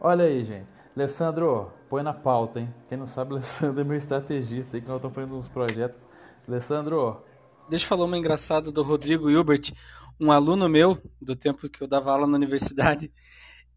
Olha 0.00 0.24
aí, 0.24 0.42
gente. 0.44 0.81
Alessandro, 0.94 1.72
põe 1.88 2.02
na 2.02 2.12
pauta, 2.12 2.60
hein? 2.60 2.74
Quem 2.88 2.98
não 2.98 3.06
sabe, 3.06 3.32
Alessandro 3.34 3.80
é 3.80 3.84
meu 3.84 3.96
estrategista 3.96 4.80
que 4.80 4.86
nós 4.86 4.96
estamos 4.96 5.14
fazendo 5.14 5.36
uns 5.36 5.48
projetos. 5.48 6.00
Alessandro, 6.46 7.22
Deixa 7.68 7.84
eu 7.84 7.88
falar 7.88 8.04
uma 8.04 8.18
engraçada 8.18 8.70
do 8.70 8.82
Rodrigo 8.82 9.30
Hilbert, 9.30 9.72
um 10.20 10.30
aluno 10.30 10.68
meu, 10.68 11.00
do 11.20 11.34
tempo 11.34 11.70
que 11.70 11.80
eu 11.80 11.86
dava 11.86 12.12
aula 12.12 12.26
na 12.26 12.36
universidade. 12.36 13.10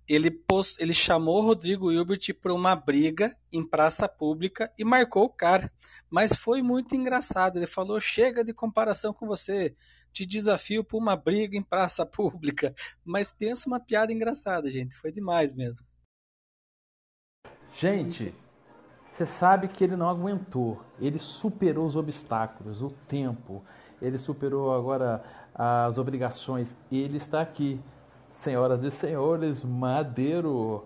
Ele, 0.07 0.29
post... 0.29 0.81
ele 0.81 0.93
chamou 0.93 1.41
o 1.41 1.45
Rodrigo 1.45 1.91
Hilbert 1.91 2.33
para 2.41 2.53
uma 2.53 2.75
briga 2.75 3.35
em 3.51 3.65
praça 3.65 4.09
pública 4.09 4.71
e 4.77 4.83
marcou 4.83 5.23
o 5.23 5.29
cara. 5.29 5.71
Mas 6.09 6.35
foi 6.35 6.61
muito 6.61 6.95
engraçado. 6.95 7.57
Ele 7.57 7.67
falou: 7.67 7.99
chega 7.99 8.43
de 8.43 8.53
comparação 8.53 9.13
com 9.13 9.25
você. 9.25 9.73
Te 10.11 10.25
desafio 10.25 10.83
para 10.83 10.97
uma 10.97 11.15
briga 11.15 11.55
em 11.55 11.63
praça 11.63 12.05
pública. 12.05 12.73
Mas 13.03 13.31
pensa 13.31 13.69
uma 13.69 13.79
piada 13.79 14.11
engraçada, 14.11 14.69
gente. 14.69 14.95
Foi 14.95 15.11
demais 15.11 15.53
mesmo. 15.53 15.85
Gente, 17.77 18.33
você 19.11 19.25
sabe 19.25 19.67
que 19.67 19.83
ele 19.83 19.95
não 19.95 20.09
aguentou. 20.09 20.81
Ele 20.99 21.17
superou 21.19 21.85
os 21.85 21.95
obstáculos, 21.95 22.81
o 22.81 22.89
tempo. 23.07 23.63
Ele 24.01 24.17
superou 24.17 24.73
agora 24.75 25.23
as 25.53 25.97
obrigações. 25.97 26.75
Ele 26.91 27.17
está 27.17 27.41
aqui. 27.41 27.79
Senhoras 28.29 28.83
e 28.83 28.91
senhores, 28.91 29.63
Madeiro. 29.63 30.85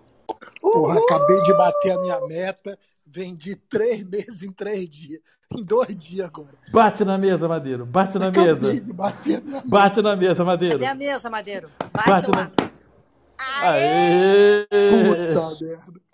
Porra, 0.62 1.00
acabei 1.00 1.42
de 1.42 1.54
bater 1.58 1.92
a 1.94 2.02
minha 2.02 2.22
meta. 2.28 2.78
Vendi 3.06 3.56
três 3.56 4.04
meses 4.04 4.44
em 4.44 4.52
três 4.52 4.88
dias. 4.88 5.20
Em 5.52 5.64
dois 5.64 5.98
dias 5.98 6.28
agora. 6.28 6.54
Bate 6.72 7.04
na 7.04 7.18
mesa, 7.18 7.48
Madeiro. 7.48 7.84
Bate 7.84 8.20
na 8.20 8.28
Acabei 8.28 8.54
mesa. 8.54 8.74
de 8.76 8.94
bater 8.94 9.38
a 9.40 9.42
minha 9.42 9.64
Bate 9.66 10.02
na 10.04 10.16
mesa, 10.16 10.44
Madeiro. 10.46 10.76
Cadê 10.76 10.86
a 10.86 10.94
mesa, 10.96 11.30
Madeiro? 11.32 11.70
Bate 11.92 12.08
Bate 12.10 12.32
lá. 12.38 12.44
na. 12.44 12.70
Aê! 13.64 14.68
Puta 14.70 15.66
merda. 15.66 16.09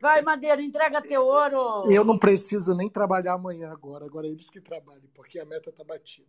Vai, 0.00 0.22
Madeira, 0.22 0.62
entrega 0.62 1.02
teu 1.02 1.24
ouro. 1.24 1.90
Eu 1.90 2.04
não 2.04 2.18
preciso 2.18 2.74
nem 2.74 2.88
trabalhar 2.88 3.34
amanhã 3.34 3.70
agora. 3.72 4.04
Agora 4.04 4.26
é 4.26 4.30
eles 4.30 4.48
que 4.48 4.60
trabalhem, 4.60 5.08
porque 5.12 5.38
a 5.40 5.44
meta 5.44 5.72
tá 5.72 5.82
batida. 5.82 6.28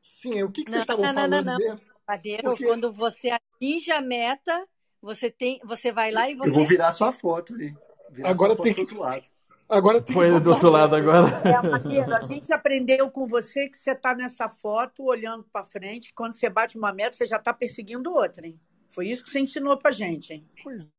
Sim, 0.00 0.42
o 0.42 0.50
que, 0.50 0.64
que 0.64 0.70
vocês 0.70 0.86
Não, 0.86 0.94
estavam 0.96 1.04
não, 1.04 1.12
não, 1.12 1.22
não, 1.22 1.30
falando 1.30 1.46
não. 1.46 1.58
mesmo? 1.58 1.80
Madeiro, 2.06 2.42
Porque 2.42 2.66
quando 2.66 2.92
você 2.92 3.30
atinge 3.30 3.90
a 3.90 4.00
meta, 4.00 4.66
você 5.00 5.30
tem, 5.30 5.60
você 5.64 5.90
vai 5.90 6.10
lá 6.10 6.28
e 6.28 6.32
Eu 6.32 6.38
você 6.38 6.50
vou 6.50 6.66
virar 6.66 6.92
sua 6.92 7.10
foto 7.12 7.54
aí. 7.54 7.74
Virar 8.10 8.30
agora 8.30 8.56
tem 8.56 8.74
que, 8.74 8.74
do 8.74 8.80
outro 8.82 8.98
lado. 8.98 9.24
agora 9.68 10.02
tem 10.02 10.06
que 10.06 10.12
Foi 10.12 10.28
do 10.28 10.40
botar 10.40 10.50
outro 10.50 10.70
lado 10.70 10.96
agora. 10.96 11.42
É, 11.48 11.62
Madeiro, 11.62 12.14
a 12.14 12.20
gente 12.20 12.52
aprendeu 12.52 13.10
com 13.10 13.26
você 13.26 13.68
que 13.68 13.78
você 13.78 13.92
está 13.92 14.14
nessa 14.14 14.48
foto, 14.48 15.04
olhando 15.04 15.44
para 15.50 15.64
frente. 15.64 16.12
Quando 16.14 16.34
você 16.34 16.50
bate 16.50 16.76
uma 16.76 16.92
meta, 16.92 17.16
você 17.16 17.26
já 17.26 17.36
está 17.36 17.52
perseguindo 17.52 18.12
outra, 18.12 18.46
hein? 18.46 18.60
Foi 18.90 19.08
isso 19.08 19.24
que 19.24 19.30
você 19.30 19.40
ensinou 19.40 19.76
pra 19.78 19.90
gente, 19.90 20.34
hein? 20.34 20.46
Pois 20.62 20.92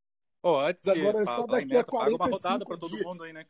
Pô, 0.46 0.60
antes 0.60 0.84
de 0.84 0.90
agora 0.90 1.22
é 1.22 1.26
só 1.26 1.44
daqui 1.44 1.64
a 1.64 1.66
meta, 1.66 1.90
paga 1.90 2.14
uma 2.14 2.24
rodada 2.26 2.64
45 2.64 2.66
para 2.66 2.78
todo 2.78 2.90
dias. 2.90 3.04
mundo 3.04 3.24
aí, 3.24 3.32
né? 3.32 3.46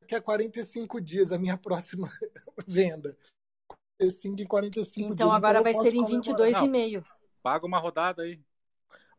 Daqui 0.00 0.14
a 0.14 0.22
45 0.22 1.00
dias 1.00 1.32
a 1.32 1.38
minha 1.38 1.56
próxima 1.58 2.08
venda. 2.64 3.18
45 3.98 4.40
em 4.40 4.46
45 4.46 5.00
Então 5.00 5.06
dias. 5.08 5.14
Então 5.14 5.32
agora 5.32 5.60
vai 5.64 5.74
ser 5.74 5.92
em 5.96 6.04
comemorar. 6.04 6.62
22,5. 6.62 7.04
Paga 7.42 7.66
uma 7.66 7.80
rodada 7.80 8.22
aí. 8.22 8.40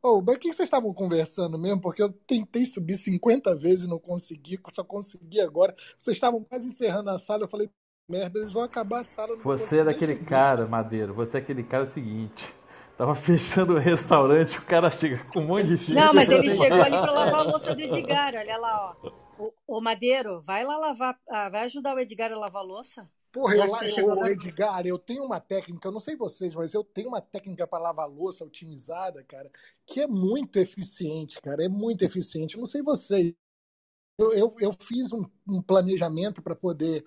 Oh, 0.01 0.21
mas 0.21 0.37
o 0.37 0.39
que 0.39 0.53
vocês 0.53 0.65
estavam 0.67 0.93
conversando 0.93 1.57
mesmo? 1.57 1.81
Porque 1.81 2.01
eu 2.01 2.13
tentei 2.25 2.65
subir 2.65 2.95
50 2.95 3.53
vezes 3.57 3.83
e 3.83 3.89
não 3.89 3.99
consegui, 3.99 4.57
só 4.69 4.81
consegui 4.81 5.41
agora. 5.41 5.75
Vocês 5.97 6.15
estavam 6.15 6.41
quase 6.45 6.69
encerrando 6.69 7.09
a 7.09 7.19
sala, 7.19 7.43
eu 7.43 7.49
falei, 7.49 7.69
merda, 8.09 8.39
eles 8.39 8.53
vão 8.53 8.63
acabar 8.63 9.01
a 9.01 9.03
sala, 9.03 9.35
Você 9.35 9.79
é 9.79 9.83
daquele 9.83 10.13
subir. 10.13 10.25
cara, 10.25 10.65
Madeiro, 10.65 11.13
você 11.13 11.35
é 11.35 11.41
aquele 11.41 11.63
cara 11.65 11.85
seguinte. 11.85 12.45
Tava 12.97 13.13
fechando 13.15 13.75
o 13.75 13.79
restaurante, 13.79 14.57
o 14.57 14.65
cara 14.65 14.89
chega 14.89 15.23
com 15.25 15.41
um 15.41 15.45
monte 15.45 15.67
de 15.67 15.75
gente. 15.75 15.93
Não, 15.93 16.13
mas 16.13 16.29
ele 16.29 16.49
chegou 16.57 16.81
ali 16.81 16.97
para 16.97 17.11
lavar 17.11 17.41
a 17.41 17.43
louça 17.43 17.75
do 17.75 17.81
Edgar. 17.81 18.33
Olha 18.33 18.57
lá, 18.57 18.97
ó. 19.03 19.09
O, 19.37 19.77
o 19.77 19.81
Madeiro, 19.81 20.41
vai 20.41 20.65
lá 20.65 20.79
lavar, 20.79 21.19
ah, 21.29 21.47
vai 21.47 21.65
ajudar 21.65 21.95
o 21.95 21.99
Edgar 21.99 22.31
a 22.31 22.37
lavar 22.37 22.63
a 22.63 22.65
louça? 22.65 23.07
Porra, 23.31 23.55
eu, 23.55 23.65
eu, 23.97 24.15
lá. 24.15 24.31
Edgar, 24.31 24.87
eu 24.87 24.97
tenho 24.97 25.23
uma 25.23 25.39
técnica, 25.39 25.87
eu 25.87 25.91
não 25.91 25.99
sei 25.99 26.15
vocês, 26.15 26.55
mas 26.55 26.73
eu 26.73 26.83
tenho 26.83 27.09
uma 27.09 27.21
técnica 27.21 27.67
para 27.67 27.83
lavar 27.83 28.09
louça 28.09 28.43
otimizada, 28.43 29.23
cara, 29.23 29.51
que 29.85 30.01
é 30.01 30.07
muito 30.07 30.57
eficiente, 30.57 31.39
cara, 31.39 31.63
é 31.63 31.69
muito 31.69 32.01
eficiente. 32.03 32.55
Eu 32.55 32.61
não 32.61 32.65
sei 32.65 32.81
vocês. 32.81 33.35
Eu, 34.17 34.33
eu, 34.33 34.51
eu 34.59 34.71
fiz 34.71 35.13
um, 35.13 35.23
um 35.47 35.61
planejamento 35.61 36.41
para 36.41 36.55
poder. 36.55 37.05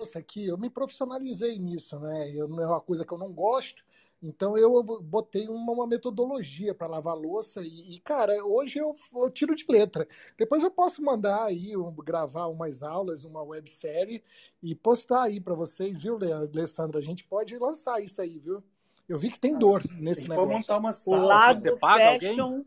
Isso 0.00 0.18
aqui, 0.18 0.46
eu 0.46 0.58
me 0.58 0.68
profissionalizei 0.68 1.56
nisso, 1.60 2.00
né? 2.00 2.30
Eu, 2.34 2.48
não 2.48 2.60
é 2.60 2.66
uma 2.66 2.80
coisa 2.80 3.04
que 3.04 3.12
eu 3.12 3.18
não 3.18 3.32
gosto, 3.32 3.84
então 4.22 4.56
eu 4.56 4.82
botei 5.02 5.48
uma, 5.48 5.72
uma 5.72 5.86
metodologia 5.86 6.72
para 6.74 6.86
lavar 6.86 7.16
louça 7.16 7.60
e, 7.62 7.94
e, 7.96 7.98
cara, 7.98 8.32
hoje 8.44 8.78
eu, 8.78 8.94
eu 9.14 9.30
tiro 9.30 9.54
de 9.54 9.64
letra. 9.68 10.06
Depois 10.38 10.62
eu 10.62 10.70
posso 10.70 11.02
mandar 11.02 11.44
aí, 11.44 11.76
um- 11.76 11.92
gravar 11.92 12.46
umas 12.46 12.82
aulas, 12.82 13.24
uma 13.24 13.42
websérie 13.42 14.22
e 14.62 14.74
postar 14.74 15.22
aí 15.22 15.40
para 15.40 15.54
vocês, 15.54 16.02
viu, 16.02 16.16
Le- 16.16 16.32
Alessandra? 16.32 16.98
A 16.98 17.02
gente 17.02 17.24
pode 17.24 17.58
lançar 17.58 18.00
isso 18.02 18.22
aí, 18.22 18.38
viu? 18.38 18.62
Eu 19.08 19.18
vi 19.18 19.30
que 19.30 19.40
tem 19.40 19.58
dor 19.58 19.82
A 19.82 20.02
nesse 20.02 20.20
gente 20.20 20.28
pode 20.28 20.40
negócio. 20.40 20.56
montar 20.58 20.78
uma 20.78 20.90
O 20.90 20.92
sala. 20.94 21.26
lado 21.26 21.58
Você 21.60 21.72
paga 21.78 22.08
alguém? 22.10 22.36
fashion, 22.36 22.64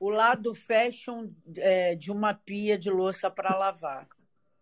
o 0.00 0.08
lado 0.10 0.54
fashion 0.54 1.28
é, 1.56 1.94
de 1.94 2.10
uma 2.10 2.34
pia 2.34 2.76
de 2.76 2.90
louça 2.90 3.30
para 3.30 3.56
lavar. 3.56 4.08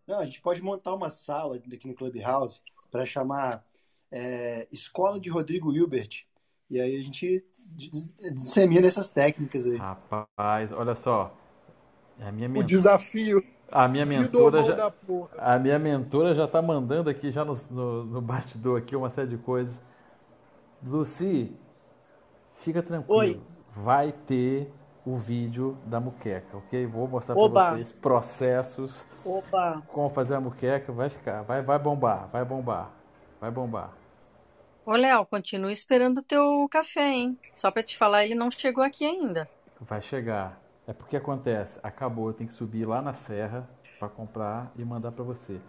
Não, 0.06 0.20
a 0.20 0.24
gente 0.24 0.40
pode 0.40 0.60
montar 0.62 0.94
uma 0.94 1.10
sala 1.10 1.56
aqui 1.56 1.88
no 1.88 1.94
Clubhouse 1.94 2.60
para 2.90 3.04
chamar 3.06 3.64
é, 4.10 4.66
Escola 4.72 5.20
de 5.20 5.30
Rodrigo 5.30 5.72
Hilbert. 5.72 6.24
E 6.70 6.80
aí 6.80 6.96
a 6.96 7.02
gente 7.02 7.44
dis- 7.66 8.10
dissemina 8.34 8.86
essas 8.86 9.08
técnicas 9.08 9.66
aí. 9.66 9.76
Rapaz, 9.76 10.70
olha 10.72 10.94
só. 10.94 11.32
A 12.20 12.32
minha, 12.32 12.48
O 12.48 12.62
desafio. 12.62 13.42
a 13.70 13.86
minha 13.86 14.04
mentora 14.04 14.62
já, 14.64 14.74
da 14.74 14.90
porra. 14.90 15.30
a 15.38 15.58
minha 15.58 15.78
mentora 15.78 16.34
já 16.34 16.48
tá 16.48 16.60
mandando 16.60 17.08
aqui 17.08 17.30
já 17.30 17.44
no, 17.44 17.54
no, 17.70 18.04
no 18.04 18.20
bastidor 18.20 18.78
aqui 18.78 18.96
uma 18.96 19.08
série 19.10 19.28
de 19.28 19.36
coisas. 19.38 19.80
Lucy, 20.82 21.52
fica 22.56 22.82
tranquilo. 22.82 23.18
Oi. 23.18 23.40
Vai 23.76 24.12
ter 24.12 24.72
o 25.06 25.16
vídeo 25.16 25.76
da 25.86 26.00
muqueca, 26.00 26.56
ok? 26.56 26.86
Vou 26.86 27.06
mostrar 27.08 27.34
para 27.34 27.48
vocês 27.48 27.92
processos, 27.92 29.06
oba. 29.24 29.82
como 29.88 30.10
fazer 30.10 30.34
a 30.34 30.40
muqueca, 30.40 30.92
vai 30.92 31.08
ficar, 31.08 31.42
vai, 31.42 31.62
vai 31.62 31.78
bombar, 31.78 32.28
vai 32.32 32.44
bombar, 32.44 32.90
vai 33.40 33.50
bombar. 33.50 33.97
Ô, 34.88 34.96
Léo, 34.96 35.24
continua 35.24 35.70
esperando 35.70 36.18
o 36.18 36.22
teu 36.24 36.68
café, 36.68 37.12
hein? 37.12 37.38
Só 37.54 37.70
pra 37.70 37.80
te 37.82 37.96
falar, 37.96 38.24
ele 38.24 38.34
não 38.34 38.50
chegou 38.50 38.82
aqui 38.82 39.04
ainda. 39.04 39.48
Vai 39.80 40.00
chegar. 40.02 40.60
É 40.86 40.92
porque 40.92 41.16
acontece, 41.16 41.78
acabou, 41.82 42.28
eu 42.28 42.34
tenho 42.34 42.48
que 42.48 42.54
subir 42.54 42.86
lá 42.86 43.02
na 43.02 43.12
serra 43.12 43.68
para 43.98 44.08
comprar 44.08 44.72
e 44.76 44.84
mandar 44.84 45.12
para 45.12 45.22
você, 45.24 45.60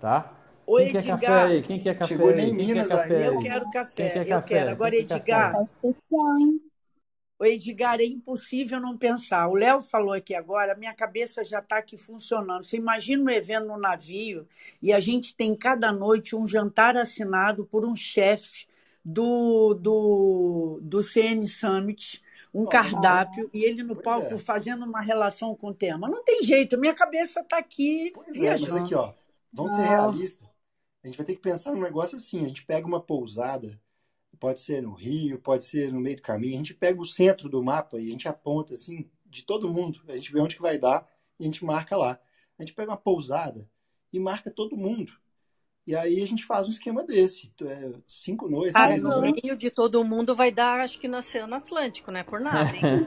tá? 0.00 0.32
Ô, 0.64 0.78
Quem 0.78 0.88
quer 0.88 1.04
café 1.04 1.40
Edgar, 1.40 1.46
aí? 1.46 1.62
Quem 1.62 1.80
quer 1.80 1.96
café 1.98 2.24
Chegou 2.24 2.32
aí? 2.32 2.34
nem 2.34 2.54
Quem 2.54 2.68
quer 2.70 2.86
Minas 2.86 2.86
café 2.86 3.24
eu 3.26 3.36
ainda. 3.36 3.38
aí? 3.38 3.38
quero 3.38 3.68
Quem 3.96 4.10
café, 4.10 4.10
quer 4.10 4.26
eu 4.26 4.42
café? 4.42 4.42
quero. 4.42 4.78
Quem 4.78 4.92
Agora, 4.92 4.94
quer 4.94 5.06
café? 5.06 5.46
Edgar, 5.46 5.52
Tá 5.52 5.66
ô, 7.38 7.44
Edgar, 7.44 8.00
é 8.00 8.04
impossível 8.04 8.80
não 8.80 8.96
pensar. 8.96 9.48
O 9.48 9.54
Léo 9.54 9.82
falou 9.82 10.12
aqui 10.12 10.34
agora, 10.34 10.74
minha 10.76 10.94
cabeça 10.94 11.44
já 11.44 11.58
está 11.60 11.78
aqui 11.78 11.96
funcionando. 11.96 12.62
Você 12.62 12.76
imagina 12.76 13.22
um 13.24 13.30
evento 13.30 13.66
no 13.66 13.78
navio 13.78 14.46
e 14.82 14.92
a 14.92 15.00
gente 15.00 15.34
tem 15.34 15.54
cada 15.54 15.92
noite 15.92 16.34
um 16.36 16.46
jantar 16.46 16.96
assinado 16.96 17.66
por 17.66 17.84
um 17.84 17.94
chefe 17.94 18.66
do, 19.04 19.74
do, 19.74 20.80
do 20.82 21.02
CN 21.02 21.46
Summit, 21.46 22.22
um 22.52 22.64
Ó, 22.64 22.66
cardápio, 22.66 23.48
e 23.52 23.64
ele 23.64 23.82
no 23.82 23.94
palco 23.96 24.34
é. 24.34 24.38
fazendo 24.38 24.84
uma 24.84 25.00
relação 25.00 25.54
com 25.54 25.68
o 25.68 25.74
tema. 25.74 26.08
Não 26.08 26.24
tem 26.24 26.42
jeito, 26.42 26.78
minha 26.78 26.94
cabeça 26.94 27.40
está 27.40 27.58
aqui 27.58 28.12
Pois 28.12 28.40
é, 28.40 28.56
mas 28.56 28.74
aqui, 28.74 28.94
viajando. 28.94 28.94
ó, 28.94 29.14
vamos 29.52 29.72
ser 29.72 29.82
Não. 29.82 29.88
realistas. 29.88 30.48
A 31.02 31.06
gente 31.08 31.16
vai 31.16 31.26
ter 31.26 31.34
que 31.36 31.40
pensar 31.42 31.72
num 31.72 31.82
negócio 31.82 32.16
assim. 32.16 32.44
A 32.44 32.48
gente 32.48 32.64
pega 32.64 32.86
uma 32.86 33.00
pousada, 33.00 33.80
pode 34.36 34.60
ser 34.60 34.82
no 34.82 34.94
Rio, 34.94 35.38
pode 35.40 35.64
ser 35.64 35.92
no 35.92 36.00
meio 36.00 36.16
do 36.16 36.22
caminho. 36.22 36.54
A 36.54 36.58
gente 36.58 36.74
pega 36.74 37.00
o 37.00 37.04
centro 37.04 37.48
do 37.48 37.62
mapa 37.62 37.98
e 37.98 38.08
a 38.08 38.10
gente 38.10 38.28
aponta 38.28 38.74
assim 38.74 39.10
de 39.24 39.44
todo 39.44 39.72
mundo. 39.72 40.00
A 40.08 40.16
gente 40.16 40.32
vê 40.32 40.40
onde 40.40 40.56
que 40.56 40.62
vai 40.62 40.78
dar 40.78 41.08
e 41.38 41.44
a 41.44 41.46
gente 41.46 41.64
marca 41.64 41.96
lá. 41.96 42.20
A 42.58 42.62
gente 42.62 42.74
pega 42.74 42.90
uma 42.90 42.96
pousada 42.96 43.68
e 44.12 44.18
marca 44.18 44.50
todo 44.50 44.76
mundo. 44.76 45.12
E 45.86 45.94
aí 45.94 46.20
a 46.20 46.26
gente 46.26 46.44
faz 46.44 46.66
um 46.66 46.70
esquema 46.70 47.04
desse. 47.04 47.52
É, 47.62 47.92
cinco 48.08 48.48
noites, 48.48 48.72
Cara, 48.72 48.90
seis 48.90 49.04
no 49.04 49.20
noites. 49.20 49.40
meio 49.44 49.56
de 49.56 49.70
todo 49.70 50.02
mundo 50.02 50.34
vai 50.34 50.50
dar, 50.50 50.80
acho 50.80 50.98
que 50.98 51.06
no 51.06 51.18
Oceano 51.18 51.54
Atlântico, 51.54 52.10
não 52.10 52.18
é 52.18 52.24
por 52.24 52.40
nada, 52.40 52.74
hein? 52.74 53.06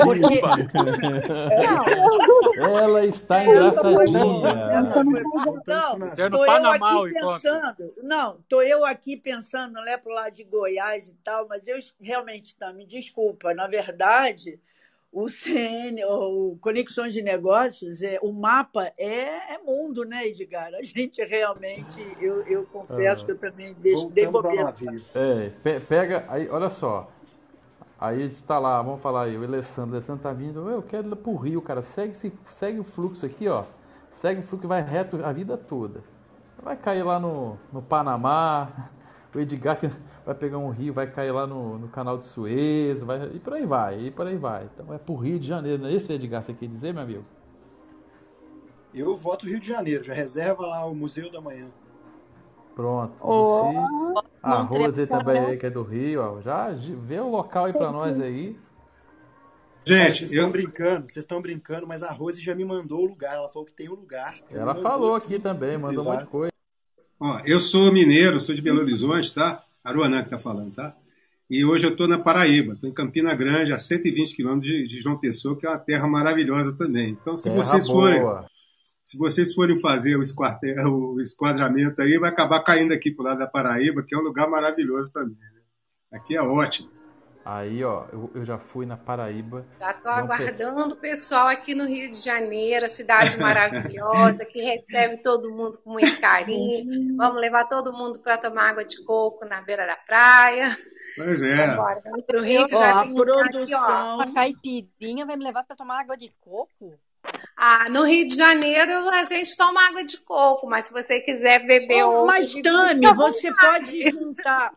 Porque 0.00 0.40
Não, 2.56 2.78
Ela 2.78 3.04
está 3.06 3.44
engraçadinha. 3.44 4.20
Pro 4.92 5.62
Não, 5.66 5.98
no 5.98 6.12
tô 6.30 6.44
eu 6.44 6.66
aqui 6.70 7.12
pensando. 7.12 7.94
Não, 8.00 8.38
tô 8.48 8.62
eu 8.62 8.84
aqui 8.84 9.16
pensando, 9.16 9.80
né, 9.80 9.96
pro 9.96 10.12
lado 10.14 10.34
de 10.34 10.44
Goiás 10.44 11.08
e 11.08 11.14
tal, 11.14 11.48
mas 11.48 11.66
eu 11.66 11.80
realmente, 12.00 12.54
tá, 12.56 12.72
me 12.72 12.86
desculpa. 12.86 13.52
Na 13.54 13.66
verdade, 13.66 14.60
o 15.24 15.28
CN, 15.28 16.04
o 16.08 16.56
Conexões 16.60 17.12
de 17.12 17.22
Negócios, 17.22 18.02
é, 18.02 18.18
o 18.22 18.32
mapa 18.32 18.92
é, 18.96 19.54
é 19.54 19.58
mundo, 19.58 20.04
né, 20.04 20.26
Edgar? 20.26 20.72
A 20.74 20.82
gente 20.82 21.22
realmente, 21.24 22.00
eu, 22.20 22.42
eu 22.42 22.66
confesso 22.66 23.24
que 23.24 23.32
eu 23.32 23.38
também 23.38 23.74
deixo, 23.74 24.08
dei 24.10 24.26
bobeira. 24.26 24.74
É, 25.14 25.50
pe- 25.62 25.80
pega, 25.80 26.24
aí, 26.28 26.48
olha 26.48 26.70
só. 26.70 27.10
Aí 28.00 28.22
está 28.22 28.58
lá, 28.58 28.80
vamos 28.80 29.00
falar 29.02 29.24
aí, 29.24 29.36
o 29.36 29.42
Alessandro, 29.42 29.92
o 29.92 29.94
Alessandro 29.96 30.22
tá 30.22 30.32
vindo, 30.32 30.70
eu 30.70 30.82
quero 30.82 31.08
ir 31.10 31.16
pro 31.16 31.34
Rio, 31.34 31.60
cara, 31.60 31.82
segue, 31.82 32.14
segue 32.50 32.78
o 32.78 32.84
fluxo 32.84 33.26
aqui, 33.26 33.48
ó, 33.48 33.64
segue 34.20 34.40
o 34.40 34.42
fluxo 34.44 34.62
que 34.62 34.66
vai 34.68 34.82
reto 34.82 35.24
a 35.24 35.32
vida 35.32 35.56
toda. 35.56 36.00
Vai 36.62 36.76
cair 36.76 37.02
lá 37.04 37.18
no, 37.18 37.56
no 37.72 37.82
Panamá, 37.82 38.90
o 39.34 39.40
Edgar 39.40 39.78
que 39.78 39.90
vai 40.24 40.34
pegar 40.34 40.58
um 40.58 40.70
rio, 40.70 40.92
vai 40.92 41.06
cair 41.10 41.32
lá 41.32 41.46
no, 41.46 41.78
no 41.78 41.88
canal 41.88 42.16
de 42.16 42.24
Suez, 42.24 43.00
vai, 43.00 43.30
e 43.34 43.38
por 43.38 43.54
aí 43.54 43.66
vai, 43.66 44.00
e 44.00 44.10
por 44.10 44.26
aí 44.26 44.36
vai. 44.36 44.68
Então 44.74 44.92
é 44.92 44.98
pro 44.98 45.16
Rio 45.16 45.38
de 45.38 45.46
Janeiro, 45.46 45.82
não 45.82 45.88
é 45.88 45.92
isso, 45.92 46.10
Edgar, 46.12 46.42
você 46.42 46.52
quer 46.52 46.68
dizer, 46.68 46.92
meu 46.92 47.02
amigo? 47.02 47.24
Eu 48.94 49.16
voto 49.16 49.46
Rio 49.46 49.60
de 49.60 49.66
Janeiro, 49.66 50.02
já 50.02 50.14
reserva 50.14 50.66
lá 50.66 50.84
o 50.84 50.94
Museu 50.94 51.30
da 51.30 51.40
Manhã. 51.40 51.68
Pronto, 52.74 53.26
Lucy, 53.26 54.24
a 54.42 54.62
Rose 54.62 55.06
também 55.06 55.38
aí, 55.38 55.56
que 55.56 55.66
é 55.66 55.70
do 55.70 55.82
Rio, 55.82 56.22
ó, 56.22 56.40
já 56.40 56.70
vê 56.70 57.18
o 57.18 57.28
local 57.28 57.66
aí 57.66 57.72
pra 57.72 57.90
nós 57.90 58.20
aí. 58.20 58.56
Gente, 59.84 60.18
vocês 60.18 60.32
estão 60.32 60.46
eu, 60.46 60.52
brincando, 60.52 61.10
vocês 61.10 61.24
estão 61.24 61.40
brincando, 61.40 61.86
mas 61.86 62.02
a 62.02 62.12
Rose 62.12 62.42
já 62.42 62.54
me 62.54 62.62
mandou 62.62 63.00
o 63.00 63.06
lugar. 63.06 63.36
Ela 63.36 63.48
falou 63.48 63.64
que 63.64 63.72
tem 63.72 63.88
um 63.88 63.94
lugar. 63.94 64.36
Ela 64.50 64.74
falou 64.82 65.14
aqui 65.14 65.38
também, 65.38 65.78
mandou 65.78 66.04
um 66.04 66.10
monte 66.10 66.20
de 66.20 66.26
coisa. 66.26 66.52
Ó, 67.20 67.40
eu 67.44 67.60
sou 67.60 67.92
mineiro, 67.92 68.40
sou 68.40 68.54
de 68.54 68.62
Belo 68.62 68.80
Horizonte, 68.80 69.32
tá? 69.34 69.62
Aruanã 69.84 70.22
que 70.22 70.30
tá 70.30 70.38
falando, 70.38 70.74
tá? 70.74 70.94
E 71.50 71.64
hoje 71.64 71.86
eu 71.86 71.90
estou 71.92 72.06
na 72.06 72.18
Paraíba, 72.18 72.74
estou 72.74 72.90
em 72.90 72.92
Campina 72.92 73.34
Grande, 73.34 73.72
a 73.72 73.78
120 73.78 74.36
quilômetros 74.36 74.70
de, 74.70 74.86
de 74.86 75.00
João 75.00 75.16
Pessoa, 75.18 75.56
que 75.58 75.66
é 75.66 75.70
uma 75.70 75.78
terra 75.78 76.06
maravilhosa 76.06 76.76
também. 76.76 77.10
Então, 77.10 77.36
se 77.38 77.44
Terra 77.44 77.56
vocês 77.56 77.86
forem, 77.86 78.20
boa. 78.20 78.46
se 79.02 79.16
vocês 79.16 79.54
forem 79.54 79.78
fazer 79.80 80.16
o, 80.16 80.20
esquarte- 80.20 80.74
o 80.86 81.18
esquadramento 81.22 82.02
aí, 82.02 82.18
vai 82.18 82.28
acabar 82.28 82.60
caindo 82.60 82.92
aqui 82.92 83.10
pro 83.10 83.24
lado 83.24 83.38
da 83.38 83.46
Paraíba, 83.46 84.02
que 84.02 84.14
é 84.14 84.18
um 84.18 84.22
lugar 84.22 84.48
maravilhoso 84.50 85.10
também. 85.10 85.36
né? 85.36 85.60
Aqui 86.12 86.36
é 86.36 86.42
ótimo. 86.42 86.90
Aí, 87.50 87.82
ó, 87.82 88.04
eu, 88.12 88.30
eu 88.34 88.44
já 88.44 88.58
fui 88.58 88.84
na 88.84 88.98
Paraíba. 88.98 89.64
Já 89.80 89.94
Pessoa. 89.94 90.16
aguardando 90.16 90.92
o 90.94 90.96
pessoal 90.96 91.46
aqui 91.48 91.74
no 91.74 91.86
Rio 91.86 92.10
de 92.10 92.18
Janeiro, 92.18 92.84
a 92.84 92.90
cidade 92.90 93.38
maravilhosa, 93.40 94.44
que 94.44 94.60
recebe 94.60 95.22
todo 95.22 95.50
mundo 95.50 95.78
com 95.82 95.92
muito 95.92 96.20
carinho. 96.20 96.84
Vamos 97.16 97.40
levar 97.40 97.64
todo 97.64 97.90
mundo 97.90 98.18
para 98.20 98.36
tomar 98.36 98.68
água 98.68 98.84
de 98.84 99.02
coco 99.02 99.46
na 99.46 99.62
beira 99.62 99.86
da 99.86 99.96
praia. 99.96 100.76
Pois 101.16 101.40
é. 101.40 101.68
Vamos 102.04 102.24
pro 102.26 102.42
Rio, 102.42 102.66
que 102.66 102.74
Ó, 102.74 102.78
já 102.78 103.00
a 103.00 103.04
tem 103.06 103.14
lugar 103.14 103.46
aqui, 103.46 103.74
ó. 103.74 103.86
produção. 103.86 104.34
Caipirinha 104.34 105.24
vai 105.24 105.36
me 105.36 105.44
levar 105.44 105.64
para 105.64 105.74
tomar 105.74 106.00
água 106.00 106.18
de 106.18 106.30
coco? 106.42 106.98
Ah, 107.56 107.88
no 107.88 108.04
Rio 108.04 108.26
de 108.26 108.36
Janeiro 108.36 108.92
a 108.92 109.24
gente 109.24 109.56
toma 109.56 109.88
água 109.88 110.04
de 110.04 110.18
coco, 110.18 110.68
mas 110.68 110.86
se 110.86 110.92
você 110.92 111.20
quiser 111.20 111.66
beber 111.66 112.04
Ô, 112.04 112.10
outro, 112.10 112.26
Mas, 112.26 112.52
Tami, 112.62 113.06
à 113.06 113.14
você 113.14 113.48
pode 113.56 114.00
juntar. 114.10 114.72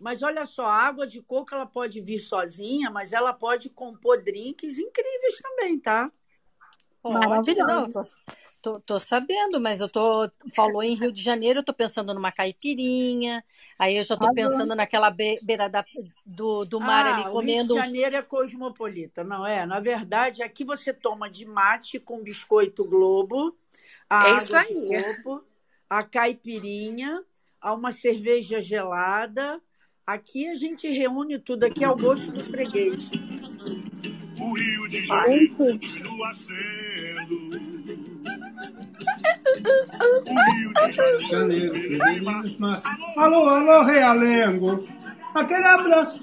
Mas 0.00 0.22
olha 0.22 0.44
só, 0.46 0.66
a 0.66 0.74
água 0.74 1.06
de 1.06 1.22
coco 1.22 1.54
ela 1.54 1.66
pode 1.66 2.00
vir 2.00 2.20
sozinha, 2.20 2.90
mas 2.90 3.12
ela 3.12 3.32
pode 3.32 3.70
compor 3.70 4.22
drinks 4.22 4.78
incríveis 4.78 5.38
também, 5.40 5.78
tá? 5.78 6.10
Maravilhoso. 7.04 7.66
não, 7.66 7.88
tô, 8.62 8.80
tô, 8.80 8.98
sabendo, 8.98 9.60
mas 9.60 9.80
eu 9.80 9.88
tô. 9.88 10.28
Falou 10.54 10.82
em 10.82 10.94
Rio 10.96 11.12
de 11.12 11.22
Janeiro, 11.22 11.60
eu 11.60 11.64
tô 11.64 11.72
pensando 11.72 12.12
numa 12.12 12.32
caipirinha, 12.32 13.44
aí 13.78 13.96
eu 13.96 14.02
já 14.02 14.16
tô 14.16 14.28
pensando 14.34 14.74
naquela 14.74 15.10
be- 15.10 15.38
beira 15.42 15.68
da, 15.68 15.84
do, 16.24 16.64
do 16.64 16.80
mar 16.80 17.06
Ah, 17.06 17.10
ali 17.12 17.22
o 17.30 17.38
Rio 17.38 17.54
comendo 17.54 17.74
de. 17.74 17.74
Janeiro 17.74 18.16
é 18.16 18.22
cosmopolita, 18.22 19.22
não 19.24 19.46
é? 19.46 19.64
Na 19.66 19.80
verdade, 19.80 20.42
aqui 20.42 20.64
você 20.64 20.92
toma 20.92 21.30
de 21.30 21.46
mate 21.46 21.98
com 22.00 22.22
biscoito 22.22 22.84
Globo, 22.84 23.56
a 24.10 24.16
É 24.26 24.32
água 24.32 24.42
isso 24.42 24.56
de 24.58 24.58
aí. 24.58 24.88
coco, 24.88 25.44
a 25.88 26.02
caipirinha, 26.04 27.24
a 27.60 27.72
uma 27.74 27.92
cerveja 27.92 28.60
gelada. 28.60 29.60
Aqui 30.06 30.46
a 30.48 30.54
gente 30.54 30.88
reúne 30.88 31.36
tudo, 31.36 31.64
aqui 31.64 31.82
é 31.82 31.90
o 31.90 31.96
gosto 31.96 32.30
do 32.30 32.44
freguês. 32.44 33.10
O 34.40 34.52
Rio 34.54 34.88
de 34.88 35.04
continua 35.56 36.32
sendo. 36.32 37.50
Janeiro, 41.28 42.22
Massa. 42.22 42.88
Alô, 43.16 43.48
alô, 43.48 43.82
Realengo. 43.82 44.86
Aquele 45.34 45.66
abraço. 45.66 46.20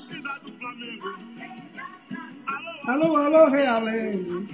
Alô, 2.88 3.18
alô, 3.18 3.48
Realengo. 3.48 4.48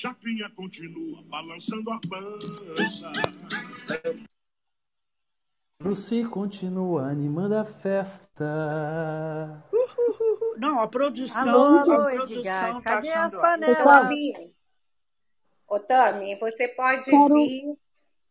Chapinha 0.00 0.48
continua 0.56 1.22
balançando 1.24 1.90
a 1.90 2.00
pança. 2.08 3.12
Lucy 5.82 6.24
continua 6.24 7.10
animando 7.10 7.54
a 7.54 7.66
festa. 7.66 9.62
Não, 10.56 10.80
a 10.80 10.88
produção, 10.88 11.50
Alô, 11.50 11.92
a 11.92 12.04
produção 12.06 12.34
Edgar, 12.38 12.74
tá 12.76 12.80
cadê 12.80 13.12
as 13.12 13.34
panelas? 13.34 14.10
Ô, 15.68 15.78
Tami, 15.78 16.38
você 16.38 16.66
pode 16.68 17.10
quero. 17.10 17.34
vir 17.34 17.76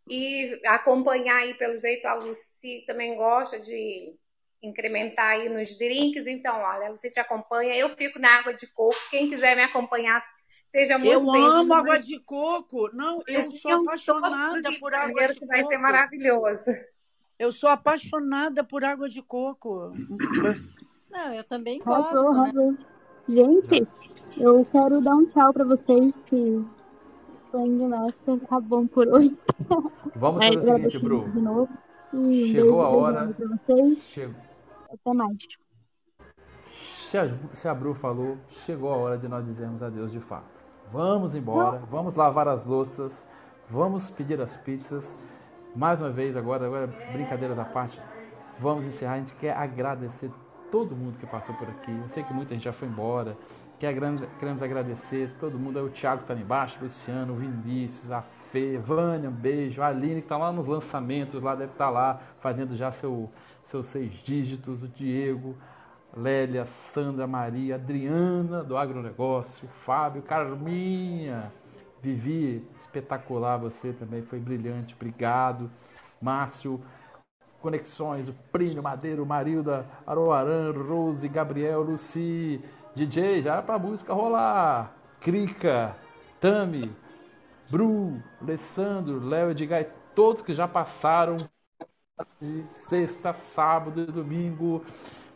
e 0.10 0.60
acompanhar 0.66 1.38
aí, 1.38 1.54
pelo 1.54 1.78
jeito, 1.78 2.04
a 2.08 2.16
Lucy 2.16 2.84
também 2.88 3.16
gosta 3.16 3.60
de 3.60 4.18
incrementar 4.62 5.34
aí 5.34 5.50
nos 5.50 5.78
drinks. 5.78 6.26
Então, 6.26 6.56
olha, 6.56 6.88
a 6.88 6.90
Lucy 6.90 7.12
te 7.12 7.20
acompanha, 7.20 7.76
eu 7.76 7.90
fico 7.96 8.18
na 8.18 8.40
água 8.40 8.56
de 8.56 8.66
coco. 8.68 8.98
Quem 9.12 9.30
quiser 9.30 9.56
me 9.56 9.62
acompanhar, 9.62 10.24
seja 10.70 10.94
Eu 10.94 11.00
muito 11.22 11.32
bem-vindo. 11.32 11.52
amo 11.56 11.74
água 11.74 12.00
de 12.00 12.20
coco. 12.20 12.90
Não, 12.96 13.22
eu 13.28 13.42
sou 13.42 13.72
apaixonada 13.82 14.70
por 14.80 14.94
água 14.94 15.28
de 15.28 15.40
que 15.40 15.46
vai 15.46 15.58
ser 15.60 15.66
coco. 15.66 15.82
maravilhoso. 15.82 16.72
Eu 17.38 17.52
sou 17.52 17.70
apaixonada 17.70 18.64
por 18.64 18.84
água 18.84 19.08
de 19.10 19.22
coco. 19.22 19.92
Não, 21.10 21.34
eu 21.34 21.44
também 21.44 21.80
gosto, 21.80 22.32
né? 22.34 22.78
Gente, 23.28 23.88
eu 24.38 24.66
quero 24.66 25.02
dar 25.02 25.16
um 25.16 25.26
tchau 25.26 25.54
pra 25.54 25.64
vocês 25.64 26.12
que 26.26 26.64
tô 27.52 27.66
indo 27.66 27.88
nessa. 27.88 28.38
Tá 28.48 28.60
bom 28.60 28.86
por 28.88 29.08
hoje. 29.08 29.38
Vamos 30.16 30.44
fazer 30.44 30.58
o 30.60 30.76
seguinte, 30.76 31.00
Bru. 31.00 31.30
de 31.30 31.40
novo. 31.42 31.70
E 32.14 32.52
Chegou 32.52 32.82
a 32.82 32.90
hora. 32.90 33.36
Chegou. 34.14 34.36
Até 34.92 35.18
mais. 35.18 35.38
Se 37.10 37.18
a, 37.18 37.28
se 37.54 37.68
a 37.68 37.74
Bru 37.74 37.94
falou, 37.96 38.38
chegou 38.66 38.92
a 38.92 38.98
hora 38.98 39.18
de 39.18 39.28
nós 39.28 39.46
dizermos 39.46 39.82
adeus 39.82 40.12
de 40.12 40.20
fato. 40.20 40.59
Vamos 40.92 41.36
embora, 41.36 41.80
vamos 41.92 42.16
lavar 42.16 42.48
as 42.48 42.66
louças, 42.66 43.24
vamos 43.70 44.10
pedir 44.10 44.42
as 44.42 44.58
pizzas. 44.58 45.16
Mais 45.76 46.02
uma 46.02 46.10
vez, 46.10 46.36
agora, 46.36 46.66
agora 46.66 46.88
brincadeiras 47.12 47.60
à 47.60 47.64
parte, 47.64 48.02
vamos 48.58 48.86
encerrar. 48.86 49.14
A 49.14 49.18
gente 49.18 49.36
quer 49.36 49.56
agradecer 49.56 50.32
todo 50.72 50.96
mundo 50.96 51.20
que 51.20 51.28
passou 51.28 51.54
por 51.56 51.68
aqui. 51.70 51.92
Eu 51.92 52.08
sei 52.10 52.24
que 52.24 52.34
muita 52.34 52.56
gente 52.56 52.64
já 52.64 52.74
foi 52.74 52.88
embora. 52.88 53.38
Queremos, 53.78 54.64
agradecer 54.64 55.32
todo 55.40 55.60
mundo. 55.60 55.78
Aí 55.78 55.86
o 55.86 55.90
Thiago 55.90 56.24
tá 56.26 56.34
ali 56.34 56.42
embaixo, 56.42 56.78
o 56.80 56.84
Luciano, 56.86 57.34
o 57.34 57.36
Vinícius, 57.36 58.12
a 58.12 58.24
Fê, 58.52 58.80
Vânia, 58.80 59.30
um 59.30 59.34
beijo. 59.34 59.84
A 59.84 59.88
Aline 59.88 60.24
que 60.24 60.28
tá 60.28 60.38
lá 60.38 60.52
nos 60.52 60.66
lançamentos, 60.66 61.42
lá 61.42 61.54
deve 61.54 61.72
estar 61.72 61.92
lá 61.92 62.20
fazendo 62.40 62.76
já 62.76 62.92
seu, 62.92 63.30
seus 63.64 63.86
seis 63.86 64.12
dígitos. 64.14 64.82
O 64.82 64.88
Diego, 64.88 65.56
Lélia, 66.16 66.66
Sandra, 66.66 67.28
Maria, 67.28 67.76
Adriana 67.76 68.64
do 68.64 68.78
agronegócio, 68.78 69.68
Fábio, 69.86 70.22
Carminha, 70.22 71.52
Vivi, 72.02 72.66
espetacular 72.82 73.58
você 73.58 73.94
também, 73.94 74.22
foi 74.24 74.40
brilhante, 74.40 74.96
obrigado. 74.96 75.70
Márcio, 76.22 76.82
Conexões, 77.62 78.30
o 78.30 78.34
Prêmio 78.52 78.82
Madeiro, 78.82 79.26
Marilda, 79.26 79.86
Aroaran, 80.08 80.72
Rose, 80.72 81.28
Gabriel, 81.28 81.82
Luci, 81.82 82.62
DJ, 82.96 83.42
já 83.42 83.54
era 83.54 83.62
pra 83.62 83.78
música 83.78 84.14
rolar. 84.14 84.94
Crica, 85.20 85.96
Tami, 86.40 86.96
Bru, 87.70 88.22
Alessandro, 88.42 89.20
Léo, 89.20 89.52
Edgar, 89.52 89.86
todos 90.16 90.42
que 90.42 90.54
já 90.54 90.68
passaram 90.68 91.38
de 92.42 92.66
sexta, 92.76 93.34
sábado 93.34 94.02
e 94.02 94.06
domingo. 94.06 94.84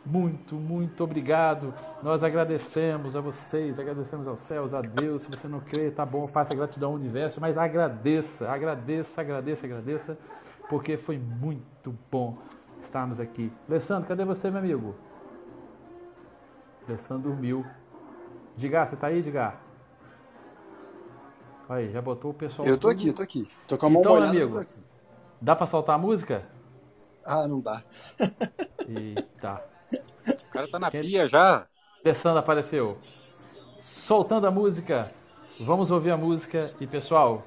Muito, 0.06 0.56
muito 0.56 1.02
obrigado. 1.04 1.74
Nós 2.02 2.24
agradecemos 2.24 3.16
a 3.16 3.22
vocês, 3.22 3.80
agradecemos 3.80 4.28
aos 4.28 4.42
céus, 4.42 4.74
a 4.74 4.82
Deus. 4.82 5.24
Se 5.24 5.30
você 5.30 5.48
não 5.48 5.62
crê, 5.62 5.90
tá 5.92 6.06
bom, 6.06 6.28
faça 6.28 6.54
gratidão 6.54 6.90
ao 6.90 6.96
universo, 6.96 7.40
mas 7.40 7.58
agradeça, 7.58 8.50
agradeça, 8.50 9.22
agradeça, 9.22 9.66
agradeça, 9.66 10.18
porque 10.70 10.98
foi 10.98 11.18
muito 11.18 11.96
bom 12.12 12.38
estarmos 12.82 13.18
aqui. 13.20 13.52
Alessandro, 13.70 14.08
cadê 14.08 14.26
você, 14.26 14.50
meu 14.52 14.60
amigo? 14.60 14.94
Alessandro 16.88 17.30
dormiu. 17.30 17.66
Diga, 18.58 18.86
você 18.86 18.98
tá 18.98 19.08
aí, 19.08 19.22
Diga? 19.22 19.56
Aí, 21.70 21.90
já 21.92 22.02
botou 22.02 22.32
o 22.32 22.34
pessoal. 22.34 22.68
Eu 22.68 22.78
tô 22.78 22.90
tudo. 22.90 22.98
aqui, 23.00 23.08
eu 23.08 23.14
tô 23.14 23.22
aqui. 23.24 23.48
Tô 23.68 23.78
com 23.78 23.86
a 23.86 23.90
mão 23.90 24.02
Então, 24.02 24.14
molhada, 24.16 24.32
amigo, 24.32 24.46
eu 24.48 24.52
tô 24.52 24.58
aqui. 24.60 24.76
dá 25.40 25.56
pra 25.56 25.66
soltar 25.66 25.96
a 25.96 25.98
música? 25.98 26.44
Ah, 27.26 27.48
não 27.48 27.62
dá. 27.62 27.82
Eita. 28.86 29.64
O 30.28 30.52
cara 30.52 30.68
tá 30.68 30.80
na 30.80 30.92
pia 30.92 31.28
já. 31.28 31.66
Alessandro 32.04 32.40
apareceu. 32.40 32.98
Soltando 33.80 34.48
a 34.48 34.52
música. 34.52 35.12
Vamos 35.60 35.92
ouvir 35.92 36.12
a 36.12 36.18
música. 36.18 36.72
E 36.80 36.88
pessoal, 36.88 37.46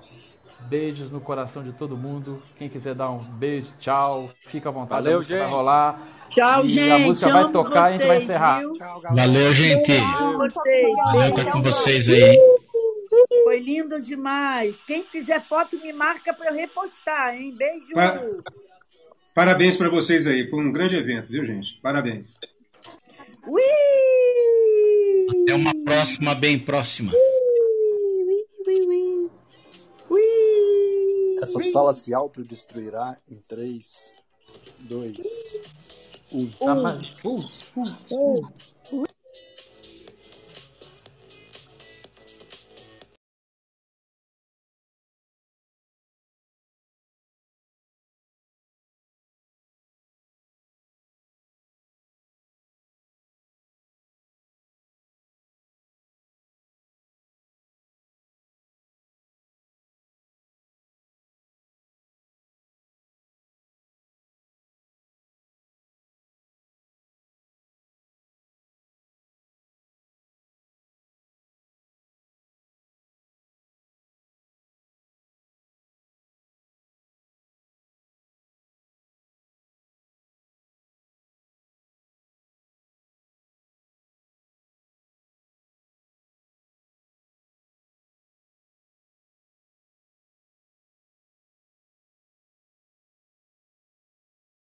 beijos 0.68 1.10
no 1.10 1.20
coração 1.20 1.62
de 1.62 1.72
todo 1.72 1.96
mundo. 1.96 2.42
Quem 2.56 2.68
quiser 2.68 2.94
dar 2.94 3.10
um 3.10 3.18
beijo, 3.22 3.68
tchau. 3.80 4.30
Fica 4.48 4.68
à 4.68 4.72
vontade. 4.72 5.02
Valeu, 5.02 5.14
a 5.14 5.18
música 5.18 5.34
vai 5.36 5.44
gente. 5.44 5.54
rolar. 5.54 6.08
Tchau, 6.28 6.60
e 6.60 6.64
a 6.64 6.68
gente. 6.98 7.06
música 7.06 7.32
vai 7.32 7.52
tocar 7.52 7.82
e 7.82 7.86
a 7.86 7.90
gente 7.92 8.06
vai 8.06 8.16
vocês, 8.16 8.24
encerrar. 8.24 8.58
viu? 8.58 8.72
Valeu, 9.14 9.52
gente. 9.54 9.92
Vocês. 10.38 10.96
Beijo. 11.12 11.28
estar 11.28 11.52
com 11.52 11.62
vocês 11.62 12.08
aí. 12.08 12.38
Foi 13.44 13.60
lindo 13.60 14.00
demais. 14.00 14.76
Quem 14.86 15.04
fizer 15.04 15.40
foto 15.40 15.76
me 15.78 15.92
marca 15.92 16.34
para 16.34 16.50
eu 16.50 16.54
repostar, 16.54 17.34
hein? 17.34 17.54
Beijo. 17.56 17.94
Pa- 17.94 18.20
Parabéns 19.34 19.76
para 19.76 19.88
vocês 19.88 20.26
aí. 20.26 20.48
Foi 20.48 20.60
um 20.64 20.72
grande 20.72 20.96
evento, 20.96 21.28
viu, 21.28 21.44
gente? 21.44 21.78
Parabéns. 21.80 22.38
Ui! 23.46 23.62
Até 25.42 25.54
uma 25.54 25.72
próxima, 25.84 26.34
bem 26.34 26.58
próxima. 26.58 27.12
Essa 31.42 31.62
sala 31.70 31.92
se 31.92 32.12
autodestruirá 32.12 33.16
em 33.30 33.36
3, 33.48 34.12
2, 34.80 35.16
1. 36.32 36.50
Tá, 36.52 36.74
mas- 36.74 37.24
uh, 37.24 37.38
uh, 37.76 38.40
uh. 38.40 38.48